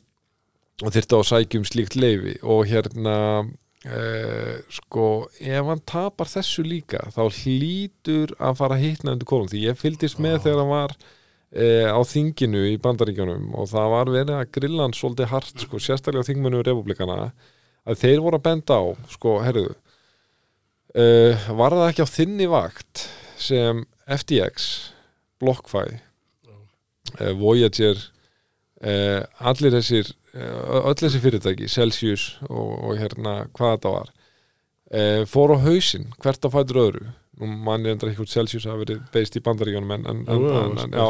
og 0.83 0.95
þyrfti 0.95 1.19
á 1.19 1.21
að 1.21 1.29
sækjum 1.31 1.67
slíkt 1.69 1.99
leifi 1.99 2.37
og 2.43 2.65
hérna 2.71 3.17
uh, 3.43 4.55
sko 4.73 5.09
ef 5.41 5.69
hann 5.71 5.83
tapar 5.89 6.31
þessu 6.31 6.65
líka 6.67 7.03
þá 7.15 7.27
hlýtur 7.27 8.35
að 8.39 8.59
fara 8.63 8.79
að 8.79 8.87
hitna 8.87 9.15
undir 9.17 9.29
kolum 9.29 9.51
því 9.51 9.67
ég 9.69 9.81
fylgdist 9.81 10.23
með 10.23 10.45
þegar 10.47 10.63
hann 10.63 10.73
var 10.73 10.97
uh, 10.97 11.91
á 11.91 12.01
þinginu 12.07 12.65
í 12.71 12.79
bandaríkjunum 12.85 13.51
og 13.59 13.71
það 13.75 13.91
var 13.97 14.15
verið 14.19 14.37
að 14.39 14.53
grilla 14.59 14.87
hann 14.87 14.97
svolítið 14.97 15.33
hart 15.35 15.67
sko, 15.67 15.83
sérstaklega 15.83 16.25
á 16.25 16.29
þingmönu 16.31 16.65
republikana 16.65 17.19
að 17.85 18.01
þeir 18.01 18.23
voru 18.25 18.41
að 18.41 18.47
benda 18.47 18.79
á 18.81 18.85
sko, 19.13 19.41
herruðu 19.45 19.75
uh, 20.95 21.47
var 21.59 21.77
það 21.77 21.89
ekki 21.91 22.07
á 22.07 22.15
þinni 22.15 22.49
vakt 22.51 23.07
sem 23.41 23.85
FTX 24.07 24.69
BlockFi 25.43 25.87
uh, 25.95 27.33
Voyager 27.39 27.99
uh, 27.99 29.23
allir 29.39 29.79
þessir 29.81 30.15
öll 30.35 30.97
þessi 30.99 31.21
fyrirtæki, 31.23 31.69
Celsius 31.71 32.41
og, 32.49 32.73
og 32.89 32.97
hérna 32.99 33.45
hvað 33.55 33.77
þetta 33.77 33.91
var 33.93 34.09
fór 35.31 35.53
á 35.55 35.59
hausinn, 35.63 36.09
hvert 36.23 36.43
að 36.43 36.57
fætur 36.57 36.81
öðru. 36.83 37.05
Nú 37.39 37.47
mann 37.67 37.87
er 37.87 37.95
endur 37.95 38.11
ekki 38.11 38.19
hvort 38.25 38.33
Celsius 38.33 38.67
hafa 38.67 38.81
verið 38.83 39.05
beist 39.15 39.39
í 39.39 39.43
bandaríkjónum 39.47 39.95
en, 39.95 40.09
en, 40.11 40.25
en, 40.27 40.49
en, 40.59 40.75
en 40.83 40.97
já, 40.99 41.07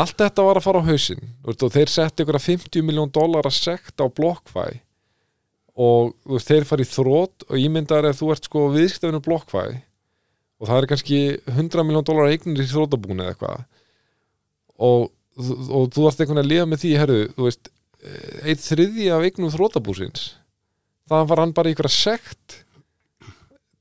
allt 0.00 0.16
þetta 0.20 0.46
var 0.48 0.60
að 0.60 0.66
fara 0.66 0.80
á 0.80 0.88
veist, 0.88 1.28
og 1.44 1.76
þeir 1.76 1.92
setti 1.92 2.24
ykkur 2.24 2.40
að 2.40 2.48
50 2.48 2.88
miljón 2.88 3.12
dólar 3.12 3.48
að 3.48 3.58
sekt 3.58 4.00
á 4.00 4.06
BlockFi 4.08 4.80
og 5.76 6.14
þú 6.24 6.36
veist, 6.38 6.48
þeir 6.50 6.66
farið 6.70 6.92
þrótt 6.94 7.46
og 7.50 7.58
ímyndar 7.60 8.08
ef 8.08 8.20
þú 8.22 8.30
ert 8.32 8.48
sko 8.48 8.66
viðskiptafinu 8.72 9.20
BlockFi 9.26 9.64
og 10.56 10.70
það 10.70 10.78
er 10.80 10.88
kannski 10.92 11.18
100 11.52 11.84
miljón 11.84 12.06
dólar 12.08 12.30
eignir 12.32 12.62
í 12.64 12.68
þróttabúni 12.70 13.20
eða 13.26 13.34
eitthvað. 13.34 13.64
Og, 14.80 15.10
og 15.68 15.90
þú 15.92 16.06
ert 16.08 16.22
einhvern 16.24 16.40
veginn 16.40 16.44
að 16.46 16.52
lifa 16.54 16.68
með 16.70 16.80
því 16.84 16.92
herru, 17.00 17.18
þú 17.36 17.48
veist, 17.50 17.68
eitt 18.46 18.62
þriði 18.64 19.10
af 19.12 19.24
eignum 19.28 19.52
þróttabúsins 19.52 20.30
það 21.10 21.28
var 21.30 21.40
hann 21.44 21.52
bara 21.54 21.70
ykkur 21.74 21.86
að 21.86 21.94
sekt 21.94 22.56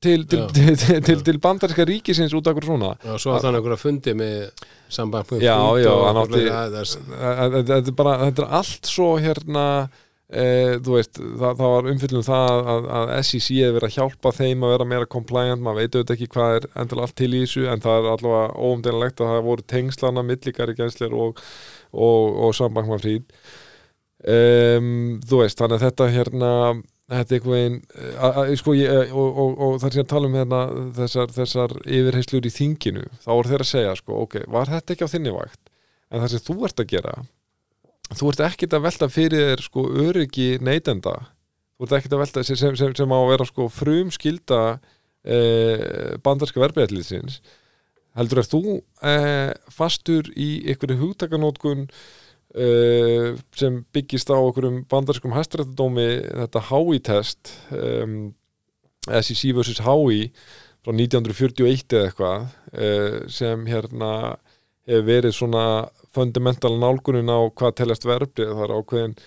til, 0.05 0.25
til, 0.29 0.43
til, 0.53 0.75
til, 1.01 1.21
til, 1.25 1.37
bandaríska 1.41 1.85
ríkisins 1.89 2.33
út 2.37 2.45
af 2.45 2.53
hverju 2.53 2.67
svona. 2.69 2.91
Og 3.09 3.21
svo 3.21 3.33
að 3.33 3.45
þannig 3.47 3.61
einhverja 3.63 3.81
fundi 3.81 4.13
með 4.19 4.65
samband 4.93 5.31
Já, 5.41 5.55
já, 5.81 5.89
og- 5.89 6.03
hann 6.05 6.19
átti- 6.21 6.43
það 6.51 7.71
er 7.79 7.95
bara, 7.97 8.13
þetta 8.27 8.43
er 8.45 8.53
allt 8.59 8.91
svo 8.91 9.07
hérna 9.17 9.65
þú 10.25 10.95
veist, 10.95 11.19
það, 11.19 11.51
það 11.59 11.71
var 11.75 11.87
umfyllum 11.91 12.23
það 12.25 12.69
að, 12.73 12.87
að 12.97 13.11
SEC 13.19 13.49
hefur 13.59 13.75
verið 13.75 13.85
að 13.91 13.97
hjálpa 13.99 14.31
þeim 14.33 14.63
að 14.65 14.71
vera 14.73 14.87
meira 14.89 15.09
compliant, 15.15 15.61
maður 15.61 15.83
veit 15.83 15.97
auðvitað 15.97 16.15
ekki 16.15 16.29
hvað 16.33 16.55
er 16.55 16.65
endilega 16.81 17.05
allt 17.05 17.17
til 17.21 17.29
í 17.29 17.43
þessu, 17.43 17.67
en 17.69 17.83
það 17.83 17.99
er 17.99 18.09
allavega 18.15 18.65
óumdeililegt 18.65 19.21
að 19.21 19.31
það 19.31 19.45
voru 19.45 19.67
tengslana 19.75 20.25
millikari 20.25 20.75
gænslir 20.79 21.13
og, 21.13 21.43
og, 21.93 22.41
og 22.47 22.57
sambankma 22.57 22.97
fríð 23.03 23.21
um, 24.25 24.89
þú 25.29 25.43
veist, 25.43 25.61
þannig 25.61 25.77
að 25.77 25.85
þetta 25.85 26.09
hérna 26.15 26.51
þetta 27.11 27.35
er 27.35 27.37
einhvern 27.37 27.53
veginn 27.53 27.79
að, 28.17 28.39
að, 28.41 28.51
sko, 28.63 28.75
ég, 28.79 29.13
og, 29.13 29.39
og, 29.43 29.59
og 29.61 29.75
það 29.81 29.87
er 29.87 29.95
sem 29.95 30.05
að 30.05 30.11
tala 30.15 30.29
um 30.29 30.37
hérna, 30.39 30.61
þessar, 30.97 31.33
þessar 31.35 31.75
yfirheyslur 31.85 32.49
í 32.49 32.53
þinginu 32.53 33.05
þá 33.21 33.29
voru 33.29 33.51
þeir 33.51 33.65
að 33.65 33.71
segja, 33.71 33.95
sko, 33.99 34.21
ok, 34.25 34.37
var 34.55 34.71
þetta 34.73 34.95
ekki 34.95 35.05
á 35.05 35.13
þinni 35.13 35.33
vakt? 35.35 35.61
En 36.09 36.23
það 36.23 36.31
sem 36.33 36.45
þú 36.47 36.55
ert 36.65 36.81
að 36.81 36.91
gera 36.95 37.13
þú 38.13 38.31
ert 38.31 38.43
ekkit 38.49 38.75
að 38.75 38.85
velta 38.85 39.09
fyrir 39.11 39.49
þér 39.51 39.63
sko 39.65 39.85
öryggi 40.05 40.49
neytenda 40.63 41.15
þú 41.75 41.87
ert 41.87 41.97
ekkit 41.99 42.15
að 42.15 42.23
velta 42.23 42.43
sem, 42.45 42.59
sem, 42.59 42.77
sem, 42.79 42.93
sem 42.97 43.15
á 43.15 43.17
að 43.17 43.31
vera 43.33 43.47
sko 43.49 43.69
frum 43.73 44.11
skilda 44.13 44.61
eh, 45.25 46.15
bandarska 46.23 46.61
verbreyðlýsins 46.61 47.41
heldur 48.15 48.43
að 48.43 48.51
þú 48.53 48.61
eh, 49.09 49.51
fastur 49.73 50.29
í 50.37 50.49
einhverju 50.69 51.01
hugtakanótkun 51.01 51.87
eh, 52.55 53.33
sem 53.57 53.81
byggist 53.95 54.31
á 54.31 54.37
einhverjum 54.37 54.83
bandarskum 54.91 55.35
hæstarættadómi 55.35 56.07
þetta 56.45 56.63
HI-test 56.69 57.55
um, 57.75 58.19
SEC 59.09 59.51
vs. 59.53 59.81
HI 59.85 60.29
frá 60.85 60.93
1941 60.93 61.97
eða 61.97 62.07
eitthvað 62.09 62.47
eh, 62.77 63.19
sem 63.33 63.67
hérna 63.69 64.11
hefur 64.85 65.07
verið 65.07 65.33
svona 65.33 65.65
fundamental 66.15 66.73
nálgunin 66.79 67.29
á 67.31 67.39
hvað 67.51 67.79
teljast 67.81 68.07
verbrið 68.07 68.55
það 68.55 68.67
er 68.67 68.75
ákveðin 68.79 69.17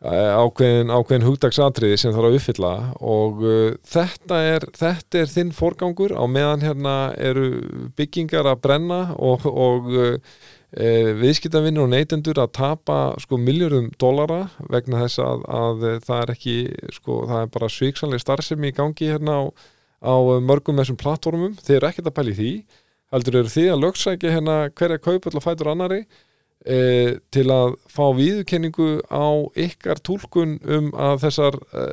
ákveðin, 0.00 0.88
ákveðin 0.88 1.26
hugdagsatriði 1.26 1.98
sem 2.00 2.14
þarf 2.14 2.30
að 2.30 2.36
uppfylla 2.38 2.70
og 3.04 3.42
uh, 3.44 3.74
þetta, 3.84 4.38
er, 4.48 4.64
þetta 4.76 5.20
er 5.20 5.28
þinn 5.28 5.50
forgangur. 5.52 6.14
Á 6.16 6.24
meðan 6.24 6.64
hérna 6.64 6.94
eru 7.20 7.50
byggingar 7.98 8.48
að 8.48 8.62
brenna 8.64 9.00
og, 9.20 9.44
og 9.44 9.90
uh, 9.92 10.16
uh, 10.16 11.10
viðskiptavinnir 11.20 11.84
og 11.84 11.92
neytendur 11.92 12.40
að 12.40 12.54
tapa 12.56 13.00
sko 13.20 13.36
miljörðum 13.40 13.90
dólara 14.00 14.46
vegna 14.72 15.04
þess 15.04 15.20
að, 15.26 15.44
að 15.44 15.86
það 16.08 16.22
er 16.22 16.34
ekki 16.36 16.56
sko 16.96 17.20
það 17.28 17.44
er 17.44 17.52
bara 17.58 17.72
svíksanlega 17.76 18.24
starfsemi 18.24 18.72
í 18.72 18.76
gangi 18.80 19.12
hérna 19.12 19.36
á, 19.36 19.42
á 20.00 20.14
mörgum 20.40 20.80
þessum 20.80 21.00
plattformum, 21.00 21.58
þeir 21.60 21.82
eru 21.82 21.90
ekkert 21.90 22.08
að 22.08 22.16
pæli 22.22 22.38
því 22.40 22.54
heldur 23.14 23.40
eru 23.42 23.52
því 23.52 23.68
að 23.72 23.80
lögsækja 23.84 24.34
hérna 24.36 24.56
hverja 24.78 25.00
kaupall 25.02 25.38
og 25.38 25.44
fætur 25.44 25.70
annari 25.72 26.04
e, 26.66 27.18
til 27.34 27.46
að 27.50 27.74
fá 27.90 28.04
viðurkenningu 28.16 28.90
á 29.10 29.28
ykkar 29.58 30.02
tólkun 30.06 30.58
um 30.62 30.92
að 30.94 31.24
þessar, 31.24 31.58
e, 31.72 31.86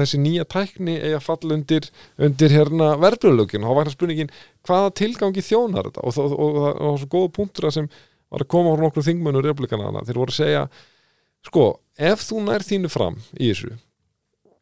þessi 0.00 0.22
nýja 0.22 0.46
tækni 0.48 0.96
eigi 1.00 1.18
að 1.18 1.26
falla 1.26 1.58
undir, 1.58 1.90
undir 2.16 2.56
hérna 2.56 2.94
verðbröðlögin 3.02 3.66
og 3.66 3.68
þá 3.68 3.76
var 3.76 3.82
hérna 3.84 3.96
spurningin 3.96 4.32
hvaða 4.68 4.96
tilgangi 5.02 5.44
þjónar 5.44 5.90
þetta? 5.90 6.06
Og 6.06 6.16
það 6.16 6.34
var 6.38 7.02
svo 7.02 7.12
góða 7.12 7.36
punktur 7.36 7.68
að 7.68 7.78
sem 7.78 7.92
var 8.32 8.44
að 8.44 8.52
koma 8.54 8.74
frá 8.74 8.86
nokkru 8.86 9.04
þingmönu 9.06 9.44
republikanana 9.44 10.04
þeir 10.06 10.20
voru 10.22 10.32
að 10.32 10.40
segja 10.40 10.66
sko, 11.46 11.66
ef 11.98 12.24
þú 12.24 12.44
nær 12.46 12.64
þínu 12.64 12.90
fram 12.92 13.18
í 13.36 13.50
þessu 13.50 13.74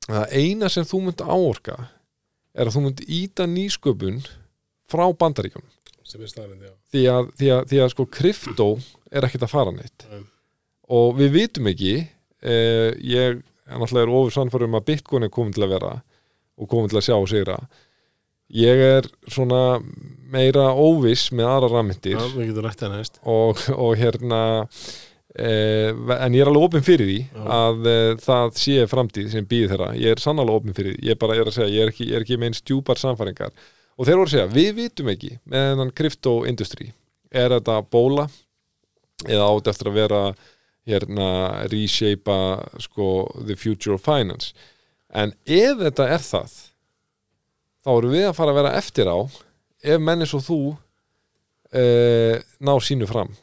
það 0.09 0.35
eina 0.35 0.71
sem 0.73 0.87
þú 0.89 1.03
myndi 1.07 1.27
áorka 1.27 1.77
er 2.57 2.67
að 2.67 2.77
þú 2.77 2.85
myndi 2.87 3.07
íta 3.21 3.47
nýsköpun 3.47 4.23
frá 4.91 5.05
bandaríkjum 5.15 5.67
sem 6.11 6.23
er 6.27 6.31
staðrind, 6.33 6.63
já. 6.67 6.73
Því 6.95 7.05
að, 7.15 7.29
því 7.41 7.51
að, 7.57 7.61
því 7.71 7.81
að 7.85 7.93
sko 7.95 8.07
kryptó 8.19 8.69
er 9.11 9.27
ekkert 9.29 9.47
að 9.47 9.53
fara 9.55 9.75
neitt. 9.75 10.07
Nei. 10.11 10.25
og 10.91 11.13
við 11.21 11.31
vitum 11.37 11.69
ekki 11.71 11.93
eh, 12.01 12.91
ég 13.07 13.21
er 13.37 13.39
náttúrulega 13.71 14.17
ofur 14.19 14.35
sannfærum 14.35 14.73
um 14.75 14.81
að 14.81 14.89
Bitcoin 14.91 15.27
er 15.27 15.31
komin 15.35 15.55
til 15.55 15.63
að 15.67 15.77
vera 15.77 15.93
og 16.61 16.69
komin 16.71 16.91
til 16.91 16.99
að 17.01 17.07
sjá 17.07 17.15
og 17.17 17.29
sigra. 17.31 17.59
Ég 18.51 18.81
er 18.83 19.07
svona 19.31 19.79
meira 20.31 20.73
óviss 20.75 21.29
með 21.31 21.47
aðra 21.47 21.69
rammindir 21.77 22.17
Já, 22.19 22.25
við 22.35 22.49
getum 22.51 22.67
rætt 22.67 22.83
það 22.83 22.97
næst. 22.97 23.21
og, 23.23 23.61
og 23.79 23.93
hérna 24.01 24.41
eh, 25.39 25.91
en 25.95 26.35
ég 26.35 26.43
er 26.43 26.51
alveg 26.51 26.67
opinn 26.67 26.87
fyrir 26.87 27.07
því 27.07 27.19
Já. 27.23 27.45
að 27.61 27.87
eh, 27.93 28.15
það 28.27 28.57
sé 28.59 28.87
framtíð 28.91 29.29
sem 29.37 29.47
býð 29.51 29.69
þeirra, 29.75 29.93
ég 30.03 30.17
er 30.17 30.23
sannlega 30.23 30.59
opinn 30.59 30.75
fyrir 30.77 30.97
því. 30.97 31.05
Ég 31.13 31.21
bara 31.23 31.39
er 31.39 31.51
að 31.51 31.57
segja, 31.61 31.71
ég 31.77 31.87
er 31.87 31.93
ekki, 31.95 32.09
ég 32.11 32.19
er 32.19 32.27
ekki 32.27 32.41
með 32.41 32.51
einn 32.51 32.59
stjúpar 32.59 33.01
samfæringar 33.03 33.55
og 34.01 34.09
þeir 34.09 34.17
voru 34.17 34.29
að 34.31 34.33
segja, 34.33 34.49
við 34.55 34.71
vitum 34.79 35.11
ekki 35.13 35.35
með 35.45 35.67
þennan 35.71 35.93
krypto-industry 36.01 36.87
er 37.31 37.53
þetta 37.53 37.77
bóla 37.93 38.25
eða 39.29 39.51
átt 39.51 39.69
eftir 39.75 39.91
að 39.91 39.99
vera 39.99 40.21
hérna 40.89 41.27
reshapea 41.69 42.81
sko 42.81 43.11
the 43.45 43.57
future 43.61 43.99
of 43.99 44.05
finance? 44.05 44.55
En 45.13 45.35
ef 45.45 45.83
þetta 45.83 46.07
er 46.15 46.25
það 46.25 46.55
þá 47.85 47.93
erum 47.93 48.15
við 48.15 48.27
að 48.31 48.37
fara 48.39 48.55
að 48.55 48.61
vera 48.63 48.73
eftir 48.81 49.11
á 49.13 49.19
ef 49.21 50.01
menn 50.01 50.25
eins 50.25 50.35
og 50.37 50.45
þú 50.49 50.61
eh, 51.77 52.41
ná 52.61 52.73
sínu 52.81 53.09
fram. 53.11 53.35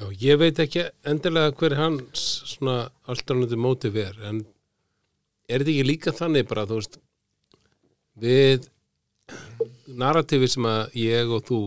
Já, 0.00 0.06
ég 0.22 0.40
veit 0.40 0.58
ekki 0.62 0.88
endilega 1.06 1.54
hver 1.54 1.76
hans 1.78 2.26
svona 2.54 2.88
alternative 3.10 3.60
motive 3.60 4.08
er 4.10 4.18
en 4.26 4.42
er 5.50 5.62
þetta 5.62 5.74
ekki 5.74 5.86
líka 5.86 6.14
þannig 6.16 6.50
bara, 6.50 6.66
þú 6.66 6.80
veist 6.80 7.00
við 8.20 8.68
narratifi 9.98 10.48
sem 10.48 10.66
að 10.68 10.94
ég 10.94 11.30
og 11.30 11.44
þú 11.48 11.60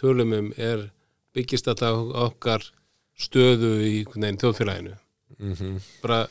tölum 0.00 0.32
um 0.38 0.52
er 0.56 0.90
byggist 1.34 1.68
alltaf 1.68 1.96
okkar 2.26 2.64
stöðu 3.18 3.72
í 3.86 4.04
veginn 4.04 4.38
þjóðfélaginu. 4.40 4.96
Mm 5.38 5.54
-hmm. 5.54 5.80
bara 6.02 6.26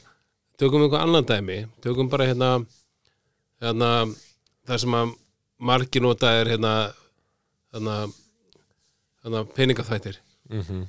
tökum 0.57 0.81
einhver 0.83 1.01
annan 1.01 1.25
dæmi. 1.25 1.67
Tökum 1.81 2.09
bara 2.09 2.25
hérna, 2.25 2.65
hérna 3.61 4.15
það 4.67 4.77
sem 4.77 4.93
að 4.93 5.13
margir 5.59 6.01
nota 6.01 6.31
er 6.31 6.47
hérna 6.47 6.93
hérna, 7.73 8.11
hérna 9.23 9.45
peningaþættir 9.55 10.17
Mhm. 10.49 10.87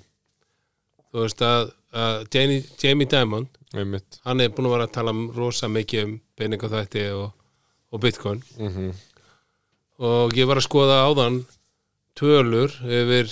þú 1.13 1.21
veist 1.23 1.43
að, 1.43 1.73
að 1.93 2.27
Jamie, 2.35 2.65
Jamie 2.83 3.07
Dimon 3.07 3.49
einmitt. 3.75 4.19
hann 4.25 4.41
er 4.41 4.49
búin 4.49 4.67
að 4.67 4.71
vera 4.73 4.87
að 4.87 4.93
tala 4.93 5.11
um 5.11 5.31
rosa 5.37 5.69
mikið 5.69 6.05
um 6.05 6.21
peningaþætti 6.37 7.05
og, 7.13 7.33
og 7.93 8.01
bitcoin. 8.01 8.43
Mm 8.59 8.93
og 10.03 10.35
ég 10.39 10.49
var 10.51 10.59
að 10.61 10.67
skoða 10.67 11.01
áðan 11.07 11.43
tölur 12.19 12.75
yfir 12.83 13.31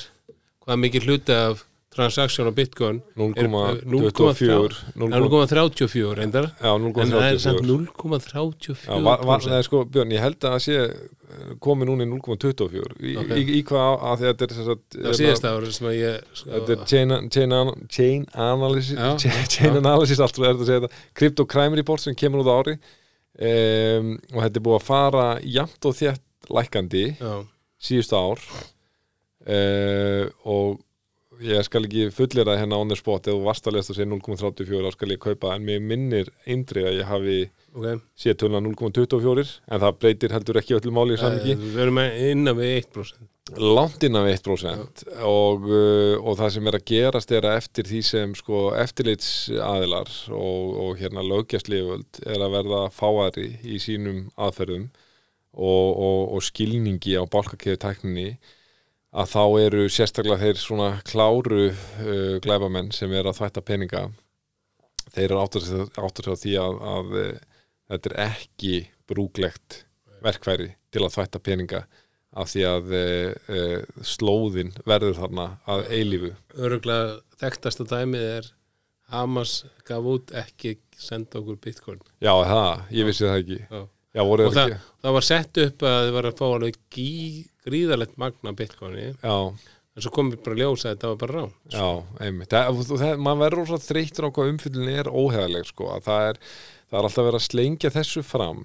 hvað 0.64 0.80
mikið 0.86 1.08
hluti 1.08 1.34
af 1.34 1.64
transaksjón 1.90 2.46
á 2.46 2.54
bitcoin 2.54 3.00
er- 3.34 3.48
0,24 3.82 4.76
0,34 4.94 6.12
reyndar. 6.14 6.46
Já, 6.62 6.70
en 6.78 6.92
það 7.10 7.24
er 7.26 7.38
samt 7.42 7.64
0,34 7.66 8.86
Já, 8.86 9.00
var, 9.02 9.24
var, 9.26 9.40
0,34 9.42 9.50
nei, 9.50 9.62
sko, 9.66 9.80
Björn, 9.90 10.12
ég 10.14 10.22
held 10.22 10.38
að 10.46 10.54
það 10.54 10.62
sé 10.68 10.76
eh, 10.84 11.50
komið 11.66 11.90
núna 11.90 12.06
í 12.06 12.10
0,24 12.12 12.94
í, 13.02 13.16
Ok. 13.24 13.34
í, 13.34 13.42
í 13.58 13.64
hvað 13.66 14.06
að 14.12 14.22
þetta 14.24 14.46
er 14.46 14.54
það 14.60 15.18
síðast 15.18 15.48
ára 15.50 15.72
sem 15.74 15.90
að 15.90 15.98
ég 15.98 16.22
sko, 16.38 16.48
Þetta 16.54 16.76
er 16.76 16.86
chain, 16.94 17.16
chain, 17.34 17.56
chain 17.90 18.24
analysis 18.46 18.94
Já, 18.94 19.10
chain, 19.26 19.44
chain 19.56 19.74
já. 19.74 19.82
analysis, 19.82 20.22
allt 20.22 20.38
er 20.38 20.46
þetta 20.52 20.62
að 20.62 20.70
segja 20.70 20.84
þetta. 20.86 21.04
Crypto 21.18 21.48
Crime 21.50 21.80
Report 21.82 22.06
sem 22.06 22.14
kemur 22.14 22.44
út 22.46 22.54
á 22.54 22.54
ári 22.62 22.78
um, 22.78 24.14
og 24.30 24.42
þetta 24.46 24.58
er 24.62 24.66
búið 24.70 24.78
að 24.78 24.88
fara 24.92 25.28
jafnt 25.42 25.90
og 25.90 25.98
þétt 25.98 26.22
lækandi 26.56 27.06
já, 27.16 27.32
síðustu 27.80 28.20
ár. 28.20 28.44
Uh, 29.40 30.28
og 30.44 30.80
ég 31.40 31.64
skal 31.64 31.86
ekki 31.86 32.10
fullera 32.12 32.58
hérna 32.60 32.78
on 32.80 32.90
the 32.90 32.98
spot 32.98 33.28
varst 33.44 33.66
að 33.68 33.78
lesta 33.78 33.96
sér 33.96 34.08
0,34 34.10 34.84
þá 34.84 34.92
skal 34.94 35.14
ég 35.14 35.22
kaupa 35.22 35.54
en 35.54 35.64
mér 35.64 35.80
minnir 35.80 36.30
eindri 36.44 36.84
að 36.84 36.98
ég 37.00 37.08
hafi 37.08 37.38
ok. 37.72 38.02
séð 38.18 38.38
töluna 38.42 38.62
0,24 38.66 39.46
en 39.70 39.82
það 39.84 39.98
breytir 40.02 40.34
heldur 40.36 40.60
ekki 40.60 40.76
öllu 40.76 40.94
máli 40.94 41.16
í 41.16 41.20
Eh, 41.20 41.60
við 41.60 41.82
erum 41.86 42.00
innan 42.04 42.58
við 42.58 42.74
1% 42.82 43.28
langt 43.58 44.04
innan 44.06 44.26
við 44.28 44.36
1% 44.36 45.04
og, 45.26 45.64
uh, 45.66 46.16
og 46.20 46.36
það 46.38 46.52
sem 46.54 46.70
er 46.70 46.78
að 46.78 46.86
gerast 46.92 47.32
er 47.34 47.48
að 47.48 47.60
eftir 47.62 47.88
því 47.88 48.02
sem 48.06 48.34
sko 48.38 48.64
eftirlits 48.78 49.30
aðilar 49.50 50.12
og, 50.28 50.76
og 50.84 51.00
hérna 51.00 51.24
lögjastliföld 51.26 52.20
er 52.26 52.44
að 52.44 52.58
verða 52.58 52.82
fáari 52.94 53.48
í 53.64 53.80
sínum 53.82 54.28
aðferðum 54.36 54.90
og, 55.54 55.86
og, 55.96 56.20
og 56.36 56.42
skilningi 56.46 57.16
á 57.18 57.24
bálkakeðu 57.30 57.80
tækninni 57.82 58.30
að 59.10 59.30
þá 59.32 59.44
eru 59.64 59.86
sérstaklega 59.90 60.38
þeir 60.44 60.60
svona 60.62 60.90
kláru 61.06 61.70
uh, 61.70 62.36
glæbamenn 62.42 62.92
sem 62.94 63.10
er 63.12 63.26
að 63.26 63.40
þvætta 63.40 63.64
peninga. 63.66 64.04
Þeir 65.10 65.24
eru 65.26 65.40
áttur 65.42 65.66
sig 65.66 65.96
á 65.98 66.34
því 66.38 66.54
að, 66.62 66.76
að 66.94 67.16
uh, 67.18 67.32
þetta 67.90 68.12
er 68.12 68.20
ekki 68.28 68.76
brúglegt 69.10 69.82
verkfæri 70.22 70.70
til 70.94 71.02
að 71.02 71.16
þvætta 71.16 71.42
peninga 71.42 71.82
af 72.30 72.52
því 72.52 72.64
að 72.68 72.94
uh, 72.94 73.50
uh, 73.50 74.02
slóðin 74.06 74.70
verður 74.86 75.18
þarna 75.18 75.48
að 75.66 75.86
eilífu. 75.90 76.32
Öruglega 76.54 77.18
þekktasta 77.42 77.88
dæmið 77.90 78.26
er 78.38 78.50
Hamas 79.10 79.64
gaf 79.88 80.06
út 80.06 80.30
ekki 80.38 80.76
senda 80.94 81.40
okkur 81.40 81.58
bitcoin. 81.58 82.02
Já, 82.22 82.30
það, 82.46 82.84
ég 82.94 83.08
vissi 83.08 83.26
það 83.26 83.40
ekki. 83.40 83.58
Já. 83.66 83.80
Já, 84.10 84.24
og 84.24 84.40
það 84.50 84.72
það, 84.74 85.12
var 85.14 85.26
sett 85.26 85.60
upp 85.62 85.84
að 85.86 86.00
þið 86.04 86.16
var 86.16 86.26
að 86.30 86.40
fá 86.40 86.46
alveg 86.48 86.78
gí, 86.90 87.10
gríðalegt 87.66 88.16
magna 88.18 88.52
bitcoini. 88.58 89.06
Já, 89.22 89.36
en 89.94 90.04
svo 90.04 90.12
kom 90.14 90.32
ég 90.34 90.42
bara 90.42 90.56
að 90.56 90.62
ljósa 90.64 90.88
að 90.88 90.96
þetta 90.96 91.10
var 91.12 91.20
bara 91.20 91.36
rán 91.36 91.52
Já, 91.70 91.86
einmitt. 92.26 92.56
Maður 93.22 93.42
verður 93.44 93.70
svo 93.70 93.80
þreytur 93.84 94.26
á 94.26 94.34
hvað 94.34 94.52
umfyllin 94.54 94.92
er 94.96 95.10
óheðaleg 95.14 95.70
sko, 95.70 95.92
að 95.94 96.06
það 96.08 96.26
er, 96.32 96.40
það 96.90 96.98
er 96.98 97.08
alltaf 97.10 97.28
verið 97.28 97.40
að 97.40 97.46
slengja 97.46 97.94
þessu 97.94 98.24
fram 98.26 98.64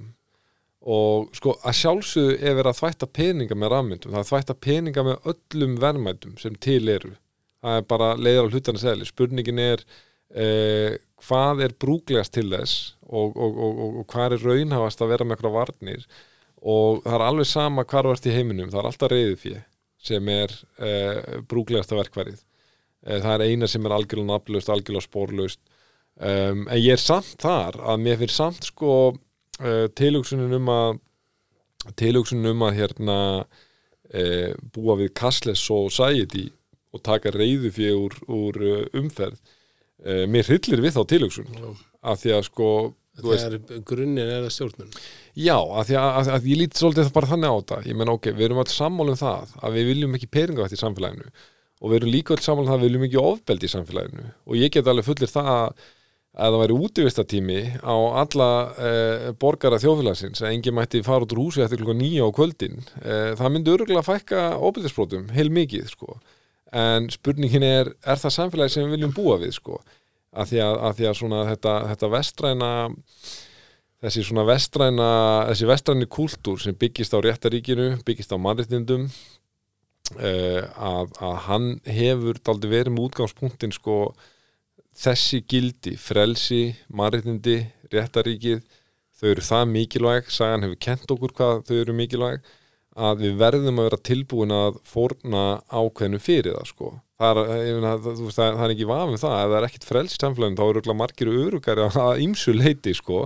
og 0.86 1.32
sko 1.34 1.56
að 1.66 1.78
sjálfsögðu 1.80 2.34
er 2.38 2.58
verið 2.60 2.72
að 2.72 2.80
þvætta 2.82 3.08
peninga 3.18 3.56
með 3.58 3.72
rafmyndum, 3.74 4.14
það 4.14 4.22
er 4.22 4.28
þvætta 4.30 4.56
peninga 4.66 5.06
með 5.08 5.30
öllum 5.32 5.78
verðmætum 5.82 6.36
sem 6.42 6.58
til 6.62 6.84
eru. 6.94 7.16
Það 7.66 7.80
er 7.80 7.88
bara 7.90 8.10
leiðar 8.22 8.46
á 8.46 8.52
hlutana 8.54 8.82
segli 8.82 9.08
spurningin 9.10 9.62
er 9.64 9.82
eh, 10.30 10.98
hvað 11.24 11.64
er 11.66 11.76
brúglegast 11.80 12.34
til 12.36 12.50
þess 12.52 12.96
og, 13.06 13.36
og, 13.36 13.60
og, 13.60 13.84
og, 13.86 14.02
hvað 14.12 14.38
er 14.38 14.48
raunhafast 14.50 15.02
að 15.02 15.14
vera 15.14 15.28
með 15.28 15.38
eitthvað 15.38 15.56
varnir 15.60 16.08
og 16.66 17.04
það 17.06 17.16
er 17.18 17.26
alveg 17.28 17.50
sama 17.50 17.86
hvar 17.86 18.08
þú 18.08 18.16
ert 18.16 18.28
í 18.28 18.34
heiminum, 18.36 18.72
það 18.74 18.82
er 18.82 18.90
alltaf 18.90 19.14
reyðið 19.14 19.40
fyrir 19.44 19.64
sem 20.06 20.30
er 20.30 20.52
eh, 20.86 21.40
brúglegasta 21.50 21.98
verkværið 21.98 22.40
eh, 22.40 23.20
það 23.22 23.32
er 23.34 23.46
eina 23.50 23.70
sem 23.70 23.86
er 23.86 23.96
algjörlega 23.96 24.32
nafnlaust, 24.34 24.72
algjörlega 24.74 25.08
spórlaust 25.08 25.62
um, 26.20 26.66
en 26.68 26.80
ég 26.82 26.96
er 26.96 27.02
samt 27.02 27.38
þar 27.42 27.80
að 27.94 28.04
mér 28.04 28.20
fyrir 28.22 28.36
samt 28.36 28.70
sko 28.70 28.92
uh, 29.14 29.88
tilhugsunin 29.98 30.58
um 30.60 30.72
að 30.74 31.00
tilhugsunin 32.02 32.52
um 32.54 32.66
að 32.68 32.80
hérna 32.82 33.18
uh, 33.46 34.52
búa 34.76 34.98
við 35.02 35.14
cashless 35.18 35.66
society 35.66 36.50
og 36.96 37.04
taka 37.06 37.34
reyðu 37.36 37.72
fyrir 37.76 38.00
úr, 38.00 38.18
úr 38.32 38.62
uh, 38.64 38.82
umferð 38.98 39.40
uh, 40.04 40.24
mér 40.32 40.50
hryllir 40.50 40.84
við 40.84 40.96
þá 40.98 41.02
tilhugsun. 41.14 41.50
Af 42.06 42.22
því 42.22 42.36
að 42.38 42.46
sko 42.50 42.70
þegar 43.16 43.58
grunninn 43.88 44.24
er 44.28 44.46
það 44.46 44.54
stjórnun. 44.58 44.96
Já, 45.40 45.56
að 45.56 45.90
því 45.90 45.98
að, 46.02 46.08
að, 46.20 46.32
að 46.36 46.48
ég 46.52 46.62
lítið 46.62 46.82
svolítið 46.82 47.12
bara 47.16 47.32
þannig 47.32 47.52
á 47.52 47.56
þetta. 47.56 47.82
Ég 47.90 48.00
menn 48.00 48.14
ok, 48.16 48.32
við 48.36 48.48
erum 48.50 48.64
alls 48.64 48.78
sammála 48.78 49.16
um 49.16 49.20
það 49.22 49.54
að 49.62 49.78
við 49.78 49.92
viljum 49.92 50.18
ekki 50.18 50.32
peningavætt 50.36 50.76
í 50.76 50.82
samfélaginu. 50.82 51.30
Og 51.82 51.92
við 51.92 52.00
erum 52.00 52.12
líka 52.12 52.36
alls 52.36 52.48
sammála 52.48 52.66
um 52.66 52.72
það 52.72 52.78
að 52.78 52.84
við 52.84 52.90
viljum 52.92 53.06
ekki 53.08 53.22
ofbeldi 53.22 53.70
í 53.70 53.76
samfélaginu. 53.76 54.26
Og 54.46 54.60
ég 54.60 54.74
get 54.76 54.92
alveg 54.92 55.08
fullir 55.08 55.32
það 55.32 55.54
að 55.56 55.86
að 56.36 56.52
það 56.52 56.62
væri 56.62 56.78
útivistatími 56.84 57.60
á 57.80 57.96
alla 58.20 58.50
eh, 58.76 59.28
borgara 59.40 59.80
þjóðfélagsins 59.80 60.42
að 60.44 60.52
enginn 60.52 60.76
mætti 60.76 61.00
fara 61.06 61.24
út 61.24 61.32
úr 61.32 61.46
húsi 61.46 61.64
eftir 61.64 61.80
klukka 61.80 61.96
nýja 61.96 62.28
á 62.28 62.36
kvöldin. 62.36 62.82
Eh, 63.00 63.30
það 63.40 63.54
myndi 63.54 63.72
örgulega 63.72 64.04
fækka 64.04 64.42
ofbeldisbrotum 64.60 65.30
heil 65.36 65.48
mikið 65.56 65.88
sko 65.94 66.18
en 66.76 67.10
spurningin 67.14 67.64
er, 67.66 67.92
er 68.04 68.20
það 68.22 68.36
samfélagi 68.36 68.76
sem 68.76 68.86
við 68.86 68.98
viljum 68.98 69.16
búa 69.16 69.40
við 69.42 69.56
sko? 69.58 69.80
Að 70.36 70.52
því 70.52 70.62
að, 70.66 70.78
að, 70.78 70.96
því 70.98 71.10
að 71.10 71.18
svona 71.22 71.42
þetta, 71.50 71.74
þetta 71.92 72.12
vestræna 72.12 72.72
þessi 74.06 74.26
svona 74.28 74.46
vestræna 74.48 75.10
þessi 75.50 75.70
vestræni 75.70 76.10
kúltúr 76.12 76.62
sem 76.62 76.78
byggist 76.78 77.16
á 77.16 77.20
réttaríkinu, 77.24 77.88
byggist 78.06 78.36
á 78.36 78.38
mannréttindum 78.42 79.08
uh, 79.08 80.62
að, 80.76 81.16
að 81.24 81.36
hann 81.48 81.70
hefur 81.88 82.42
daldi 82.44 82.72
verið 82.72 82.96
með 82.96 83.08
útgangspunktin 83.10 83.76
sko 83.76 84.00
þessi 84.96 85.42
gildi, 85.48 85.96
frelsi 86.00 86.76
mannréttindi, 86.96 87.62
réttaríkið 87.92 88.62
þau 89.16 89.28
eru 89.32 89.48
það 89.48 89.66
mikilvæg 89.72 90.30
sagan 90.34 90.68
hefur 90.68 90.82
kent 90.88 91.16
okkur 91.16 91.36
hvað 91.36 91.66
þau 91.70 91.76
eru 91.80 91.96
mikilvæg 91.96 92.54
að 92.96 93.26
við 93.26 93.36
verðum 93.42 93.82
að 93.82 93.90
vera 93.90 94.02
tilbúin 94.10 94.56
að 94.56 94.80
fórna 94.88 95.44
ákveðinu 95.68 96.22
fyrir 96.24 96.56
það 96.56 96.72
sko. 96.72 96.94
Það 97.20 97.42
er, 97.44 97.86
þú 98.04 98.16
veist, 98.22 98.40
það, 98.40 98.64
er 98.66 98.74
ekki 98.74 98.90
vafum 98.90 99.20
það. 99.20 99.36
Ef 99.40 99.52
það 99.52 99.58
er 99.60 99.68
ekkit 99.70 99.88
frelst 99.88 100.26
samfélagin 100.26 100.58
þá 100.60 100.66
eru 100.66 100.98
margir 101.00 101.32
örugari 101.32 101.88
að 101.88 102.24
ýmsu 102.26 102.56
leiti 102.56 102.96
sko. 102.96 103.26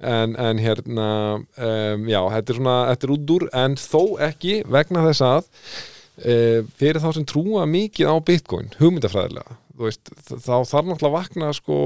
En, 0.00 0.32
en 0.40 0.60
hérna 0.62 1.08
um, 1.36 2.04
já, 2.08 2.20
þetta 2.32 2.52
er 2.54 2.56
svona, 2.56 2.76
þetta 2.88 3.06
er 3.06 3.10
út 3.12 3.32
úr 3.34 3.42
en 3.60 3.74
þó 3.76 4.02
ekki 4.30 4.54
vegna 4.72 5.02
þess 5.10 5.26
að 5.26 5.42
uh, 5.44 6.70
fyrir 6.80 7.02
þá 7.04 7.10
sem 7.18 7.26
trúa 7.28 7.66
mikið 7.68 8.08
á 8.08 8.16
bitcoin, 8.24 8.70
hugmyndafræðilega 8.80 9.58
veist, 9.80 10.10
þá 10.28 10.64
þarf 10.68 10.88
náttúrulega 10.88 11.10
að 11.10 11.16
vakna 11.16 11.52
sko 11.56 11.76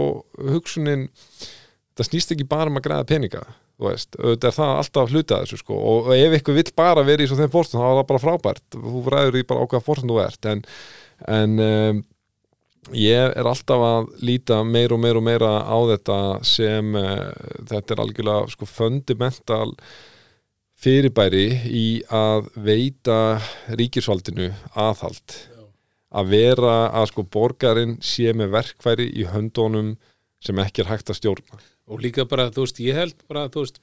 hugsunin 0.50 1.08
það 1.94 2.08
snýst 2.08 2.34
ekki 2.34 2.48
bara 2.50 2.70
um 2.70 2.80
að 2.80 2.86
græða 2.88 3.08
peninga 3.10 3.44
þú 3.74 3.88
veist, 3.88 4.16
auðvitað 4.20 4.48
er 4.48 4.56
það 4.56 4.72
alltaf 4.78 5.12
hluta 5.12 5.38
þessu 5.42 5.60
sko. 5.60 5.76
Og 5.90 6.10
ef 6.14 6.36
eitthvað 6.36 6.58
vill 6.60 6.72
bara 6.78 7.06
vera 7.06 7.24
í 7.24 7.28
svo 7.30 7.38
þeim 7.38 7.52
fórstum 7.52 7.82
þá 7.82 7.86
er 7.88 7.98
það 7.98 8.08
bara 8.10 8.24
frábært, 8.24 8.64
þú 8.74 9.04
ræður 9.14 9.38
í 9.40 9.46
bara 9.50 9.66
ákveða 9.66 9.86
fórstum 9.88 10.12
þú 10.12 10.18
ert, 10.22 10.50
en, 10.50 10.64
en 11.34 11.64
um, 11.64 12.02
ég 13.00 13.34
er 13.34 13.50
alltaf 13.50 13.86
að 13.88 14.10
líta 14.30 14.60
meir 14.68 14.94
og 14.94 15.02
meir 15.02 15.18
og 15.18 15.26
meira 15.26 15.52
á 15.66 15.78
þetta 15.90 16.18
sem 16.46 16.94
uh, 17.00 17.32
þetta 17.70 17.96
er 17.96 18.04
algjörlega 18.04 18.54
sko 18.54 18.70
fundamental 18.70 19.72
fyrirbæri 20.84 21.46
í 21.70 21.88
að 22.12 22.50
veita 22.60 23.18
ríkisvaldinu 23.72 24.50
aðhald. 24.76 25.38
Að 26.14 26.30
vera 26.30 26.74
að 26.94 27.08
sko 27.10 27.24
borgarinn 27.26 27.96
sé 28.04 28.30
með 28.36 28.52
verkfæri 28.54 29.08
í 29.18 29.24
höndunum 29.26 29.96
sem 30.44 30.60
ekki 30.62 30.84
er 30.84 30.92
hægt 30.92 31.10
að 31.10 31.18
stjórna 31.18 31.64
og 31.90 32.00
líka 32.00 32.24
bara, 32.28 32.48
þú 32.54 32.64
veist, 32.64 32.80
ég 32.84 32.96
held 32.96 33.24
bara 33.28 33.46
þú 33.52 33.64
veist, 33.64 33.80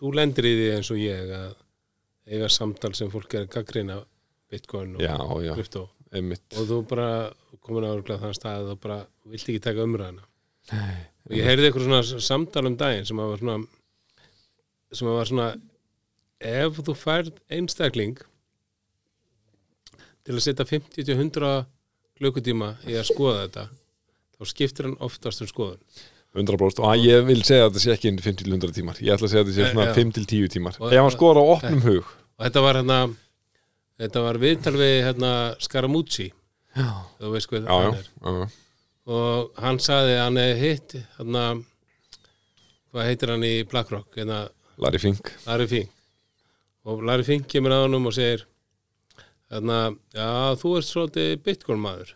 þú 0.00 0.12
lendir 0.16 0.48
í 0.48 0.54
því 0.56 0.68
eins 0.76 0.90
og 0.94 1.00
ég 1.02 1.32
að 1.36 1.50
eiga 2.30 2.48
samtal 2.52 2.92
sem 2.96 3.10
fólk 3.12 3.34
er 3.36 3.44
að 3.46 3.52
gaggrina 3.56 3.98
bitcoin 4.50 4.96
og 4.96 5.02
Já, 5.04 5.16
já. 5.44 5.52
krypto 5.58 5.88
einmitt, 6.10 6.46
og 6.58 6.66
þú 6.66 6.78
bara 6.90 7.08
komin 7.60 7.84
á 7.86 7.92
þann 8.00 8.34
stað 8.34 8.62
að 8.64 8.70
þú 8.72 8.76
bara 8.82 8.98
vilt 9.30 9.48
ekki 9.50 9.62
taka 9.62 9.84
umræðina 9.86 10.24
og 10.70 11.34
ég 11.36 11.44
heyrði 11.46 11.68
eitthvað 11.68 11.86
svona 11.86 12.22
samtal 12.24 12.64
um 12.70 12.76
daginn 12.80 13.06
sem 13.06 13.20
að 13.20 13.30
var 13.34 13.42
svona 13.42 13.58
sem 14.96 15.10
að 15.10 15.18
var 15.18 15.30
svona 15.30 15.48
ef 16.50 16.80
þú 16.86 16.94
færð 16.96 17.34
einstakling 17.52 18.16
til 20.24 20.36
að 20.36 20.42
setja 20.44 20.66
50-100 20.68 21.52
klukkutíma 22.20 22.72
í 22.88 22.96
að 22.98 23.08
skoða 23.10 23.44
þetta 23.44 23.64
þá 24.40 24.50
skiptir 24.50 24.88
hann 24.88 24.98
oftast 25.04 25.44
um 25.44 25.50
skoðun 25.50 25.82
100% 26.36 26.82
og 26.86 27.00
ég 27.02 27.24
vil 27.26 27.40
segja 27.42 27.64
að 27.66 27.72
þetta 27.72 27.82
sé 27.82 27.94
ekki 27.96 28.12
5-100 28.22 28.74
tímar, 28.76 28.98
ég 29.02 29.16
ætla 29.16 29.26
að 29.26 29.32
segja 29.32 29.42
að 29.42 29.48
þetta 29.50 29.56
sé 29.56 29.64
Eh, 29.66 29.72
svona 29.72 29.86
já. 29.88 29.94
5-10 29.96 30.48
tímar. 30.54 30.76
Ef 30.78 31.00
hann 31.02 31.10
skora 31.14 31.42
á 31.42 31.46
opnum 31.56 31.80
hug. 31.88 32.04
Og 32.38 32.44
þetta 32.46 32.62
var 32.62 32.78
hérna 32.80 32.98
þetta 34.00 34.22
var 34.24 34.38
viðtal 34.40 34.74
við 34.78 34.94
hérna 35.08 35.32
Scaramucci. 35.60 36.28
Já, 36.76 36.86
þú 37.18 37.32
veist 37.34 37.50
hvað 37.50 37.66
já, 37.66 37.72
hann 37.74 37.92
já, 37.92 37.98
er. 37.98 38.06
Já. 38.22 38.50
og 39.10 39.50
hann 39.58 39.78
sagði 39.82 40.14
að 40.14 40.22
hann 40.22 40.38
hefði 40.38 40.60
hitt 40.68 40.94
hérna 41.18 41.42
hvað 42.92 43.08
heitir 43.10 43.32
hann 43.34 43.44
í 43.48 43.54
BlackRock 43.66 44.14
hérna 44.20 44.38
Larry 44.80 44.98
Fink. 45.02 45.32
Larry 45.46 45.66
Fink. 45.66 45.90
Og 46.86 47.02
Larry 47.04 47.26
Fink 47.26 47.48
kemur 47.50 47.74
að 47.74 47.82
honum 47.88 48.06
og 48.08 48.14
segir 48.16 48.46
hérna, 49.50 49.80
já, 50.14 50.54
þú 50.62 50.76
ert 50.78 50.86
svolítið 50.88 51.34
Bitcoin 51.44 51.82
maður. 51.82 52.14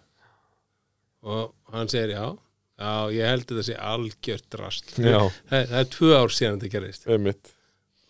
Og 1.27 1.51
hann 1.75 1.91
segir, 1.91 2.15
já 2.15 2.31
já, 2.79 2.95
ég 3.15 3.31
held 3.31 3.45
að 3.45 3.51
þetta 3.53 3.67
sé 3.69 3.77
algjört 3.91 4.49
drast 4.55 4.95
það, 4.97 5.29
það 5.51 5.77
er 5.81 5.93
tvö 5.95 6.11
ár 6.17 6.35
síðan 6.35 6.63
þetta 6.63 7.15
einmitt, 7.15 7.53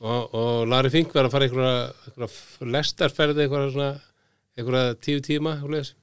og, 0.01 0.39
og 0.39 0.63
Larry 0.71 0.93
Fink 0.95 1.15
var 1.17 1.29
að 1.29 1.37
fara 1.37 1.49
einhverja, 1.49 1.77
einhverja 2.13 2.71
lestarferði 2.77 3.47
einhverja 3.47 3.75
svona 3.75 3.91
einhverja 4.55 4.97
tíu 5.05 5.23
tíma 5.25 5.59
og 5.63 5.77
les 5.77 5.95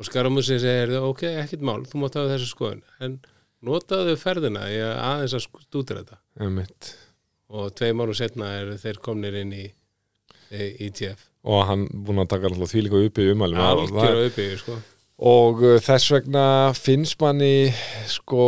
og 0.00 0.08
Skaramussi 0.08 0.56
segir, 0.58 0.96
ok, 1.04 1.28
ekkert 1.44 1.62
mál 1.68 1.84
þú 1.86 2.02
mátt 2.02 2.16
hafa 2.18 2.32
þessu 2.32 2.48
skoðun, 2.50 2.82
en 3.04 3.20
notaðu 3.62 4.16
ferðina 4.18 4.64
í 4.72 4.80
að 4.82 4.96
aðeins 4.98 5.34
að 5.36 5.44
stútir 5.62 6.00
þetta. 6.00 6.16
Einmitt. 6.42 6.88
Og 7.52 7.68
tvei 7.78 7.92
mánu 7.94 8.16
setna 8.16 8.48
eru 8.56 8.74
þeir 8.80 8.98
komnir 9.04 9.36
inn 9.38 9.52
í 9.54 9.66
í 10.52 10.88
ETF 10.88 11.28
og 11.48 11.64
hann 11.66 11.86
búin 11.90 12.22
að 12.22 12.32
taka 12.34 12.50
alltaf 12.50 12.70
því 12.70 12.84
líka 12.86 13.02
uppi 13.08 13.28
umælum 13.32 13.62
algjör 13.64 14.26
uppbyggju 14.28 14.58
sko 14.60 14.78
og 15.20 15.64
uh, 15.64 15.80
þess 15.82 16.12
vegna 16.14 16.44
finnst 16.78 17.20
manni 17.22 17.72
sko 18.10 18.44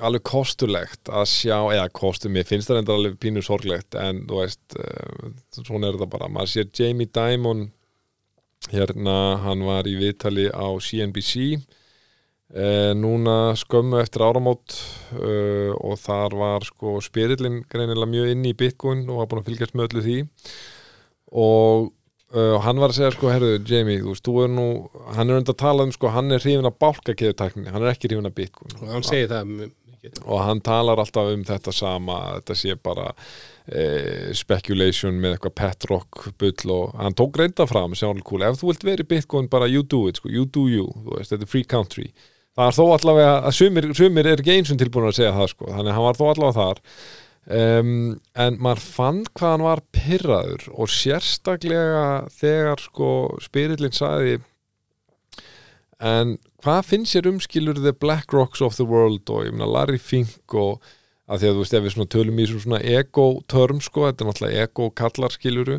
alveg 0.00 0.24
kostulegt 0.24 1.10
að 1.12 1.26
sjá 1.28 1.58
eða 1.74 1.90
kostum, 1.92 2.32
mér 2.32 2.48
finnst 2.48 2.70
það 2.70 2.82
enda 2.82 2.96
alveg 2.96 3.18
pínu 3.20 3.42
sorglegt 3.44 3.96
en 4.00 4.24
þú 4.28 4.40
veist 4.40 4.78
uh, 4.78 5.28
svona 5.58 5.90
er 5.90 5.98
þetta 5.98 6.12
bara, 6.14 6.30
maður 6.32 6.54
sér 6.54 6.72
Jamie 6.76 7.10
Dimon 7.10 7.68
hérna, 8.70 9.18
hann 9.44 9.64
var 9.64 9.88
í 9.88 9.96
viðtali 10.00 10.48
á 10.52 10.68
CNBC 10.80 11.60
uh, 12.56 12.92
núna 12.96 13.54
skömmu 13.58 14.00
eftir 14.00 14.24
áramót 14.26 14.76
uh, 15.16 15.72
og 15.76 15.96
þar 16.02 16.36
var 16.38 16.66
sko 16.68 16.98
spyrillin 17.04 17.62
greinilega 17.70 18.10
mjög 18.10 18.34
inn 18.34 18.44
í 18.50 18.56
Bitcoin 18.56 19.06
og 19.08 19.22
var 19.22 19.30
búin 19.30 19.42
að 19.44 19.50
fylgjast 19.50 19.76
með 19.76 19.88
öllu 19.88 20.04
því. 20.06 20.18
Og 21.40 21.90
Uh, 22.30 22.60
hann 22.62 22.78
var 22.78 22.92
að 22.92 23.00
segja 23.00 23.10
sko, 23.16 23.26
herru, 23.32 23.56
Jamie, 23.66 23.98
þú 23.98 24.12
veist, 24.12 24.22
þú 24.22 24.34
er 24.44 24.50
nú 24.54 24.66
hann 25.16 25.32
er 25.32 25.40
undir 25.40 25.56
að 25.56 25.62
tala 25.64 25.82
um, 25.82 25.90
sko, 25.90 26.12
hann 26.14 26.30
er 26.30 26.42
hrifin 26.44 26.68
af 26.68 26.76
bálkakeðutakninni, 26.78 27.72
hann 27.74 27.82
er 27.82 27.90
ekki 27.90 28.06
hrifin 28.06 28.30
af 28.30 28.36
bitcoin. 28.36 28.76
Og 28.84 28.92
hann 28.94 29.06
segir 29.06 29.32
það 29.32 29.70
og 30.24 30.40
hann 30.40 30.62
talar 30.64 31.00
alltaf 31.00 31.28
um 31.34 31.42
þetta 31.44 31.72
sama 31.76 32.16
að 32.24 32.36
þetta 32.38 32.56
sé 32.56 32.76
bara 32.80 33.06
eh, 33.68 34.30
speculation 34.36 35.18
með 35.20 35.36
eitthvað 35.36 35.56
pet 35.60 35.86
rock 35.90 36.30
bull 36.40 36.74
og 36.76 36.94
hann 36.96 37.16
tók 37.18 37.36
reynda 37.36 37.66
fram 37.68 37.92
cool, 38.24 38.42
ef 38.46 38.60
þú 38.60 38.70
vilt 38.70 38.86
vera 38.88 39.04
í 39.04 39.10
bitcoin 39.10 39.48
bara 39.52 39.68
you 39.68 39.82
do 39.82 40.06
it, 40.08 40.16
sko, 40.16 40.30
you 40.32 40.46
do 40.46 40.68
you, 40.68 40.86
þú 41.04 41.18
veist, 41.18 41.34
þetta 41.34 41.44
er 41.44 41.52
free 41.52 41.64
country. 41.64 42.12
Það 42.56 42.66
er 42.66 42.76
þó 42.76 42.84
allavega 42.94 43.34
að 43.46 43.56
sumir, 43.56 43.90
sumir 43.94 44.26
er 44.26 44.40
ekki 44.40 44.56
eins 44.56 44.72
og 44.72 44.80
tilbúin 44.80 45.10
að 45.10 45.18
segja 45.20 45.34
það, 45.36 45.52
sko, 45.52 45.68
þannig 45.70 45.92
að 45.92 45.98
hann 45.98 46.06
var 46.08 46.18
þó 46.18 46.24
allavega 46.30 46.56
þar 46.56 46.80
um, 47.46 48.20
en 48.34 48.60
maður 48.60 48.84
fann 48.84 49.24
hvað 49.32 49.54
hann 49.54 49.66
var 49.66 49.82
pyrraður 49.94 50.68
og 50.74 50.92
sérstaklega 50.92 52.04
þegar 52.36 52.84
sko 52.84 53.10
spyrillin 53.42 53.96
sagði 53.96 54.38
en 56.00 56.38
hvað 56.64 56.86
finnst 56.88 57.16
sér 57.16 57.28
umskilur 57.30 57.80
the 57.80 57.92
Black 57.92 58.32
Rocks 58.32 58.62
of 58.64 58.76
the 58.76 58.88
World 58.88 59.28
og 59.32 59.46
ég 59.46 59.54
meina 59.54 59.68
Larry 59.68 60.00
Fink 60.00 60.56
og 60.56 60.80
að 61.30 61.42
því 61.42 61.48
að 61.48 61.52
þú 61.52 61.62
veist 61.62 61.76
ef 61.76 61.84
við 61.84 61.92
svona 61.94 62.10
tölum 62.10 62.40
í 62.40 62.46
svona, 62.50 62.80
ego-törm 62.98 63.82
sko, 63.84 64.08
þetta 64.08 64.24
er 64.24 64.28
náttúrulega 64.30 64.64
ego-kallar 64.64 65.34
skiluru 65.36 65.76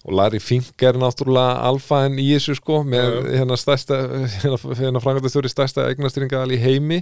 og 0.00 0.16
Larry 0.16 0.40
Fink 0.42 0.84
er 0.84 0.98
náttúrulega 1.00 1.60
alfaðin 1.70 2.20
í 2.20 2.26
þessu 2.34 2.56
sko 2.58 2.82
með 2.88 3.16
hérna 3.32 3.56
stærsta 3.60 4.00
hérna, 4.42 4.58
hérna 4.76 5.02
frangatastjóri 5.04 5.52
stærsta 5.52 5.88
eignastýringaðal 5.88 6.56
í 6.56 6.60
heimi 6.60 7.00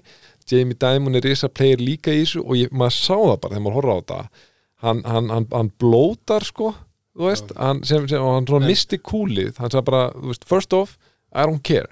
Jamie 0.50 0.76
Dimon 0.80 1.18
er 1.18 1.24
risa 1.26 1.48
player 1.48 1.80
líka 1.82 2.12
í 2.14 2.22
þessu 2.24 2.42
og 2.44 2.56
ég, 2.56 2.70
maður 2.72 2.96
sá 2.96 3.14
það 3.16 3.36
bara 3.42 3.54
þegar 3.54 3.64
maður 3.66 3.78
horfði 3.78 3.92
á 3.92 3.98
þetta. 4.00 4.46
Hann, 4.84 5.02
hann, 5.10 5.28
hann, 5.34 5.46
hann 5.52 5.70
blótar 5.82 6.44
sko 6.46 6.72
þú 7.18 7.26
veist, 7.26 7.52
hann, 7.58 7.80
sem, 7.88 8.04
sem, 8.08 8.22
og 8.22 8.34
hann 8.36 8.46
svona 8.46 8.64
En- 8.68 8.70
misti 8.70 8.98
kúlið, 9.02 9.56
hann 9.58 9.72
sagði 9.74 9.86
bara 9.90 10.02
þú 10.14 10.28
veist, 10.32 10.44
first 10.46 10.72
off, 10.78 10.92
I 11.34 11.42
don't 11.48 11.62
care. 11.66 11.88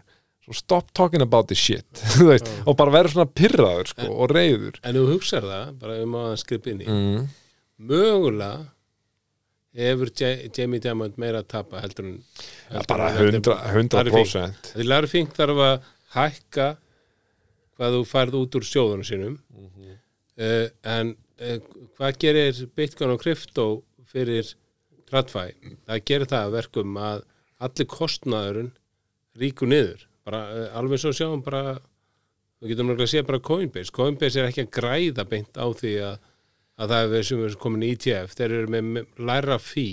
So 0.46 0.54
stop 0.54 0.92
talking 0.94 1.20
about 1.24 1.48
this 1.50 1.58
shit 1.58 1.84
þú 2.14 2.28
veist, 2.30 2.46
Já. 2.46 2.62
og 2.70 2.76
bara 2.78 2.94
verður 2.94 3.16
svona 3.16 3.32
pyrraður 3.34 3.90
sko, 3.90 4.06
og 4.14 4.30
reyður 4.30 4.78
En 4.86 4.94
þú 4.94 5.02
hugsar 5.10 5.42
það, 5.42 5.72
bara 5.82 5.98
um 6.04 6.14
að 6.22 6.36
skrifa 6.44 6.70
inn 6.70 6.84
í. 6.84 6.86
Mm. 6.86 7.26
mögulega 7.90 8.68
hefur 9.76 10.08
Ja- 10.16 10.48
Jamie 10.56 10.80
Diamond 10.80 11.18
meira 11.20 11.42
að 11.42 11.48
tapa 11.52 11.82
heldur 11.82 12.06
en 12.06 12.14
ja, 12.72 12.82
bara 12.88 13.10
en- 13.10 13.42
100%, 13.42 13.98
100%. 14.00 14.70
Því 14.76 14.86
Larry 14.86 15.10
Fink 15.12 15.34
þarf 15.36 15.58
að 15.66 15.74
hækka 16.14 16.68
hvað 17.76 17.96
þú 17.98 18.02
færð 18.10 18.38
út 18.40 18.56
úr 18.60 18.66
sjóðunum 18.72 19.04
sínum 19.08 19.38
Mhm. 19.56 19.96
uh, 20.38 20.68
en 20.96 21.14
uh, 21.40 21.58
hvað 21.98 22.18
gerir 22.24 22.62
Bitcoin 22.76 23.10
og 23.14 23.20
krypto 23.22 23.66
fyrir 24.12 24.54
TradFi? 25.10 25.52
Það 25.86 26.04
gerir 26.08 26.26
það 26.30 26.46
að 26.48 26.56
verkum 26.56 26.96
að 26.98 27.22
allir 27.60 27.86
kostnaðurinn 27.88 28.72
ríkur 29.40 29.68
niður 29.70 30.06
bara, 30.26 30.40
uh, 30.52 30.78
alveg 30.80 30.98
svo 31.00 31.12
sjáum 31.16 31.42
bara 31.44 31.78
við 32.60 32.72
getum 32.72 32.88
náttúrulega 32.88 33.06
að 33.08 33.12
sé 33.14 33.22
bara 33.28 33.38
Coinbase 33.44 33.92
Coinbase 33.92 34.40
er 34.40 34.48
ekki 34.50 34.64
að 34.66 34.72
græða 34.78 35.24
beint 35.28 35.56
á 35.60 35.66
því 35.76 35.92
að, 36.08 36.16
að 36.80 36.92
það 36.94 37.16
er 37.18 37.26
sem 37.28 37.44
er 37.44 37.56
komin 37.60 37.84
í 37.84 37.90
ETF 37.96 38.34
þeir 38.38 38.54
eru 38.60 38.72
með, 38.72 39.06
læra 39.20 39.58
fí 39.60 39.86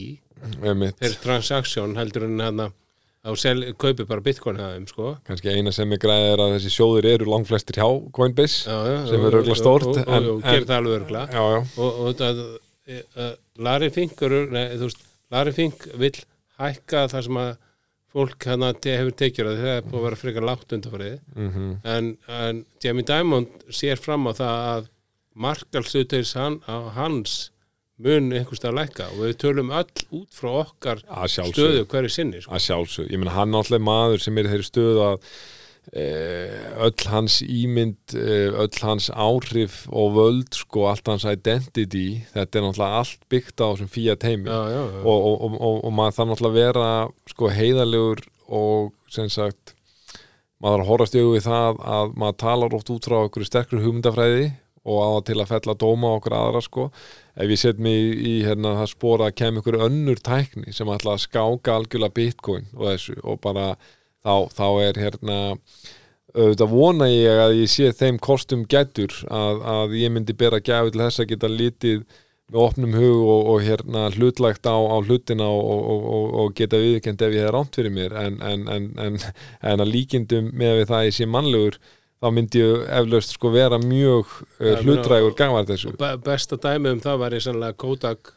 Einmitt. 0.64 0.96
þeir 1.00 1.18
transaksjón 1.24 1.96
heldur 2.00 2.26
en 2.28 2.40
hann 2.44 2.64
að 2.66 2.74
sel, 3.40 3.64
kaupi 3.80 4.06
bara 4.08 4.24
bitcoin 4.24 4.60
að 4.60 4.74
þeim 4.76 4.88
sko. 4.92 5.14
Kannski 5.28 5.54
eina 5.54 5.72
sem 5.76 5.96
er 5.96 6.02
græði 6.04 6.32
er 6.34 6.44
að 6.44 6.56
þessi 6.58 6.74
sjóðir 6.76 7.10
eru 7.14 7.30
langflestir 7.32 7.80
hjá 7.80 7.88
Coinbase 8.16 8.68
já, 8.68 8.78
já, 8.92 8.98
Sem 9.12 9.22
er 9.24 9.30
örugglega 9.30 9.60
stórt, 9.60 9.90
og, 9.92 10.02
og, 10.04 10.30
og, 10.34 10.42
gerir 10.44 10.68
það 10.68 10.80
alveg 10.82 10.98
örgla 11.00 11.24
og, 11.40 12.02
þetta 12.10 12.32
uh, 13.24 13.36
Larry 13.64 13.92
Fink 13.96 14.26
Larry 15.34 15.56
Fink 15.56 15.88
vill 16.02 16.18
hækka 16.60 17.08
það 17.14 17.30
sem 17.30 17.40
að 17.44 17.54
fólk 18.14 18.46
hann 18.46 18.68
hefur 18.70 19.16
tekjur 19.18 19.50
að 19.50 19.62
það 19.64 19.72
er 19.74 19.88
búið 19.88 20.00
að 20.00 20.06
vera 20.06 20.20
frekar 20.22 20.46
lágt 20.46 20.76
undanfarið. 20.76 21.16
Mm 21.34 21.72
en, 21.96 22.12
en 22.28 22.66
Jamie 22.84 23.08
Dimond 23.10 23.64
sér 23.74 24.02
fram 24.02 24.28
á 24.30 24.32
það 24.38 24.68
að 24.74 24.92
markalsutis 25.34 26.36
hann, 26.38 26.60
hans 26.68 27.53
mun 28.02 28.32
einhvers 28.34 28.64
að 28.66 28.78
lækka. 28.80 29.10
Og 29.14 29.26
við 29.28 29.36
tölum 29.44 29.74
öll 29.74 30.06
út 30.20 30.30
frá 30.34 30.52
okkar 30.64 31.04
stöðu 31.30 31.84
hverju 31.92 32.14
sinni 32.14 32.44
sko. 32.44 32.54
að 32.54 32.66
sjálfsög, 32.68 33.12
ég 33.12 33.22
meina 33.22 33.36
hann 33.36 33.54
náttúrulega 33.54 33.88
maður 33.90 34.24
sem 34.24 34.40
er 34.40 34.50
þeirri 34.52 34.70
stöðu 34.70 35.04
að 35.08 35.28
e, 35.92 36.06
öll 36.88 37.08
hans 37.12 37.40
ímynd 37.44 38.16
e, 38.18 38.40
öll 38.64 38.80
hans 38.82 39.10
áhrif 39.12 39.84
og 39.92 40.16
völd 40.18 40.58
sko, 40.58 40.88
allt 40.92 41.12
hans 41.12 41.28
identity 41.30 42.24
þetta 42.34 42.60
er 42.60 42.66
náttúrulega 42.68 43.04
allt 43.04 43.28
byggt 43.34 43.64
á 43.64 43.66
þessum 43.68 43.92
fíja 43.92 44.18
teimi 44.20 44.50
já, 44.50 44.62
já, 44.72 44.82
já. 44.82 45.00
og, 45.04 45.18
og, 45.18 45.38
og, 45.38 45.58
og, 45.60 45.80
og 45.84 45.96
maður 45.96 46.18
þarf 46.18 46.32
náttúrulega 46.32 46.54
að 46.54 46.60
vera 46.62 46.90
sko 47.34 47.54
heiðalegur 47.60 48.26
og 48.54 48.92
sem 49.12 49.30
sagt 49.32 49.76
maður 50.64 50.78
þarf 50.78 50.86
að 50.86 50.92
horfast 50.94 51.18
í 51.18 51.24
augu 51.24 51.38
við 51.38 51.48
það 51.50 51.82
að 51.98 52.18
maður 52.24 52.42
talar 52.46 52.78
oft 52.80 52.94
út 52.94 53.10
frá 53.10 53.18
okkur 53.26 53.50
sterkur 53.50 53.84
hugmyndafræði 53.84 54.52
og 54.84 55.00
á 55.00 55.12
til 55.28 55.40
að 55.40 55.52
fella 55.52 55.76
dóma 55.80 56.16
okkur 56.18 56.36
aðra 56.36 56.64
sko 56.64 56.90
ef 57.34 57.50
ég 57.50 57.60
set 57.60 57.82
mig 57.82 57.98
í, 57.98 58.14
í 58.14 58.34
hérna, 58.46 58.76
það 58.82 58.92
spora 58.94 59.30
að 59.30 59.38
kem 59.42 59.60
ykkur 59.62 59.80
önnur 59.88 60.22
tækni 60.24 60.74
sem 60.76 60.92
ætla 60.94 61.16
að 61.16 61.26
skáka 61.26 61.78
algjörlega 61.78 62.18
bitcoin 62.20 62.70
og 62.78 62.88
þessu 62.92 63.18
og 63.24 63.42
bara 63.44 63.74
þá, 64.24 64.50
þá 64.54 64.68
er 64.86 65.02
hérna 65.02 65.40
auðvitað 66.34 66.70
vona 66.74 67.08
ég 67.12 67.40
að 67.44 67.56
ég 67.62 67.72
sé 67.72 67.90
þeim 67.94 68.20
kostum 68.22 68.68
gætur 68.70 69.14
að, 69.30 69.66
að 69.76 69.98
ég 70.02 70.14
myndi 70.14 70.36
bera 70.38 70.62
gæfi 70.62 70.94
til 70.94 71.04
þess 71.04 71.22
að 71.22 71.34
geta 71.34 71.52
litið 71.52 72.06
með 72.54 72.60
opnum 72.62 72.96
hug 72.98 73.20
og, 73.22 73.50
og 73.54 73.66
hérna 73.66 74.08
hlutlagt 74.14 74.68
á, 74.68 74.76
á 74.76 74.98
hlutina 75.02 75.48
og, 75.48 75.84
og, 75.94 76.26
og, 76.42 76.54
geta 76.58 76.82
viðkend 76.82 77.22
ef 77.26 77.36
ég 77.38 77.48
hef 77.48 77.54
rámt 77.56 77.78
fyrir 77.78 77.94
mér 77.94 78.16
en, 78.20 78.40
en, 78.46 78.66
en, 78.70 78.90
en, 79.00 79.84
að 79.84 79.90
líkindum 79.90 80.50
með 80.52 80.82
við 80.82 80.90
það 80.90 81.00
að 81.00 81.08
ég 81.08 81.18
sé 81.18 81.30
mannlegur 81.30 81.80
þá 82.24 82.30
myndi 82.32 82.62
ég 82.64 82.86
eflaust 83.02 83.36
sko 83.36 83.52
vera 83.54 83.80
mjög 83.82 84.30
uh, 84.32 84.70
ég 84.70 84.86
hlutrægur 84.86 85.36
gafar 85.38 85.68
þessu. 85.68 85.92
be- 86.00 86.16
besta 86.24 86.60
dæmi 86.62 86.94
um 86.96 87.04
það 87.04 87.20
var 87.26 87.36
í 87.36 87.42
sannlega 87.44 87.78
Kodak 87.84 88.34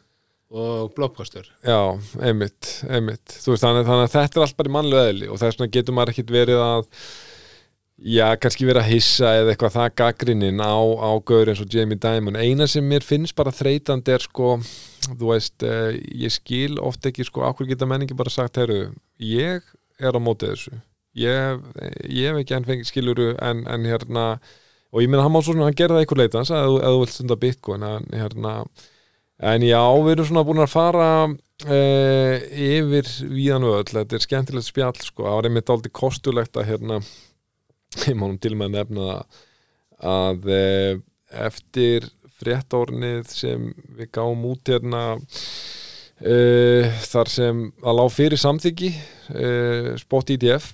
og 0.47 0.93
Blockbuster. 0.95 1.47
Já, 1.67 1.79
einmitt, 2.23 2.77
einmitt. 2.87 3.33
Veist, 3.43 3.63
þannig, 3.63 3.87
þannig 3.87 4.05
að 4.05 4.13
þetta 4.13 4.39
er 4.39 4.45
allt 4.45 4.59
bara 4.59 4.71
í 4.71 4.75
mannlega 4.77 5.09
eðli 5.11 5.31
og 5.31 5.41
þess 5.41 5.57
vegna 5.57 5.73
getur 5.75 5.97
maður 5.97 6.13
ekkit 6.13 6.31
verið 6.31 6.61
að 6.63 6.85
já, 7.97 8.27
kannski 8.39 8.67
verið 8.69 8.83
að 8.83 8.91
hissa 8.93 9.33
eða 9.41 9.51
eitthvað 9.53 9.75
það 9.75 9.95
gaggrinnin 10.03 10.63
á, 10.63 10.75
á 10.79 11.11
gaur 11.27 11.51
eins 11.51 11.63
og 11.63 11.73
Jamie 11.73 11.99
Dimon. 11.99 12.39
Eina 12.39 12.67
sem 12.69 12.85
mér 12.87 13.03
finnst 13.03 13.35
bara 13.35 13.51
þreytandi 13.55 14.15
er 14.15 14.23
sko 14.23 14.53
þú 15.07 15.31
veist, 15.33 15.63
eh, 15.63 15.97
ég 16.27 16.33
skil 16.35 16.77
oft 16.83 17.05
ekki 17.07 17.25
sko, 17.27 17.43
ákveð 17.47 17.73
geta 17.73 17.87
menningi 17.89 18.17
bara 18.17 18.31
sagt 18.33 18.59
heyrðu, 18.59 18.93
ég 19.23 19.67
er 19.99 20.15
á 20.15 20.19
móti 20.21 20.49
þessu 20.51 20.77
ég, 21.17 21.63
ég 22.07 22.29
hef 22.29 22.41
ekki 22.41 22.57
enn 22.57 22.67
fengið 22.67 22.91
skiluru 22.91 23.31
en, 23.43 23.65
en 23.69 23.87
hérna 23.89 24.27
og 24.93 25.03
ég 25.03 25.09
meina 25.11 25.25
hann 25.25 25.33
má 25.33 25.41
svo 25.41 25.53
svona, 25.53 25.67
hann 25.67 25.77
gerði 25.77 25.97
það 25.97 26.05
einhver 26.05 26.21
leita 26.21 26.39
hann 26.41 26.49
sagði 26.49 26.77
að 26.81 26.93
þú 26.95 27.01
vilt 27.03 27.15
stunda 27.15 27.39
bitcoin 27.41 27.87
en 27.87 28.07
hérna 28.13 28.53
En 29.37 29.61
já, 29.61 29.81
við 30.01 30.15
erum 30.15 30.25
svona 30.25 30.41
búin 30.47 30.63
að 30.63 30.71
fara 30.71 31.09
uh, 31.29 32.45
yfir 32.49 33.09
víðan 33.29 33.67
öll, 33.69 33.83
þetta 33.85 34.17
er 34.17 34.23
skemmtilegt 34.23 34.65
spjall 34.65 34.97
sko, 34.97 35.27
það 35.27 35.35
var 35.35 35.49
einmitt 35.49 35.69
aldrei 35.69 35.93
kostulegt 35.93 36.57
að 36.57 36.71
hérna, 36.71 36.97
ég 38.09 38.17
mánum 38.17 38.39
til 38.41 38.55
með 38.57 38.71
að 38.71 38.77
nefna 38.79 39.05
það 39.11 39.43
að 40.13 40.49
uh, 40.57 41.03
eftir 41.45 42.09
fréttórnið 42.37 43.29
sem 43.29 43.69
við 43.97 44.09
gáum 44.17 44.41
út 44.49 44.73
hérna 44.73 45.03
uh, 45.13 46.97
þar 47.05 47.33
sem 47.33 47.63
að 47.83 47.97
lá 47.99 48.05
fyrir 48.13 48.41
samþyggi 48.41 48.91
uh, 48.93 49.93
spot 50.01 50.33
IDF 50.33 50.73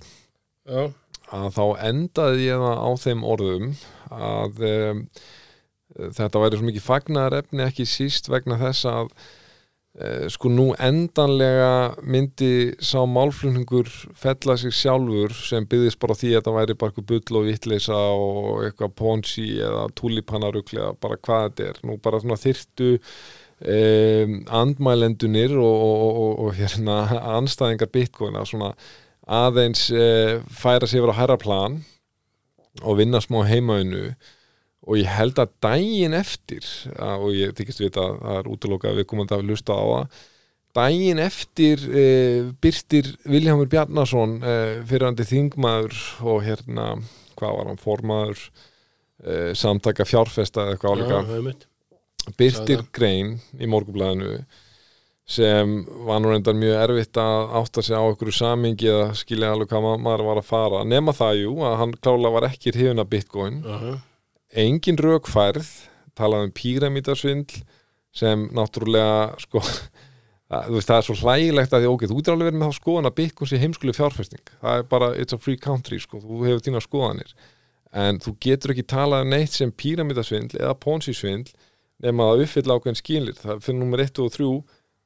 Já, 0.63 0.93
að 1.35 1.47
þá 1.57 1.63
endaði 1.89 2.43
ég 2.47 2.61
það 2.63 2.81
á 2.87 2.89
þeim 3.03 3.23
orðum 3.27 3.71
að 4.15 4.61
um, 4.69 5.05
þetta 6.15 6.43
væri 6.43 6.59
svo 6.59 6.67
mikið 6.69 6.85
fagnar 6.85 7.35
efni 7.35 7.65
ekki 7.65 7.85
síst 7.89 8.29
vegna 8.31 8.55
þess 8.61 8.87
að 8.87 9.09
uh, 9.11 10.23
sko 10.31 10.53
nú 10.53 10.69
endanlega 10.79 11.99
myndi 11.99 12.71
sá 12.79 13.03
málflutningur 13.03 13.91
fella 14.15 14.55
sig 14.61 14.71
sjálfur 14.79 15.35
sem 15.35 15.67
byggðist 15.67 15.99
bara 15.99 16.15
því 16.15 16.31
að 16.31 16.39
þetta 16.39 16.55
væri 16.61 16.79
bara 16.79 16.93
eitthvað 16.93 17.11
bull 17.11 17.41
og 17.41 17.47
vitleisa 17.51 18.01
og 18.15 18.63
eitthvað 18.63 18.97
ponsi 19.03 19.47
eða 19.59 19.85
tulipanarugli 19.99 20.79
eða 20.79 20.95
bara 21.03 21.19
hvað 21.19 21.47
þetta 21.49 21.71
er. 21.73 21.83
Nú 21.83 21.99
bara 22.07 22.23
svona 22.23 22.39
þyrtu 22.39 22.93
um, 22.95 24.41
andmælendunir 24.63 25.59
og, 25.59 25.87
og, 25.91 26.11
og, 26.25 26.35
og 26.47 26.59
hérna 26.63 27.01
anstæðingar 27.35 27.91
bitcoin 27.91 28.39
að 28.39 28.53
svona 28.55 28.75
aðeins 29.23 29.87
uh, 29.93 30.41
færa 30.51 30.89
sig 30.89 30.99
yfir 30.99 31.13
á 31.15 31.19
herra 31.21 31.37
plan 31.39 31.81
og 32.81 32.97
vinna 32.99 33.21
smá 33.23 33.43
heimaunu 33.47 34.09
og 34.83 34.99
ég 34.99 35.07
held 35.07 35.39
að 35.39 35.53
daginn 35.63 36.15
eftir 36.17 36.65
að, 36.97 37.23
og 37.23 37.35
ég 37.37 37.55
þykist 37.55 37.83
vita 37.83 38.03
að 38.03 38.17
það 38.19 38.39
er 38.39 38.49
útlokað 38.51 38.91
að 38.91 38.99
við 38.99 39.09
komum 39.11 39.29
að 39.31 39.45
lusta 39.47 39.77
á 39.77 39.83
það 39.83 40.21
daginn 40.73 41.21
eftir 41.21 41.83
uh, 41.87 42.51
byrtir 42.63 43.11
Viljámur 43.29 43.69
Bjarnason 43.71 44.39
uh, 44.41 44.81
fyrirandi 44.89 45.27
þingmaður 45.29 45.99
og 46.25 46.41
hérna, 46.47 46.87
hvað 47.37 47.59
var 47.59 47.69
hann, 47.69 47.81
formaður 47.81 48.41
uh, 48.41 49.51
samtaka 49.57 50.07
fjárfesta 50.09 50.65
eða 50.65 50.75
eitthvað 50.75 50.97
Sagði 52.73 52.77
það. 52.79 52.91
grein 52.95 53.33
í 53.59 53.69
morgunblæðinu 53.69 54.35
sem 55.25 55.75
var 56.07 56.19
nú 56.19 56.31
reyndar 56.33 56.55
mjög 56.59 56.81
erfitt 56.83 57.17
að 57.21 57.53
átta 57.61 57.81
sig 57.85 57.95
á 57.95 58.03
einhverju 58.03 58.33
samingi 58.35 58.89
eða 58.91 59.13
skilja 59.15 59.53
alveg 59.53 59.69
hvað 59.71 59.85
ma- 59.85 60.01
maður 60.09 60.25
var 60.27 60.41
að 60.41 60.49
fara. 60.49 60.81
Nema 60.83 61.13
það 61.15 61.37
jú 61.45 61.53
að 61.63 61.77
hann 61.79 61.93
klálega 62.03 62.33
var 62.35 62.47
ekki 62.49 62.73
hrifin 62.75 62.99
af 62.99 63.09
bitcoin. 63.13 63.61
Já, 63.63 63.77
já. 63.87 63.95
engin 64.65 64.99
rökfærð 64.99 65.69
talaði 66.19 66.49
um 66.49 66.51
píramítasvindl 66.59 67.63
sem 68.13 68.43
náttúrulega 68.53 69.39
sko 69.41 69.63
að, 70.53 70.67
veist, 70.75 70.91
það 70.91 70.97
er 70.99 71.07
svo 71.07 71.15
hlægilegt 71.23 71.73
að 71.73 71.81
því 71.85 71.89
ok, 71.93 72.03
þú 72.11 72.19
getur 72.19 72.35
alveg 72.35 72.49
verið 72.51 72.59
með 72.61 72.69
þá 72.73 72.77
skoðan 72.81 73.09
að 73.09 73.15
bitcoin 73.23 73.49
sé 73.49 73.61
heimskuleg 73.63 73.97
fjárfesting. 73.97 74.43
Það 74.61 74.77
er 74.77 74.87
bara, 74.91 75.11
it's 75.23 75.33
a 75.33 75.39
free 75.41 75.57
country 75.57 75.97
sko, 76.03 76.19
þú 76.21 76.43
hefur 76.45 76.61
þína 76.67 76.83
skoðanir. 76.83 77.31
En 77.93 78.19
þú 78.21 78.35
getur 78.43 78.73
ekki 78.75 78.85
talað 78.91 79.23
um 79.23 79.31
neitt 79.33 79.55
sem 79.55 79.71
píramítasvindl 79.71 80.59
eða 80.59 80.75
ponsi-svindl 80.83 81.55
nema 82.03 82.27
að 82.33 82.43
uppfylla 82.45 82.75
ákveðin 82.77 82.99
skýnlir 82.99 83.37
það 83.39 83.59
fyrir 83.63 83.79
nummer 83.79 84.01
1 84.03 84.19
og 84.21 84.31
3 84.35 84.47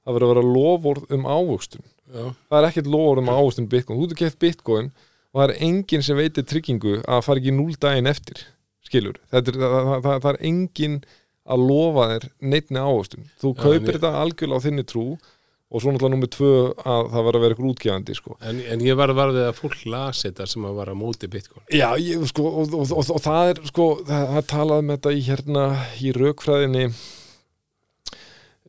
það 0.07 0.15
verður 0.17 0.27
að 0.27 0.33
vera 0.33 0.55
lofórð 0.55 1.13
um 1.17 1.27
ávöxtun. 1.27 1.85
Já, 2.07 2.23
það 2.47 2.57
er 2.61 2.67
ekkert 2.71 2.89
lofórð 2.95 3.23
um 3.25 3.31
ávöxtun 3.35 3.69
bitcoin. 3.75 3.99
Þú 3.99 4.07
getur 4.07 4.21
keft 4.23 4.39
bitcoin 4.39 4.91
og 5.35 5.41
það 5.41 5.47
er 5.51 5.55
enginn 5.67 6.05
sem 6.07 6.17
veitir 6.17 6.47
tryggingu 6.47 6.97
að 7.03 7.25
fara 7.27 7.41
ekki 7.43 7.53
núl 7.57 7.75
daginn 7.83 8.07
eftir 8.09 8.45
skilur, 8.87 9.17
Þetta 9.27 9.51
er, 9.51 9.57
það, 9.59 9.73
það, 9.77 9.97
það, 10.05 10.19
það 10.23 10.29
er 10.31 10.37
enginn 10.47 10.93
að 11.47 11.63
lofa 11.67 12.05
þér 12.13 12.27
neittni 12.53 12.79
ávöxtun. 12.87 13.25
Þú 13.41 13.49
Já, 13.51 13.57
kaupir 13.65 13.81
ég- 13.91 13.97
þetta 13.97 14.11
algjörlega 14.21 14.59
á 14.59 14.65
þinni 14.65 14.85
trú 14.87 15.03
og 15.67 15.81
svo 15.83 15.91
náttúrulega 15.91 16.13
nummer 16.13 16.29
2 16.31 16.49
að 16.87 17.09
það 17.11 17.25
verður 17.27 17.37
að 17.37 17.43
vera 17.43 17.55
eitthvað 17.57 17.71
útgefandi 17.73 18.13
sko. 18.15 18.37
en, 18.39 18.61
en 18.71 18.79
ég 18.87 18.95
var 18.95 19.11
varðið 19.11 19.49
að 19.49 19.57
fólk 19.59 19.81
las 19.91 20.21
þetta 20.23 20.45
sem 20.47 20.63
að 20.69 20.77
var 20.79 20.87
að 20.93 20.99
móti 21.01 21.27
bitcoin. 21.27 21.65
Já, 21.75 21.89
ég, 21.99 22.23
sko, 22.31 22.45
og, 22.61 22.71
og, 22.71 22.93
og, 22.95 23.09
og 23.17 23.19
það 23.25 23.49
er 23.51 23.59
sko, 23.67 23.87
það, 24.07 24.23
það 24.31 24.39
er 24.39 24.47
talað 24.53 24.85
með 24.87 24.95
þetta 25.01 25.11
í 25.17 25.25
hérna 25.27 25.65
í 25.99 26.13
raukfræðinni 26.15 26.85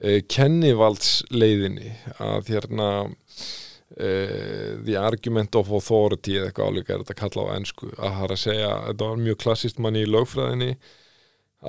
uh, 0.04 0.20
kennivaldsleiðinni 0.30 1.92
að 2.22 2.52
hérna 2.54 2.88
uh, 3.08 4.72
the 4.84 4.96
argument 5.00 5.58
of 5.58 5.72
authority 5.72 6.38
eða 6.38 6.50
eitthvað 6.50 6.72
álíka 6.72 6.94
er 6.94 7.04
þetta 7.04 7.18
kalla 7.22 7.46
á 7.48 7.54
ensku. 7.56 7.90
Að 7.96 8.16
það 8.16 8.24
er 8.28 8.34
að 8.36 8.42
segja, 8.44 8.72
þetta 8.88 9.10
var 9.10 9.22
mjög 9.26 9.42
klassist 9.44 9.82
manni 9.82 10.04
í 10.04 10.10
lögfræðinni 10.10 10.72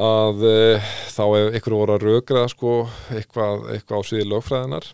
að 0.09 0.43
uh, 0.45 0.91
þá 1.09 1.23
ef 1.39 1.59
ykkur 1.59 1.77
voru 1.79 1.95
að 1.97 2.07
rökraða 2.09 2.51
sko 2.53 2.73
eitthvað, 3.15 3.69
eitthvað 3.73 4.03
á 4.05 4.07
sviði 4.09 4.29
lögfræðinar 4.29 4.91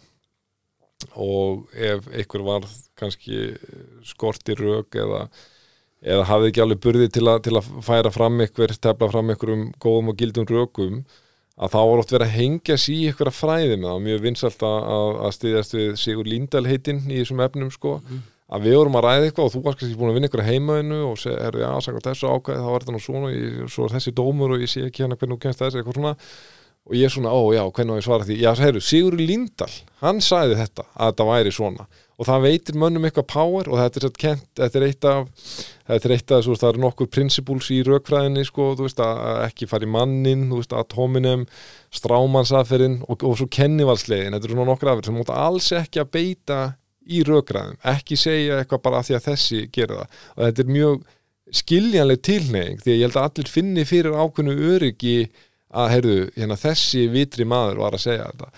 og 1.19 1.67
ef 1.75 2.07
ykkur 2.23 2.45
var 2.45 2.69
kannski 2.95 3.49
skorti 4.07 4.55
rök 4.55 4.95
eða 4.95 5.25
eða 6.05 6.25
hafði 6.29 6.51
ekki 6.51 6.63
alveg 6.63 6.81
burði 6.83 7.07
til, 7.13 7.25
a, 7.29 7.37
til 7.41 7.55
að 7.57 7.69
færa 7.85 8.11
fram 8.13 8.41
ykkur, 8.45 8.73
tefla 8.77 9.09
fram 9.11 9.31
ykkur 9.33 9.53
um 9.55 9.63
góðum 9.81 10.11
og 10.11 10.19
gildum 10.19 10.47
rökum 10.49 10.99
að 11.55 11.71
þá 11.71 11.77
var 11.87 12.01
oft 12.01 12.11
verið 12.11 12.27
að 12.27 12.35
hengja 12.35 12.75
sig 12.81 12.95
í 12.99 13.09
ykkur 13.11 13.29
að 13.31 13.37
fræði 13.39 13.75
með 13.79 13.89
það, 13.91 13.99
mjög 14.07 14.23
vinsalt 14.25 14.63
að, 14.67 14.87
að- 14.95 15.35
styðjast 15.37 15.75
við 15.77 15.91
Sigur 16.01 16.27
Líndal 16.31 16.65
heitinn 16.67 17.03
í 17.07 17.19
þessum 17.21 17.43
efnum 17.45 17.69
sko, 17.71 17.93
að 18.55 18.65
við 18.67 18.75
vorum 18.77 18.97
að 18.99 19.05
ræða 19.07 19.29
eitthvað 19.29 19.47
og 19.47 19.53
þú 19.55 19.61
varst 19.65 19.79
kannski 19.79 19.97
búin 20.01 20.11
að 20.11 20.17
vinna 20.19 20.27
ykkur 20.29 20.43
að 20.43 20.49
heimaðinu 20.51 20.99
og 21.07 21.15
segja, 21.21 21.39
herru, 21.47 21.63
já, 21.63 21.69
sagði 21.85 22.03
þessu 22.09 22.33
ákvæði, 22.35 22.59
þá 22.65 22.69
var 22.75 22.83
þetta 22.85 22.95
nú 22.97 23.01
svona 23.05 23.31
og 23.65 23.71
svo 23.73 23.87
er 23.87 23.95
þessi 23.95 24.13
dómur 24.19 24.53
og 24.57 24.61
ég 24.65 24.69
sé 24.75 24.83
ekki 24.89 25.05
hérna 25.05 25.17
hvernig 25.17 25.37
þú 25.39 25.43
kemst 25.47 25.63
þessi 25.63 25.79
eitthvað 25.81 25.97
svona. 26.01 26.13
Og 26.85 26.93
ég 26.99 27.07
er 27.07 27.13
svona, 27.15 27.31
ó 27.33 27.41
já, 27.55 27.63
hvernig 27.73 27.95
á 27.95 27.97
ég 27.97 28.05
svara 28.05 28.27
því? 28.27 28.35
Já, 28.43 28.51
herru, 28.61 28.81
Sigur 28.85 29.15
Líndal, 29.17 29.71
hann 30.03 30.19
sagði 30.21 30.59
þetta 30.59 30.83
að 30.93 31.07
þetta 31.09 31.25
væri 31.31 31.53
svona 31.55 31.87
og 32.15 32.27
það 32.29 32.45
veitir 32.45 32.77
mönnum 32.79 33.07
eitthvað 33.07 33.27
power 33.33 33.69
og 33.71 33.79
þetta 33.81 33.99
er, 33.99 34.05
satt 34.07 34.19
kent, 34.21 34.45
þetta 34.59 34.79
er 34.79 34.85
eitt 34.87 35.07
af 35.09 35.25
þetta 35.89 36.07
er 36.07 36.13
eitt 36.15 36.31
af, 36.31 36.45
veist, 36.47 36.63
það 36.63 36.71
eru 36.71 36.83
nokkur 36.85 37.09
principles 37.11 37.71
í 37.75 37.81
rökfræðinni, 37.85 38.45
sko, 38.47 38.69
þú 38.77 38.87
veist, 38.87 39.01
að 39.03 39.21
að 39.25 39.41
ekki 39.49 39.69
fara 39.69 39.87
í 39.87 39.91
mannin, 39.95 40.47
þú 40.51 40.61
veist, 40.61 40.75
atominem 40.79 41.45
strámansaferinn 41.95 43.01
og, 43.05 43.25
og 43.27 43.37
svo 43.39 43.49
kennivalslegin, 43.51 44.35
þetta 44.35 44.49
eru 44.49 44.57
svona 44.57 44.71
nokkur 44.71 44.93
afir 44.93 45.09
sem 45.09 45.19
móta 45.19 45.37
alls 45.45 45.69
ekki 45.75 46.01
að 46.03 46.11
beita 46.15 46.61
í 47.05 47.21
rökræðum, 47.27 47.77
ekki 47.91 48.17
segja 48.17 48.61
eitthvað 48.61 48.85
bara 48.87 49.01
af 49.01 49.09
því 49.09 49.17
að 49.19 49.27
þessi 49.27 49.59
gera 49.73 49.99
það. 49.99 50.21
Og 50.35 50.45
þetta 50.47 50.63
er 50.63 50.71
mjög 50.75 51.03
skiljanleg 51.53 52.21
tilneying 52.25 52.79
því 52.81 52.93
að 52.93 52.97
ég 52.97 53.03
held 53.05 53.19
að 53.19 53.27
allir 53.29 53.51
finni 53.53 53.83
fyrir 53.85 54.15
ákveðnu 54.17 54.55
öryggi 54.73 55.17
að, 55.75 55.91
heyrðu, 55.91 56.15
hérna 56.37 56.57
þessi 56.57 57.03
vitri 57.13 57.45
maður 57.47 57.83
var 57.83 57.97
að 57.97 58.05
segja 58.07 58.31
þetta. 58.31 58.49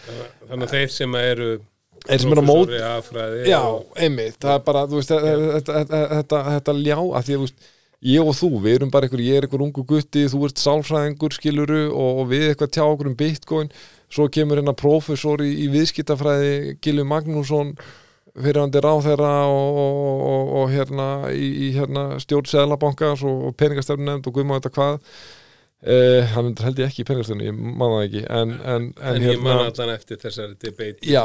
Þannig 0.47 0.69
að 0.69 0.75
þeir 0.77 0.93
sem 0.93 1.17
eru 1.19 1.49
Þeir 2.05 2.21
sem 2.23 2.31
eru 2.35 2.43
á 2.43 2.47
mót- 2.47 2.69
Já, 3.49 3.59
og, 3.71 3.89
einmitt, 3.97 4.37
það 4.43 4.53
er 4.53 4.63
bara, 4.69 4.85
þú 4.87 4.99
veist, 5.01 5.11
þetta, 5.15 5.73
þetta, 5.81 6.01
þetta, 6.13 6.41
þetta 6.53 6.75
ljá, 6.83 6.97
að 7.19 7.27
því 7.29 7.37
að, 7.41 7.53
ég 8.07 8.27
og 8.29 8.35
þú, 8.37 8.49
við 8.61 8.75
erum 8.77 8.91
bara 8.93 9.07
einhver, 9.07 9.23
ég 9.25 9.37
er 9.41 9.47
einhver 9.47 9.63
ungu 9.65 9.83
gutti, 9.89 10.25
þú 10.29 10.41
ert 10.45 10.61
sálfræðingur, 10.61 11.33
skiluru, 11.39 11.79
og, 11.91 12.19
og 12.21 12.27
við 12.29 12.49
eitthvað 12.51 12.73
tjá 12.77 12.83
okkur 12.85 13.09
um 13.09 13.15
bitcoin, 13.17 13.71
svo 14.13 14.27
kemur 14.29 14.61
hérna 14.61 14.75
prófessor 14.77 15.41
í, 15.43 15.49
í 15.65 15.71
viðskiptafræði, 15.73 16.77
Gilvi 16.85 17.03
Magnússon, 17.09 17.73
fyrirhandi 18.37 18.79
ráðherra 18.85 19.31
og, 19.49 19.79
og, 19.81 20.21
og, 20.29 20.51
og 20.61 20.69
hérna 20.69 21.07
í, 21.33 21.47
í 21.67 21.71
hérna 21.73 22.19
stjórn 22.21 22.45
Seðlabankans 22.51 23.23
og, 23.25 23.47
og 23.49 23.55
peningastefnumnefnd 23.57 24.29
og 24.29 24.35
guðma 24.37 24.59
þetta 24.59 24.73
hvað, 24.77 24.99
Uh, 25.77 26.23
hann 26.33 26.55
held 26.57 26.79
ég 26.81 26.87
ekki 26.89 27.03
í 27.03 27.05
peningastefnu, 27.05 27.45
ég 27.51 27.53
man 27.53 27.91
það 27.93 28.03
ekki 28.07 28.21
en, 28.33 28.53
en, 28.57 28.85
en, 28.97 29.09
en 29.11 29.25
ég 29.27 29.41
man 29.45 29.59
allan 29.61 29.91
eftir 29.93 30.17
þessari 30.17 30.55
debate 30.57 31.05
Já. 31.05 31.21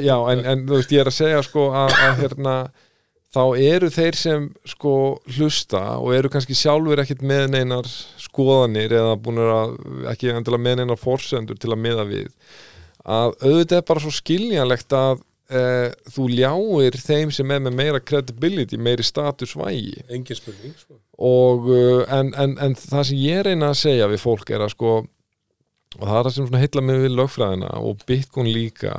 Já, 0.08 0.14
en, 0.32 0.40
en 0.48 0.62
þú 0.64 0.78
veist, 0.78 0.94
ég 0.96 1.02
er 1.02 1.10
að 1.10 1.16
segja 1.18 1.42
sko 1.44 1.66
að, 1.76 1.92
að 2.06 2.22
hérna, 2.22 2.54
þá 3.36 3.42
eru 3.66 3.90
þeir 3.92 4.16
sem 4.16 4.46
sko 4.72 4.94
hlusta 5.36 5.82
og 6.00 6.14
eru 6.16 6.32
kannski 6.32 6.56
sjálfur 6.56 7.04
ekkit 7.04 7.20
með 7.28 7.50
neinar 7.52 7.90
skoðanir 8.24 8.96
eða 8.96 9.18
búin 9.20 9.42
að 9.44 9.76
ekki 10.14 10.32
endilega 10.32 10.66
með 10.70 10.80
neinar 10.80 11.02
forsendur 11.02 11.60
til 11.60 11.74
að 11.74 11.82
miða 11.84 12.08
við 12.08 12.32
að 13.04 13.36
auðvitað 13.42 13.78
er 13.82 13.88
bara 13.92 14.04
svo 14.06 14.14
skiljanlegt 14.22 14.96
að 14.96 15.20
e, 15.50 15.62
þú 16.14 16.28
ljáir 16.32 16.98
þeim 17.00 17.32
sem 17.34 17.52
er 17.54 17.62
með 17.64 17.76
meira 17.78 18.00
credibility, 18.02 18.78
meiri 18.78 19.06
status 19.06 19.56
vægi. 19.58 20.04
Engin 20.08 20.38
spurning 20.38 20.74
sko. 20.78 20.98
og 21.16 21.68
uh, 21.72 22.02
en, 22.12 22.34
en, 22.36 22.58
en 22.60 22.74
það 22.76 23.06
sem 23.08 23.20
ég 23.22 23.46
reyna 23.46 23.70
að 23.72 23.78
segja 23.86 24.10
við 24.10 24.20
fólk 24.20 24.50
er 24.52 24.66
að 24.66 24.74
sko 24.74 24.96
og 25.96 26.02
það 26.02 26.18
er 26.18 26.26
það 26.26 26.34
sem 26.36 26.58
heilla 26.60 26.82
mig 26.84 27.00
við 27.04 27.14
lögfræðina 27.16 27.70
og 27.80 28.02
Bitcoin 28.08 28.50
líka 28.52 28.96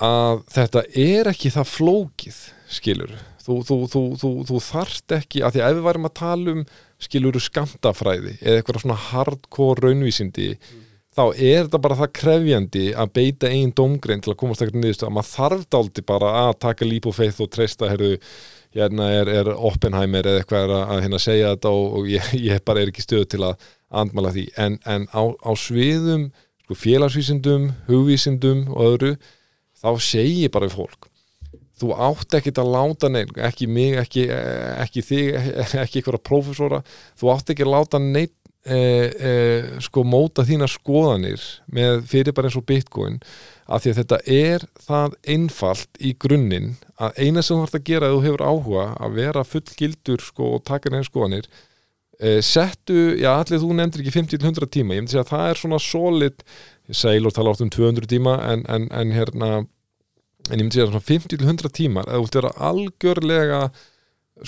að 0.00 0.44
þetta 0.54 0.84
er 0.96 1.30
ekki 1.32 1.52
það 1.52 1.72
flókið 1.74 2.38
skilur 2.70 3.16
þú, 3.42 3.56
þú, 3.66 3.78
þú, 3.90 4.02
þú, 4.20 4.30
þú 4.48 4.60
þarft 4.64 5.16
ekki 5.16 5.42
að 5.44 5.56
því 5.56 5.64
að 5.64 5.72
ef 5.72 5.78
við 5.78 5.86
værum 5.88 6.08
að 6.08 6.16
tala 6.20 6.54
um 6.54 6.62
skiluru 7.00 7.42
skamtafræði 7.42 8.36
eða 8.38 8.60
eitthvað 8.60 8.84
svona 8.84 9.00
hardcore 9.08 9.84
raunvísindi 9.86 10.50
þá 11.20 11.26
er 11.36 11.66
þetta 11.66 11.80
bara 11.84 11.98
það 11.98 12.12
krefjandi 12.16 12.84
að 12.96 13.12
beita 13.18 13.50
einn 13.52 13.74
dómgrein 13.76 14.22
til 14.24 14.32
að 14.32 14.38
komast 14.40 14.62
ekkert 14.64 14.78
niðurstu 14.80 15.08
að 15.08 15.14
maður 15.16 15.32
þarf 15.34 15.66
dálti 15.74 16.04
bara 16.06 16.30
að 16.44 16.52
taka 16.64 16.88
líp 16.88 17.08
og 17.10 17.16
feith 17.16 17.42
og 17.44 17.50
treysta 17.52 17.90
herru, 17.90 18.14
hérna 18.76 19.10
er, 19.18 19.32
er 19.40 19.50
Oppenheimer 19.52 20.30
eða 20.30 20.40
eitthvað 20.40 20.64
er 20.64 20.74
að, 20.76 20.84
að 20.94 21.02
hérna 21.04 21.20
segja 21.26 21.52
þetta 21.54 21.74
og, 21.76 21.98
og 21.98 22.08
ég, 22.12 22.32
ég 22.48 22.64
bara 22.64 22.82
er 22.82 22.92
ekki 22.92 23.04
stöðu 23.04 23.28
til 23.34 23.42
að 23.50 23.68
andmala 24.00 24.32
því. 24.36 24.46
En, 24.64 24.80
en 24.88 25.06
á, 25.12 25.22
á 25.28 25.50
sviðum 25.58 26.30
sko, 26.64 26.78
félagsvísindum, 26.86 27.70
hugvísindum 27.90 28.66
og 28.72 28.82
öðru, 28.94 29.14
þá 29.80 29.90
segi 30.04 30.44
ég 30.46 30.54
bara 30.54 30.72
fólk 30.72 31.10
þú 31.80 31.94
átt 31.96 32.34
ekkit 32.36 32.58
að 32.60 32.74
láta 32.74 33.08
neinn, 33.08 33.30
ekki 33.40 33.64
mig, 33.70 33.94
ekki, 33.96 34.26
ekki 34.82 35.00
þig, 35.00 35.30
ekki 35.82 36.02
einhverja 36.02 36.20
prófessora, 36.28 36.82
þú 37.16 37.30
átt 37.32 37.52
ekki 37.54 37.64
að 37.64 37.72
láta 37.72 38.00
neinn 38.02 38.34
e, 38.66 38.76
e, 38.76 39.32
sko 39.80 40.04
móta 40.04 40.44
þína 40.46 40.68
skoðanir 40.70 41.42
með 41.72 42.04
fyrir 42.10 42.36
bara 42.36 42.50
eins 42.50 42.58
og 42.60 42.66
bitcoin 42.68 43.18
af 43.70 43.84
því 43.84 43.92
að 43.92 43.98
þetta 44.00 44.18
er 44.36 44.66
það 44.84 45.16
einfalt 45.34 46.00
í 46.02 46.12
grunninn 46.20 46.74
að 47.00 47.22
eina 47.22 47.42
sem 47.42 47.56
þú 47.56 47.64
þarf 47.64 47.78
að 47.78 47.88
gera 47.88 48.10
ef 48.10 48.16
þú 48.16 48.22
hefur 48.26 48.46
áhuga 48.46 48.86
að 49.00 49.18
vera 49.20 49.46
fullgildur 49.46 50.24
sko 50.26 50.54
og 50.58 50.64
taka 50.68 50.92
neina 50.92 51.08
skoðanir 51.08 51.48
e, 52.20 52.40
settu, 52.44 53.16
já 53.20 53.30
allir 53.32 53.62
þú 53.62 53.72
nefndir 53.78 54.04
ekki 54.04 54.16
50-100 54.18 54.72
tíma, 54.76 54.96
ég 54.96 55.04
myndi 55.04 55.14
segja 55.14 55.24
að 55.24 55.32
það 55.34 55.50
er 55.50 55.62
svona 55.62 55.82
solid, 55.84 56.44
og 56.90 57.36
tala 57.36 57.54
átt 57.54 57.62
um 57.64 57.70
200 57.72 58.10
tíma 58.10 58.36
en, 58.50 58.66
en, 58.68 58.88
en 58.90 59.14
hérna 59.14 59.52
en 60.50 60.58
ég 60.58 60.64
myndi 60.64 60.78
segja 60.78 60.90
svona 60.90 61.06
50-100 61.06 61.72
tímar 61.76 62.08
eða 62.08 62.18
þú 62.18 62.26
vilt 62.26 62.38
vera 62.40 62.52
algjörlega 62.70 63.62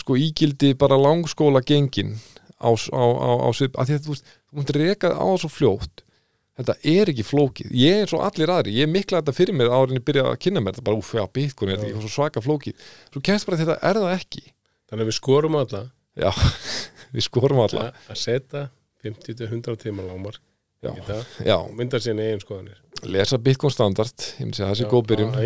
sko 0.01 0.17
ígildi 0.17 0.73
bara 0.81 0.99
langskóla 0.99 1.63
gengin 1.65 2.17
á, 2.63 2.71
á, 2.71 3.03
á, 3.03 3.31
á 3.43 3.49
svip, 3.59 3.77
að 3.77 3.91
því 3.91 3.99
að 3.99 4.07
þú 4.07 4.15
veist, 4.15 4.33
þú 4.47 4.59
múnt 4.61 4.73
reka 4.79 5.11
á 5.13 5.27
svo 5.43 5.51
fljótt. 5.53 6.05
Þetta 6.53 6.75
er 6.93 7.11
ekki 7.13 7.25
flókið, 7.25 7.73
ég 7.81 8.03
er 8.05 8.11
svo 8.13 8.21
allir 8.23 8.51
aðri 8.53 8.75
ég 8.77 8.91
mikla 8.93 9.23
þetta 9.23 9.35
fyrir 9.35 9.57
mér 9.57 9.73
árin 9.73 9.97
ég 9.97 10.05
byrja 10.05 10.27
að 10.29 10.39
kynna 10.45 10.61
mér 10.61 10.77
þetta. 10.77 10.85
Bara, 10.89 11.01
úf, 11.01 11.13
já, 11.17 11.25
bitcoin 11.33 11.73
er 11.73 11.81
þetta 11.81 11.89
ekki 11.91 12.05
svo 12.05 12.13
svaka 12.13 12.43
flókið. 12.45 12.87
Svo 13.09 13.25
kemst 13.25 13.49
bara 13.49 13.57
að 13.59 13.65
þetta 13.65 13.79
er 13.89 14.01
það 14.03 14.17
ekki. 14.19 14.45
Þannig 14.93 15.07
að 15.07 15.11
við 15.11 15.19
skorum 15.19 15.59
alla. 15.63 15.83
Já, 16.21 16.31
við 17.17 17.27
skorum 17.27 17.63
alla. 17.65 17.89
Að 17.89 18.13
að 18.13 18.21
setja 18.21 18.65
50-100 19.03 19.81
tíma 19.87 20.05
lámar 20.07 20.39
Já. 20.83 21.57
mynda 21.73 22.01
sinni 22.03 22.25
eigin 22.27 22.41
skoðanir. 22.43 22.79
Lesa 23.07 23.39
bitcoin 23.39 23.73
standard. 23.73 24.25
Ég 24.39 24.47
myndi 24.47 24.59
segja 24.59 24.71
það 24.73 24.79
sé 24.81 24.89
góð 24.91 25.05
byrjun. 25.11 25.37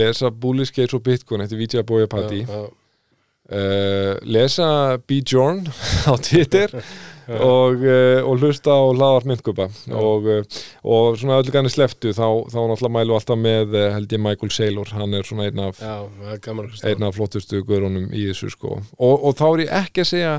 lesa 0.00 0.30
Gates 0.32 0.94
og 0.96 1.02
Bitcoin 1.04 1.44
eftir 1.44 1.60
Vijay 1.60 1.84
Boya 1.84 2.08
Patti 2.08 2.42
Já, 2.42 2.48
já. 2.48 2.70
Uh, 3.50 4.18
lesa 4.22 4.98
B-Jorn 5.06 5.64
á 6.10 6.12
Twitter 6.22 6.74
og, 7.32 7.82
uh, 7.82 8.20
og 8.26 8.42
hlusta 8.42 8.74
á 8.74 8.82
hlaðar 8.92 9.26
myndkupa 9.30 9.68
og, 9.94 10.28
uh, 10.28 10.60
og 10.84 11.18
svona 11.20 11.40
öllu 11.42 11.54
ganni 11.54 11.72
sleftu 11.72 12.14
þá, 12.14 12.26
þá 12.52 12.58
náttúrulega 12.60 12.94
mælu 12.98 13.16
alltaf 13.16 13.40
með 13.40 13.78
held 13.94 14.14
ég 14.14 14.22
Michael 14.22 14.54
Saylor, 14.54 14.92
hann 14.96 15.16
er 15.18 15.26
svona 15.28 15.48
einn 15.48 15.64
af, 15.68 15.82
einn 15.82 17.08
af 17.08 17.16
flottustu 17.18 17.64
guðrunum 17.66 18.10
í 18.10 18.28
þessu 18.30 18.52
sko. 18.54 18.78
Og, 18.98 19.16
og 19.16 19.36
þá 19.38 19.46
er 19.50 19.64
ég 19.66 19.74
ekki 19.82 20.04
að 20.04 20.12
segja 20.14 20.36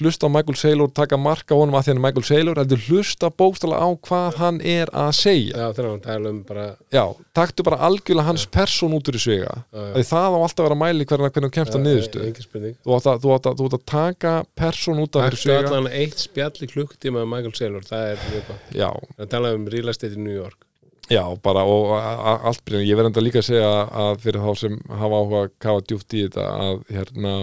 hlusta 0.00 0.28
á 0.28 0.34
Michael 0.34 0.58
Saylor, 0.58 0.90
taka 0.94 1.18
marka 1.20 1.56
honum 1.58 1.76
að 1.78 1.86
því 1.86 1.92
hann 1.92 2.00
er 2.00 2.04
Michael 2.06 2.26
Saylor, 2.28 2.60
heldur 2.60 2.82
hlusta 2.88 3.30
bókstala 3.30 3.78
á 3.80 3.88
hvað 4.08 4.38
hann 4.40 4.60
er 4.60 4.90
að 4.90 5.10
segja. 5.18 5.54
Já, 5.54 5.66
þegar 5.76 5.88
hann 5.90 6.02
tala 6.04 6.32
um 6.34 6.42
bara 6.48 6.66
Já, 6.94 7.04
taktu 7.36 7.66
bara 7.66 7.80
algjörlega 7.88 8.28
hans 8.28 8.46
persón 8.58 8.96
út 8.98 9.10
úr 9.12 9.18
í 9.18 9.22
svega 9.24 9.56
því 9.72 10.04
það 10.10 10.36
á 10.36 10.38
alltaf 10.40 10.64
að 10.64 10.68
vera 10.68 10.80
mæli 10.82 11.08
hvernig 11.08 11.40
hann 11.40 11.56
kemst 11.58 11.78
að 11.78 11.86
niðurstu 11.86 12.44
spurning. 12.44 12.76
Þú 12.84 12.98
átt 12.98 13.10
að, 13.14 13.26
að, 13.38 13.64
að 13.70 13.80
taka 13.94 14.34
persón 14.58 15.02
út 15.04 15.18
af 15.20 15.30
þessu 15.30 15.48
svega 15.48 15.72
allan 15.72 15.90
eitt 15.92 16.20
spjall 16.22 16.54
í 16.60 16.70
klukktíma 16.70 17.22
með 17.22 17.32
Michael 17.32 17.58
Saylor, 17.58 17.88
það 17.88 18.12
er 18.12 18.28
mjög 18.30 18.46
gott. 18.52 18.70
Já, 18.74 18.90
Það 19.18 19.34
tala 19.34 19.54
um 19.56 19.66
real 19.72 19.92
estate 19.92 20.16
í 20.18 20.22
New 20.22 20.34
York. 20.34 20.64
Já, 21.12 21.20
bara 21.44 21.64
og 21.68 21.92
allt 21.94 22.62
byrjun, 22.64 22.86
ég 22.88 22.96
verð 22.96 23.10
enda 23.10 23.22
líka 23.24 23.42
að 23.42 23.48
segja 23.50 23.72
að 23.92 24.22
fyrir 24.24 24.40
þá 24.40 24.52
sem 24.56 24.76
hafa 24.88 25.18
áhuga 25.20 25.40
að 25.42 25.50
kafa 25.60 25.82
djúpt 25.84 26.16
í 26.16 26.22
þetta 26.24 26.46
að 26.64 26.78
hérna 26.96 27.34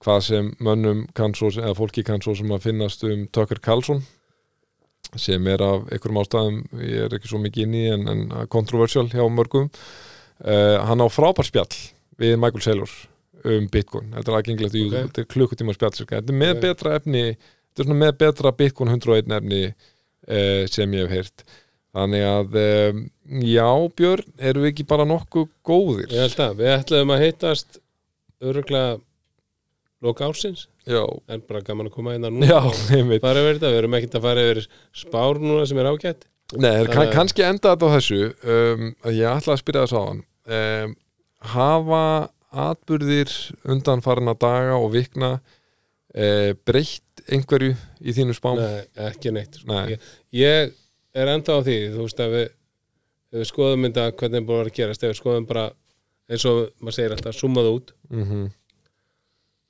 hvað 0.00 0.22
sem 0.24 0.48
mönnum 0.64 1.04
kann 1.16 1.34
svo, 1.36 1.50
eða 1.52 1.74
fólki 1.76 2.04
kann 2.06 2.22
svo 2.24 2.32
sem 2.38 2.50
að 2.54 2.64
finnast 2.70 3.04
um 3.04 3.26
Tucker 3.34 3.60
Carlson 3.62 4.00
sem 5.18 5.46
er 5.50 5.62
af 5.64 5.88
einhverjum 5.90 6.20
ástæðum, 6.22 6.58
ég 6.86 7.06
er 7.08 7.14
ekki 7.16 7.30
svo 7.32 7.40
mikið 7.42 7.64
inn 7.66 7.74
í 7.74 7.84
en, 7.90 8.04
en 8.12 8.20
controversial 8.52 9.08
hjá 9.10 9.24
mörgum. 9.32 9.64
Uh, 10.40 10.76
hann 10.86 11.02
á 11.02 11.08
frábær 11.10 11.48
spjall 11.48 11.72
við 12.20 12.36
Michael 12.38 12.62
Saylor 12.62 12.92
um 13.50 13.66
Bitcoin. 13.72 14.12
Þetta 14.14 14.30
er 14.30 14.36
aðgengilegt 14.38 14.76
í 14.76 14.84
Ok. 14.84 14.86
YouTube, 14.86 15.06
þetta 15.08 15.24
er 15.24 15.30
klukkutíma 15.34 15.74
spjall 15.74 15.96
þetta 15.98 16.20
er 16.20 16.38
með 16.44 16.52
Ok. 16.54 16.60
betra 16.66 16.94
efni 17.00 17.24
þetta 17.32 17.82
er 17.82 17.88
svona 17.88 17.98
með 18.04 18.14
betra 18.22 18.52
Bitcoin 18.60 18.92
101 18.94 19.34
efni 19.40 19.60
uh, 19.66 20.62
sem 20.70 20.94
ég 20.96 21.04
hef 21.08 21.16
heyrt. 21.16 21.44
Þannig 21.90 22.24
að 22.30 22.58
um, 22.62 23.04
já 23.50 23.66
Björn, 23.98 24.32
erum 24.38 24.62
við 24.62 24.72
ekki 24.76 24.88
bara 24.94 25.08
nokkuð 25.10 25.48
góðir? 25.66 26.06
Ég 26.14 26.22
held 26.28 26.42
að, 26.44 26.58
við 26.60 26.74
ætlaðum 26.76 27.14
að 27.16 27.24
hittast 27.26 27.80
öruglega 28.46 28.98
loka 30.04 30.26
ársins. 30.30 30.66
Já, 30.88 31.02
en 31.28 31.42
bara 31.48 31.60
gaman 31.66 31.90
að 31.90 31.94
koma 31.98 32.14
inn 32.16 32.24
að 32.26 32.36
nú 32.40 32.48
já, 32.48 32.60
einmitt. 32.96 33.20
Fara 33.24 33.42
yfir 33.44 33.58
þetta, 33.58 33.70
við 33.74 33.80
erum 33.82 33.96
ekkert 33.98 34.18
að 34.18 34.26
fara 34.26 34.44
yfir 34.48 34.60
spár 35.02 35.40
núna 35.42 35.66
sem 35.68 35.80
er 35.82 35.90
ágætt. 35.90 36.26
Nei, 36.56 36.70
er, 36.72 36.88
kann, 36.88 36.94
Þannig 36.96 37.10
að- 37.10 37.14
kannski 37.18 37.44
enda 37.46 37.74
þetta 37.74 37.86
á 37.86 37.94
þessu 37.94 38.20
um, 38.56 38.86
að 39.06 39.18
ég 39.20 39.30
ætla 39.36 39.54
að 39.54 39.60
spyrja 39.62 39.84
þess 39.86 39.94
á 39.94 40.02
hann. 40.08 40.22
Um, 40.50 40.94
hafa 41.52 42.02
atburðir 42.50 43.34
undan 43.70 44.02
farina 44.02 44.34
daga 44.34 44.78
og 44.80 44.88
vikna 44.96 45.34
uh, 45.38 46.50
breytt 46.66 47.22
einhverju 47.30 47.76
í 48.02 48.14
þínu 48.16 48.34
spám? 48.34 48.58
Nei, 48.58 48.80
ekki 49.06 49.30
neitt 49.36 49.60
sko. 49.60 49.70
Nei. 49.70 49.94
Ég, 49.94 50.08
ég 50.40 50.72
er 51.20 51.30
enda 51.36 51.54
á 51.54 51.60
því, 51.62 51.76
þú 51.94 52.06
veist 52.08 52.24
að 52.24 52.34
við 52.38 52.46
ef 53.30 53.38
við 53.44 53.46
skoðum 53.52 53.86
þetta 53.86 54.08
hvernig 54.18 54.40
er 54.40 54.46
búin 54.48 54.56
að 54.56 54.62
vera 54.64 54.72
að 54.72 54.78
gerast 54.80 55.04
ef 55.06 55.12
við 55.12 55.20
skoðum 55.20 55.46
bara, 55.46 55.68
eins 56.30 56.46
og 56.50 56.56
maður 56.82 56.96
segir 56.96 57.14
alltaf, 57.14 57.36
summað 57.38 57.70
út. 57.76 57.92
Mm 58.10 58.48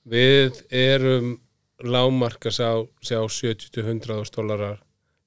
við 0.09 0.60
erum 0.70 1.35
lágmark 1.81 2.47
að 2.51 2.56
sjá, 2.59 2.70
sjá 3.05 3.20
70-100 3.24 4.32
dólarar 4.36 4.81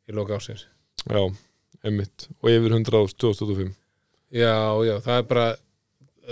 í 0.09 0.15
loka 0.15 0.37
ársins. 0.37 0.67
Já, 1.07 1.21
einmitt. 1.83 2.27
Og 2.41 2.51
yfir 2.51 2.75
100 2.77 2.93
á 2.93 3.01
2005 3.09 3.73
Já, 4.33 4.55
já, 4.81 4.95
það 5.05 5.17
er 5.19 5.25
bara 5.29 5.47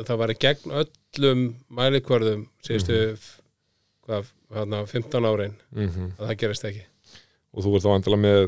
það 0.07 0.19
var 0.21 0.33
í 0.33 0.37
gegn 0.41 0.75
öllum 0.81 1.41
mælikvarðum 1.77 2.45
síðustu 2.65 2.99
hvað, 4.07 4.29
hérna, 4.55 4.85
15 4.89 5.27
árin. 5.29 5.57
Mm 5.75 6.07
að 6.17 6.29
það 6.29 6.37
gerist 6.43 6.69
ekki. 6.69 6.85
Og 7.51 7.65
þú 7.65 7.75
ert 7.75 7.85
þá 7.85 7.91
vandilega 7.91 8.23
með 8.23 8.41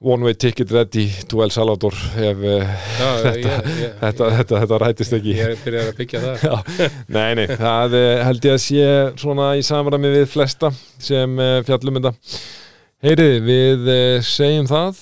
one 0.00 0.24
way 0.24 0.32
ticket 0.34 0.70
ready 0.72 1.10
to 1.28 1.42
El 1.44 1.50
Salvador 1.52 1.92
ef 2.16 2.38
uh, 2.40 2.62
Já, 3.00 3.08
Þetta- 3.24 3.34
ég, 3.36 3.68
ég, 3.82 3.98
þetta, 4.00 4.30
þetta, 4.38 4.60
þetta 4.62 4.78
rætist 4.80 5.16
ekki. 5.18 5.34
ég 5.36 5.52
er 5.52 5.60
byrjað 5.64 5.90
að 5.90 5.98
byggja 6.00 6.22
það. 6.24 6.44
Já, 6.48 6.88
nei, 7.16 7.28
nei, 7.40 7.44
það 7.60 7.96
eh, 8.00 8.22
held 8.28 8.48
ég 8.48 8.56
að 8.56 8.62
sé 8.64 8.88
svona 9.20 9.50
í 9.60 9.66
samræmi 9.66 10.14
við 10.16 10.26
flesta 10.32 10.72
sem 10.98 11.36
uh, 11.36 11.60
fjallum 11.68 12.00
þetta. 12.00 12.14
Heyriði, 13.00 13.38
við 13.46 13.86
segjum 14.28 14.66
það 14.68 14.98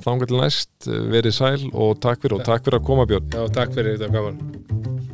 þangar 0.00 0.30
til 0.30 0.38
næst, 0.40 0.70
verið 0.88 1.34
sæl 1.36 1.66
og 1.76 1.98
takk 2.00 2.22
fyrir 2.24 2.38
og 2.38 2.46
takk 2.48 2.64
fyrir 2.64 2.80
að 2.80 2.86
koma 2.88 3.04
Björn. 3.10 3.28
Já, 3.36 3.44
takk 3.58 3.76
fyrir 3.76 3.98
þetta 4.00 4.08
gaman 4.14 5.09